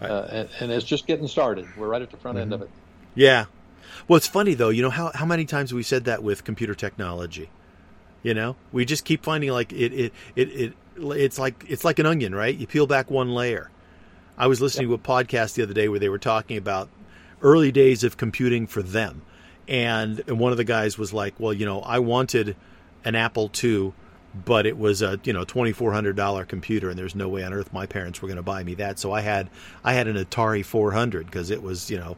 Right. 0.00 0.10
uh, 0.10 0.26
and, 0.30 0.48
and 0.60 0.72
it's 0.72 0.84
just 0.84 1.06
getting 1.06 1.26
started. 1.26 1.66
We're 1.76 1.88
right 1.88 2.02
at 2.02 2.10
the 2.10 2.18
front 2.18 2.36
end 2.38 2.52
of 2.52 2.60
it. 2.60 2.68
Yeah. 3.14 3.46
Well, 4.06 4.18
it's 4.18 4.26
funny 4.26 4.52
though. 4.54 4.68
You 4.68 4.82
know 4.82 4.90
how 4.90 5.10
how 5.14 5.24
many 5.24 5.46
times 5.46 5.72
we 5.72 5.82
said 5.82 6.04
that 6.04 6.22
with 6.22 6.44
computer 6.44 6.74
technology. 6.74 7.48
You 8.22 8.34
know, 8.34 8.56
we 8.72 8.84
just 8.84 9.04
keep 9.04 9.22
finding 9.24 9.50
like 9.50 9.72
it 9.72 9.92
it 9.92 10.12
it, 10.34 10.48
it 10.50 10.74
it's 10.98 11.38
like 11.38 11.64
it's 11.68 11.84
like 11.84 11.98
an 11.98 12.04
onion, 12.06 12.34
right? 12.34 12.54
You 12.54 12.66
peel 12.66 12.86
back 12.86 13.10
one 13.10 13.34
layer. 13.34 13.70
I 14.36 14.48
was 14.48 14.60
listening 14.60 14.88
to 14.88 14.94
a 14.94 14.98
podcast 14.98 15.54
the 15.54 15.62
other 15.62 15.72
day 15.72 15.88
where 15.88 15.98
they 15.98 16.10
were 16.10 16.18
talking 16.18 16.58
about 16.58 16.90
early 17.40 17.72
days 17.72 18.04
of 18.04 18.18
computing 18.18 18.66
for 18.66 18.82
them, 18.82 19.22
and 19.68 20.22
and 20.26 20.38
one 20.38 20.52
of 20.52 20.58
the 20.58 20.64
guys 20.64 20.98
was 20.98 21.12
like, 21.12 21.34
"Well, 21.38 21.52
you 21.52 21.66
know, 21.66 21.80
I 21.80 21.98
wanted 21.98 22.56
an 23.04 23.14
Apple 23.14 23.50
II 23.62 23.92
but 24.44 24.66
it 24.66 24.76
was 24.76 25.02
a 25.02 25.18
you 25.24 25.32
know 25.32 25.44
twenty 25.44 25.72
four 25.72 25.92
hundred 25.92 26.16
dollar 26.16 26.44
computer, 26.44 26.90
and 26.90 26.98
there's 26.98 27.14
no 27.14 27.28
way 27.28 27.42
on 27.44 27.52
earth 27.52 27.72
my 27.72 27.86
parents 27.86 28.20
were 28.20 28.28
going 28.28 28.36
to 28.36 28.42
buy 28.42 28.62
me 28.62 28.74
that. 28.74 28.98
So 28.98 29.12
I 29.12 29.20
had 29.20 29.48
I 29.84 29.94
had 29.94 30.08
an 30.08 30.16
Atari 30.16 30.64
four 30.64 30.92
hundred 30.92 31.26
because 31.26 31.50
it 31.50 31.62
was 31.62 31.90
you 31.90 31.98
know 31.98 32.16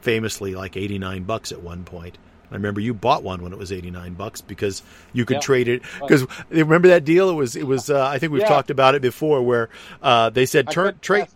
famously 0.00 0.54
like 0.54 0.76
eighty 0.76 0.98
nine 0.98 1.24
bucks 1.24 1.52
at 1.52 1.60
one 1.60 1.84
point. 1.84 2.16
I 2.50 2.54
remember 2.54 2.80
you 2.80 2.94
bought 2.94 3.22
one 3.22 3.42
when 3.42 3.52
it 3.52 3.58
was 3.58 3.70
eighty 3.72 3.90
nine 3.90 4.14
bucks 4.14 4.40
because 4.40 4.82
you 5.12 5.24
could 5.24 5.40
trade 5.40 5.68
it. 5.68 5.82
Because 6.00 6.26
remember 6.48 6.88
that 6.88 7.04
deal? 7.04 7.30
It 7.30 7.34
was 7.34 7.56
it 7.56 7.66
was. 7.66 7.90
Uh, 7.90 8.06
I 8.06 8.18
think 8.18 8.32
we've 8.32 8.42
yeah. 8.42 8.48
talked 8.48 8.70
about 8.70 8.94
it 8.94 9.02
before, 9.02 9.42
where 9.42 9.68
uh, 10.02 10.30
they 10.30 10.46
said 10.46 10.70
turn 10.70 10.98
trade. 11.00 11.26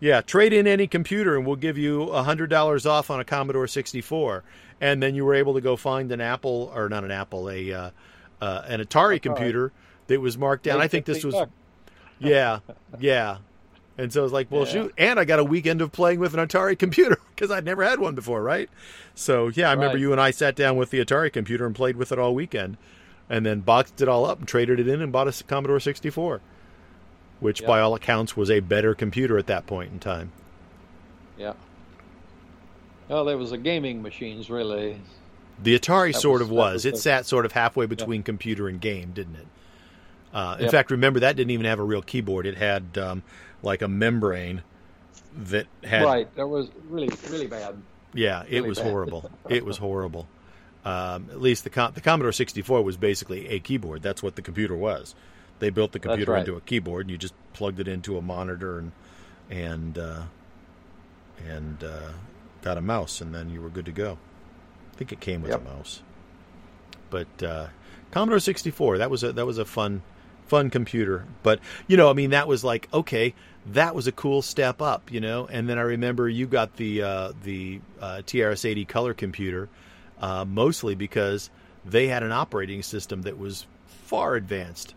Yeah, 0.00 0.20
trade 0.20 0.52
in 0.52 0.68
any 0.68 0.86
computer 0.86 1.36
and 1.36 1.44
we'll 1.44 1.56
give 1.56 1.76
you 1.76 2.12
hundred 2.12 2.50
dollars 2.50 2.86
off 2.86 3.10
on 3.10 3.18
a 3.18 3.24
Commodore 3.24 3.66
sixty 3.66 4.00
four. 4.00 4.44
And 4.80 5.02
then 5.02 5.14
you 5.14 5.24
were 5.24 5.34
able 5.34 5.54
to 5.54 5.60
go 5.60 5.76
find 5.76 6.10
an 6.12 6.20
Apple 6.20 6.70
or 6.74 6.88
not 6.88 7.04
an 7.04 7.10
Apple, 7.10 7.50
a 7.50 7.72
uh, 7.72 7.90
uh, 8.40 8.62
an 8.66 8.80
Atari 8.80 9.20
computer 9.20 9.72
that 10.06 10.20
was 10.20 10.38
marked 10.38 10.64
down. 10.64 10.80
I 10.80 10.88
think 10.88 11.04
this 11.04 11.24
was, 11.24 11.34
yeah, 12.18 12.60
yeah. 12.98 13.38
And 13.96 14.12
so 14.12 14.20
I 14.20 14.22
was 14.22 14.32
like, 14.32 14.48
well, 14.50 14.64
yeah. 14.64 14.72
shoot, 14.72 14.94
and 14.96 15.18
I 15.18 15.24
got 15.24 15.40
a 15.40 15.44
weekend 15.44 15.82
of 15.82 15.90
playing 15.90 16.20
with 16.20 16.32
an 16.32 16.46
Atari 16.46 16.78
computer 16.78 17.18
because 17.34 17.50
I'd 17.50 17.64
never 17.64 17.82
had 17.82 17.98
one 17.98 18.14
before, 18.14 18.42
right? 18.42 18.70
So 19.14 19.48
yeah, 19.48 19.66
I 19.66 19.70
right. 19.70 19.74
remember 19.74 19.98
you 19.98 20.12
and 20.12 20.20
I 20.20 20.30
sat 20.30 20.54
down 20.54 20.76
with 20.76 20.90
the 20.90 21.04
Atari 21.04 21.32
computer 21.32 21.66
and 21.66 21.74
played 21.74 21.96
with 21.96 22.12
it 22.12 22.18
all 22.18 22.34
weekend, 22.34 22.76
and 23.28 23.44
then 23.44 23.60
boxed 23.60 24.00
it 24.00 24.08
all 24.08 24.24
up 24.24 24.38
and 24.38 24.46
traded 24.46 24.78
it 24.78 24.86
in 24.86 25.02
and 25.02 25.10
bought 25.10 25.26
a 25.26 25.44
Commodore 25.44 25.80
64, 25.80 26.40
which 27.40 27.60
yep. 27.60 27.66
by 27.66 27.80
all 27.80 27.94
accounts 27.94 28.36
was 28.36 28.50
a 28.50 28.60
better 28.60 28.94
computer 28.94 29.36
at 29.36 29.48
that 29.48 29.66
point 29.66 29.92
in 29.92 29.98
time. 29.98 30.30
Yeah. 31.36 31.54
Well, 33.08 33.24
there 33.24 33.38
was 33.38 33.52
a 33.52 33.58
gaming 33.58 34.02
machines 34.02 34.50
really. 34.50 35.00
The 35.62 35.78
Atari 35.78 36.12
that 36.12 36.20
sort 36.20 36.40
was, 36.40 36.48
of 36.48 36.50
was. 36.50 36.74
was. 36.74 36.84
It 36.84 36.94
the, 36.94 37.00
sat 37.00 37.26
sort 37.26 37.46
of 37.46 37.52
halfway 37.52 37.86
between 37.86 38.20
yeah. 38.20 38.26
computer 38.26 38.68
and 38.68 38.80
game, 38.80 39.12
didn't 39.12 39.36
it? 39.36 39.46
Uh, 40.32 40.56
in 40.58 40.64
yep. 40.64 40.70
fact, 40.70 40.90
remember 40.90 41.20
that 41.20 41.36
didn't 41.36 41.50
even 41.50 41.66
have 41.66 41.78
a 41.78 41.84
real 41.84 42.02
keyboard. 42.02 42.46
It 42.46 42.56
had 42.56 42.98
um, 42.98 43.22
like 43.62 43.82
a 43.82 43.88
membrane 43.88 44.62
that 45.36 45.66
had. 45.82 46.04
Right. 46.04 46.34
That 46.36 46.46
was 46.46 46.68
really 46.88 47.10
really 47.30 47.46
bad. 47.46 47.80
Yeah, 48.14 48.42
it 48.42 48.56
really 48.56 48.68
was 48.68 48.78
bad. 48.78 48.88
horrible. 48.88 49.30
it 49.48 49.64
was 49.64 49.78
horrible. 49.78 50.28
Um, 50.84 51.28
at 51.30 51.40
least 51.40 51.64
the 51.64 51.90
the 51.94 52.00
Commodore 52.00 52.32
64 52.32 52.82
was 52.82 52.96
basically 52.96 53.48
a 53.48 53.58
keyboard. 53.58 54.02
That's 54.02 54.22
what 54.22 54.36
the 54.36 54.42
computer 54.42 54.76
was. 54.76 55.14
They 55.58 55.70
built 55.70 55.92
the 55.92 55.98
computer 55.98 56.32
right. 56.32 56.40
into 56.40 56.54
a 56.54 56.60
keyboard, 56.60 57.06
and 57.06 57.10
you 57.10 57.18
just 57.18 57.34
plugged 57.52 57.80
it 57.80 57.88
into 57.88 58.16
a 58.16 58.22
monitor 58.22 58.78
and 58.78 58.92
and 59.50 59.98
uh, 59.98 60.22
and 61.46 61.82
uh, 61.82 62.12
got 62.68 62.76
a 62.76 62.82
mouse, 62.82 63.22
and 63.22 63.34
then 63.34 63.48
you 63.48 63.62
were 63.62 63.70
good 63.70 63.86
to 63.86 63.92
go. 63.92 64.18
I 64.92 64.96
think 64.96 65.10
it 65.10 65.20
came 65.20 65.40
with 65.40 65.52
yep. 65.52 65.62
a 65.62 65.64
mouse. 65.64 66.02
But 67.08 67.42
uh, 67.42 67.68
Commodore 68.10 68.40
64, 68.40 68.98
that 68.98 69.10
was 69.10 69.24
a 69.24 69.32
that 69.32 69.46
was 69.46 69.56
a 69.56 69.64
fun 69.64 70.02
fun 70.48 70.68
computer. 70.68 71.24
But 71.42 71.60
you 71.86 71.96
know, 71.96 72.10
I 72.10 72.12
mean, 72.12 72.30
that 72.30 72.46
was 72.46 72.62
like 72.62 72.88
okay, 72.92 73.34
that 73.68 73.94
was 73.94 74.06
a 74.06 74.12
cool 74.12 74.42
step 74.42 74.82
up, 74.82 75.10
you 75.10 75.20
know. 75.20 75.46
And 75.46 75.66
then 75.66 75.78
I 75.78 75.82
remember 75.82 76.28
you 76.28 76.46
got 76.46 76.76
the 76.76 77.02
uh, 77.02 77.32
the 77.42 77.80
uh, 78.00 78.20
TRS-80 78.26 78.86
color 78.86 79.14
computer, 79.14 79.70
uh, 80.20 80.44
mostly 80.44 80.94
because 80.94 81.48
they 81.86 82.08
had 82.08 82.22
an 82.22 82.32
operating 82.32 82.82
system 82.82 83.22
that 83.22 83.38
was 83.38 83.66
far 83.86 84.34
advanced 84.34 84.94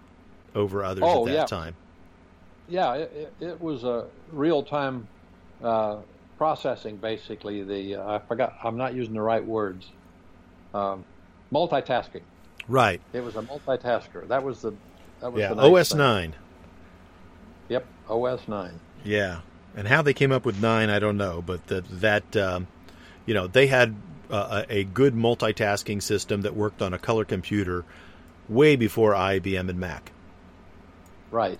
over 0.56 0.84
others 0.84 1.06
oh, 1.08 1.26
at 1.26 1.32
that 1.32 1.40
yeah. 1.40 1.46
time. 1.46 1.76
Yeah, 2.68 2.94
it, 2.96 3.34
it 3.40 3.62
was 3.62 3.86
a 3.86 4.08
real 4.34 4.62
time 4.64 5.08
uh, 5.64 5.98
processing 6.42 6.98
basically 6.98 7.62
the 7.62 7.98
uh, 7.98 8.16
I 8.16 8.18
forgot 8.18 8.56
I'm 8.64 8.76
not 8.76 8.96
using 8.96 9.14
the 9.14 9.22
right 9.22 9.46
words. 9.46 9.88
Um, 10.74 11.06
multitasking. 11.54 12.24
Right. 12.68 13.00
It 13.14 13.24
was 13.24 13.36
a 13.36 13.44
multitasker. 13.44 14.28
That 14.28 14.44
was 14.44 14.64
the 14.64 14.74
that 15.20 15.32
was 15.32 15.40
yeah 15.40 15.50
the 15.50 15.70
nice 15.70 15.82
OS 15.82 15.90
thing. 15.90 15.98
9 16.00 16.36
yep 17.70 17.86
OS 18.10 18.48
9 18.48 18.80
yeah. 19.06 19.42
And 19.76 19.88
how 19.88 20.02
they 20.02 20.16
came 20.16 20.32
up 20.32 20.44
with 20.44 20.60
9 20.60 20.90
I 20.90 20.98
don't 20.98 21.18
know 21.18 21.44
but 21.44 21.68
the, 21.68 21.82
that 21.92 22.36
um, 22.36 22.66
you 23.28 23.36
know 23.36 23.46
they 23.46 23.68
had 23.68 23.96
uh, 24.32 24.64
a 24.68 24.84
good 24.84 25.14
multitasking 25.14 26.02
system 26.02 26.42
that 26.42 26.56
worked 26.56 26.82
on 26.82 26.92
a 26.92 26.98
color 26.98 27.24
computer 27.24 27.86
way 28.50 28.76
before 28.76 29.14
IBM 29.14 29.70
and 29.70 29.80
Mac. 29.80 30.12
Right 31.30 31.60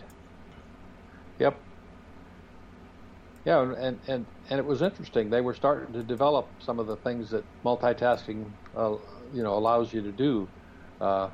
yep 1.38 1.56
yeah, 3.46 3.62
and, 3.62 4.00
and, 4.08 4.26
and 4.50 4.60
it 4.60 4.66
was 4.66 4.82
interesting. 4.82 5.30
They 5.30 5.42
were 5.42 5.54
starting 5.54 5.94
to 5.94 6.04
develop 6.04 6.48
some 6.60 6.80
of 6.80 6.88
the 6.88 6.96
things 6.98 7.30
that 7.32 7.44
multitasking, 7.64 8.46
uh, 8.76 8.96
you 9.34 9.44
know, 9.44 9.56
allows 9.56 9.94
you 9.94 10.02
to 10.02 10.12
do. 10.12 10.48
Uh, 11.00 11.30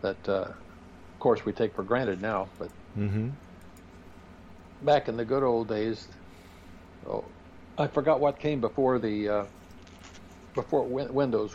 that, 0.00 0.28
uh, 0.28 0.32
of 0.32 1.18
course, 1.18 1.44
we 1.44 1.52
take 1.52 1.74
for 1.74 1.82
granted 1.82 2.22
now. 2.22 2.48
But 2.58 2.68
mm-hmm. 2.96 3.30
back 4.82 5.08
in 5.08 5.16
the 5.16 5.24
good 5.24 5.42
old 5.42 5.68
days, 5.68 6.08
oh, 7.06 7.24
I 7.76 7.86
forgot 7.86 8.20
what 8.20 8.38
came 8.38 8.60
before 8.60 8.98
the 8.98 9.28
uh, 9.28 9.44
before 10.54 10.84
Windows. 10.84 11.54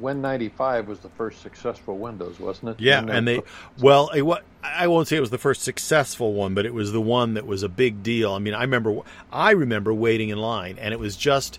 Win95 0.00 0.86
was 0.86 0.98
the 1.00 1.08
first 1.10 1.42
successful 1.42 1.98
Windows, 1.98 2.38
wasn't 2.38 2.70
it? 2.70 2.80
Yeah, 2.80 3.04
and 3.06 3.26
they 3.26 3.40
well, 3.80 4.10
I 4.62 4.88
won't 4.88 5.08
say 5.08 5.16
it 5.16 5.20
was 5.20 5.30
the 5.30 5.38
first 5.38 5.62
successful 5.62 6.34
one, 6.34 6.54
but 6.54 6.66
it 6.66 6.74
was 6.74 6.92
the 6.92 7.00
one 7.00 7.34
that 7.34 7.46
was 7.46 7.62
a 7.62 7.68
big 7.68 8.02
deal. 8.02 8.32
I 8.32 8.38
mean, 8.38 8.54
I 8.54 8.62
remember 8.62 9.00
I 9.32 9.52
remember 9.52 9.94
waiting 9.94 10.28
in 10.28 10.38
line, 10.38 10.78
and 10.78 10.92
it 10.92 11.00
was 11.00 11.16
just 11.16 11.58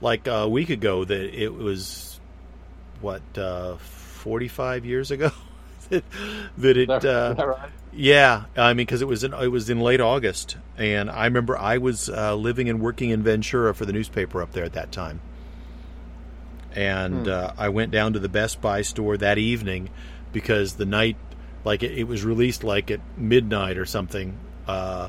like 0.00 0.26
a 0.26 0.48
week 0.48 0.70
ago 0.70 1.04
that 1.04 1.42
it 1.42 1.54
was 1.54 2.20
what 3.00 3.22
uh, 3.36 3.76
45 3.76 4.84
years 4.84 5.10
ago 5.10 5.30
that, 5.90 6.04
that 6.58 6.76
it. 6.76 6.90
Uh, 6.90 7.34
right? 7.38 7.70
Yeah, 7.94 8.44
I 8.56 8.70
mean, 8.70 8.86
because 8.86 9.02
it 9.02 9.08
was 9.08 9.22
in 9.22 9.34
it 9.34 9.48
was 9.48 9.68
in 9.68 9.80
late 9.80 10.00
August, 10.00 10.56
and 10.78 11.10
I 11.10 11.26
remember 11.26 11.58
I 11.58 11.78
was 11.78 12.08
uh, 12.08 12.34
living 12.34 12.70
and 12.70 12.80
working 12.80 13.10
in 13.10 13.22
Ventura 13.22 13.74
for 13.74 13.84
the 13.84 13.92
newspaper 13.92 14.40
up 14.40 14.52
there 14.52 14.64
at 14.64 14.72
that 14.72 14.90
time 14.92 15.20
and 16.74 17.26
hmm. 17.26 17.32
uh, 17.32 17.52
I 17.56 17.68
went 17.68 17.92
down 17.92 18.14
to 18.14 18.18
the 18.18 18.28
Best 18.28 18.60
Buy 18.60 18.82
store 18.82 19.16
that 19.18 19.38
evening 19.38 19.90
because 20.32 20.74
the 20.74 20.86
night, 20.86 21.16
like 21.64 21.82
it, 21.82 21.92
it 21.92 22.04
was 22.04 22.24
released 22.24 22.64
like 22.64 22.90
at 22.90 23.00
midnight 23.16 23.78
or 23.78 23.86
something 23.86 24.38
uh, 24.66 25.08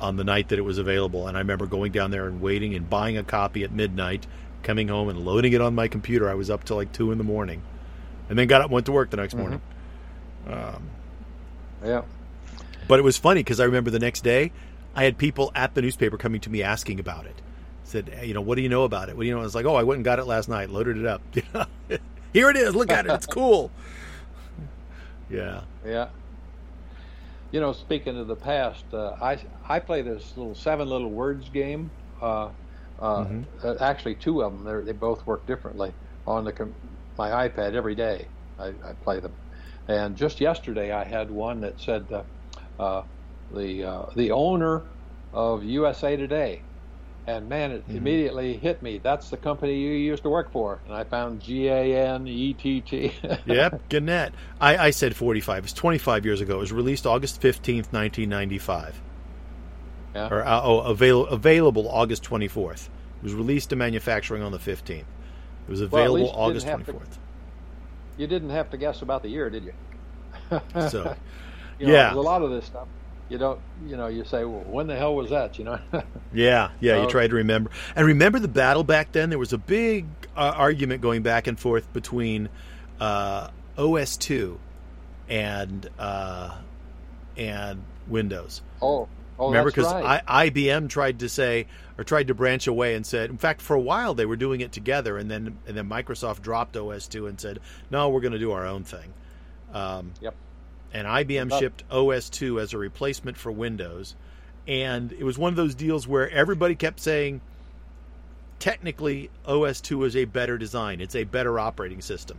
on 0.00 0.16
the 0.16 0.24
night 0.24 0.48
that 0.48 0.58
it 0.58 0.62
was 0.62 0.78
available, 0.78 1.28
and 1.28 1.36
I 1.36 1.40
remember 1.40 1.66
going 1.66 1.92
down 1.92 2.10
there 2.10 2.26
and 2.26 2.40
waiting 2.40 2.74
and 2.74 2.88
buying 2.88 3.16
a 3.16 3.22
copy 3.22 3.64
at 3.64 3.72
midnight, 3.72 4.26
coming 4.62 4.88
home 4.88 5.08
and 5.08 5.24
loading 5.24 5.52
it 5.52 5.60
on 5.60 5.74
my 5.74 5.88
computer. 5.88 6.28
I 6.28 6.34
was 6.34 6.50
up 6.50 6.64
till 6.64 6.76
like 6.76 6.92
two 6.92 7.12
in 7.12 7.18
the 7.18 7.24
morning, 7.24 7.62
and 8.28 8.38
then 8.38 8.48
got 8.48 8.60
up 8.60 8.66
and 8.66 8.74
went 8.74 8.86
to 8.86 8.92
work 8.92 9.10
the 9.10 9.16
next 9.16 9.34
mm-hmm. 9.34 9.40
morning. 9.40 9.60
Um, 10.46 10.90
yeah, 11.84 12.02
but 12.88 12.98
it 12.98 13.02
was 13.02 13.16
funny 13.16 13.40
because 13.40 13.60
I 13.60 13.64
remember 13.64 13.90
the 13.90 13.98
next 13.98 14.22
day 14.22 14.52
I 14.94 15.04
had 15.04 15.18
people 15.18 15.52
at 15.54 15.74
the 15.74 15.82
newspaper 15.82 16.16
coming 16.16 16.40
to 16.42 16.50
me 16.50 16.62
asking 16.62 17.00
about 17.00 17.26
it 17.26 17.40
said, 17.84 18.08
hey, 18.08 18.26
you 18.26 18.34
know, 18.34 18.40
what 18.40 18.56
do 18.56 18.62
you 18.62 18.68
know 18.68 18.84
about 18.84 19.08
it? 19.08 19.16
What 19.16 19.22
do 19.22 19.28
you 19.28 19.34
know? 19.34 19.40
I 19.40 19.44
was 19.44 19.54
like, 19.54 19.66
oh, 19.66 19.76
I 19.76 19.82
went 19.82 19.98
and 19.98 20.04
got 20.04 20.18
it 20.18 20.24
last 20.24 20.48
night, 20.48 20.70
loaded 20.70 20.96
it 20.96 21.06
up. 21.06 21.22
Here 22.32 22.50
it 22.50 22.56
is. 22.56 22.74
Look 22.74 22.90
at 22.90 23.06
it. 23.06 23.12
It's 23.12 23.26
cool. 23.26 23.70
yeah. 25.30 25.62
Yeah. 25.86 26.08
You 27.52 27.60
know, 27.60 27.72
speaking 27.72 28.18
of 28.18 28.26
the 28.26 28.34
past, 28.34 28.84
uh, 28.92 29.16
I 29.22 29.38
I 29.68 29.78
play 29.78 30.02
this 30.02 30.32
little 30.36 30.56
seven 30.56 30.88
little 30.88 31.10
words 31.10 31.48
game. 31.50 31.90
Uh, 32.20 32.48
uh, 32.98 33.24
mm-hmm. 33.24 33.42
Uh, 33.62 33.76
actually, 33.80 34.16
two 34.16 34.42
of 34.42 34.64
them. 34.64 34.84
They 34.84 34.90
both 34.92 35.24
work 35.24 35.46
differently 35.46 35.92
on 36.26 36.44
the 36.44 36.52
com- 36.52 36.74
my 37.16 37.48
iPad 37.48 37.74
every 37.74 37.94
day. 37.94 38.26
I, 38.58 38.68
I, 38.84 38.92
play 39.04 39.20
them, 39.20 39.32
and 39.86 40.16
just 40.16 40.40
yesterday 40.40 40.90
I 40.90 41.04
had 41.04 41.30
one 41.30 41.60
that 41.60 41.80
said 41.80 42.06
uh, 42.10 42.82
uh, 42.82 43.02
the 43.52 44.08
the 44.16 44.32
owner 44.32 44.82
of 45.32 45.62
USA 45.62 46.16
Today 46.16 46.60
and 47.26 47.48
man, 47.48 47.72
it 47.72 47.86
mm-hmm. 47.86 47.96
immediately 47.96 48.56
hit 48.56 48.82
me. 48.82 48.98
That's 48.98 49.30
the 49.30 49.36
company 49.36 49.74
you 49.78 49.92
used 49.92 50.22
to 50.24 50.30
work 50.30 50.52
for, 50.52 50.80
and 50.86 50.94
I 50.94 51.04
found 51.04 51.40
G 51.40 51.68
A 51.68 52.08
N 52.08 52.26
E 52.26 52.52
T 52.52 52.80
T. 52.80 53.12
Yep, 53.46 53.88
Gannett. 53.88 54.34
I, 54.60 54.76
I 54.76 54.90
said 54.90 55.16
forty-five. 55.16 55.64
It's 55.64 55.72
twenty-five 55.72 56.24
years 56.24 56.40
ago. 56.40 56.56
It 56.56 56.60
was 56.60 56.72
released 56.72 57.06
August 57.06 57.40
fifteenth, 57.40 57.92
nineteen 57.92 58.28
ninety-five. 58.28 59.00
Yeah. 60.14 60.28
Or 60.28 60.44
uh, 60.44 60.60
oh, 60.62 60.80
avail- 60.80 61.26
available 61.26 61.88
August 61.88 62.22
twenty-fourth. 62.22 62.88
It 63.18 63.22
was 63.22 63.34
released 63.34 63.70
to 63.70 63.76
manufacturing 63.76 64.42
on 64.42 64.52
the 64.52 64.58
fifteenth. 64.58 65.06
It 65.66 65.70
was 65.70 65.80
available 65.80 66.26
well, 66.26 66.36
August 66.36 66.66
twenty-fourth. 66.66 67.18
You 68.18 68.26
didn't 68.26 68.50
have 68.50 68.70
to 68.70 68.76
guess 68.76 69.02
about 69.02 69.22
the 69.22 69.28
year, 69.28 69.50
did 69.50 69.64
you? 69.64 69.72
so, 70.88 71.16
you 71.78 71.86
know, 71.86 71.92
yeah, 71.92 72.14
a 72.14 72.16
lot 72.16 72.42
of 72.42 72.50
this 72.50 72.66
stuff 72.66 72.86
you 73.28 73.38
don't 73.38 73.60
you 73.86 73.96
know 73.96 74.06
you 74.06 74.24
say 74.24 74.44
well 74.44 74.60
when 74.60 74.86
the 74.86 74.96
hell 74.96 75.14
was 75.14 75.30
that? 75.30 75.58
You 75.58 75.64
know? 75.64 75.78
Yeah 76.32 76.70
yeah 76.80 77.02
you 77.02 77.08
try 77.08 77.28
to 77.28 77.34
remember. 77.34 77.70
And 77.94 78.06
remember 78.06 78.38
the 78.38 78.48
battle 78.48 78.84
back 78.84 79.12
then? 79.12 79.30
There 79.30 79.38
was 79.38 79.52
a 79.52 79.58
big 79.58 80.06
uh, 80.36 80.52
argument 80.56 81.00
going 81.00 81.22
back 81.22 81.46
and 81.46 81.58
forth 81.58 81.92
between 81.92 82.48
uh, 83.00 83.50
os2 83.78 84.58
and 85.28 85.88
uh, 85.98 86.56
and 87.36 87.84
windows. 88.08 88.62
Oh 88.82 89.08
Oh, 89.36 89.48
Remember, 89.48 89.70
because 89.70 89.92
right. 89.92 90.24
IBM 90.26 90.88
tried 90.88 91.18
to 91.18 91.28
say 91.28 91.66
or 91.98 92.04
tried 92.04 92.28
to 92.28 92.34
branch 92.34 92.68
away 92.68 92.94
and 92.94 93.04
said, 93.04 93.30
in 93.30 93.36
fact, 93.36 93.60
for 93.62 93.74
a 93.74 93.80
while 93.80 94.14
they 94.14 94.26
were 94.26 94.36
doing 94.36 94.60
it 94.60 94.70
together, 94.70 95.18
and 95.18 95.28
then 95.28 95.58
and 95.66 95.76
then 95.76 95.88
Microsoft 95.88 96.40
dropped 96.40 96.76
OS2 96.76 97.28
and 97.28 97.40
said, 97.40 97.58
no, 97.90 98.10
we're 98.10 98.20
going 98.20 98.32
to 98.32 98.38
do 98.38 98.52
our 98.52 98.64
own 98.64 98.84
thing. 98.84 99.12
Um, 99.72 100.12
yep 100.20 100.36
and 100.94 101.06
IBM 101.06 101.48
But- 101.50 101.58
shipped 101.58 101.84
OS2 101.90 102.58
as 102.62 102.72
a 102.72 102.78
replacement 102.78 103.36
for 103.36 103.52
Windows, 103.52 104.14
and 104.66 105.12
it 105.12 105.24
was 105.24 105.36
one 105.36 105.52
of 105.52 105.56
those 105.56 105.74
deals 105.74 106.06
where 106.08 106.30
everybody 106.30 106.74
kept 106.74 107.00
saying, 107.00 107.40
technically, 108.58 109.28
OS2 109.46 110.06
is 110.06 110.16
a 110.16 110.24
better 110.24 110.56
design. 110.56 111.00
It's 111.00 111.16
a 111.16 111.24
better 111.24 111.58
operating 111.58 112.00
system, 112.00 112.38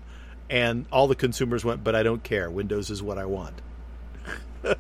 and 0.49 0.85
all 0.91 1.07
the 1.07 1.15
consumers 1.15 1.63
went, 1.65 1.83
but 1.83 1.93
I 1.95 2.01
don't 2.01 2.23
care. 2.23 2.49
Windows 2.49 2.89
is 2.89 3.03
what 3.03 3.17
I 3.19 3.25
want. 3.25 3.61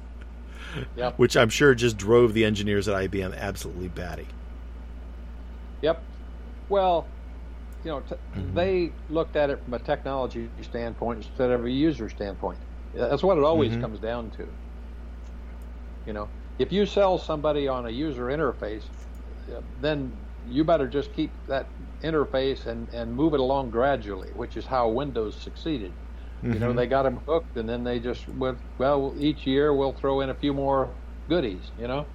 Yep. 0.97 1.17
Which 1.17 1.37
I'm 1.37 1.47
sure 1.47 1.73
just 1.73 1.95
drove 1.95 2.33
the 2.33 2.43
engineers 2.43 2.89
at 2.89 2.95
IBM 2.95 3.33
absolutely 3.37 3.87
batty. 3.87 4.27
Yep. 5.81 6.03
Well, 6.67 7.07
you 7.85 7.91
know, 7.91 8.01
t- 8.01 8.15
Mhm. 8.35 8.53
they 8.53 8.91
looked 9.09 9.37
at 9.37 9.49
it 9.49 9.63
from 9.63 9.73
a 9.75 9.79
technology 9.79 10.49
standpoint 10.63 11.25
instead 11.25 11.51
of 11.51 11.63
a 11.63 11.71
user 11.71 12.09
standpoint. 12.09 12.57
That's 12.95 13.23
what 13.23 13.37
it 13.39 13.45
always 13.45 13.75
Mhm. 13.75 13.77
comes 13.77 13.99
down 14.01 14.31
to. 14.31 14.53
You 16.05 16.13
know, 16.13 16.31
if 16.57 16.71
you 16.71 16.85
sell 16.85 17.17
somebody 17.19 17.67
on 17.67 17.85
a 17.87 17.91
user 17.91 18.25
interface, 18.25 18.85
uh, 19.53 19.61
then 19.77 20.19
you 20.43 20.63
better 20.65 20.87
just 20.87 21.13
keep 21.13 21.37
that 21.47 21.71
interface 22.03 22.65
and, 22.67 22.89
and 22.93 23.13
move 23.13 23.33
it 23.33 23.41
along 23.41 23.71
gradually, 23.71 24.29
which 24.33 24.57
is 24.57 24.67
how 24.67 24.89
Windows 24.89 25.41
succeeded. 25.43 25.95
You 26.51 26.59
know, 26.59 26.73
Mhm. 26.73 26.75
they 26.75 26.87
got 26.87 27.03
them 27.03 27.21
hooked, 27.27 27.57
and 27.57 27.69
then 27.69 27.83
they 27.83 27.99
just 27.99 28.27
would, 28.27 28.59
well, 28.79 29.15
each 29.17 29.45
year 29.47 29.73
we'll 29.75 29.93
throw 29.93 30.21
in 30.21 30.29
a 30.29 30.35
few 30.35 30.53
more 30.53 30.97
goodies, 31.29 31.71
you 31.77 31.87
know, 31.87 32.09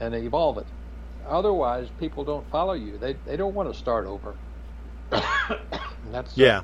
and 0.00 0.14
evolve 0.14 0.58
it. 0.58 0.70
Otherwise, 1.26 1.90
people 1.90 2.24
don't 2.24 2.48
follow 2.50 2.74
you. 2.74 2.98
They 2.98 3.14
they 3.26 3.36
don't 3.36 3.54
want 3.54 3.70
to 3.70 3.78
start 3.78 4.06
over. 4.06 4.40
That's 6.04 6.40
uh, 6.40 6.50
Yeah, 6.50 6.62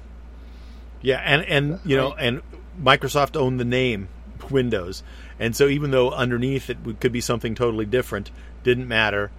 yeah, 1.02 1.22
and 1.24 1.44
and 1.46 1.80
you 1.84 1.96
know, 1.96 2.14
and 2.18 2.42
Microsoft 2.80 3.36
owned 3.36 3.59
the 3.60 3.64
name 3.64 4.09
Windows, 4.51 5.02
and 5.38 5.55
so 5.56 5.68
even 5.68 5.90
though 5.90 6.10
underneath 6.10 6.68
it 6.70 6.78
could 7.01 7.12
be 7.12 7.20
something 7.20 7.55
totally 7.55 7.86
different, 7.86 8.30
didn't 8.62 8.88
matter. 8.88 9.30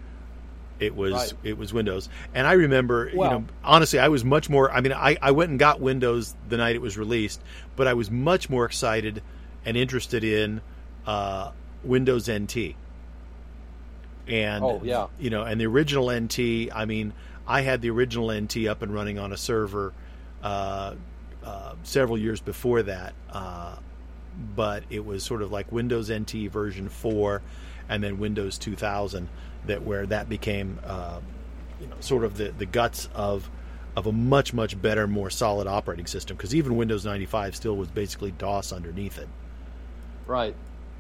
It 0.80 0.96
was 0.96 1.14
Right. 1.14 1.34
it 1.44 1.58
was 1.60 1.72
Windows, 1.74 2.10
and 2.34 2.48
I 2.48 2.54
remember, 2.54 3.10
you 3.10 3.18
know, 3.18 3.46
honestly, 3.64 4.00
I 4.00 4.08
was 4.08 4.26
much 4.26 4.50
more. 4.50 4.72
I 4.72 4.82
mean, 4.82 4.94
I 4.94 5.16
I 5.22 5.30
went 5.32 5.52
and 5.52 5.60
got 5.60 5.80
Windows 5.80 6.36
the 6.50 6.58
night 6.58 6.76
it 6.76 6.82
was 6.82 6.98
released, 6.98 7.40
but 7.76 7.88
I 7.88 7.94
was 7.94 8.10
much 8.10 8.50
more 8.50 8.66
excited 8.66 9.22
and 9.64 9.78
interested 9.78 10.24
in 10.24 10.62
uh, 11.06 11.52
Windows 11.84 12.28
NT. 12.30 12.76
And 14.28 14.64
Oh, 14.64 14.82
yeah. 14.84 15.08
you 15.20 15.30
know, 15.30 15.44
and 15.44 15.60
the 15.60 15.66
original 15.68 16.10
NT. 16.12 16.70
I 16.74 16.86
mean, 16.86 17.14
I 17.48 17.62
had 17.62 17.82
the 17.82 17.90
original 17.90 18.32
NT 18.32 18.68
up 18.68 18.82
and 18.82 18.94
running 18.94 19.20
on 19.20 19.32
a 19.32 19.38
server 19.38 19.94
uh, 20.44 20.94
uh, 21.44 21.76
several 21.84 22.18
years 22.18 22.40
before 22.42 22.84
that, 22.84 23.14
uh, 23.32 23.76
but 24.56 24.84
it 24.90 25.06
was 25.06 25.24
sort 25.24 25.42
of 25.42 25.52
like 25.52 25.72
Windows 25.72 26.12
NT 26.12 26.52
version 26.52 26.90
four, 26.90 27.42
and 27.90 28.04
then 28.04 28.20
Windows 28.20 28.58
2000 28.58 29.28
that 29.68 29.84
where 29.84 30.06
that 30.08 30.28
became 30.30 30.80
uh, 30.86 31.20
you 31.80 31.88
know 31.88 31.96
sort 32.00 32.24
of 32.24 32.38
the 32.38 32.52
the 32.58 32.66
guts 32.66 33.10
of 33.14 33.50
of 33.96 34.08
a 34.08 34.12
much 34.12 34.54
much 34.54 34.82
better, 34.82 35.08
more 35.08 35.30
solid 35.30 35.68
operating 35.68 36.06
system. 36.06 36.38
Because 36.38 36.56
even 36.56 36.78
Windows 36.78 37.06
95 37.06 37.56
still 37.56 37.76
was 37.76 37.90
basically 37.90 38.32
DOS 38.32 38.72
underneath 38.72 39.18
it. 39.18 39.28
Right, 40.28 40.56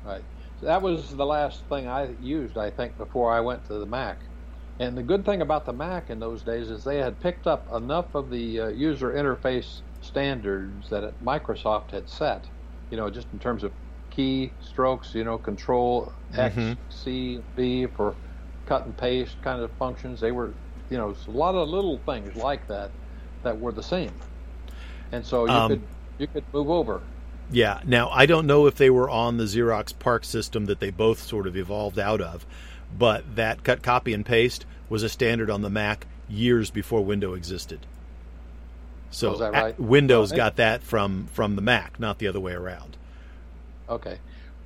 right. 0.06 0.24
So 0.60 0.66
that 0.66 0.82
was 0.82 1.16
the 1.16 1.26
last 1.26 1.64
thing 1.70 1.88
I 1.88 2.10
used, 2.22 2.58
I 2.58 2.70
think, 2.70 2.98
before 2.98 3.32
I 3.32 3.40
went 3.40 3.66
to 3.68 3.76
the 3.76 3.86
Mac. 3.86 4.18
And 4.80 4.98
the 4.98 5.04
good 5.04 5.26
thing 5.26 5.42
about 5.42 5.66
the 5.66 5.74
Mac 5.74 6.10
in 6.10 6.20
those 6.20 6.44
days 6.44 6.70
is 6.70 6.84
they 6.84 6.98
had 6.98 7.20
picked 7.20 7.48
up 7.48 7.72
enough 7.74 8.14
of 8.14 8.30
the 8.30 8.60
uh, 8.60 8.68
user 8.70 9.12
interface 9.14 9.82
standards 10.02 10.90
that 10.90 11.24
Microsoft 11.24 11.92
had 11.92 12.10
set. 12.10 12.46
You 12.90 12.98
know, 12.98 13.10
just 13.10 13.28
in 13.32 13.40
terms 13.40 13.64
of 13.64 13.72
key 14.10 14.52
strokes. 14.62 15.16
You 15.16 15.24
know, 15.24 15.38
Control 15.38 16.12
X, 16.36 16.56
Mhm. 16.56 16.78
C, 16.90 17.42
B 17.56 17.86
for 17.86 18.16
cut 18.66 18.86
and 18.86 18.96
paste 18.96 19.36
kind 19.42 19.62
of 19.62 19.72
functions. 19.74 20.20
They 20.20 20.32
were, 20.32 20.52
you 20.90 20.98
know, 20.98 21.16
a 21.28 21.32
lot 21.32 21.56
of 21.56 21.70
little 21.70 22.00
things 22.06 22.36
like 22.36 22.68
that 22.68 22.92
that 23.44 23.60
were 23.60 23.72
the 23.72 23.84
same. 23.84 24.12
And 25.12 25.26
so 25.26 25.46
you 25.46 25.52
Um, 25.52 25.70
could 25.72 25.82
you 26.20 26.28
could 26.28 26.44
move 26.54 26.70
over. 26.70 27.02
Yeah. 27.52 27.80
Now 27.86 28.10
I 28.10 28.26
don't 28.26 28.46
know 28.46 28.68
if 28.68 28.76
they 28.76 28.90
were 28.90 29.10
on 29.10 29.38
the 29.38 29.46
Xerox 29.46 29.98
PARC 29.98 30.24
system 30.24 30.66
that 30.68 30.80
they 30.80 30.90
both 30.90 31.20
sort 31.20 31.48
of 31.48 31.58
evolved 31.58 31.98
out 32.00 32.22
of, 32.22 32.46
but 32.98 33.36
that 33.36 33.64
cut, 33.64 33.82
copy, 33.82 34.14
and 34.14 34.26
paste 34.26 34.66
was 34.90 35.04
a 35.04 35.10
standard 35.10 35.50
on 35.50 35.62
the 35.62 35.70
Mac 35.70 36.06
years 36.30 36.70
before 36.70 37.04
Windows 37.04 37.36
existed. 37.38 37.86
So 39.12 39.36
Oh, 39.36 39.52
right? 39.52 39.80
Windows 39.80 40.32
got 40.32 40.56
that 40.56 40.84
from 40.84 41.28
from 41.28 41.56
the 41.56 41.62
Mac, 41.62 42.00
not 42.00 42.20
the 42.20 42.28
other 42.28 42.40
way 42.40 42.54
around. 42.54 42.98
Okay, 43.90 44.20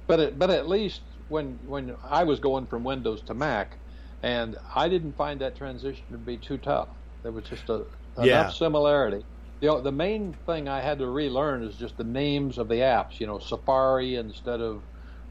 but 0.08 0.20
it, 0.20 0.40
but 0.40 0.50
at 0.50 0.70
least 0.70 1.02
when 1.28 1.60
when 1.66 1.96
I 2.04 2.24
was 2.24 2.40
going 2.40 2.68
from 2.68 2.84
Windows 2.84 3.24
to 3.24 3.34
Mac, 3.34 3.80
and 4.22 4.56
I 4.76 4.88
didn't 4.88 5.18
find 5.18 5.42
that 5.42 5.56
transition 5.56 6.06
to 6.12 6.18
be 6.18 6.38
too 6.38 6.58
tough. 6.58 6.90
There 7.24 7.32
was 7.32 7.46
just 7.46 7.70
a 7.70 7.86
enough 8.18 8.28
Yeah. 8.28 8.50
similarity. 8.50 9.26
You 9.62 9.70
know, 9.70 9.82
the 9.82 9.92
main 9.92 10.34
thing 10.46 10.68
I 10.68 10.82
had 10.82 11.00
to 11.00 11.08
relearn 11.10 11.64
is 11.64 11.76
just 11.76 11.98
the 11.98 12.04
names 12.04 12.58
of 12.58 12.68
the 12.68 12.76
apps. 12.76 13.20
You 13.20 13.28
know, 13.28 13.40
Safari 13.40 14.16
instead 14.16 14.62
of 14.62 14.84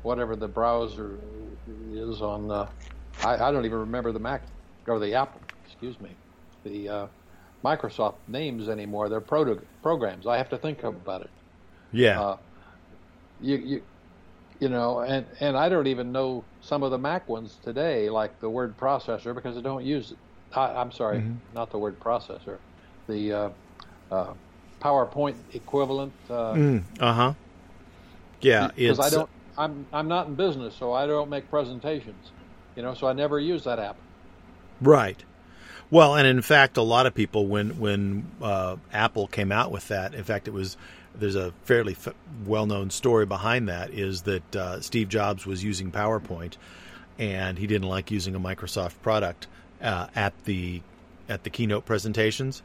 whatever 0.02 0.34
the 0.36 0.48
browser 0.48 1.20
is 1.66 2.20
on. 2.20 2.50
Uh, 2.50 2.66
I, 3.22 3.36
I 3.36 3.52
don't 3.52 3.64
even 3.64 3.78
remember 3.78 4.12
the 4.12 4.18
Mac 4.18 4.48
or 4.88 4.98
the 4.98 5.14
Apple. 5.14 5.40
Excuse 5.64 6.00
me, 6.00 6.18
the 6.64 6.88
uh, 6.88 7.06
Microsoft 7.64 8.18
names 8.28 8.68
anymore. 8.68 9.08
They're 9.08 9.20
pro- 9.22 9.60
programs. 9.82 10.26
I 10.26 10.38
have 10.38 10.50
to 10.50 10.58
think 10.58 10.84
about 10.84 11.22
it 11.22 11.30
Yeah. 11.92 12.20
uh, 12.20 12.36
you 13.40 13.56
you 13.56 13.82
you 14.60 14.68
know, 14.70 15.00
and 15.00 15.26
and 15.40 15.56
I 15.56 15.68
don't 15.68 15.88
even 15.88 16.12
know 16.12 16.48
some 16.60 16.82
of 16.82 16.90
the 16.92 16.98
Mac 16.98 17.28
ones 17.28 17.58
today, 17.62 18.10
like 18.10 18.40
the 18.40 18.50
word 18.50 18.78
processor, 18.78 19.34
because 19.34 19.56
I 19.58 19.62
don't 19.62 19.84
use 19.84 20.12
it. 20.12 20.18
I, 20.54 20.68
I'm 20.74 20.92
sorry, 20.92 21.20
Mhm. 21.20 21.40
not 21.52 21.70
the 21.70 21.78
word 21.78 22.00
processor, 22.00 22.60
the 23.08 23.32
uh, 23.32 23.50
uh, 24.10 24.34
PowerPoint 24.82 25.54
equivalent. 25.54 26.14
Uh, 26.30 26.58
Mm, 26.58 26.84
uh 27.00 27.12
huh. 27.14 27.34
Yeah. 28.42 28.70
because 28.86 29.00
I 29.00 29.10
don't, 29.10 29.30
I'm 29.58 29.86
I'm 29.92 30.08
not 30.08 30.28
in 30.28 30.36
business, 30.36 30.76
so 30.76 30.92
I 30.92 31.06
don't 31.06 31.30
make 31.30 31.50
presentations. 31.50 32.32
You 32.76 32.82
know, 32.82 32.94
so 32.94 33.06
I 33.08 33.12
never 33.14 33.40
use 33.40 33.64
that 33.64 33.78
app. 33.78 33.98
Right. 34.80 35.24
Well, 35.90 36.16
and 36.16 36.26
in 36.26 36.42
fact, 36.42 36.76
a 36.76 36.82
lot 36.82 37.06
of 37.06 37.14
people 37.14 37.46
when 37.46 37.78
when 37.78 38.26
uh, 38.42 38.76
Apple 38.92 39.26
came 39.26 39.52
out 39.52 39.70
with 39.70 39.88
that, 39.88 40.14
in 40.14 40.24
fact, 40.24 40.48
it 40.48 40.52
was 40.54 40.76
there's 41.16 41.36
a 41.36 41.52
fairly 41.64 41.92
f- 41.92 42.14
well-known 42.44 42.90
story 42.90 43.24
behind 43.26 43.68
that 43.68 43.90
is 43.90 44.22
that 44.22 44.56
uh, 44.56 44.80
Steve 44.80 45.08
Jobs 45.08 45.46
was 45.46 45.62
using 45.62 45.92
PowerPoint, 45.92 46.56
and 47.18 47.56
he 47.58 47.66
didn't 47.68 47.88
like 47.88 48.10
using 48.10 48.34
a 48.34 48.40
Microsoft 48.40 48.94
product 49.02 49.46
uh, 49.80 50.08
at 50.16 50.32
the 50.44 50.82
at 51.28 51.44
the 51.44 51.50
keynote 51.50 51.84
presentations, 51.86 52.62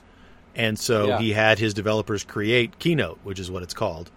and 0.55 0.79
so 0.79 1.07
Yeah. 1.09 1.19
he 1.19 1.31
had 1.33 1.59
his 1.59 1.73
developers 1.73 2.23
create 2.23 2.79
Keynote, 2.79 3.19
which 3.23 3.39
is 3.39 3.51
what 3.51 3.61
it's 3.63 3.73
called, 3.75 4.09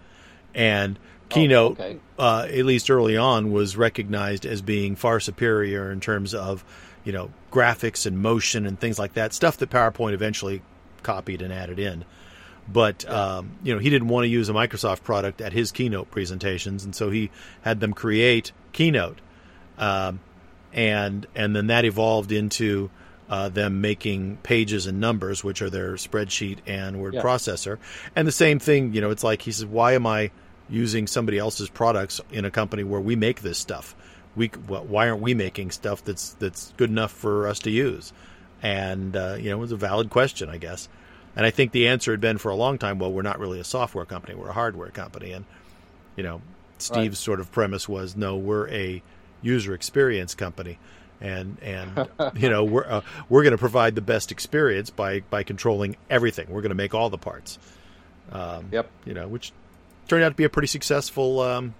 and 0.55 0.97
Keynote 1.29 1.79
okay. 1.79 1.97
uh, 2.19 2.47
at 2.49 2.65
least 2.65 2.89
early 2.91 3.15
on, 3.17 3.51
was 3.51 3.77
recognized 3.77 4.45
as 4.45 4.61
being 4.61 4.95
far 4.95 5.19
superior 5.19 5.91
in 5.91 5.99
terms 5.99 6.33
of, 6.33 6.63
you 7.03 7.11
know, 7.13 7.31
graphics 7.51 8.05
and 8.05 8.19
motion 8.19 8.65
and 8.65 8.79
things 8.79 8.97
like 8.97 9.13
that. 9.13 9.33
Stuff 9.33 9.57
that 9.57 9.69
PowerPoint 9.69 10.13
eventually 10.13 10.61
copied 11.03 11.41
and 11.41 11.51
added 11.53 11.79
in. 11.79 12.05
But 12.71 13.07
um, 13.09 13.51
you 13.63 13.73
know, 13.73 13.79
he 13.79 13.89
didn't 13.89 14.07
want 14.07 14.23
to 14.23 14.29
use 14.29 14.47
a 14.49 14.53
Microsoft 14.53 15.03
product 15.03 15.41
at 15.41 15.51
his 15.51 15.71
keynote 15.71 16.09
presentations, 16.11 16.85
and 16.85 16.95
so 16.95 17.09
he 17.09 17.29
had 17.61 17.79
them 17.81 17.93
create 17.93 18.53
Keynote, 18.71 19.19
um, 19.77 20.21
and 20.71 21.27
and 21.35 21.53
then 21.55 21.67
that 21.67 21.83
evolved 21.83 22.31
into 22.31 22.89
uh, 23.29 23.49
them 23.49 23.81
making 23.81 24.37
pages 24.43 24.87
and 24.87 24.99
numbers, 25.01 25.43
which 25.43 25.61
are 25.61 25.69
their 25.69 25.93
spreadsheet 25.93 26.59
and 26.65 27.01
word 27.01 27.15
Yeah. 27.15 27.21
processor. 27.21 27.79
And 28.15 28.27
the 28.27 28.31
same 28.31 28.59
thing, 28.59 28.93
you 28.93 29.01
know, 29.01 29.09
it's 29.09 29.23
like 29.23 29.41
he 29.41 29.51
says, 29.51 29.65
why 29.65 29.93
am 29.93 30.05
I 30.07 30.31
using 30.69 31.07
somebody 31.07 31.37
else's 31.39 31.69
products 31.69 32.21
in 32.31 32.45
a 32.45 32.51
company 32.51 32.83
where 32.83 33.01
we 33.01 33.15
make 33.15 33.41
this 33.41 33.57
stuff? 33.57 33.95
We 34.35 34.47
wh- 34.47 34.89
why 34.89 35.09
aren't 35.09 35.21
we 35.21 35.33
making 35.33 35.71
stuff 35.71 36.03
that's 36.03 36.33
that's 36.33 36.73
good 36.77 36.89
enough 36.89 37.11
for 37.11 37.47
us 37.47 37.59
to 37.59 37.69
use? 37.71 38.13
And 38.61 39.15
uh, 39.15 39.35
you 39.39 39.49
know, 39.49 39.57
it 39.57 39.61
was 39.61 39.71
a 39.71 39.77
valid 39.77 40.09
question, 40.09 40.49
I 40.49 40.57
guess. 40.57 40.87
And 41.35 41.45
I 41.45 41.49
think 41.49 41.71
the 41.71 41.87
answer 41.87 42.11
had 42.11 42.21
been 42.21 42.37
for 42.37 42.49
a 42.51 42.55
long 42.55 42.77
time, 42.77 42.99
well, 42.99 43.11
we're 43.11 43.23
not 43.23 43.39
really 43.39 43.59
a 43.59 43.63
software 43.63 44.05
company, 44.05 44.35
we're 44.35 44.49
a 44.49 44.53
hardware 44.53 44.89
company. 44.89 45.31
And 45.31 45.45
you 46.15 46.23
know, 46.23 46.41
Steve's 46.77 47.17
sort 47.19 47.39
of 47.39 47.51
premise 47.51 47.89
was, 47.89 48.15
no, 48.15 48.35
we're 48.37 48.69
a 48.69 49.01
user 49.41 49.73
experience 49.73 50.35
company. 50.35 50.77
And 51.21 51.57
and 51.61 52.07
you 52.35 52.49
know 52.49 52.63
we're 52.63 52.85
uh, 52.85 53.01
we're 53.29 53.43
going 53.43 53.51
to 53.51 53.57
provide 53.57 53.95
the 53.95 54.01
best 54.01 54.31
experience 54.31 54.89
by 54.89 55.21
by 55.29 55.43
controlling 55.43 55.95
everything. 56.09 56.47
We're 56.49 56.61
going 56.61 56.69
to 56.69 56.75
make 56.75 56.93
all 56.93 57.09
the 57.09 57.17
parts. 57.17 57.57
Um, 58.31 58.69
Yep. 58.71 58.89
You 59.05 59.13
know, 59.13 59.27
which 59.27 59.51
turned 60.07 60.23
out 60.23 60.29
to 60.29 60.35
be 60.35 60.43
a 60.43 60.49
pretty 60.49 60.67
successful, 60.67 61.39
um, 61.39 61.73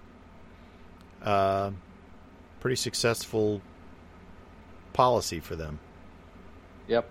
uh, 1.21 1.71
pretty 2.63 2.77
successful 2.77 3.61
policy 4.93 5.41
for 5.41 5.57
them. 5.57 5.77
Yep. 6.87 7.09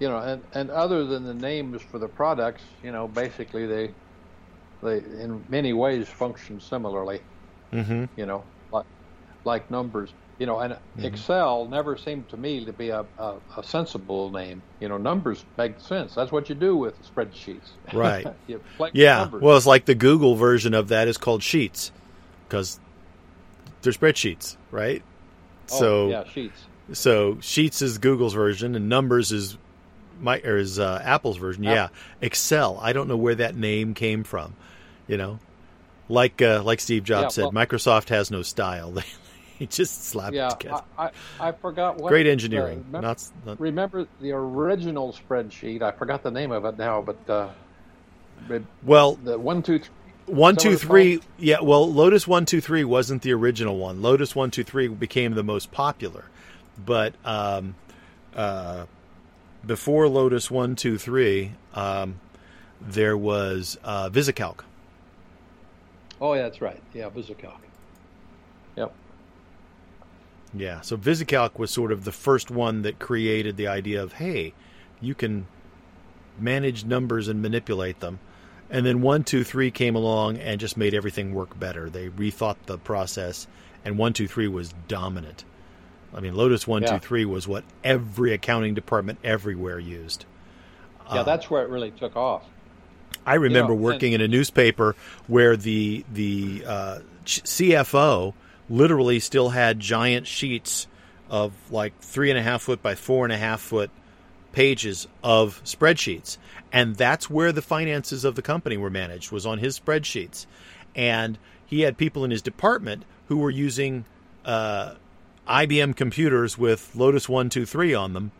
You 0.00 0.08
know, 0.10 0.18
and, 0.18 0.44
and 0.52 0.70
other 0.70 1.06
than 1.06 1.24
the 1.24 1.32
names 1.32 1.80
for 1.80 1.98
the 1.98 2.06
products, 2.06 2.62
you 2.84 2.92
know, 2.92 3.08
basically 3.08 3.64
they 3.64 3.94
they 4.82 4.98
in 4.98 5.42
many 5.48 5.72
ways 5.72 6.06
function 6.08 6.60
similarly. 6.60 7.22
Mm-hmm. 7.72 8.04
You 8.16 8.26
know, 8.26 8.44
like 8.70 8.84
like 9.46 9.70
numbers. 9.70 10.12
You 10.38 10.44
know, 10.44 10.58
and 10.58 10.74
mm-hmm. 10.74 11.06
Excel 11.06 11.64
never 11.64 11.96
seemed 11.96 12.28
to 12.28 12.36
me 12.36 12.66
to 12.66 12.74
be 12.74 12.90
a, 12.90 13.06
a, 13.16 13.36
a, 13.56 13.64
sensible 13.64 14.30
name. 14.30 14.60
You 14.78 14.90
know, 14.90 14.98
numbers 14.98 15.42
make 15.56 15.80
sense. 15.80 16.14
That's 16.14 16.30
what 16.30 16.50
you 16.50 16.54
do 16.54 16.76
with 16.76 16.94
spreadsheets. 17.02 17.70
Right. 17.94 18.26
yeah. 18.92 19.30
Well, 19.30 19.56
it's 19.56 19.64
like 19.64 19.86
the 19.86 19.94
Google 19.94 20.34
version 20.34 20.74
of 20.74 20.88
that 20.88 21.08
is 21.08 21.16
called 21.16 21.42
Sheets 21.42 21.90
because 22.46 22.78
they're 23.86 23.92
spreadsheets, 23.92 24.56
right? 24.70 25.02
Oh, 25.72 25.78
so 25.78 26.08
yeah, 26.08 26.24
Sheets. 26.24 26.60
So 26.92 27.38
Sheets 27.40 27.82
is 27.82 27.98
Google's 27.98 28.34
version, 28.34 28.74
and 28.74 28.88
Numbers 28.88 29.32
is 29.32 29.56
my 30.20 30.40
or 30.40 30.56
is 30.56 30.78
uh, 30.78 31.00
Apple's 31.02 31.36
version. 31.36 31.64
Yeah, 31.64 31.88
Excel. 32.20 32.78
I 32.80 32.92
don't 32.92 33.08
know 33.08 33.16
where 33.16 33.34
that 33.36 33.56
name 33.56 33.94
came 33.94 34.24
from. 34.24 34.54
You 35.08 35.16
know, 35.16 35.38
like 36.08 36.42
uh, 36.42 36.62
like 36.64 36.80
Steve 36.80 37.04
Jobs 37.04 37.36
yeah, 37.36 37.44
well, 37.44 37.52
said, 37.52 37.68
Microsoft 37.68 38.08
has 38.10 38.30
no 38.30 38.42
style. 38.42 38.92
They 39.02 39.04
he 39.58 39.66
just 39.66 40.04
slapped 40.04 40.34
yeah, 40.34 40.48
it 40.48 40.60
together. 40.60 40.82
I, 40.98 41.10
I, 41.40 41.48
I 41.48 41.52
forgot 41.52 41.96
what 41.96 42.10
great 42.10 42.26
engineering. 42.26 42.80
Uh, 42.80 42.98
remember, 42.98 43.00
not, 43.00 43.28
not, 43.46 43.58
remember, 43.58 44.06
the 44.20 44.32
original 44.32 45.14
spreadsheet. 45.14 45.80
I 45.80 45.92
forgot 45.92 46.22
the 46.22 46.30
name 46.30 46.52
of 46.52 46.66
it 46.66 46.76
now, 46.76 47.00
but 47.00 47.30
uh, 47.30 47.48
well, 48.82 49.14
the 49.14 49.38
one 49.38 49.62
two 49.62 49.78
three. 49.78 49.94
One 50.26 50.56
two 50.56 50.76
three, 50.76 51.20
yeah. 51.38 51.60
Well, 51.60 51.90
Lotus 51.90 52.26
one 52.26 52.46
two 52.46 52.60
three 52.60 52.82
wasn't 52.82 53.22
the 53.22 53.32
original 53.32 53.76
one. 53.78 54.02
Lotus 54.02 54.34
one 54.34 54.50
two 54.50 54.64
three 54.64 54.88
became 54.88 55.34
the 55.34 55.44
most 55.44 55.70
popular, 55.70 56.24
but 56.84 57.14
um, 57.24 57.76
uh, 58.34 58.86
before 59.64 60.08
Lotus 60.08 60.50
one 60.50 60.74
two 60.74 60.98
three, 60.98 61.52
um, 61.74 62.20
there 62.80 63.16
was 63.16 63.78
uh, 63.84 64.10
VisiCalc. 64.10 64.60
Oh, 66.20 66.34
yeah, 66.34 66.42
that's 66.42 66.60
right. 66.60 66.82
Yeah, 66.92 67.10
VisiCalc. 67.10 67.58
Yep. 68.76 68.92
Yeah, 70.54 70.80
so 70.80 70.96
VisiCalc 70.96 71.58
was 71.58 71.70
sort 71.70 71.92
of 71.92 72.04
the 72.04 72.12
first 72.12 72.50
one 72.50 72.82
that 72.82 72.98
created 72.98 73.56
the 73.56 73.68
idea 73.68 74.02
of 74.02 74.14
hey, 74.14 74.54
you 75.00 75.14
can 75.14 75.46
manage 76.38 76.84
numbers 76.84 77.28
and 77.28 77.42
manipulate 77.42 78.00
them. 78.00 78.18
And 78.68 78.84
then 78.84 79.00
one 79.00 79.24
two 79.24 79.44
three 79.44 79.70
came 79.70 79.94
along 79.94 80.38
and 80.38 80.58
just 80.60 80.76
made 80.76 80.94
everything 80.94 81.34
work 81.34 81.58
better. 81.58 81.88
They 81.88 82.08
rethought 82.08 82.56
the 82.66 82.78
process, 82.78 83.46
and 83.84 83.96
one 83.96 84.12
two 84.12 84.26
three 84.26 84.48
was 84.48 84.74
dominant. 84.88 85.44
I 86.14 86.20
mean, 86.20 86.34
Lotus 86.34 86.66
one 86.66 86.84
two 86.84 86.98
three 86.98 87.24
was 87.24 87.46
what 87.46 87.64
every 87.84 88.32
accounting 88.32 88.74
department 88.74 89.18
everywhere 89.22 89.78
used. 89.78 90.24
Yeah, 91.12 91.20
uh, 91.20 91.22
that's 91.22 91.48
where 91.48 91.62
it 91.62 91.68
really 91.68 91.92
took 91.92 92.16
off. 92.16 92.44
I 93.24 93.34
remember 93.34 93.72
you 93.72 93.78
know, 93.78 93.84
working 93.84 94.14
and, 94.14 94.22
in 94.22 94.30
a 94.30 94.32
newspaper 94.32 94.96
where 95.26 95.56
the 95.56 96.04
the 96.12 96.64
uh, 96.66 96.98
CFO 97.24 98.34
literally 98.68 99.20
still 99.20 99.50
had 99.50 99.78
giant 99.80 100.26
sheets 100.26 100.86
of 101.28 101.52
like 101.70 101.98
three 102.00 102.30
and 102.30 102.38
a 102.38 102.42
half 102.42 102.62
foot 102.62 102.82
by 102.82 102.94
four 102.94 103.24
and 103.24 103.32
a 103.32 103.36
half 103.36 103.60
foot 103.60 103.90
pages 104.56 105.06
of 105.22 105.62
spreadsheets, 105.64 106.38
and 106.72 106.96
that's 106.96 107.28
where 107.28 107.52
the 107.52 107.60
finances 107.60 108.24
of 108.24 108.36
the 108.36 108.42
company 108.42 108.74
were 108.78 108.88
managed 108.88 109.30
was 109.30 109.44
on 109.44 109.58
his 109.58 109.78
spreadsheets, 109.78 110.46
and 110.94 111.36
he 111.66 111.82
had 111.82 111.98
people 111.98 112.24
in 112.24 112.30
his 112.30 112.40
department 112.40 113.04
who 113.28 113.36
were 113.36 113.50
using 113.50 114.06
uh, 114.46 114.94
IBM 115.46 115.94
computers 115.94 116.56
with 116.56 116.90
Lotus 116.96 117.28
one 117.28 117.50
two 117.50 117.66
three 117.66 117.92
on 117.92 118.14
them. 118.14 118.32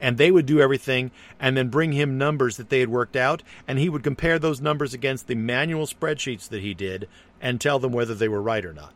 And 0.00 0.18
they 0.18 0.32
would 0.32 0.44
do 0.44 0.60
everything 0.60 1.12
and 1.40 1.56
then 1.56 1.68
bring 1.68 1.92
him 1.92 2.18
numbers 2.18 2.56
that 2.56 2.68
they 2.68 2.80
had 2.80 2.90
worked 2.90 3.16
out. 3.16 3.42
And 3.66 3.78
he 3.78 3.88
would 3.88 4.02
compare 4.02 4.38
those 4.38 4.60
numbers 4.60 4.92
against 4.92 5.28
the 5.28 5.34
manual 5.34 5.86
spreadsheets 5.86 6.46
that 6.48 6.60
he 6.60 6.74
did 6.74 7.08
and 7.40 7.58
tell 7.58 7.78
them 7.78 7.92
whether 7.92 8.14
they 8.14 8.28
were 8.28 8.42
right 8.42 8.66
or 8.66 8.74
not. 8.74 8.92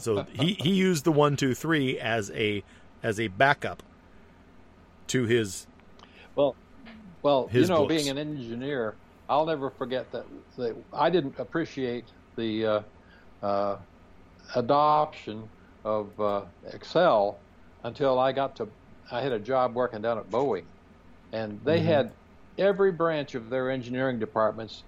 So 0.00 0.24
he, 0.32 0.54
he 0.54 0.70
used 0.70 1.04
the 1.04 1.12
one 1.12 1.36
two 1.36 1.54
three 1.54 1.98
as 1.98 2.30
a 2.30 2.62
as 3.02 3.18
a 3.20 3.28
backup 3.28 3.82
to 5.08 5.24
his 5.24 5.66
well 6.34 6.54
well 7.22 7.46
his 7.48 7.68
you 7.68 7.74
know 7.74 7.86
books. 7.86 7.94
being 7.94 8.08
an 8.08 8.18
engineer 8.18 8.94
i'll 9.28 9.46
never 9.46 9.70
forget 9.70 10.10
that, 10.12 10.24
that 10.56 10.76
i 10.92 11.10
didn't 11.10 11.38
appreciate 11.38 12.04
the 12.36 12.66
uh, 12.66 12.80
uh, 13.42 13.76
adoption 14.54 15.48
of 15.84 16.20
uh, 16.20 16.42
excel 16.72 17.38
until 17.84 18.18
i 18.18 18.32
got 18.32 18.56
to 18.56 18.68
I 19.10 19.20
had 19.20 19.32
a 19.32 19.38
job 19.38 19.74
working 19.74 20.02
down 20.02 20.18
at 20.18 20.30
Boeing, 20.30 20.64
and 21.32 21.60
they 21.64 21.78
mm-hmm. 21.78 21.86
had 21.86 22.12
every 22.58 22.92
branch 22.92 23.34
of 23.34 23.50
their 23.50 23.70
engineering 23.70 24.18
departments. 24.18 24.82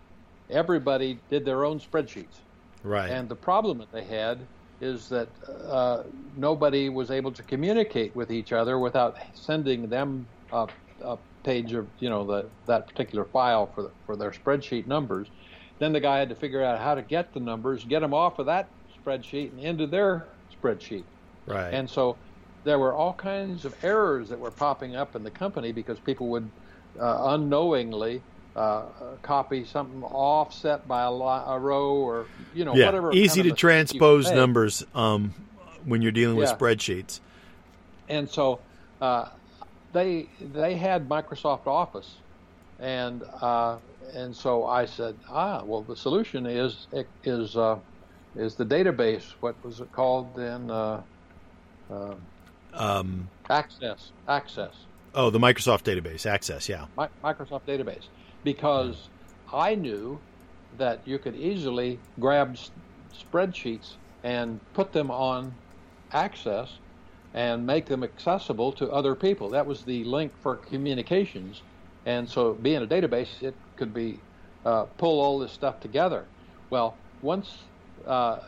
Everybody 0.50 1.20
did 1.30 1.44
their 1.44 1.64
own 1.64 1.78
spreadsheets. 1.78 2.40
Right. 2.82 3.10
And 3.10 3.28
the 3.28 3.36
problem 3.36 3.78
that 3.78 3.92
they 3.92 4.04
had 4.04 4.38
is 4.80 5.08
that 5.08 5.28
uh, 5.68 6.04
nobody 6.36 6.88
was 6.88 7.10
able 7.10 7.32
to 7.32 7.42
communicate 7.42 8.14
with 8.14 8.30
each 8.30 8.52
other 8.52 8.78
without 8.78 9.16
sending 9.34 9.88
them 9.88 10.26
a, 10.52 10.68
a 11.02 11.18
page 11.42 11.72
of 11.72 11.86
you 11.98 12.08
know 12.10 12.24
the, 12.24 12.46
that 12.66 12.86
particular 12.86 13.24
file 13.24 13.66
for 13.74 13.82
the, 13.82 13.90
for 14.06 14.16
their 14.16 14.30
spreadsheet 14.30 14.86
numbers. 14.86 15.28
Then 15.78 15.92
the 15.92 16.00
guy 16.00 16.18
had 16.18 16.28
to 16.28 16.34
figure 16.34 16.62
out 16.62 16.80
how 16.80 16.94
to 16.94 17.02
get 17.02 17.32
the 17.32 17.40
numbers, 17.40 17.84
get 17.84 18.00
them 18.00 18.12
off 18.12 18.38
of 18.38 18.46
that 18.46 18.68
spreadsheet 19.04 19.50
and 19.50 19.60
into 19.60 19.86
their 19.86 20.26
spreadsheet. 20.60 21.04
Right. 21.46 21.72
And 21.72 21.88
so 21.88 22.16
there 22.64 22.78
were 22.78 22.92
all 22.92 23.12
kinds 23.12 23.64
of 23.64 23.74
errors 23.84 24.28
that 24.28 24.38
were 24.38 24.50
popping 24.50 24.96
up 24.96 25.14
in 25.14 25.22
the 25.22 25.30
company 25.30 25.72
because 25.72 25.98
people 26.00 26.28
would 26.28 26.50
uh, 27.00 27.28
unknowingly 27.30 28.20
uh, 28.58 28.82
copy 29.22 29.64
something 29.64 30.02
offset 30.02 30.88
by 30.88 31.02
a, 31.02 31.10
a, 31.10 31.58
row 31.58 31.94
or 31.94 32.26
you 32.54 32.64
know 32.64 32.74
yeah, 32.74 32.86
whatever. 32.86 33.12
Easy 33.12 33.42
to 33.44 33.52
transpose 33.52 34.30
numbers 34.30 34.84
um, 34.94 35.32
when 35.84 36.02
you're 36.02 36.12
dealing 36.12 36.36
with 36.36 36.50
spreadsheets. 36.50 37.20
And 38.08 38.28
so 38.28 38.60
uh, 39.00 39.28
they 39.92 40.28
they 40.40 40.74
had 40.74 41.08
Microsoft 41.08 41.66
Office, 41.66 42.16
and 42.80 43.22
uh, 43.40 43.76
and 44.12 44.34
so 44.34 44.66
I 44.66 44.86
said, 44.86 45.14
ah, 45.28 45.62
well, 45.64 45.82
the 45.82 45.96
solution 45.96 46.44
is 46.44 46.88
is 47.22 47.56
uh, 47.56 47.78
is 48.34 48.56
the 48.56 48.66
database. 48.66 49.34
What 49.40 49.54
was 49.64 49.80
it 49.80 49.92
called 49.92 50.34
then? 50.34 50.70
Uh, 50.70 51.02
um, 52.74 53.28
access, 53.48 54.10
access. 54.26 54.74
Oh, 55.14 55.30
the 55.30 55.38
Microsoft 55.38 55.84
database, 55.84 56.26
Access, 56.26 56.68
yeah. 56.68 56.86
My, 56.96 57.08
Microsoft 57.24 57.62
database, 57.66 58.04
because 58.52 59.10
I 59.52 59.74
knew 59.74 60.24
that 60.72 61.06
you 61.06 61.18
could 61.18 61.36
easily 61.36 62.04
grab 62.20 62.52
s- 62.52 62.70
spreadsheets 63.14 63.98
and 64.22 64.60
put 64.74 64.92
them 64.92 65.10
on 65.10 65.58
Access 66.12 66.80
and 67.34 67.66
make 67.66 67.86
them 67.86 68.02
accessible 68.02 68.72
to 68.74 68.90
other 68.90 69.14
people. 69.14 69.50
That 69.50 69.66
was 69.66 69.84
the 69.84 70.04
link 70.04 70.32
for 70.42 70.56
communications, 70.56 71.62
and 72.06 72.28
so 72.28 72.54
being 72.54 72.82
a 72.82 72.86
database, 72.86 73.42
it 73.42 73.60
could 73.76 73.92
be 73.94 74.24
uh, 74.64 74.86
pull 74.98 75.20
all 75.20 75.38
this 75.38 75.52
stuff 75.52 75.80
together. 75.80 76.30
Well, 76.70 77.00
once 77.20 77.70
uh, 78.06 78.38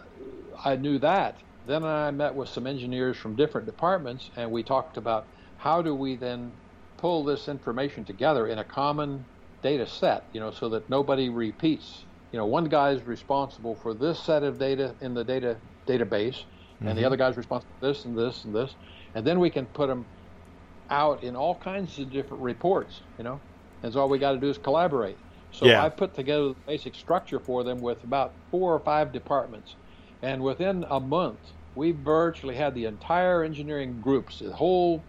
I 0.64 0.76
knew 0.76 0.98
that, 1.00 1.42
then 1.66 1.84
I 1.84 2.10
met 2.12 2.34
with 2.34 2.48
some 2.48 2.66
engineers 2.66 3.18
from 3.18 3.36
different 3.36 3.66
departments, 3.66 4.30
and 4.36 4.50
we 4.50 4.64
talked 4.64 4.96
about 4.96 5.28
how 5.58 5.82
do 5.82 5.94
we 5.94 6.16
then 6.16 6.54
pull 6.98 7.24
this 7.24 7.48
information 7.48 8.04
together 8.06 8.48
in 8.48 8.58
a 8.58 8.64
common 8.64 9.26
data 9.62 9.86
set, 9.86 10.24
you 10.32 10.40
know, 10.40 10.50
so 10.50 10.68
that 10.70 10.88
nobody 10.88 11.28
repeats. 11.28 12.04
You 12.32 12.38
know, 12.38 12.46
one 12.46 12.66
guy 12.66 12.90
is 12.90 13.02
responsible 13.02 13.74
for 13.74 13.94
this 13.94 14.18
set 14.18 14.42
of 14.42 14.58
data 14.58 14.94
in 15.00 15.14
the 15.14 15.24
data 15.24 15.56
database, 15.86 16.44
mm-hmm. 16.44 16.88
and 16.88 16.96
the 16.96 17.02
mm-hmm. 17.02 17.06
other 17.06 17.16
guy's 17.16 17.36
responsible 17.36 17.72
for 17.80 17.86
this 17.86 18.04
and 18.04 18.16
this 18.16 18.44
and 18.44 18.54
this, 18.54 18.74
and 19.14 19.26
then 19.26 19.40
we 19.40 19.50
can 19.50 19.66
put 19.66 19.88
them 19.88 20.04
out 20.90 21.22
in 21.22 21.36
all 21.36 21.54
kinds 21.56 21.98
of 21.98 22.10
different 22.10 22.42
reports, 22.42 23.00
you 23.18 23.24
know, 23.24 23.40
and 23.82 23.92
so 23.92 24.00
all 24.00 24.08
we 24.08 24.18
got 24.18 24.32
to 24.32 24.38
do 24.38 24.48
is 24.48 24.58
collaborate. 24.58 25.16
So 25.52 25.66
yeah. 25.66 25.84
I 25.84 25.88
put 25.88 26.14
together 26.14 26.48
the 26.48 26.56
basic 26.66 26.94
structure 26.94 27.40
for 27.40 27.64
them 27.64 27.80
with 27.80 28.02
about 28.04 28.32
four 28.50 28.72
or 28.72 28.78
five 28.78 29.12
departments 29.12 29.74
and 30.22 30.42
within 30.42 30.84
a 30.88 31.00
month, 31.00 31.38
we 31.74 31.92
virtually 31.92 32.54
had 32.54 32.74
the 32.74 32.84
entire 32.84 33.42
engineering 33.42 34.00
groups, 34.02 34.40
the 34.40 34.52
whole, 34.52 35.02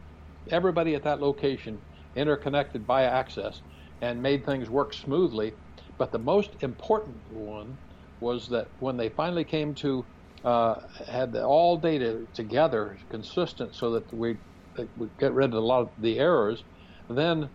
everybody 0.50 0.96
at 0.96 1.04
that 1.04 1.22
location 1.22 1.80
interconnected 2.16 2.86
via 2.86 3.08
access 3.08 3.62
and 4.02 4.22
made 4.22 4.46
things 4.46 4.70
work 4.70 4.94
smoothly. 4.94 5.54
But 5.98 6.12
the 6.12 6.20
most 6.20 6.52
important 6.62 7.16
one 7.32 7.78
was 8.20 8.48
that 8.50 8.68
when 8.80 8.98
they 8.98 9.10
finally 9.10 9.44
came 9.44 9.74
to 9.76 10.06
uh, 10.44 10.82
had 11.08 11.36
all 11.36 11.78
data 11.78 12.26
together, 12.34 12.98
consistent, 13.10 13.76
so 13.76 13.92
that 13.92 14.12
we 14.14 14.38
we 14.98 15.08
get 15.20 15.34
rid 15.34 15.50
of 15.50 15.54
a 15.54 15.60
lot 15.60 15.82
of 15.82 15.90
the 16.00 16.18
errors. 16.18 16.64
Then 17.10 17.50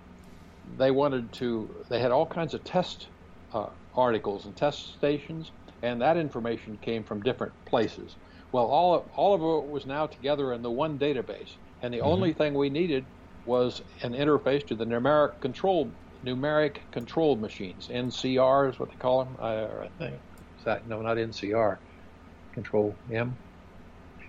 they 0.78 0.90
wanted 0.90 1.32
to. 1.35 1.68
They 1.89 2.01
had 2.01 2.12
all 2.12 2.27
kinds 2.27 2.55
of 2.55 2.62
test 2.62 3.09
uh, 3.52 3.68
articles 3.97 4.44
and 4.44 4.55
test 4.55 4.94
stations, 4.94 5.51
and 5.82 6.01
that 6.01 6.16
information 6.16 6.78
came 6.81 7.02
from 7.02 7.23
different 7.23 7.52
places. 7.64 8.16
Well, 8.52 8.66
all 8.66 8.94
of, 8.94 9.05
all 9.16 9.35
of 9.35 9.64
it 9.64 9.70
was 9.70 9.86
now 9.86 10.06
together 10.06 10.52
in 10.52 10.62
the 10.62 10.70
one 10.70 10.98
database, 10.98 11.56
and 11.82 11.93
the 11.93 11.98
mm-hmm. 11.98 12.06
only 12.06 12.32
thing 12.32 12.55
we 12.55 12.70
needed 12.70 13.05
was 13.47 13.82
an 14.02 14.12
interface 14.12 14.66
to 14.66 14.74
the 14.74 14.85
numeric 14.85 15.40
control 15.40 15.90
numeric 16.27 16.78
controlled 16.90 17.40
machines. 17.40 17.89
NCR 17.89 18.70
is 18.70 18.78
what 18.78 18.90
they 18.90 18.97
call 18.97 19.24
them. 19.24 19.36
I, 19.40 19.89
think 19.98 20.15
is 20.59 20.65
that 20.65 20.86
no, 20.86 21.01
not 21.01 21.16
NCR. 21.16 21.78
Control 22.53 22.97
M. 23.12 23.36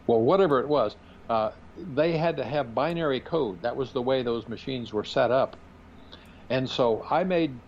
Well, 0.06 0.22
whatever 0.22 0.60
it 0.60 0.68
was, 0.68 0.96
uh, 1.30 1.52
they 1.78 2.18
had 2.18 2.38
to 2.38 2.44
have 2.44 2.76
binary 2.76 3.20
code. 3.20 3.62
That 3.62 3.76
was 3.76 3.92
the 3.92 4.02
way 4.02 4.22
those 4.22 4.48
machines 4.48 4.94
were 4.94 5.04
set 5.04 5.32
up. 5.32 5.58
And 6.50 6.70
so 6.70 7.06
I 7.10 7.24
made 7.24 7.60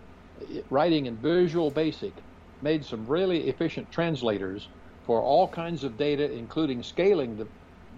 writing 0.70 1.06
in 1.06 1.18
Visual 1.18 1.72
Basic, 1.72 2.14
made 2.62 2.86
some 2.86 3.06
really 3.06 3.48
efficient 3.48 3.92
translators 3.92 4.70
for 5.06 5.22
all 5.22 5.48
kinds 5.48 5.84
of 5.84 5.98
data, 5.98 6.32
including 6.32 6.84
scaling 6.84 7.36
the, 7.36 7.48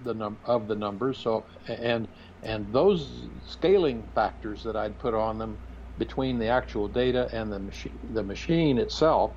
the 0.03 0.13
num- 0.13 0.39
of 0.45 0.67
the 0.67 0.75
numbers. 0.75 1.19
So 1.19 1.45
and 1.67 2.07
and 2.43 2.71
those 2.73 3.27
scaling 3.45 4.07
factors 4.15 4.63
that 4.63 4.75
I'd 4.75 4.97
put 4.97 5.13
on 5.13 5.37
them 5.37 5.57
between 5.97 6.39
the 6.39 6.47
actual 6.47 6.87
data 6.87 7.27
and 7.31 7.51
the 7.51 7.59
machine, 7.59 7.99
the 8.13 8.23
machine 8.23 8.77
itself, 8.77 9.33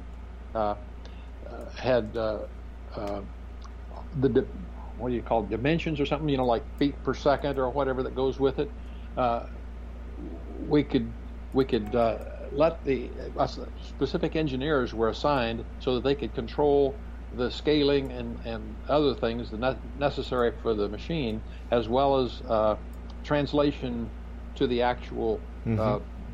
uh, 0.55 0.77
uh, 1.51 1.65
had 1.77 2.17
uh, 2.17 2.41
uh 2.97 3.23
the 4.15 4.29
di- 4.29 4.41
what 4.97 5.09
do 5.09 5.15
you 5.15 5.23
call 5.23 5.45
it, 5.45 5.51
dimensions 5.51 6.01
or 6.01 6.07
something? 6.07 6.29
You 6.29 6.39
know, 6.39 6.47
like 6.47 6.65
feet 6.79 7.03
per 7.03 7.15
second 7.15 7.59
or 7.59 7.71
whatever 7.71 8.03
that 8.03 8.15
goes 8.15 8.39
with 8.39 8.59
it. 8.59 8.71
Uh, 9.17 9.45
we 10.59 10.85
could 10.85 11.13
we 11.53 11.65
could 11.65 11.95
uh, 11.95 12.19
let 12.53 12.85
the 12.85 13.13
specific 13.83 14.37
engineers 14.37 14.95
were 14.95 15.09
assigned 15.09 15.65
so 15.79 15.95
that 15.95 16.05
they 16.05 16.15
could 16.15 16.35
control 16.35 17.01
the 17.33 17.51
scaling 17.51 18.13
and, 18.13 18.39
and 18.45 18.77
other 18.89 19.15
things 19.15 19.53
necessary 19.97 20.53
for 20.63 20.75
the 20.75 20.89
machine, 20.89 21.43
as 21.71 21.89
well 21.89 22.21
as 22.21 22.43
translation 23.25 24.11
to 24.55 24.67
the 24.67 24.83
actual 24.83 25.43
mm-hmm. 25.67 25.81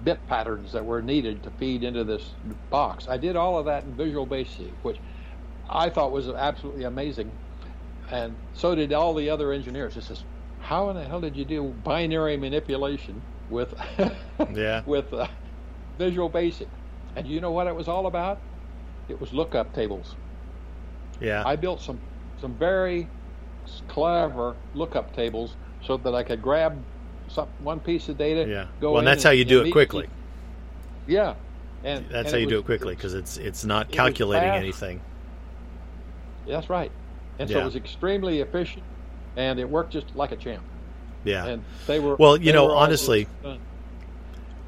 Bit 0.05 0.27
patterns 0.29 0.73
that 0.73 0.85
were 0.85 1.03
needed 1.03 1.43
to 1.43 1.51
feed 1.51 1.85
into 1.85 2.05
this 2.05 2.31
box. 2.71 3.07
I 3.09 3.17
did 3.17 3.37
all 3.37 3.59
of 3.59 3.67
that 3.67 3.85
in 3.85 3.95
Visual 3.95 4.27
Basic, 4.27 4.73
which 4.83 4.99
I 5.69 5.91
thought 5.91 6.11
was 6.11 6.29
absolutely 6.29 6.85
amazing, 6.85 7.31
and 8.11 8.35
so 8.55 8.75
did 8.75 8.93
all 8.93 9.15
the 9.15 9.31
other 9.31 9.53
engineers. 9.53 9.97
It 9.97 10.05
says, 10.05 10.25
how 10.61 10.91
in 10.91 10.97
the 10.97 11.05
hell 11.05 11.21
did 11.21 11.37
you 11.37 11.45
do 11.45 11.75
binary 11.85 12.37
manipulation 12.37 13.21
with 13.49 13.75
yeah. 14.55 14.83
with 14.87 15.13
uh, 15.13 15.27
Visual 15.99 16.29
Basic? 16.29 16.69
And 17.17 17.27
you 17.27 17.41
know 17.41 17.51
what 17.51 17.67
it 17.67 17.75
was 17.75 17.89
all 17.89 18.07
about? 18.07 18.41
It 19.09 19.21
was 19.21 19.33
lookup 19.33 19.75
tables. 19.75 20.15
Yeah. 21.21 21.43
I 21.45 21.57
built 21.57 21.81
some 21.81 22.01
some 22.41 22.55
very 22.55 23.09
clever 23.89 24.57
lookup 24.75 25.15
tables 25.15 25.57
so 25.85 25.97
that 25.97 26.15
I 26.15 26.23
could 26.23 26.43
grab 26.43 26.83
some, 27.33 27.49
one 27.61 27.81
piece 27.81 28.09
of 28.09 28.19
data. 28.19 28.49
Yeah. 28.49 28.67
well, 28.81 28.99
and 28.99 29.07
that's 29.07 29.23
how 29.23 29.31
you 29.31 29.45
do 29.45 29.63
it 29.63 29.71
quickly. 29.71 30.09
Yeah. 31.07 31.35
And 31.83 32.05
that's 32.11 32.27
and 32.27 32.31
how 32.31 32.37
you 32.37 32.47
was, 32.47 32.53
do 32.53 32.59
it 32.59 32.65
quickly 32.65 32.95
because 32.95 33.15
it's 33.15 33.39
it's 33.39 33.65
not 33.65 33.91
calculating 33.91 34.51
anything. 34.51 35.01
That's 36.47 36.69
right. 36.69 36.93
And 37.39 37.49
yeah. 37.49 37.57
so 37.57 37.61
it 37.63 37.65
was 37.65 37.77
extremely 37.77 38.41
efficient, 38.41 38.85
and 39.37 39.59
it 39.59 39.69
worked 39.69 39.93
just 39.93 40.15
like 40.15 40.33
a 40.33 40.37
champ. 40.37 40.63
Yeah. 41.25 41.47
And 41.47 41.65
they 41.87 42.01
were 42.01 42.17
well, 42.17 42.37
you 42.37 42.53
know, 42.53 42.71
honestly. 42.73 43.27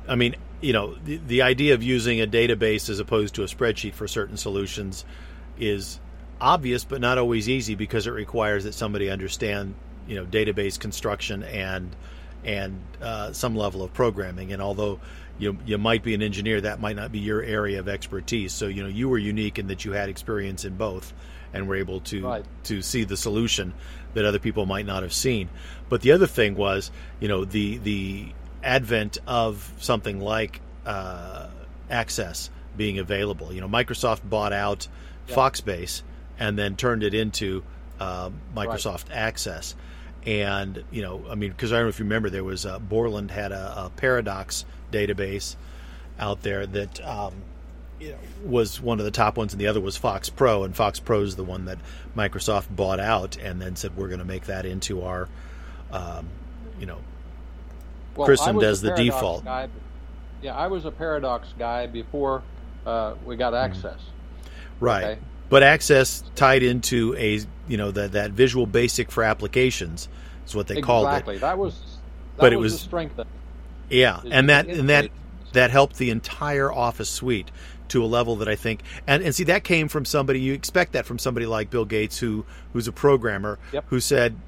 I 0.09 0.16
mean, 0.16 0.34
you 0.60 0.72
know, 0.72 0.94
the, 1.05 1.18
the 1.18 1.43
idea 1.43 1.74
of 1.74 1.82
using 1.82 2.20
a 2.20 2.26
database 2.26 2.89
as 2.89 2.98
opposed 2.98 3.36
to 3.36 3.43
a 3.43 3.47
spreadsheet 3.47 3.94
for 3.94 4.09
certain 4.09 4.36
solutions 4.36 5.05
is 5.59 6.01
obvious, 6.40 6.84
but 6.84 7.01
not 7.01 7.18
always 7.18 7.48
easy 7.48 7.74
because 7.74 8.06
it 8.06 8.10
requires 8.10 8.64
that 8.64 8.74
somebody 8.74 9.10
understand 9.10 9.74
you 10.06 10.16
know 10.16 10.26
database 10.26 10.78
construction 10.78 11.43
and 11.44 11.94
and 12.44 12.81
uh, 13.01 13.32
some 13.32 13.56
level 13.56 13.82
of 13.82 13.93
programming. 13.93 14.52
And 14.52 14.60
although 14.62 15.01
you 15.39 15.59
you 15.66 15.78
might 15.78 16.02
be 16.02 16.14
an 16.14 16.23
engineer, 16.23 16.60
that 16.60 16.81
might 16.81 16.97
not 16.97 17.12
be 17.12 17.19
your 17.19 17.43
area 17.43 17.78
of 17.81 17.89
expertise. 17.89 18.52
So 18.52 18.66
you 18.66 18.82
know 18.82 18.89
you 18.89 19.09
were 19.09 19.19
unique 19.19 19.59
in 19.59 19.69
that 19.69 19.85
you 19.85 19.93
had 19.93 20.09
experience 20.09 20.64
in 20.64 20.77
both 20.77 21.12
and 21.52 21.69
were 21.69 21.77
able 21.77 22.01
to 22.01 22.24
right. 22.24 22.44
to 22.64 22.82
see 22.82 23.05
the 23.05 23.16
solution 23.16 23.74
that 24.14 24.24
other 24.24 24.39
people 24.39 24.66
might 24.66 24.86
not 24.86 25.02
have 25.02 25.12
seen. 25.12 25.48
But 25.89 26.02
the 26.02 26.12
other 26.12 26.27
thing 26.27 26.55
was, 26.55 26.90
you 27.20 27.28
know, 27.28 27.44
the 27.44 27.78
the 27.78 28.32
advent 28.62 29.19
of 29.27 29.73
something 29.78 30.20
like 30.20 30.60
uh, 30.86 31.48
Access 31.90 32.51
being 32.77 32.98
available. 32.98 33.52
You 33.52 33.60
know, 33.60 33.69
Microsoft 33.69 34.20
bought 34.28 34.52
out 34.52 34.89
yep. 35.28 35.36
Foxbase 35.36 36.02
and 36.39 36.59
then 36.59 36.77
turned 36.77 37.02
it 37.02 37.12
into 37.12 37.62
uh, 38.01 38.31
Microsoft 38.56 39.09
right. 39.09 39.16
Access 39.19 39.74
and 40.26 40.84
you 40.90 41.02
know, 41.02 41.24
I 41.28 41.34
mean, 41.34 41.50
because 41.50 41.72
I 41.72 41.76
don't 41.76 41.86
know 41.86 41.88
if 41.88 41.98
you 41.98 42.04
remember, 42.04 42.30
there 42.30 42.44
was 42.44 42.64
uh, 42.64 42.78
Borland 42.78 43.30
had 43.30 43.52
a, 43.52 43.86
a, 43.86 43.90
Paradox 43.90 44.64
database 44.92 45.56
out 46.18 46.42
there 46.42 46.66
that 46.66 47.04
um, 47.04 47.34
you 47.98 48.10
know, 48.10 48.18
was 48.44 48.80
one 48.80 48.98
of 48.98 49.04
the 49.04 49.10
top 49.10 49.36
ones, 49.36 49.52
and 49.52 49.60
the 49.60 49.66
other 49.66 49.80
was 49.80 49.96
Fox 49.96 50.28
Pro, 50.28 50.64
and 50.64 50.74
Fox 50.76 51.00
Pro 51.00 51.22
is 51.22 51.36
the 51.36 51.44
one 51.44 51.64
that 51.64 51.78
Microsoft 52.16 52.74
bought 52.74 53.00
out 53.00 53.36
and 53.36 53.60
then 53.60 53.76
said 53.76 53.96
we're 53.96 54.08
going 54.08 54.20
to 54.20 54.24
make 54.24 54.46
that 54.46 54.64
into 54.66 55.02
our, 55.02 55.28
um, 55.90 56.28
you 56.78 56.86
know, 56.86 56.98
well, 58.16 58.26
christened 58.26 58.62
as 58.62 58.80
the 58.80 58.92
default. 58.92 59.44
Guy, 59.44 59.68
yeah, 60.42 60.54
I 60.54 60.68
was 60.68 60.84
a 60.84 60.90
Paradox 60.90 61.48
guy 61.58 61.86
before 61.86 62.42
uh, 62.86 63.14
we 63.24 63.36
got 63.36 63.52
mm-hmm. 63.52 63.72
Access. 63.72 64.00
Mm-hmm. 64.00 64.84
Right. 64.84 65.04
Okay? 65.04 65.20
But 65.48 65.62
Access 65.62 66.24
tied 66.35 66.62
into 66.62 67.14
a 67.16 67.40
you 67.69 67.77
know 67.77 67.90
that 67.90 68.12
that 68.12 68.31
Visual 68.32 68.66
Basic 68.66 69.10
for 69.10 69.23
applications 69.23 70.09
is 70.47 70.55
what 70.55 70.66
they 70.66 70.78
exactly. 70.78 70.86
called 70.86 71.06
it. 71.06 71.10
Exactly. 71.10 71.39
That 71.39 71.59
was. 71.59 71.74
That 71.74 72.40
but 72.40 72.52
was 72.52 72.52
it 72.52 72.59
was 72.59 72.73
the 72.73 72.78
strength. 72.78 73.20
Yeah, 73.90 74.20
and 74.31 74.48
that 74.48 74.69
and 74.69 74.89
that 74.89 75.10
that 75.52 75.70
helped 75.70 75.97
the 75.97 76.10
entire 76.10 76.73
Office 76.73 77.10
suite 77.10 77.51
to 77.89 78.02
a 78.02 78.06
level 78.06 78.36
that 78.36 78.48
I 78.48 78.56
think 78.56 78.82
and, 79.06 79.23
and 79.23 79.35
see 79.35 79.44
that 79.44 79.64
came 79.64 79.86
from 79.86 80.06
somebody 80.06 80.40
you 80.40 80.55
expect 80.55 80.93
that 80.93 81.05
from 81.05 81.19
somebody 81.19 81.44
like 81.44 81.69
Bill 81.69 81.85
Gates 81.85 82.19
who 82.19 82.47
who's 82.73 82.89
a 82.89 82.93
programmer 82.93 83.59
yep. 83.70 83.85
who 83.89 84.01
said 84.01 84.39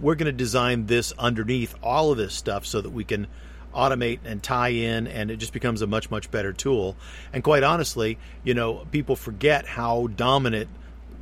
we're 0.00 0.14
going 0.14 0.26
to 0.26 0.32
design 0.32 0.86
this 0.86 1.12
underneath 1.18 1.74
all 1.82 2.10
of 2.10 2.16
this 2.16 2.32
stuff 2.32 2.64
so 2.64 2.80
that 2.80 2.90
we 2.90 3.04
can 3.04 3.26
automate 3.76 4.20
and 4.24 4.42
tie 4.42 4.70
in 4.70 5.06
and 5.06 5.30
it 5.30 5.36
just 5.36 5.52
becomes 5.52 5.82
a 5.82 5.86
much 5.86 6.10
much 6.10 6.30
better 6.30 6.52
tool. 6.52 6.96
And 7.32 7.44
quite 7.44 7.62
honestly 7.62 8.18
you 8.44 8.54
know 8.54 8.86
people 8.90 9.16
forget 9.16 9.66
how 9.66 10.08
dominant 10.08 10.68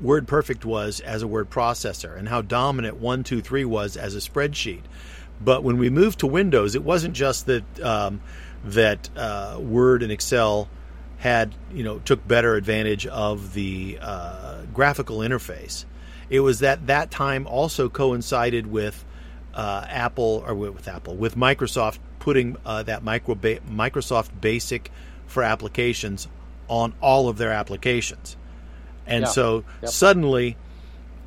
WordPerfect 0.02 0.64
was 0.64 1.00
as 1.00 1.22
a 1.22 1.28
word 1.28 1.50
processor 1.50 2.16
and 2.16 2.28
how 2.28 2.42
dominant 2.42 2.96
123 2.96 3.64
was 3.64 3.96
as 3.96 4.14
a 4.14 4.18
spreadsheet. 4.18 4.82
But 5.40 5.62
when 5.62 5.78
we 5.78 5.90
moved 5.90 6.20
to 6.20 6.26
Windows 6.26 6.74
it 6.74 6.84
wasn't 6.84 7.14
just 7.14 7.46
that 7.46 7.80
um, 7.80 8.20
that 8.64 9.10
uh, 9.16 9.58
Word 9.60 10.02
and 10.02 10.10
Excel 10.10 10.68
had 11.18 11.54
you 11.72 11.84
know 11.84 11.98
took 12.00 12.26
better 12.26 12.54
advantage 12.54 13.06
of 13.06 13.54
the 13.54 13.98
uh, 14.00 14.62
graphical 14.72 15.18
interface. 15.18 15.84
It 16.30 16.40
was 16.40 16.60
that 16.60 16.86
that 16.86 17.10
time 17.10 17.46
also 17.46 17.88
coincided 17.88 18.66
with 18.66 19.04
uh, 19.54 19.86
Apple 19.88 20.44
or 20.46 20.54
with 20.54 20.88
Apple 20.88 21.14
with 21.14 21.36
Microsoft 21.36 21.98
putting 22.18 22.56
uh, 22.66 22.82
that 22.82 23.02
micro 23.02 23.34
ba- 23.34 23.60
Microsoft 23.60 24.28
Basic 24.40 24.90
for 25.26 25.42
applications 25.42 26.28
on 26.68 26.94
all 27.00 27.28
of 27.28 27.38
their 27.38 27.52
applications. 27.52 28.36
And 29.06 29.24
yeah. 29.24 29.30
so 29.30 29.64
yep. 29.82 29.90
suddenly, 29.90 30.56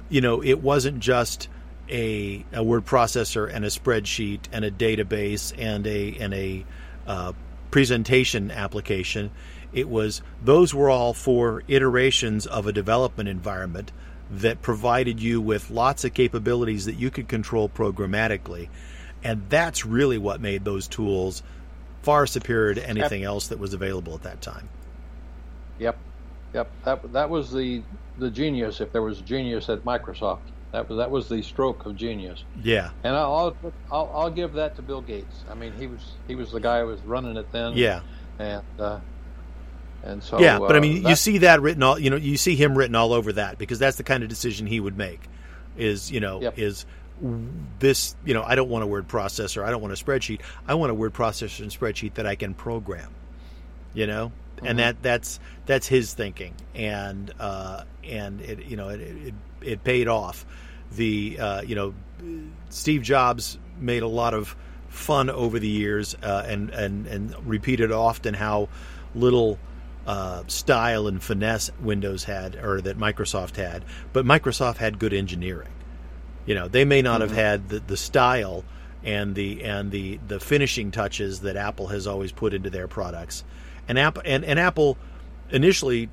you 0.10 0.22
know, 0.22 0.44
it 0.44 0.62
wasn't 0.62 1.00
just 1.00 1.48
a, 1.90 2.44
a 2.52 2.64
word 2.64 2.86
processor 2.86 3.50
and 3.54 3.64
a 3.64 3.70
spreadsheet 3.70 4.42
and 4.52 4.66
a 4.66 4.72
database 4.72 5.54
and 5.58 5.86
a 5.88 6.18
and 6.18 6.34
a 6.34 6.66
uh, 7.06 7.34
presentation 7.72 8.52
application. 8.52 9.32
It 9.74 9.88
was 9.88 10.22
those 10.44 10.74
were 10.74 10.90
all 10.90 11.14
for 11.14 11.64
iterations 11.68 12.46
of 12.46 12.68
a 12.68 12.74
development 12.74 13.30
environment 13.30 13.92
that 14.30 14.62
provided 14.62 15.22
you 15.22 15.40
with 15.40 15.70
lots 15.70 16.04
of 16.04 16.14
capabilities 16.14 16.86
that 16.86 16.96
you 16.96 17.10
could 17.10 17.28
control 17.28 17.70
programmatically 17.70 18.68
and 19.24 19.50
that's 19.50 19.86
really 19.86 20.18
what 20.18 20.42
made 20.42 20.64
those 20.64 20.88
tools 20.88 21.44
far 22.02 22.26
superior 22.26 22.74
to 22.76 22.90
anything 22.90 23.24
else 23.24 23.48
that 23.50 23.60
was 23.60 23.74
available 23.74 24.14
at 24.16 24.24
that 24.24 24.42
time. 24.42 24.70
Yep, 25.80 25.98
yep. 26.54 26.72
That 26.86 27.14
that 27.14 27.30
was 27.30 27.52
the 27.52 27.84
the 28.18 28.32
genius. 28.32 28.82
If 28.82 28.92
there 28.92 29.02
was 29.02 29.22
genius 29.22 29.70
at 29.70 29.84
Microsoft, 29.84 30.40
that 30.72 30.88
was 30.88 30.98
that 30.98 31.12
was 31.12 31.28
the 31.28 31.42
stroke 31.42 31.86
of 31.86 31.96
genius. 31.96 32.44
Yeah. 32.64 32.92
And 33.04 33.16
I'll 33.16 33.56
I'll, 33.92 34.12
I'll 34.14 34.32
give 34.32 34.54
that 34.54 34.76
to 34.78 34.82
Bill 34.82 35.02
Gates. 35.02 35.44
I 35.50 35.56
mean, 35.56 35.74
he 35.74 35.88
was 35.88 36.14
he 36.28 36.36
was 36.36 36.52
the 36.52 36.62
guy 36.62 36.82
who 36.82 36.88
was 36.88 37.02
running 37.02 37.38
it 37.38 37.52
then. 37.52 37.74
Yeah. 37.74 38.02
And 38.40 38.64
uh, 38.80 39.00
and 40.08 40.24
so 40.24 40.40
yeah, 40.40 40.60
but 40.60 40.76
I 40.76 40.80
mean, 40.80 41.06
uh, 41.06 41.10
you 41.10 41.16
see 41.16 41.40
that 41.40 41.62
written 41.62 41.84
all 41.84 42.00
you 42.00 42.10
know 42.10 42.16
you 42.16 42.38
see 42.38 42.56
him 42.56 42.78
written 42.78 42.96
all 42.96 43.14
over 43.14 43.34
that 43.34 43.58
because 43.58 43.80
that's 43.80 43.98
the 43.98 44.04
kind 44.04 44.24
of 44.24 44.30
decision 44.30 44.68
he 44.68 44.80
would 44.80 44.98
make. 44.98 45.22
Is 45.78 46.12
you 46.12 46.20
know 46.20 46.42
yep. 46.42 46.58
is 46.58 46.86
this, 47.80 48.16
you 48.26 48.34
know, 48.34 48.44
I 48.44 48.56
don't 48.56 48.70
want 48.70 48.84
a 48.84 48.88
word 48.88 49.08
processor. 49.08 49.64
I 49.64 49.72
don't 49.72 49.82
want 49.82 50.00
a 50.00 50.04
spreadsheet. 50.04 50.42
I 50.68 50.76
want 50.76 50.92
a 50.92 50.94
word 50.94 51.14
processor 51.14 51.62
and 51.62 51.72
spreadsheet 51.72 52.16
that 52.16 52.26
I 52.26 52.36
can 52.36 52.54
program. 52.54 53.12
You 53.94 54.06
know, 54.06 54.32
mm-hmm. 54.58 54.68
and 54.68 54.80
that 54.80 55.02
that's 55.02 55.40
that's 55.66 55.88
his 55.88 56.14
thinking, 56.14 56.54
and 56.76 57.34
uh, 57.40 57.84
and 58.04 58.42
it 58.42 58.66
you 58.66 58.78
know 58.78 58.90
it, 58.90 59.02
it, 59.02 59.34
it 59.62 59.84
paid 59.84 60.08
off. 60.08 60.46
The 60.92 61.40
uh, 61.40 61.62
you 61.62 61.76
know 61.76 61.94
Steve 62.70 63.02
Jobs 63.02 63.58
made 63.80 64.04
a 64.04 64.08
lot 64.08 64.34
of 64.34 64.56
fun 64.90 65.30
over 65.30 65.58
the 65.58 65.68
years, 65.68 66.16
uh, 66.22 66.44
and 66.46 66.70
and 66.70 67.08
and 67.08 67.48
repeated 67.48 67.92
often 67.92 68.34
how 68.34 68.70
little. 69.16 69.58
Uh, 70.08 70.42
style 70.48 71.06
and 71.08 71.22
finesse 71.22 71.70
Windows 71.82 72.24
had, 72.24 72.56
or 72.56 72.80
that 72.80 72.98
Microsoft 72.98 73.58
had, 73.58 73.84
but 74.14 74.24
Microsoft 74.24 74.78
had 74.78 75.00
good 75.00 75.14
engineering. 75.14 75.68
You 76.46 76.56
know, 76.56 76.70
they 76.70 76.86
may 76.86 77.02
not 77.02 77.20
mm-hmm. 77.20 77.28
have 77.28 77.38
had 77.38 77.68
the, 77.68 77.80
the 77.80 77.98
style 77.98 78.64
and 79.04 79.36
the 79.36 79.64
and 79.64 79.92
the 79.92 80.20
the 80.28 80.40
finishing 80.40 80.92
touches 80.92 81.42
that 81.42 81.56
Apple 81.56 81.88
has 81.88 82.08
always 82.08 82.32
put 82.32 82.54
into 82.54 82.70
their 82.70 82.88
products. 82.88 83.44
And 83.88 84.00
Apple 84.00 84.24
and, 84.26 84.44
and 84.44 84.60
Apple 84.60 84.98
initially 85.50 86.10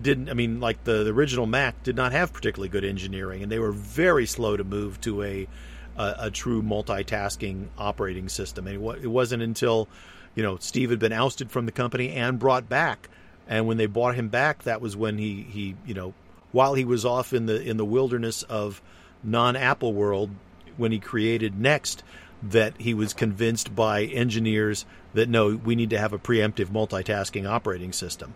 didn't 0.00 0.28
I 0.28 0.34
mean 0.34 0.60
like 0.60 0.84
the, 0.84 1.04
the 1.04 1.10
original 1.10 1.46
Mac 1.46 1.82
did 1.82 1.96
not 1.96 2.12
have 2.12 2.32
particularly 2.32 2.68
good 2.68 2.84
engineering 2.84 3.42
and 3.42 3.50
they 3.50 3.58
were 3.58 3.72
very 3.72 4.26
slow 4.26 4.56
to 4.56 4.64
move 4.64 5.00
to 5.02 5.22
a 5.22 5.48
a, 5.96 6.14
a 6.18 6.30
true 6.30 6.62
multitasking 6.62 7.68
operating 7.76 8.28
system. 8.28 8.66
And 8.66 8.76
it 9.02 9.08
wasn't 9.08 9.42
until 9.42 9.88
you 10.34 10.42
know 10.42 10.56
Steve 10.58 10.90
had 10.90 10.98
been 10.98 11.12
ousted 11.12 11.50
from 11.50 11.66
the 11.66 11.72
company 11.72 12.10
and 12.10 12.38
brought 12.38 12.68
back 12.68 13.08
and 13.50 13.66
when 13.66 13.76
they 13.76 13.84
brought 13.84 14.14
him 14.14 14.28
back 14.28 14.62
that 14.62 14.80
was 14.80 14.96
when 14.96 15.18
he 15.18 15.42
he 15.42 15.74
you 15.84 15.92
know 15.92 16.14
while 16.52 16.72
he 16.72 16.84
was 16.84 17.04
off 17.04 17.34
in 17.34 17.44
the 17.44 17.60
in 17.60 17.76
the 17.76 17.84
wilderness 17.84 18.42
of 18.44 18.80
non-Apple 19.22 19.92
world 19.92 20.30
when 20.76 20.92
he 20.92 20.98
created 20.98 21.60
Next 21.60 22.02
that 22.42 22.74
he 22.78 22.94
was 22.94 23.12
convinced 23.12 23.74
by 23.74 24.04
engineers 24.04 24.86
that 25.12 25.28
no, 25.28 25.56
we 25.56 25.74
need 25.74 25.90
to 25.90 25.98
have 25.98 26.12
a 26.12 26.18
preemptive 26.18 26.66
multitasking 26.66 27.48
operating 27.48 27.92
system. 27.92 28.34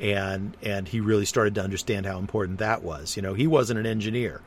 And 0.00 0.56
and 0.62 0.88
he 0.88 1.00
really 1.00 1.26
started 1.26 1.54
to 1.56 1.62
understand 1.62 2.06
how 2.06 2.18
important 2.18 2.58
that 2.58 2.82
was. 2.82 3.16
You 3.16 3.22
know, 3.22 3.34
he 3.34 3.46
wasn't 3.46 3.78
an 3.78 3.86
engineer. 3.86 4.40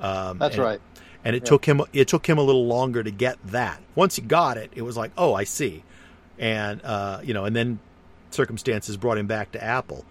Um, 0.00 0.38
That's 0.38 0.56
and, 0.56 0.64
right. 0.64 0.80
And 1.24 1.36
it 1.36 1.42
yeah. 1.44 1.48
took 1.48 1.64
him 1.64 1.82
it 1.92 2.08
took 2.08 2.28
him 2.28 2.36
a 2.36 2.42
little 2.42 2.66
longer 2.66 3.02
to 3.02 3.10
get 3.10 3.38
that. 3.46 3.80
Once 3.94 4.16
he 4.16 4.22
got 4.22 4.58
it, 4.58 4.70
it 4.74 4.82
was 4.82 4.96
like, 4.96 5.12
oh, 5.16 5.34
I 5.34 5.44
see. 5.44 5.84
And 6.38 6.82
uh, 6.84 7.20
you 7.22 7.32
know, 7.32 7.44
and 7.44 7.54
then 7.54 7.78
circumstances 8.30 8.96
brought 8.96 9.18
him 9.18 9.26
back 9.26 9.52
to 9.52 9.62
Apple. 9.62 10.04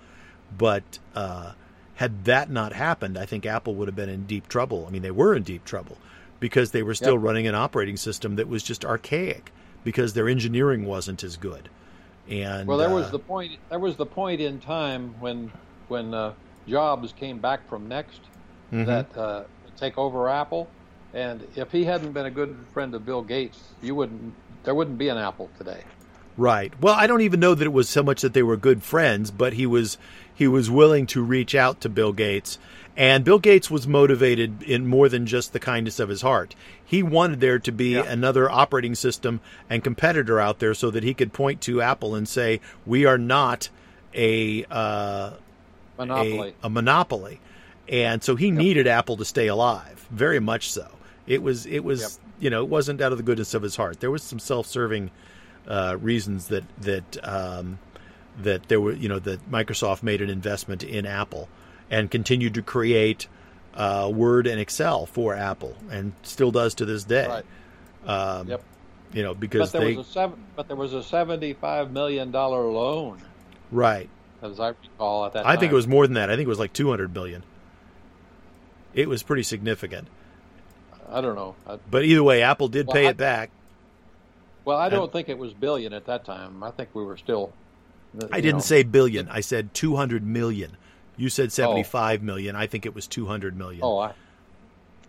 But 0.55 0.99
uh, 1.15 1.53
had 1.95 2.25
that 2.25 2.49
not 2.49 2.73
happened, 2.73 3.17
I 3.17 3.25
think 3.25 3.45
Apple 3.45 3.75
would 3.75 3.87
have 3.87 3.95
been 3.95 4.09
in 4.09 4.25
deep 4.25 4.47
trouble. 4.47 4.85
I 4.87 4.91
mean, 4.91 5.01
they 5.01 5.11
were 5.11 5.35
in 5.35 5.43
deep 5.43 5.65
trouble 5.65 5.97
because 6.39 6.71
they 6.71 6.83
were 6.83 6.93
still 6.93 7.15
yep. 7.15 7.23
running 7.23 7.47
an 7.47 7.55
operating 7.55 7.97
system 7.97 8.35
that 8.35 8.47
was 8.47 8.63
just 8.63 8.85
archaic 8.85 9.51
because 9.83 10.13
their 10.13 10.29
engineering 10.29 10.85
wasn't 10.85 11.23
as 11.23 11.37
good. 11.37 11.69
And 12.29 12.67
well, 12.67 12.77
there 12.77 12.89
uh, 12.89 12.93
was 12.93 13.09
the 13.09 13.19
point. 13.19 13.53
There 13.69 13.79
was 13.79 13.95
the 13.95 14.05
point 14.05 14.41
in 14.41 14.59
time 14.59 15.15
when 15.19 15.51
when 15.87 16.13
uh, 16.13 16.33
Jobs 16.67 17.13
came 17.13 17.39
back 17.39 17.67
from 17.69 17.87
Next 17.87 18.19
mm-hmm. 18.71 18.83
that 18.85 19.17
uh, 19.17 19.43
take 19.77 19.97
over 19.97 20.27
Apple, 20.27 20.67
and 21.13 21.45
if 21.55 21.71
he 21.71 21.85
hadn't 21.85 22.11
been 22.11 22.25
a 22.25 22.31
good 22.31 22.57
friend 22.73 22.93
of 22.93 23.05
Bill 23.05 23.21
Gates, 23.21 23.59
you 23.81 23.95
wouldn't. 23.95 24.33
There 24.65 24.75
wouldn't 24.75 24.97
be 24.97 25.07
an 25.07 25.17
Apple 25.17 25.49
today. 25.57 25.83
Right. 26.37 26.71
Well, 26.79 26.93
I 26.93 27.07
don't 27.07 27.21
even 27.21 27.39
know 27.39 27.55
that 27.55 27.65
it 27.65 27.73
was 27.73 27.89
so 27.89 28.03
much 28.03 28.21
that 28.21 28.33
they 28.33 28.43
were 28.43 28.57
good 28.57 28.83
friends, 28.83 29.31
but 29.31 29.53
he 29.53 29.65
was 29.65 29.97
he 30.33 30.47
was 30.47 30.69
willing 30.69 31.07
to 31.07 31.23
reach 31.23 31.55
out 31.55 31.81
to 31.81 31.89
Bill 31.89 32.13
Gates. 32.13 32.59
And 32.95 33.23
Bill 33.23 33.39
Gates 33.39 33.69
was 33.69 33.87
motivated 33.87 34.63
in 34.63 34.87
more 34.87 35.09
than 35.09 35.27
just 35.27 35.53
the 35.53 35.59
kindness 35.59 35.99
of 35.99 36.09
his 36.09 36.21
heart. 36.21 36.55
He 36.83 37.03
wanted 37.03 37.39
there 37.39 37.59
to 37.59 37.71
be 37.71 37.91
yeah. 37.91 38.03
another 38.03 38.49
operating 38.49 38.95
system 38.95 39.39
and 39.69 39.83
competitor 39.83 40.39
out 40.39 40.59
there 40.59 40.73
so 40.73 40.89
that 40.91 41.03
he 41.03 41.13
could 41.13 41.33
point 41.33 41.61
to 41.61 41.81
Apple 41.81 42.15
and 42.15 42.27
say, 42.27 42.61
"We 42.85 43.05
are 43.05 43.17
not 43.17 43.69
a 44.13 44.65
uh, 44.65 45.31
monopoly." 45.97 46.55
A, 46.63 46.67
a, 46.67 46.69
monopoly. 46.69 47.39
And 47.89 48.23
so 48.23 48.35
he 48.35 48.47
yep. 48.47 48.55
needed 48.55 48.87
Apple 48.87 49.17
to 49.17 49.25
stay 49.25 49.47
alive, 49.47 50.07
very 50.11 50.39
much 50.39 50.71
so. 50.71 50.87
It 51.25 51.41
was 51.41 51.65
it 51.65 51.83
was 51.83 52.01
yep. 52.01 52.11
you 52.39 52.49
know 52.49 52.63
it 52.63 52.69
wasn't 52.69 53.01
out 53.01 53.11
of 53.11 53.17
the 53.17 53.23
goodness 53.23 53.53
of 53.53 53.61
his 53.63 53.75
heart. 53.75 53.99
There 53.99 54.11
was 54.11 54.23
some 54.23 54.39
self-serving 54.39 55.11
uh, 55.67 55.97
reasons 55.99 56.47
that 56.47 56.63
that 56.79 57.27
um, 57.27 57.79
that 58.39 58.67
there 58.67 58.79
were 58.79 58.93
you 58.93 59.09
know 59.09 59.19
that 59.19 59.49
Microsoft 59.49 60.03
made 60.03 60.21
an 60.21 60.29
investment 60.29 60.83
in 60.83 61.05
Apple 61.05 61.49
and 61.89 62.09
continued 62.09 62.53
to 62.55 62.61
create 62.61 63.27
uh, 63.73 64.09
Word 64.13 64.47
and 64.47 64.59
Excel 64.59 65.05
for 65.05 65.35
Apple 65.35 65.75
and 65.89 66.13
still 66.23 66.51
does 66.51 66.75
to 66.75 66.85
this 66.85 67.03
day. 67.03 67.27
Right. 67.27 67.45
Um, 68.05 68.47
yep. 68.47 68.63
You 69.13 69.23
know 69.23 69.33
because 69.33 69.71
but 69.71 69.79
there 69.79 69.89
they 69.89 69.97
was 69.97 70.07
a 70.07 70.11
seven, 70.11 70.43
but 70.55 70.67
there 70.67 70.77
was 70.77 70.93
a 70.93 71.03
seventy-five 71.03 71.91
million 71.91 72.31
dollar 72.31 72.63
loan. 72.63 73.21
Right. 73.71 74.09
As 74.41 74.59
I 74.59 74.69
recall 74.69 75.25
at 75.25 75.33
that. 75.33 75.43
Time 75.43 75.49
I 75.49 75.53
time. 75.53 75.59
think 75.61 75.71
it 75.71 75.75
was 75.75 75.87
more 75.87 76.05
than 76.05 76.15
that. 76.15 76.29
I 76.29 76.35
think 76.35 76.45
it 76.45 76.49
was 76.49 76.59
like 76.59 76.73
two 76.73 76.89
hundred 76.89 77.13
billion. 77.13 77.43
It 78.93 79.07
was 79.07 79.23
pretty 79.23 79.43
significant. 79.43 80.07
I 81.09 81.21
don't 81.21 81.35
know. 81.35 81.55
I, 81.65 81.77
but 81.89 82.03
either 82.03 82.23
way, 82.23 82.41
Apple 82.41 82.67
did 82.67 82.87
well, 82.87 82.95
pay 82.95 83.07
I, 83.07 83.11
it 83.11 83.17
back. 83.17 83.49
Well, 84.67 84.75
I 84.75 84.89
don't 84.89 85.03
and, 85.03 85.11
think 85.13 85.29
it 85.29 85.37
was 85.37 85.53
billion 85.53 85.93
at 85.93 86.07
that 86.07 86.25
time. 86.25 86.61
I 86.61 86.71
think 86.71 86.89
we 86.93 87.01
were 87.01 87.15
still. 87.15 87.53
I 88.33 88.41
didn't 88.41 88.55
know. 88.55 88.59
say 88.59 88.83
billion. 88.83 89.29
I 89.29 89.39
said 89.39 89.73
two 89.73 89.95
hundred 89.95 90.25
million. 90.25 90.75
You 91.15 91.29
said 91.29 91.53
seventy-five 91.53 92.19
oh. 92.21 92.25
million. 92.25 92.53
I 92.57 92.67
think 92.67 92.85
it 92.85 92.93
was 92.93 93.07
two 93.07 93.25
hundred 93.25 93.55
million. 93.55 93.79
Oh, 93.81 93.97
I. 93.99 94.11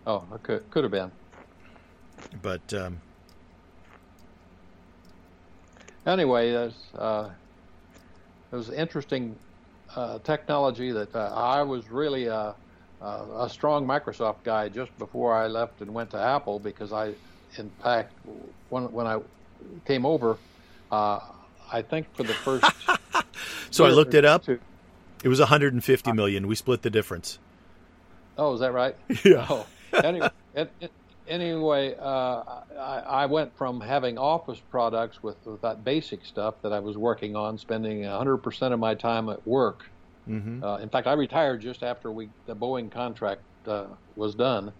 Oh, 0.07 0.23
it 0.33 0.43
could 0.43 0.71
could 0.71 0.85
have 0.85 0.93
been. 0.93 1.11
But 2.41 2.73
um, 2.73 3.01
anyway, 6.05 6.51
there's 6.53 6.81
uh, 6.97 7.29
it 8.53 8.55
was 8.55 8.69
interesting 8.69 9.35
uh, 9.93 10.19
technology 10.19 10.93
that 10.93 11.13
uh, 11.13 11.33
I 11.35 11.63
was 11.63 11.89
really 11.89 12.27
a, 12.27 12.55
a 13.01 13.49
strong 13.51 13.85
Microsoft 13.85 14.43
guy 14.45 14.69
just 14.69 14.97
before 14.97 15.35
I 15.35 15.47
left 15.47 15.81
and 15.81 15.93
went 15.93 16.11
to 16.11 16.17
Apple 16.17 16.59
because 16.59 16.93
I, 16.93 17.13
in 17.57 17.69
fact, 17.83 18.13
when 18.69 18.89
when 18.93 19.05
I 19.05 19.19
came 19.85 20.05
over, 20.05 20.37
uh, 20.91 21.19
I 21.71 21.81
think 21.81 22.13
for 22.15 22.23
the 22.23 22.33
first. 22.33 22.65
so 23.71 23.85
I 23.85 23.89
looked 23.89 24.13
it 24.13 24.25
up. 24.25 24.43
Two. 24.45 24.59
It 25.23 25.27
was 25.27 25.39
150 25.39 26.11
million. 26.13 26.47
We 26.47 26.55
split 26.55 26.81
the 26.81 26.89
difference. 26.89 27.39
Oh, 28.37 28.53
is 28.53 28.61
that 28.61 28.73
right? 28.73 28.95
Yeah. 29.25 29.45
Oh. 29.49 29.67
Anyway, 29.91 30.29
it, 30.55 30.71
it, 30.79 30.91
anyway 31.27 31.95
uh, 31.99 32.43
I, 32.77 33.03
I, 33.05 33.25
went 33.25 33.55
from 33.57 33.81
having 33.81 34.17
office 34.17 34.59
products 34.71 35.21
with, 35.21 35.35
with, 35.45 35.61
that 35.61 35.83
basic 35.83 36.25
stuff 36.25 36.55
that 36.61 36.71
I 36.71 36.79
was 36.79 36.95
working 36.95 37.35
on, 37.35 37.57
spending 37.57 38.01
100% 38.01 38.71
of 38.71 38.79
my 38.79 38.95
time 38.95 39.29
at 39.29 39.45
work. 39.47 39.89
Mm-hmm. 40.27 40.63
Uh, 40.63 40.77
in 40.77 40.89
fact, 40.89 41.07
I 41.07 41.13
retired 41.13 41.61
just 41.61 41.83
after 41.83 42.11
we 42.11 42.29
the 42.45 42.55
Boeing 42.55 42.91
contract 42.91 43.41
uh, 43.67 43.85
was 44.15 44.35
done, 44.35 44.71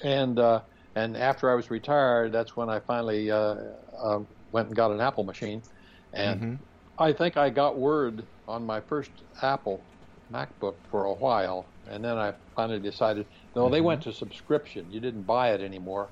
and 0.00 0.38
uh, 0.38 0.60
and 0.94 1.16
after 1.16 1.50
I 1.50 1.54
was 1.54 1.70
retired, 1.70 2.32
that's 2.32 2.56
when 2.56 2.68
I 2.68 2.80
finally 2.80 3.30
uh, 3.30 3.56
uh, 3.96 4.20
went 4.52 4.68
and 4.68 4.76
got 4.76 4.90
an 4.90 5.00
Apple 5.00 5.24
machine, 5.24 5.62
and 6.12 6.40
mm-hmm. 6.40 6.54
I 6.98 7.12
think 7.12 7.36
I 7.36 7.50
got 7.50 7.78
word 7.78 8.24
on 8.46 8.64
my 8.64 8.80
first 8.80 9.10
Apple 9.42 9.80
MacBook 10.32 10.74
for 10.90 11.04
a 11.04 11.12
while, 11.12 11.66
and 11.90 12.04
then 12.04 12.16
I 12.18 12.34
finally 12.56 12.80
decided 12.80 13.26
no, 13.54 13.64
mm-hmm. 13.64 13.72
they 13.72 13.80
went 13.80 14.02
to 14.02 14.12
subscription. 14.12 14.86
You 14.90 15.00
didn't 15.00 15.22
buy 15.22 15.52
it 15.52 15.60
anymore. 15.60 16.08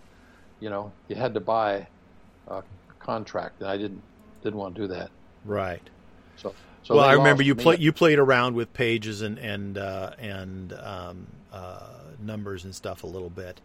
You 0.61 0.71
know, 0.71 0.93
you 1.09 1.17
had 1.17 1.35
to 1.35 1.41
buy 1.41 1.87
a 2.49 2.63
contract, 2.99 3.61
and 3.61 3.71
I 3.71 3.77
didn't 3.77 4.03
didn't 4.43 4.59
want 4.59 4.75
to 4.75 4.83
do 4.83 4.89
that. 4.89 5.11
Right. 5.45 5.83
So, 6.37 6.55
so 6.83 6.97
well, 6.97 7.05
I 7.05 7.13
remember 7.13 7.43
you 7.43 7.55
play 7.55 7.77
you 7.79 7.93
played 7.93 8.19
around 8.19 8.55
with 8.55 8.73
pages 8.73 9.23
and 9.23 9.39
and 9.39 9.79
uh, 9.79 10.11
and 10.19 10.73
um, 10.73 11.27
uh, 11.53 11.89
numbers 12.21 12.65
and 12.65 12.75
stuff 12.75 13.05
a 13.05 13.07
little 13.07 13.31
bit. 13.31 13.61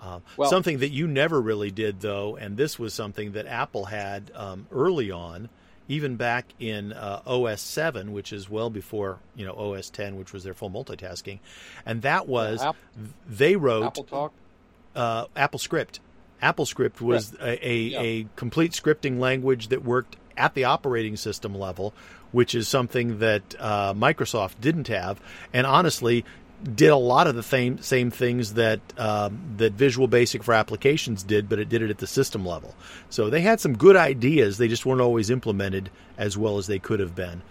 Um, 0.00 0.22
well, 0.36 0.48
something 0.48 0.78
that 0.78 0.90
you 0.90 1.06
never 1.06 1.40
really 1.40 1.70
did, 1.70 2.00
though, 2.00 2.36
and 2.36 2.56
this 2.56 2.78
was 2.78 2.94
something 2.94 3.32
that 3.32 3.46
Apple 3.46 3.86
had 3.86 4.30
um, 4.34 4.66
early 4.72 5.10
on, 5.10 5.50
even 5.88 6.16
back 6.16 6.46
in 6.58 6.92
uh, 6.92 7.20
OS 7.26 7.60
7, 7.60 8.12
which 8.12 8.32
is 8.32 8.48
well 8.48 8.70
before 8.70 9.18
you 9.34 9.44
know 9.44 9.52
OS 9.52 9.90
10, 9.90 10.16
which 10.16 10.32
was 10.32 10.44
their 10.44 10.54
full 10.54 10.70
multitasking, 10.70 11.40
and 11.84 12.02
that 12.02 12.26
was 12.26 12.62
Apple, 12.62 12.80
they 13.28 13.56
wrote 13.56 13.84
Apple 13.84 14.04
Talk, 14.04 14.32
uh, 14.94 15.26
Apple 15.36 15.58
Script. 15.58 16.00
Apple 16.42 16.64
Script 16.64 17.02
was 17.02 17.34
a, 17.34 17.68
a, 17.68 17.78
yeah. 17.78 18.00
a 18.00 18.26
complete 18.36 18.72
scripting 18.72 19.18
language 19.18 19.68
that 19.68 19.84
worked 19.84 20.16
at 20.36 20.54
the 20.54 20.64
operating 20.64 21.16
system 21.16 21.54
level, 21.54 21.92
which 22.32 22.54
is 22.54 22.66
something 22.66 23.18
that 23.18 23.54
uh, 23.58 23.92
Microsoft 23.92 24.54
didn't 24.60 24.88
have. 24.88 25.20
And 25.52 25.66
honestly, 25.66 26.24
did 26.62 26.88
a 26.88 26.96
lot 26.96 27.26
of 27.26 27.34
the 27.34 27.42
same 27.42 27.78
same 27.78 28.10
things 28.10 28.54
that 28.54 28.80
um, 28.98 29.40
that 29.56 29.72
Visual 29.72 30.06
Basic 30.06 30.42
for 30.42 30.54
applications 30.54 31.22
did, 31.22 31.48
but 31.48 31.58
it 31.58 31.68
did 31.68 31.82
it 31.82 31.90
at 31.90 31.98
the 31.98 32.06
system 32.06 32.44
level. 32.44 32.74
So 33.08 33.30
they 33.30 33.40
had 33.40 33.60
some 33.60 33.76
good 33.76 33.96
ideas. 33.96 34.58
They 34.58 34.68
just 34.68 34.84
weren't 34.84 35.00
always 35.00 35.30
implemented 35.30 35.90
as 36.18 36.36
well 36.36 36.58
as 36.58 36.66
they 36.66 36.78
could 36.78 37.00
have 37.00 37.14
been. 37.14 37.42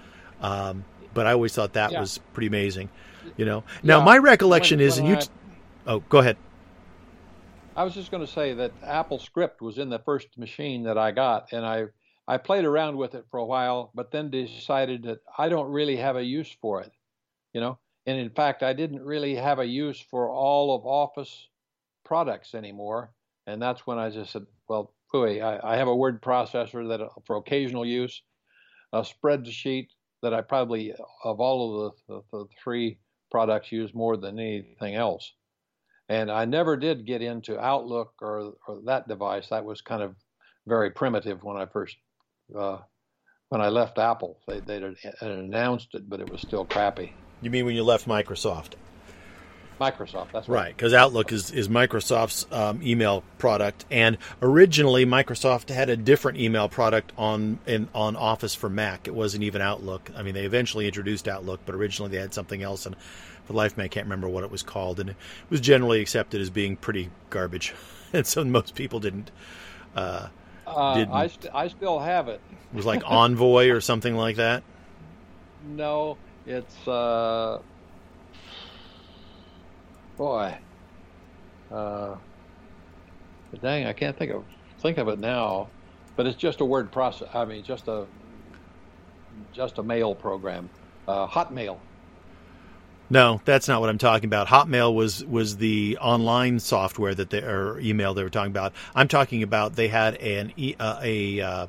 Um, 0.41 0.85
but 1.13 1.25
I 1.25 1.33
always 1.33 1.53
thought 1.53 1.73
that 1.73 1.91
yeah. 1.91 1.99
was 1.99 2.19
pretty 2.33 2.47
amazing. 2.47 2.89
You 3.37 3.45
know. 3.45 3.63
Now 3.83 3.99
yeah. 3.99 4.05
my 4.05 4.17
recollection 4.17 4.79
when, 4.79 4.87
is, 4.87 4.95
when 4.95 5.05
and 5.05 5.09
you. 5.09 5.15
I, 5.15 5.19
t- 5.19 5.29
oh, 5.87 5.99
go 6.01 6.19
ahead. 6.19 6.37
I 7.75 7.83
was 7.83 7.93
just 7.93 8.11
going 8.11 8.25
to 8.25 8.31
say 8.31 8.53
that 8.55 8.73
Apple 8.83 9.19
Script 9.19 9.61
was 9.61 9.77
in 9.77 9.89
the 9.89 9.99
first 9.99 10.37
machine 10.37 10.83
that 10.83 10.97
I 10.97 11.11
got, 11.11 11.53
and 11.53 11.65
I 11.65 11.85
I 12.27 12.37
played 12.37 12.65
around 12.65 12.97
with 12.97 13.15
it 13.15 13.25
for 13.31 13.37
a 13.37 13.45
while, 13.45 13.89
but 13.95 14.11
then 14.11 14.29
decided 14.29 15.03
that 15.03 15.19
I 15.37 15.49
don't 15.49 15.71
really 15.71 15.95
have 15.95 16.15
a 16.15 16.23
use 16.23 16.55
for 16.61 16.81
it. 16.81 16.91
You 17.53 17.61
know, 17.61 17.79
and 18.09 18.19
in 18.19 18.31
fact, 18.31 18.63
I 18.63 18.73
didn't 18.73 19.03
really 19.03 19.35
have 19.35 19.59
a 19.59 19.65
use 19.65 19.99
for 19.99 20.31
all 20.31 20.75
of 20.75 20.85
Office 20.85 21.47
products 22.03 22.55
anymore. 22.55 23.13
And 23.45 23.61
that's 23.61 23.85
when 23.85 23.99
I 23.99 24.09
just 24.09 24.31
said, 24.31 24.47
well, 24.67 24.95
I, 25.13 25.59
I 25.63 25.77
have 25.77 25.87
a 25.87 25.95
word 25.95 26.19
processor 26.21 26.87
that 26.89 27.07
for 27.27 27.35
occasional 27.37 27.85
use, 27.85 28.23
a 28.93 29.01
spreadsheet 29.01 29.89
that 30.23 30.33
I 30.33 30.41
probably 30.41 30.91
of 31.23 31.39
all 31.39 31.85
of 31.85 31.93
the, 32.07 32.13
the, 32.15 32.21
the 32.31 32.45
three 32.63 32.97
products 33.29 33.71
use 33.71 33.93
more 33.93 34.17
than 34.17 34.39
anything 34.39 34.95
else. 34.95 35.31
And 36.09 36.31
I 36.31 36.45
never 36.45 36.77
did 36.77 37.05
get 37.05 37.21
into 37.21 37.59
Outlook 37.59 38.13
or, 38.21 38.53
or 38.67 38.81
that 38.85 39.07
device. 39.07 39.49
That 39.49 39.65
was 39.65 39.81
kind 39.81 40.01
of 40.01 40.15
very 40.67 40.89
primitive 40.89 41.43
when 41.43 41.57
I 41.57 41.67
first 41.67 41.95
uh, 42.57 42.79
when 43.49 43.61
I 43.61 43.69
left 43.69 43.99
Apple. 43.99 44.39
They 44.47 44.61
they 44.61 44.81
announced 45.21 45.89
it, 45.93 46.09
but 46.09 46.21
it 46.21 46.27
was 46.27 46.41
still 46.41 46.65
crappy. 46.65 47.13
You 47.41 47.49
mean 47.49 47.65
when 47.65 47.75
you 47.75 47.83
left 47.83 48.07
Microsoft? 48.07 48.73
Microsoft. 49.79 50.31
That's 50.33 50.49
right. 50.49 50.75
Because 50.75 50.93
right, 50.93 50.99
Outlook 50.99 51.31
is 51.31 51.51
is 51.51 51.69
Microsoft's 51.69 52.45
um, 52.51 52.81
email 52.83 53.23
product, 53.37 53.85
and 53.89 54.17
originally 54.41 55.05
Microsoft 55.05 55.69
had 55.69 55.89
a 55.89 55.95
different 55.95 56.37
email 56.37 56.67
product 56.67 57.13
on 57.17 57.59
in, 57.65 57.87
on 57.95 58.15
Office 58.15 58.53
for 58.53 58.69
Mac. 58.69 59.07
It 59.07 59.15
wasn't 59.15 59.43
even 59.43 59.61
Outlook. 59.61 60.11
I 60.15 60.23
mean, 60.23 60.33
they 60.33 60.45
eventually 60.45 60.85
introduced 60.85 61.27
Outlook, 61.27 61.61
but 61.65 61.75
originally 61.75 62.11
they 62.11 62.17
had 62.17 62.33
something 62.33 62.61
else, 62.61 62.85
and 62.85 62.95
for 63.45 63.53
life, 63.53 63.77
me, 63.77 63.85
I 63.85 63.87
can't 63.87 64.05
remember 64.05 64.27
what 64.27 64.43
it 64.43 64.51
was 64.51 64.63
called, 64.63 64.99
and 64.99 65.11
it 65.11 65.15
was 65.49 65.61
generally 65.61 66.01
accepted 66.01 66.41
as 66.41 66.49
being 66.49 66.75
pretty 66.75 67.09
garbage, 67.29 67.73
and 68.13 68.27
so 68.27 68.43
most 68.43 68.75
people 68.75 68.99
didn't. 68.99 69.31
Uh, 69.95 70.27
uh, 70.67 70.95
didn't. 70.95 71.13
I, 71.13 71.27
st- 71.27 71.55
I 71.55 71.67
still 71.69 71.99
have 71.99 72.27
it. 72.27 72.41
It 72.71 72.75
was 72.75 72.85
like 72.85 73.01
Envoy 73.05 73.69
or 73.69 73.81
something 73.81 74.15
like 74.15 74.35
that. 74.35 74.61
No, 75.65 76.17
it's 76.49 76.87
uh, 76.87 77.59
boy. 80.17 80.57
Uh, 81.71 82.15
dang, 83.61 83.85
I 83.85 83.93
can't 83.93 84.17
think 84.17 84.31
of 84.31 84.43
think 84.79 84.97
of 84.97 85.07
it 85.07 85.19
now, 85.19 85.69
but 86.15 86.25
it's 86.25 86.37
just 86.37 86.59
a 86.61 86.65
word 86.65 86.91
process. 86.91 87.29
I 87.33 87.45
mean, 87.45 87.63
just 87.63 87.87
a 87.87 88.07
just 89.53 89.77
a 89.77 89.83
mail 89.83 90.15
program, 90.15 90.69
uh, 91.07 91.27
Hotmail. 91.27 91.77
No, 93.11 93.41
that's 93.45 93.67
not 93.67 93.79
what 93.81 93.89
I'm 93.89 93.97
talking 93.99 94.25
about. 94.25 94.47
Hotmail 94.47 94.95
was 94.95 95.23
was 95.23 95.57
the 95.57 95.99
online 96.01 96.59
software 96.59 97.13
that 97.13 97.29
they 97.29 97.43
or 97.43 97.79
email 97.79 98.15
they 98.15 98.23
were 98.23 98.29
talking 98.29 98.51
about. 98.51 98.73
I'm 98.95 99.07
talking 99.07 99.43
about 99.43 99.75
they 99.75 99.87
had 99.87 100.15
an 100.15 100.51
e, 100.57 100.75
uh, 100.79 100.99
a 101.03 101.41
uh, 101.41 101.67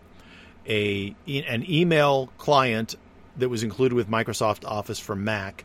a 0.67 1.15
an 1.27 1.71
email 1.71 2.29
client 2.39 2.97
that 3.37 3.49
was 3.49 3.63
included 3.63 3.95
with 3.95 4.09
Microsoft 4.09 4.65
Office 4.65 4.99
for 4.99 5.17
Mac 5.17 5.65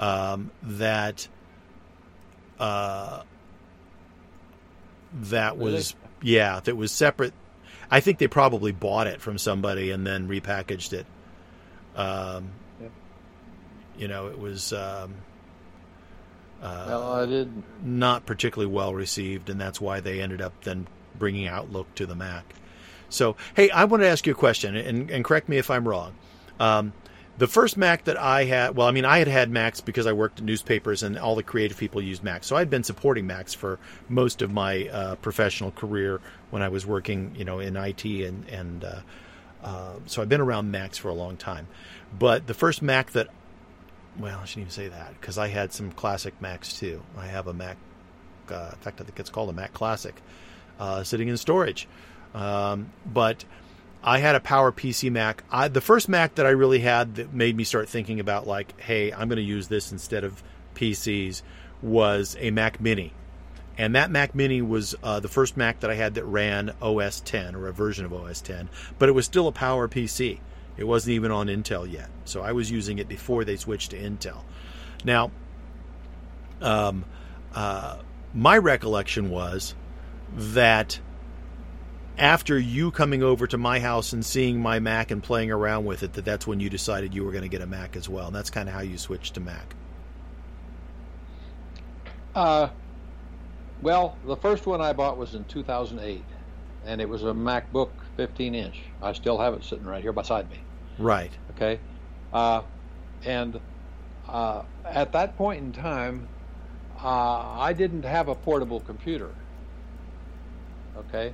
um, 0.00 0.50
that 0.62 1.28
uh, 2.58 3.22
that 5.14 5.56
was 5.56 5.94
really? 6.22 6.32
yeah 6.32 6.60
that 6.60 6.76
was 6.76 6.92
separate. 6.92 7.32
I 7.90 8.00
think 8.00 8.18
they 8.18 8.28
probably 8.28 8.72
bought 8.72 9.06
it 9.06 9.20
from 9.20 9.38
somebody 9.38 9.90
and 9.90 10.06
then 10.06 10.28
repackaged 10.28 10.92
it. 10.92 11.06
Um, 11.96 12.50
yep. 12.80 12.92
You 13.96 14.08
know, 14.08 14.26
it 14.28 14.38
was. 14.38 14.72
Um, 14.72 15.14
uh, 16.60 16.84
well, 16.88 17.12
I 17.12 17.26
did 17.26 17.62
not 17.82 18.26
particularly 18.26 18.72
well 18.72 18.92
received, 18.92 19.48
and 19.48 19.60
that's 19.60 19.80
why 19.80 20.00
they 20.00 20.20
ended 20.20 20.42
up 20.42 20.52
then 20.64 20.86
bringing 21.18 21.46
Outlook 21.46 21.92
to 21.94 22.04
the 22.04 22.14
Mac. 22.14 22.44
So, 23.08 23.36
hey, 23.54 23.70
I 23.70 23.84
want 23.84 24.02
to 24.02 24.08
ask 24.08 24.26
you 24.26 24.32
a 24.32 24.36
question, 24.36 24.76
and, 24.76 25.10
and 25.10 25.24
correct 25.24 25.48
me 25.48 25.56
if 25.56 25.70
I'm 25.70 25.88
wrong. 25.88 26.14
Um, 26.60 26.92
the 27.38 27.46
first 27.46 27.76
Mac 27.76 28.04
that 28.04 28.16
I 28.18 28.44
had, 28.44 28.74
well, 28.74 28.88
I 28.88 28.90
mean, 28.90 29.04
I 29.04 29.18
had 29.18 29.28
had 29.28 29.48
Macs 29.48 29.80
because 29.80 30.06
I 30.06 30.12
worked 30.12 30.40
in 30.40 30.46
newspapers 30.46 31.04
and 31.04 31.16
all 31.16 31.36
the 31.36 31.44
creative 31.44 31.76
people 31.76 32.02
used 32.02 32.24
Macs. 32.24 32.48
So 32.48 32.56
I'd 32.56 32.68
been 32.68 32.82
supporting 32.82 33.28
Macs 33.28 33.54
for 33.54 33.78
most 34.08 34.42
of 34.42 34.50
my 34.50 34.88
uh, 34.88 35.14
professional 35.16 35.70
career 35.70 36.20
when 36.50 36.62
I 36.62 36.68
was 36.68 36.84
working, 36.84 37.34
you 37.36 37.44
know, 37.44 37.60
in 37.60 37.76
IT 37.76 38.04
and 38.04 38.48
and 38.48 38.84
uh, 38.84 39.00
uh, 39.62 39.94
so 40.06 40.22
I've 40.22 40.28
been 40.28 40.40
around 40.40 40.70
Macs 40.70 40.98
for 40.98 41.08
a 41.08 41.14
long 41.14 41.36
time. 41.36 41.68
But 42.16 42.46
the 42.46 42.54
first 42.54 42.82
Mac 42.82 43.12
that, 43.12 43.28
well, 44.18 44.38
I 44.40 44.44
shouldn't 44.44 44.62
even 44.62 44.70
say 44.72 44.88
that 44.88 45.20
because 45.20 45.38
I 45.38 45.48
had 45.48 45.72
some 45.72 45.92
classic 45.92 46.40
Macs 46.40 46.78
too. 46.78 47.02
I 47.16 47.26
have 47.26 47.46
a 47.46 47.52
Mac, 47.52 47.76
uh, 48.50 48.70
in 48.72 48.78
fact, 48.78 49.00
I 49.00 49.04
think 49.04 49.18
it's 49.20 49.30
called 49.30 49.50
a 49.50 49.52
Mac 49.52 49.72
Classic, 49.72 50.20
uh, 50.80 51.04
sitting 51.04 51.28
in 51.28 51.36
storage. 51.36 51.88
Um, 52.34 52.92
but 53.06 53.44
I 54.02 54.18
had 54.18 54.34
a 54.34 54.40
Power 54.40 54.72
PC 54.72 55.10
Mac. 55.10 55.42
I, 55.50 55.68
the 55.68 55.80
first 55.80 56.08
Mac 56.08 56.36
that 56.36 56.46
I 56.46 56.50
really 56.50 56.78
had 56.80 57.16
that 57.16 57.32
made 57.32 57.56
me 57.56 57.64
start 57.64 57.88
thinking 57.88 58.20
about 58.20 58.46
like, 58.46 58.80
hey, 58.80 59.12
I'm 59.12 59.28
going 59.28 59.36
to 59.36 59.42
use 59.42 59.68
this 59.68 59.92
instead 59.92 60.24
of 60.24 60.42
PCs 60.74 61.42
was 61.82 62.36
a 62.38 62.50
Mac 62.50 62.80
Mini, 62.80 63.12
and 63.76 63.94
that 63.94 64.10
Mac 64.10 64.34
Mini 64.34 64.62
was 64.62 64.94
uh, 65.02 65.20
the 65.20 65.28
first 65.28 65.56
Mac 65.56 65.80
that 65.80 65.90
I 65.90 65.94
had 65.94 66.14
that 66.14 66.24
ran 66.24 66.72
OS 66.82 67.20
10 67.20 67.54
or 67.54 67.68
a 67.68 67.72
version 67.72 68.04
of 68.04 68.12
OS 68.12 68.40
10, 68.40 68.68
but 68.98 69.08
it 69.08 69.12
was 69.12 69.24
still 69.24 69.48
a 69.48 69.52
Power 69.52 69.88
PC. 69.88 70.40
It 70.76 70.84
wasn't 70.84 71.14
even 71.14 71.30
on 71.30 71.48
Intel 71.48 71.90
yet, 71.90 72.08
so 72.24 72.42
I 72.42 72.52
was 72.52 72.70
using 72.70 72.98
it 72.98 73.08
before 73.08 73.44
they 73.44 73.56
switched 73.56 73.90
to 73.90 73.98
Intel. 73.98 74.42
Now, 75.04 75.32
um, 76.60 77.04
uh, 77.54 77.98
my 78.34 78.58
recollection 78.58 79.30
was 79.30 79.74
that 80.36 81.00
after 82.18 82.58
you 82.58 82.90
coming 82.90 83.22
over 83.22 83.46
to 83.46 83.56
my 83.56 83.78
house 83.78 84.12
and 84.12 84.24
seeing 84.24 84.60
my 84.60 84.80
Mac 84.80 85.10
and 85.10 85.22
playing 85.22 85.50
around 85.50 85.84
with 85.84 86.02
it 86.02 86.14
that 86.14 86.24
that's 86.24 86.46
when 86.46 86.58
you 86.58 86.68
decided 86.68 87.14
you 87.14 87.24
were 87.24 87.30
going 87.30 87.42
to 87.42 87.48
get 87.48 87.62
a 87.62 87.66
Mac 87.66 87.96
as 87.96 88.08
well. 88.08 88.26
And 88.26 88.34
that's 88.34 88.50
kind 88.50 88.68
of 88.68 88.74
how 88.74 88.80
you 88.80 88.98
switched 88.98 89.34
to 89.34 89.40
Mac. 89.40 89.74
Uh, 92.34 92.68
well, 93.82 94.16
the 94.26 94.36
first 94.36 94.66
one 94.66 94.80
I 94.80 94.92
bought 94.92 95.16
was 95.16 95.34
in 95.34 95.44
2008, 95.44 96.24
and 96.84 97.00
it 97.00 97.08
was 97.08 97.22
a 97.22 97.26
MacBook 97.26 97.90
15 98.16 98.54
inch. 98.54 98.80
I 99.00 99.12
still 99.12 99.38
have 99.38 99.54
it 99.54 99.64
sitting 99.64 99.86
right 99.86 100.02
here 100.02 100.12
beside 100.12 100.50
me. 100.50 100.58
Right. 100.98 101.32
Okay. 101.54 101.78
Uh, 102.32 102.62
and 103.24 103.60
uh, 104.28 104.62
at 104.84 105.12
that 105.12 105.36
point 105.36 105.62
in 105.62 105.72
time, 105.72 106.28
uh, 107.02 107.08
I 107.08 107.72
didn't 107.72 108.04
have 108.04 108.28
a 108.28 108.34
portable 108.34 108.80
computer. 108.80 109.30
Okay 110.96 111.32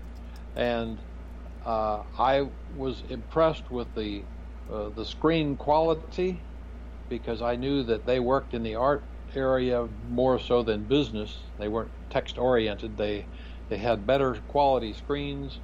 and 0.55 1.03
uh, 1.65 2.05
I 2.19 2.51
was 2.69 3.03
impressed 3.09 3.71
with 3.71 3.95
the 3.95 4.29
uh, 4.69 4.91
the 4.91 5.05
screen 5.05 5.57
quality 5.57 6.47
because 7.09 7.43
I 7.43 7.57
knew 7.57 7.83
that 7.85 8.07
they 8.07 8.21
worked 8.21 8.55
in 8.55 8.63
the 8.63 8.77
art 8.77 9.09
area 9.35 9.89
more 10.03 10.39
so 10.39 10.63
than 10.63 10.87
business. 10.87 11.53
They 11.59 11.69
weren't 11.69 11.93
text 12.11 12.39
oriented. 12.39 12.97
They 12.97 13.29
they 13.69 13.79
had 13.79 14.07
better 14.07 14.35
quality 14.47 14.95
screens, 14.95 15.61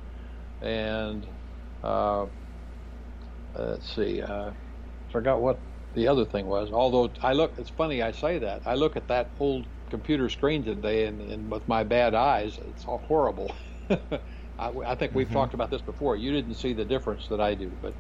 and 0.61 1.27
uh, 1.83 2.27
let's 3.55 3.95
see, 3.95 4.23
uh, 4.23 4.53
forgot 5.11 5.41
what 5.43 5.63
the 5.95 6.09
other 6.09 6.25
thing 6.25 6.47
was. 6.47 6.71
Although 6.73 7.13
I 7.23 7.33
look, 7.33 7.55
it's 7.59 7.71
funny 7.71 8.03
I 8.03 8.13
say 8.13 8.39
that. 8.39 8.63
I 8.67 8.75
look 8.75 8.97
at 8.97 9.09
that 9.09 9.33
old 9.39 9.67
computer 9.91 10.29
screen 10.29 10.65
today, 10.65 11.07
and, 11.07 11.21
and 11.21 11.51
with 11.51 11.67
my 11.69 11.85
bad 11.85 12.15
eyes, 12.15 12.59
it's 12.59 12.85
all 12.87 13.05
horrible. 13.07 13.55
I, 14.61 14.93
I 14.93 14.95
think 14.95 15.15
we've 15.15 15.27
mm-hmm. 15.27 15.35
talked 15.35 15.55
about 15.55 15.71
this 15.71 15.81
before. 15.81 16.17
You 16.17 16.33
didn't 16.33 16.55
see 16.55 16.75
the 16.75 16.85
difference 16.85 17.27
that 17.29 17.41
I 17.41 17.55
do, 17.55 17.71
but 17.81 17.95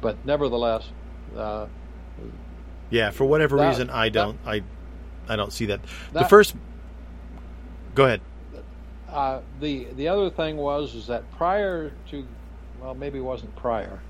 but 0.00 0.24
nevertheless. 0.24 0.88
Uh, 1.36 1.66
yeah, 2.90 3.10
for 3.10 3.24
whatever 3.24 3.56
that, 3.58 3.68
reason, 3.68 3.90
I 3.90 4.08
don't. 4.08 4.42
That, 4.44 4.50
I 4.50 4.62
I 5.28 5.36
don't 5.36 5.52
see 5.52 5.66
that. 5.66 5.80
that. 6.12 6.24
The 6.24 6.28
first. 6.28 6.54
Go 7.94 8.06
ahead. 8.06 8.22
Uh, 9.08 9.40
the 9.60 9.86
the 9.96 10.08
other 10.08 10.30
thing 10.30 10.56
was 10.56 10.94
is 10.94 11.06
that 11.06 11.30
prior 11.32 11.92
to, 12.10 12.26
well, 12.80 12.94
maybe 12.94 13.18
it 13.18 13.22
wasn't 13.22 13.54
prior. 13.56 14.00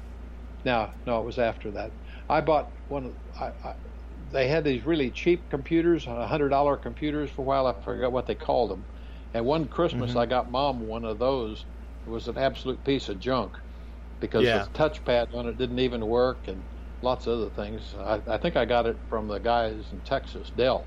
No, 0.64 0.90
no, 1.06 1.20
it 1.20 1.24
was 1.24 1.38
after 1.40 1.72
that. 1.72 1.90
I 2.30 2.40
bought 2.40 2.70
one. 2.88 3.12
I, 3.40 3.46
I, 3.64 3.74
they 4.30 4.46
had 4.46 4.62
these 4.62 4.86
really 4.86 5.10
cheap 5.10 5.42
computers, 5.50 6.04
hundred 6.04 6.50
dollar 6.50 6.76
computers 6.76 7.28
for 7.30 7.42
a 7.42 7.44
while. 7.44 7.66
I 7.66 7.72
forgot 7.82 8.12
what 8.12 8.26
they 8.26 8.36
called 8.36 8.70
them. 8.70 8.84
And 9.34 9.44
one 9.44 9.66
Christmas, 9.66 10.10
mm-hmm. 10.10 10.20
I 10.20 10.26
got 10.26 10.50
mom 10.50 10.86
one 10.86 11.04
of 11.04 11.18
those 11.18 11.64
was 12.06 12.28
an 12.28 12.38
absolute 12.38 12.82
piece 12.84 13.08
of 13.08 13.20
junk 13.20 13.52
because 14.20 14.44
yeah. 14.44 14.64
the 14.64 14.78
touchpad 14.78 15.34
on 15.34 15.46
it 15.46 15.58
didn't 15.58 15.78
even 15.78 16.06
work 16.06 16.38
and 16.46 16.62
lots 17.02 17.26
of 17.26 17.38
other 17.38 17.50
things. 17.50 17.94
I, 17.98 18.20
I 18.26 18.38
think 18.38 18.56
I 18.56 18.64
got 18.64 18.86
it 18.86 18.96
from 19.08 19.28
the 19.28 19.38
guys 19.38 19.84
in 19.92 20.00
Texas, 20.00 20.50
Dell. 20.56 20.84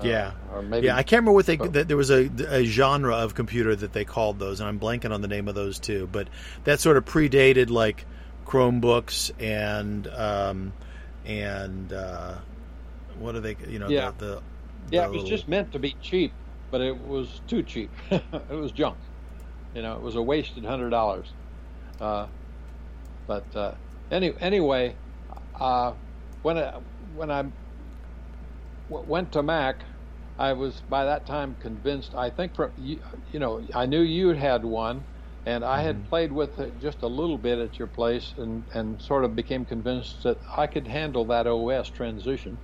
Uh, 0.00 0.02
yeah, 0.06 0.32
or 0.52 0.60
maybe 0.60 0.88
yeah. 0.88 0.96
I 0.96 1.04
can't 1.04 1.20
remember 1.20 1.32
what 1.32 1.46
they. 1.46 1.56
there 1.56 1.96
was 1.96 2.10
a, 2.10 2.28
a, 2.48 2.64
genre 2.64 3.14
of 3.14 3.36
computer 3.36 3.76
that 3.76 3.92
they 3.92 4.04
called 4.04 4.40
those, 4.40 4.58
and 4.58 4.68
I'm 4.68 4.80
blanking 4.80 5.12
on 5.12 5.22
the 5.22 5.28
name 5.28 5.46
of 5.46 5.54
those 5.54 5.78
too. 5.78 6.08
But 6.10 6.26
that 6.64 6.80
sort 6.80 6.96
of 6.96 7.04
predated 7.04 7.70
like 7.70 8.04
Chromebooks 8.44 9.30
and 9.40 10.08
um, 10.08 10.72
and 11.24 11.92
uh, 11.92 12.34
what 13.20 13.36
are 13.36 13.40
they? 13.40 13.56
You 13.68 13.78
know, 13.78 13.88
yeah, 13.88 14.10
the, 14.18 14.26
the, 14.26 14.34
the 14.34 14.42
yeah. 14.90 15.04
It 15.04 15.10
was 15.10 15.22
little... 15.22 15.30
just 15.30 15.48
meant 15.48 15.70
to 15.72 15.78
be 15.78 15.94
cheap, 16.02 16.32
but 16.72 16.80
it 16.80 16.98
was 17.06 17.40
too 17.46 17.62
cheap. 17.62 17.90
it 18.10 18.50
was 18.50 18.72
junk. 18.72 18.96
You 19.74 19.82
know, 19.82 19.96
it 19.96 20.02
was 20.02 20.16
a 20.16 20.22
wasted 20.22 20.64
hundred 20.66 20.90
dollars. 20.90 21.34
Uh, 22.00 22.28
but 23.26 23.54
uh, 23.56 23.74
any, 24.10 24.34
anyway, 24.40 24.98
uh, 25.60 25.94
when 26.42 26.58
I, 26.58 26.80
when 26.98 27.30
I 27.30 27.42
w- 28.88 29.08
went 29.08 29.32
to 29.32 29.42
Mac, 29.42 29.84
I 30.38 30.52
was 30.54 30.82
by 30.88 31.04
that 31.04 31.26
time 31.26 31.56
convinced. 31.56 32.14
I 32.14 32.30
think 32.30 32.54
from 32.56 32.72
you, 32.76 33.00
you 33.32 33.38
know, 33.40 33.62
I 33.74 33.86
knew 33.86 34.00
you 34.02 34.30
had 34.30 34.64
one, 34.64 35.06
And 35.46 35.64
I 35.64 35.82
had 35.82 36.02
Mhm. 36.02 36.04
played 36.04 36.32
with 36.32 36.58
it 36.58 36.78
just 36.78 37.02
a 37.02 37.08
little 37.08 37.38
bit 37.38 37.58
at 37.58 37.78
your 37.78 37.88
place, 37.88 38.32
and 38.38 38.66
and 38.74 39.00
sort 39.02 39.24
of 39.24 39.36
became 39.36 39.66
convinced 39.66 40.22
that 40.24 40.38
I 40.56 40.66
could 40.66 40.88
handle 40.88 41.26
that 41.26 41.46
OS 41.46 41.90
transition. 41.90 42.60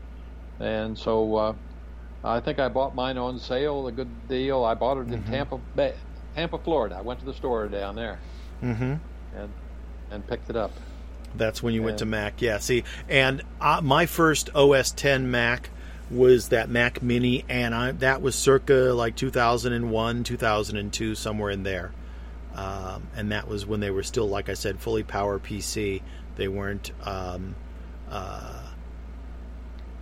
And 0.61 0.99
so 0.99 1.35
uh, 1.37 1.55
I 2.24 2.41
think 2.41 2.59
I 2.61 2.69
bought 2.69 2.95
mine 2.97 3.19
on 3.19 3.39
sale, 3.39 3.87
a 3.89 3.93
good 3.93 4.28
deal. 4.28 4.65
I 4.65 4.74
bought 4.74 4.99
it 4.99 5.12
in 5.12 5.23
Mhm. 5.23 5.24
Tampa 5.24 5.59
Bay, 5.74 5.95
Tampa, 6.35 6.59
Florida. 6.59 6.97
I 6.97 7.01
went 7.02 7.20
to 7.20 7.27
the 7.27 7.35
store 7.35 7.66
down 7.69 7.94
there 7.97 8.19
Mm-hmm. 8.62 8.94
and 9.36 9.52
and 10.11 10.27
picked 10.27 10.51
it 10.51 10.57
up. 10.57 10.73
That's 11.36 11.62
when 11.62 11.73
you 11.74 11.82
went 11.82 11.98
to 11.98 12.07
Mac. 12.07 12.43
Yeah, 12.43 12.59
see, 12.59 12.85
and 13.09 13.43
uh, 13.61 13.81
my 13.82 14.07
first 14.07 14.51
OS 14.55 14.90
10 14.90 15.31
Mac 15.31 15.70
was 16.11 16.48
that 16.48 16.69
Mac 16.69 17.02
Mini, 17.02 17.44
and 17.48 17.73
I 17.74 17.93
that 17.93 18.20
was 18.20 18.35
circa 18.35 18.93
like 18.93 19.15
2001, 19.16 20.24
2002, 20.24 21.15
somewhere 21.15 21.51
in 21.51 21.62
there. 21.62 21.93
Um, 22.55 23.05
and 23.15 23.31
that 23.31 23.47
was 23.47 23.65
when 23.65 23.78
they 23.78 23.93
were 23.93 24.02
still, 24.02 24.28
like 24.28 24.48
I 24.48 24.55
said, 24.55 24.81
fully 24.81 25.05
power 25.05 25.39
PC. 25.39 26.02
They 26.36 26.48
weren't. 26.48 26.90
Um, 27.05 27.55
uh, 28.11 28.62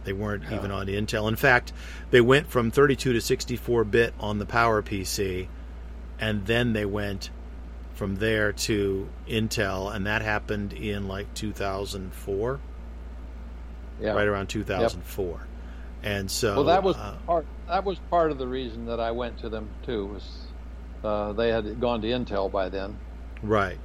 they 0.04 0.14
weren't 0.14 0.44
even 0.50 0.70
on 0.70 0.86
Intel. 0.86 1.28
In 1.28 1.36
fact, 1.36 1.74
they 2.10 2.22
went 2.22 2.48
from 2.48 2.70
32 2.70 3.12
to 3.12 3.20
64 3.20 3.84
bit 3.84 4.14
on 4.18 4.38
the 4.38 4.46
Power 4.46 4.80
PC, 4.82 5.48
and 6.20 6.46
then 6.46 6.72
they 6.72 6.84
went 6.84 7.30
from 7.94 8.16
there 8.16 8.52
to 8.52 9.08
Intel, 9.26 9.94
and 9.94 10.06
that 10.06 10.22
happened 10.22 10.72
in 10.72 11.08
like 11.08 11.32
2004, 11.34 12.60
Yeah. 14.00 14.12
right 14.12 14.28
around 14.28 14.48
2004. 14.48 15.40
And 16.04 16.30
so, 16.30 16.54
Well, 16.54 16.64
that 16.64 16.82
was 16.84 16.96
uh, 16.96 17.16
part. 17.26 17.46
That 17.66 17.84
was 17.84 17.98
part 18.08 18.30
of 18.30 18.38
the 18.38 18.46
reason 18.46 18.86
that 18.86 19.00
I 19.00 19.10
went 19.10 19.38
to 19.38 19.48
them 19.48 19.68
too. 19.84 20.06
Was 20.06 20.46
uh, 21.02 21.32
they 21.32 21.48
had 21.48 21.80
gone 21.80 22.00
to 22.02 22.08
Intel 22.08 22.50
by 22.50 22.68
then? 22.68 22.98
right. 23.42 23.78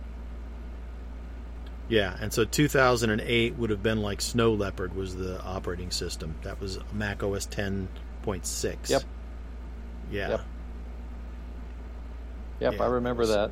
Yeah, 1.89 2.15
and 2.19 2.31
so 2.31 2.45
2008 2.45 3.55
would 3.57 3.69
have 3.69 3.83
been 3.83 4.01
like 4.01 4.21
Snow 4.21 4.53
Leopard 4.53 4.95
was 4.95 5.15
the 5.15 5.41
operating 5.43 5.91
system. 5.91 6.33
That 6.43 6.59
was 6.61 6.79
Mac 6.93 7.21
OS 7.23 7.45
10.6. 7.47 8.89
Yep. 8.89 9.03
Yeah. 10.09 10.29
Yep. 10.29 10.41
Yep, 12.63 12.75
Yeah, 12.77 12.83
I 12.83 12.87
remember 12.87 13.25
that. 13.25 13.51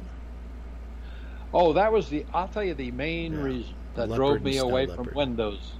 Oh, 1.54 1.74
that 1.74 1.92
was 1.92 2.10
the. 2.10 2.26
I'll 2.34 2.48
tell 2.48 2.64
you 2.64 2.74
the 2.74 2.92
main 2.92 3.34
Yeah. 3.34 3.42
reason 3.44 3.76
that 3.96 4.10
Leopard 4.10 4.16
drove 4.16 4.42
me 4.44 4.58
away 4.58 4.86
Leopard. 4.86 5.08
from 5.08 5.16
Windows. 5.16 5.74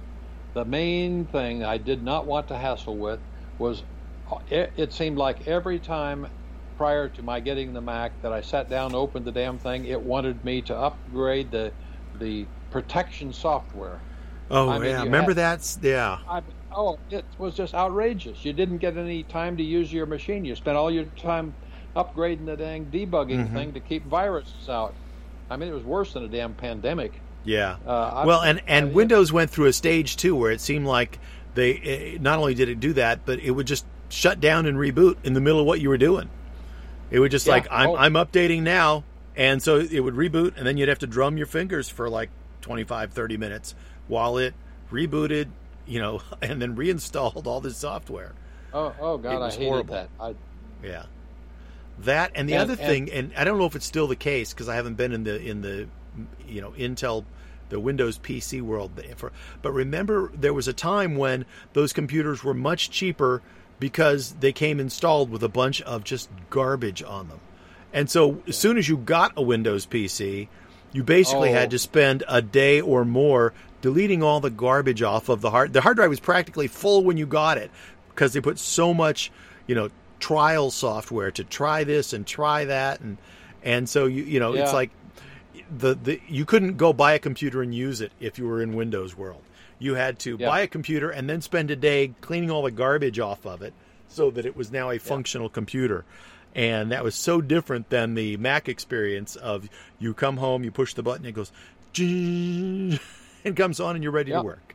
The 0.54 0.66
main 0.66 1.24
thing 1.24 1.64
I 1.64 1.78
did 1.78 2.02
not 2.02 2.26
want 2.26 2.48
to 2.48 2.58
hassle 2.58 2.98
with 2.98 3.20
was 3.58 3.84
uh, 4.30 4.36
it, 4.50 4.72
it 4.76 4.92
seemed 4.92 5.16
like 5.16 5.48
every 5.48 5.78
time 5.78 6.26
prior 6.76 7.08
to 7.08 7.22
my 7.22 7.40
getting 7.40 7.72
the 7.72 7.80
Mac 7.80 8.20
that 8.20 8.32
I 8.32 8.42
sat 8.42 8.68
down, 8.68 8.94
opened 8.94 9.24
the 9.24 9.32
damn 9.32 9.58
thing, 9.58 9.86
it 9.86 10.02
wanted 10.02 10.44
me 10.44 10.60
to 10.62 10.76
upgrade 10.76 11.50
the 11.50 11.72
the 12.14 12.46
protection 12.70 13.32
software. 13.32 14.04
Oh, 14.50 14.68
I 14.68 14.78
mean, 14.78 14.90
yeah. 14.90 15.02
Remember 15.04 15.32
that? 15.32 15.78
Yeah. 15.80 16.18
I, 16.28 16.42
oh, 16.70 16.98
it 17.08 17.24
was 17.38 17.54
just 17.54 17.72
outrageous. 17.72 18.44
You 18.44 18.52
didn't 18.52 18.78
get 18.78 18.98
any 18.98 19.22
time 19.22 19.56
to 19.56 19.62
use 19.62 19.90
your 19.90 20.04
machine. 20.04 20.44
You 20.44 20.54
spent 20.54 20.76
all 20.76 20.90
your 20.90 21.06
time 21.16 21.54
upgrading 21.96 22.46
the 22.46 22.56
dang 22.56 22.86
debugging 22.86 23.48
Mhm. 23.48 23.52
thing 23.52 23.72
to 23.74 23.80
keep 23.80 24.04
viruses 24.06 24.68
out. 24.68 24.94
I 25.50 25.56
mean, 25.56 25.68
it 25.68 25.74
was 25.74 25.84
worse 25.84 26.12
than 26.14 26.24
a 26.24 26.28
damn 26.28 26.54
pandemic. 26.54 27.12
Yeah. 27.44 27.76
Uh, 27.86 28.22
well, 28.26 28.40
and 28.40 28.62
and 28.66 28.88
I- 28.88 28.92
Windows 28.92 29.32
went 29.32 29.50
through 29.50 29.66
a 29.66 29.72
stage 29.72 30.16
too 30.16 30.34
where 30.36 30.50
it 30.50 30.60
seemed 30.60 30.86
like 30.86 31.18
they 31.54 31.74
eh, 31.74 32.18
not 32.20 32.38
only 32.38 32.54
did 32.54 32.68
it 32.68 32.80
do 32.80 32.92
that, 32.94 33.26
but 33.26 33.38
it 33.40 33.50
would 33.50 33.66
just 33.66 33.84
shut 34.08 34.40
down 34.40 34.66
and 34.66 34.76
reboot 34.78 35.16
in 35.24 35.32
the 35.34 35.40
middle 35.40 35.60
of 35.60 35.66
what 35.66 35.80
you 35.80 35.88
were 35.88 35.98
doing. 35.98 36.28
It 37.10 37.18
would 37.18 37.30
just 37.30 37.46
Yeah. 37.46 37.54
like 37.54 37.66
I'm 37.70 37.90
Oh. 37.90 37.96
I'm 37.96 38.14
updating 38.14 38.62
now, 38.62 39.04
and 39.36 39.62
so 39.62 39.78
it 39.80 40.00
would 40.00 40.14
reboot, 40.14 40.54
and 40.56 40.66
then 40.66 40.76
you'd 40.76 40.88
have 40.88 41.00
to 41.00 41.06
drum 41.06 41.36
your 41.36 41.46
fingers 41.46 41.88
for 41.88 42.08
like 42.08 42.30
25, 42.62 43.10
30 43.12 43.36
minutes 43.36 43.74
while 44.08 44.38
it 44.38 44.54
rebooted, 44.90 45.48
you 45.86 46.00
know, 46.00 46.20
and 46.42 46.62
then 46.62 46.74
reinstalled 46.76 47.46
all 47.46 47.60
this 47.60 47.76
software. 47.76 48.32
Oh, 48.72 48.94
oh 49.00 49.18
God, 49.18 49.42
I 49.42 49.50
hated 49.50 49.66
horrible. 49.66 49.94
that. 49.94 50.08
I, 50.18 50.34
Yeah. 50.82 51.02
That 52.00 52.32
and 52.34 52.48
the 52.48 52.54
And- 52.54 52.62
other 52.62 52.80
and- 52.80 52.88
thing, 52.90 53.10
and 53.12 53.32
I 53.36 53.44
don't 53.44 53.58
know 53.58 53.66
if 53.66 53.76
it's 53.76 53.86
still 53.86 54.06
the 54.06 54.16
case 54.16 54.52
because 54.52 54.68
I 54.68 54.74
haven't 54.74 54.94
been 54.94 55.12
in 55.12 55.24
the 55.24 55.40
in 55.40 55.62
the 55.62 55.86
you 56.48 56.60
know 56.60 56.70
Intel, 56.78 57.24
the 57.68 57.78
Windows 57.80 58.18
PC 58.18 58.60
world. 58.60 58.90
For, 59.16 59.30
but 59.62 59.72
remember, 59.72 60.30
there 60.34 60.52
was 60.54 60.66
a 60.68 60.72
time 60.72 61.16
when 61.16 61.44
those 61.74 61.92
computers 61.92 62.42
were 62.42 62.54
much 62.54 62.90
cheaper 62.90 63.42
because 63.78 64.34
they 64.40 64.52
came 64.52 64.80
installed 64.80 65.30
with 65.30 65.42
a 65.42 65.48
bunch 65.48 65.80
of 65.82 66.02
just 66.04 66.28
garbage 66.50 67.02
on 67.02 67.28
them, 67.28 67.40
and 67.92 68.10
so 68.10 68.42
as 68.48 68.56
soon 68.56 68.78
as 68.78 68.88
you 68.88 68.96
got 68.96 69.32
a 69.36 69.42
Windows 69.42 69.86
PC, 69.86 70.48
you 70.92 71.02
basically 71.04 71.50
Oh. 71.50 71.54
had 71.54 71.70
to 71.70 71.78
spend 71.78 72.24
a 72.28 72.42
day 72.42 72.80
or 72.80 73.04
more 73.04 73.52
deleting 73.80 74.22
all 74.22 74.40
the 74.40 74.50
garbage 74.50 75.02
off 75.02 75.28
of 75.28 75.40
the 75.40 75.50
hard. 75.50 75.72
The 75.72 75.80
hard 75.82 75.96
drive 75.96 76.10
was 76.10 76.20
practically 76.20 76.68
full 76.68 77.04
when 77.04 77.16
you 77.16 77.26
got 77.26 77.58
it 77.58 77.70
because 78.10 78.32
they 78.32 78.40
put 78.40 78.58
so 78.58 78.92
much, 78.94 79.30
you 79.66 79.74
know, 79.74 79.88
trial 80.22 80.70
software 80.70 81.30
to 81.32 81.44
try 81.44 81.84
this 81.84 82.12
and 82.14 82.26
try 82.26 82.64
that, 82.64 83.00
and 83.00 83.18
and 83.62 83.88
so 83.88 84.06
you 84.06 84.22
you 84.22 84.40
know 84.40 84.54
it's 84.54 84.72
like 84.72 84.90
the 85.78 85.94
the 85.94 86.20
you 86.28 86.44
couldn't 86.46 86.76
go 86.78 86.92
buy 86.92 87.12
a 87.14 87.18
computer 87.18 87.60
and 87.60 87.74
use 87.74 88.00
it 88.00 88.12
if 88.20 88.38
you 88.38 88.46
were 88.46 88.62
in 88.62 88.74
Windows 88.74 89.16
world. 89.16 89.42
You 89.78 89.94
had 89.96 90.18
to 90.20 90.36
Yeah. 90.38 90.48
buy 90.48 90.60
a 90.60 90.66
computer 90.68 91.10
and 91.10 91.28
then 91.28 91.40
spend 91.42 91.70
a 91.72 91.76
day 91.76 92.12
cleaning 92.20 92.50
all 92.52 92.62
the 92.62 92.70
garbage 92.70 93.18
off 93.18 93.44
of 93.44 93.62
it 93.62 93.74
so 94.08 94.30
that 94.30 94.46
it 94.46 94.56
was 94.56 94.70
now 94.70 94.90
a 94.90 94.98
functional 94.98 95.48
computer. 95.48 96.04
And 96.54 96.92
that 96.92 97.02
was 97.02 97.14
so 97.16 97.40
different 97.40 97.88
than 97.90 98.14
the 98.14 98.36
Mac 98.36 98.68
experience 98.68 99.34
of 99.36 99.68
you 99.98 100.14
come 100.14 100.36
home, 100.36 100.62
you 100.62 100.70
push 100.70 100.94
the 100.94 101.02
button, 101.02 101.24
it 101.26 101.32
goes, 101.32 101.50
it 103.44 103.56
comes 103.56 103.80
on, 103.80 103.96
and 103.96 104.02
you're 104.04 104.12
ready 104.12 104.30
Yeah. 104.30 104.38
to 104.38 104.42
work. 104.44 104.74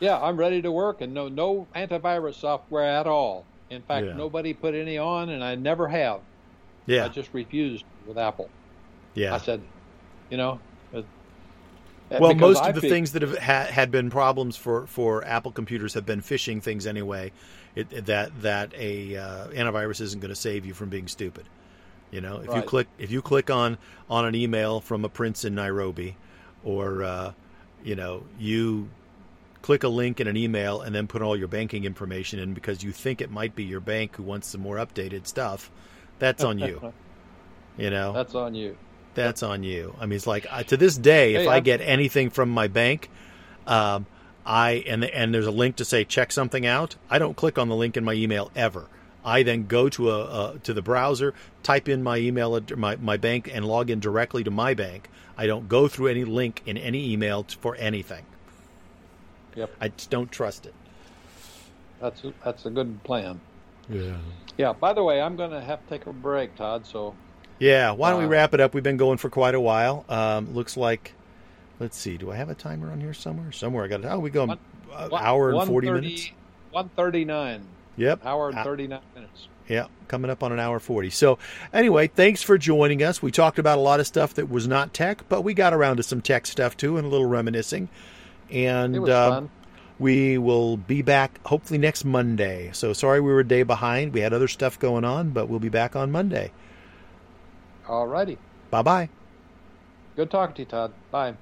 yeah, 0.00 0.20
I'm 0.20 0.36
ready 0.36 0.62
to 0.62 0.70
work, 0.70 1.00
and 1.00 1.12
no 1.14 1.28
no 1.28 1.66
antivirus 1.74 2.34
software 2.34 2.84
at 2.84 3.06
all. 3.06 3.44
In 3.72 3.82
fact, 3.82 4.06
Yeah. 4.06 4.12
nobody 4.14 4.52
put 4.52 4.74
any 4.74 4.98
on, 4.98 5.30
and 5.30 5.42
I 5.42 5.54
never 5.54 5.88
have. 5.88 6.20
Yeah, 6.86 7.04
I 7.04 7.08
just 7.08 7.30
refused 7.32 7.84
with 8.06 8.18
Apple. 8.18 8.48
yeah. 9.14 9.34
I 9.34 9.38
said, 9.38 9.60
you 10.30 10.36
know. 10.36 10.58
uh, 10.94 11.02
well, 12.10 12.34
because 12.34 12.40
most 12.56 12.62
I 12.62 12.68
of 12.68 12.74
the 12.74 12.80
fig- 12.82 12.90
things 12.90 13.12
that 13.12 13.22
have 13.22 13.38
ha- 13.38 13.66
had 13.70 13.90
been 13.90 14.10
problems 14.10 14.56
for, 14.56 14.86
for 14.86 15.24
Apple 15.24 15.50
computers 15.52 15.94
have 15.94 16.04
been 16.04 16.20
phishing 16.20 16.62
things 16.62 16.86
anyway. 16.86 17.32
It, 17.74 18.04
that 18.06 18.42
that 18.42 18.74
a 18.76 19.16
uh, 19.16 19.46
antivirus 19.48 20.02
isn't 20.02 20.20
going 20.20 20.28
to 20.28 20.34
save 20.38 20.66
you 20.66 20.74
from 20.74 20.90
being 20.90 21.08
stupid. 21.08 21.46
You 22.10 22.20
know, 22.20 22.40
if 22.46 22.54
you 22.54 22.60
click 22.60 22.86
if 22.98 23.10
you 23.10 23.22
click 23.22 23.48
on 23.48 23.78
on 24.10 24.26
an 24.26 24.34
email 24.34 24.80
from 24.82 25.06
a 25.06 25.08
prince 25.08 25.46
in 25.46 25.54
Nairobi, 25.54 26.16
or 26.64 27.02
uh, 27.02 27.32
you 27.82 27.94
know 27.96 28.24
you 28.38 28.90
click 29.62 29.84
a 29.84 29.88
link 29.88 30.20
in 30.20 30.26
an 30.28 30.36
email 30.36 30.80
and 30.80 30.94
then 30.94 31.06
put 31.06 31.22
all 31.22 31.36
your 31.36 31.48
banking 31.48 31.84
information 31.84 32.38
in 32.38 32.52
because 32.54 32.82
you 32.82 32.92
think 32.92 33.20
it 33.20 33.30
might 33.30 33.54
be 33.54 33.64
your 33.64 33.80
bank 33.80 34.16
who 34.16 34.22
wants 34.24 34.48
some 34.48 34.60
more 34.60 34.76
updated 34.76 35.26
stuff, 35.26 35.70
that's 36.18 36.44
on 36.44 36.58
you. 36.58 36.92
You 37.78 37.88
know, 37.88 38.12
That's 38.12 38.34
on 38.34 38.54
you. 38.54 38.76
that's 39.14 39.42
on 39.42 39.62
you. 39.62 39.96
I 39.98 40.04
mean, 40.04 40.16
it's 40.16 40.26
like 40.26 40.46
I, 40.50 40.62
to 40.64 40.76
this 40.76 40.98
day, 40.98 41.36
if 41.36 41.42
Hey, 41.42 41.48
I 41.48 41.60
get 41.60 41.80
anything 41.80 42.28
from 42.28 42.50
my 42.50 42.68
bank, 42.68 43.08
um, 43.66 44.04
I 44.44 44.84
and 44.86 45.02
and 45.04 45.32
there's 45.32 45.46
a 45.46 45.50
link 45.50 45.76
to 45.76 45.84
say 45.86 46.04
check 46.04 46.32
something 46.32 46.66
out. 46.66 46.96
I 47.08 47.18
don't 47.18 47.34
click 47.34 47.56
on 47.58 47.70
the 47.70 47.74
link 47.74 47.96
in 47.96 48.04
my 48.04 48.12
email 48.12 48.50
ever. 48.54 48.88
I 49.24 49.42
then 49.42 49.66
go 49.68 49.88
to 49.88 50.10
a, 50.10 50.58
to 50.64 50.74
the 50.74 50.82
browser, 50.82 51.32
type 51.62 51.88
in 51.88 52.02
my 52.02 52.18
email 52.18 52.60
my 52.76 52.96
my 52.96 53.16
bank, 53.16 53.50
and 53.50 53.64
log 53.64 53.88
in 53.88 54.00
directly 54.00 54.44
to 54.44 54.50
my 54.50 54.74
bank. 54.74 55.08
I 55.38 55.46
don't 55.46 55.66
go 55.66 55.88
through 55.88 56.08
any 56.08 56.24
link 56.24 56.62
in 56.66 56.76
any 56.76 57.10
email 57.10 57.44
t- 57.44 57.56
for 57.58 57.74
anything. 57.76 58.26
Yep, 59.56 59.70
I 59.80 59.88
just 59.88 60.10
don't 60.10 60.30
trust 60.30 60.66
it. 60.66 60.74
that's 62.00 62.24
a, 62.24 62.32
that's 62.44 62.66
a 62.66 62.70
good 62.70 63.02
plan. 63.04 63.40
Yeah. 63.88 64.16
Yeah. 64.56 64.72
By 64.72 64.92
the 64.92 65.02
way, 65.02 65.20
I'm 65.20 65.36
going 65.36 65.50
to 65.50 65.60
have 65.60 65.82
to 65.82 65.88
take 65.88 66.06
a 66.06 66.12
break, 66.12 66.54
Todd. 66.56 66.86
So 66.86 67.14
Yeah. 67.58 67.90
Why 67.92 68.10
don't 68.10 68.20
we 68.20 68.24
Uh, 68.26 68.28
wrap 68.28 68.54
it 68.54 68.60
up? 68.60 68.74
We've 68.74 68.82
been 68.82 68.96
going 68.96 69.18
for 69.18 69.28
quite 69.30 69.54
a 69.54 69.60
while. 69.60 70.04
Um, 70.08 70.54
looks 70.54 70.76
like. 70.76 71.14
Let's 71.80 71.96
see. 71.98 72.16
Do 72.16 72.30
I 72.30 72.36
have 72.36 72.48
a 72.48 72.54
timer 72.54 72.90
on 72.92 73.00
here 73.00 73.12
somewhere? 73.14 73.50
Somewhere 73.52 73.84
I 73.84 73.88
got 73.88 74.00
it. 74.00 74.06
Oh, 74.06 74.18
we 74.20 74.30
go 74.30 74.46
One- 74.46 74.58
an 74.96 75.10
one- 75.10 75.22
hour 75.22 75.50
and 75.52 75.66
forty 75.66 75.90
minutes. 75.90 76.30
One 76.70 76.88
thirty-nine. 76.90 77.66
Yep. 77.96 78.24
Hour 78.24 78.48
and 78.50 78.58
Uh, 78.58 78.64
thirty-nine 78.64 79.00
minutes. 79.14 79.48
Yeah, 79.68 79.86
coming 80.08 80.30
up 80.30 80.42
on 80.42 80.52
an 80.52 80.58
hour 80.58 80.78
40. 80.80 81.08
So, 81.10 81.38
anyway, 81.72 82.08
thanks 82.08 82.42
for 82.42 82.58
joining 82.58 83.02
us. 83.02 83.22
We 83.22 83.30
talked 83.30 83.58
about 83.60 83.78
a 83.78 83.80
lot 83.80 84.00
of 84.00 84.06
stuff 84.06 84.34
that 84.34 84.50
was 84.50 84.66
not 84.66 84.92
tech, 84.92 85.22
but 85.28 85.42
we 85.42 85.54
got 85.54 85.72
around 85.72 85.98
to 85.98 86.02
some 86.02 86.20
tech 86.20 86.46
stuff 86.46 86.76
too 86.76 86.96
and 86.98 87.06
a 87.06 87.08
little 87.10 87.26
reminiscing. 87.28 87.88
And 88.52 89.08
uh, 89.08 89.42
we 89.98 90.38
will 90.38 90.76
be 90.76 91.02
back 91.02 91.44
hopefully 91.46 91.78
next 91.78 92.04
Monday. 92.04 92.70
So, 92.72 92.92
sorry 92.92 93.20
we 93.20 93.32
were 93.32 93.40
a 93.40 93.48
day 93.48 93.62
behind. 93.62 94.12
We 94.12 94.20
had 94.20 94.32
other 94.32 94.48
stuff 94.48 94.78
going 94.78 95.04
on, 95.04 95.30
but 95.30 95.48
we'll 95.48 95.60
be 95.60 95.68
back 95.68 95.96
on 95.96 96.12
Monday. 96.12 96.52
All 97.88 98.06
righty. 98.06 98.38
Bye 98.70 98.82
bye. 98.82 99.08
Good 100.16 100.30
talking 100.30 100.54
to 100.56 100.62
you, 100.62 100.66
Todd. 100.66 100.92
Bye. 101.10 101.34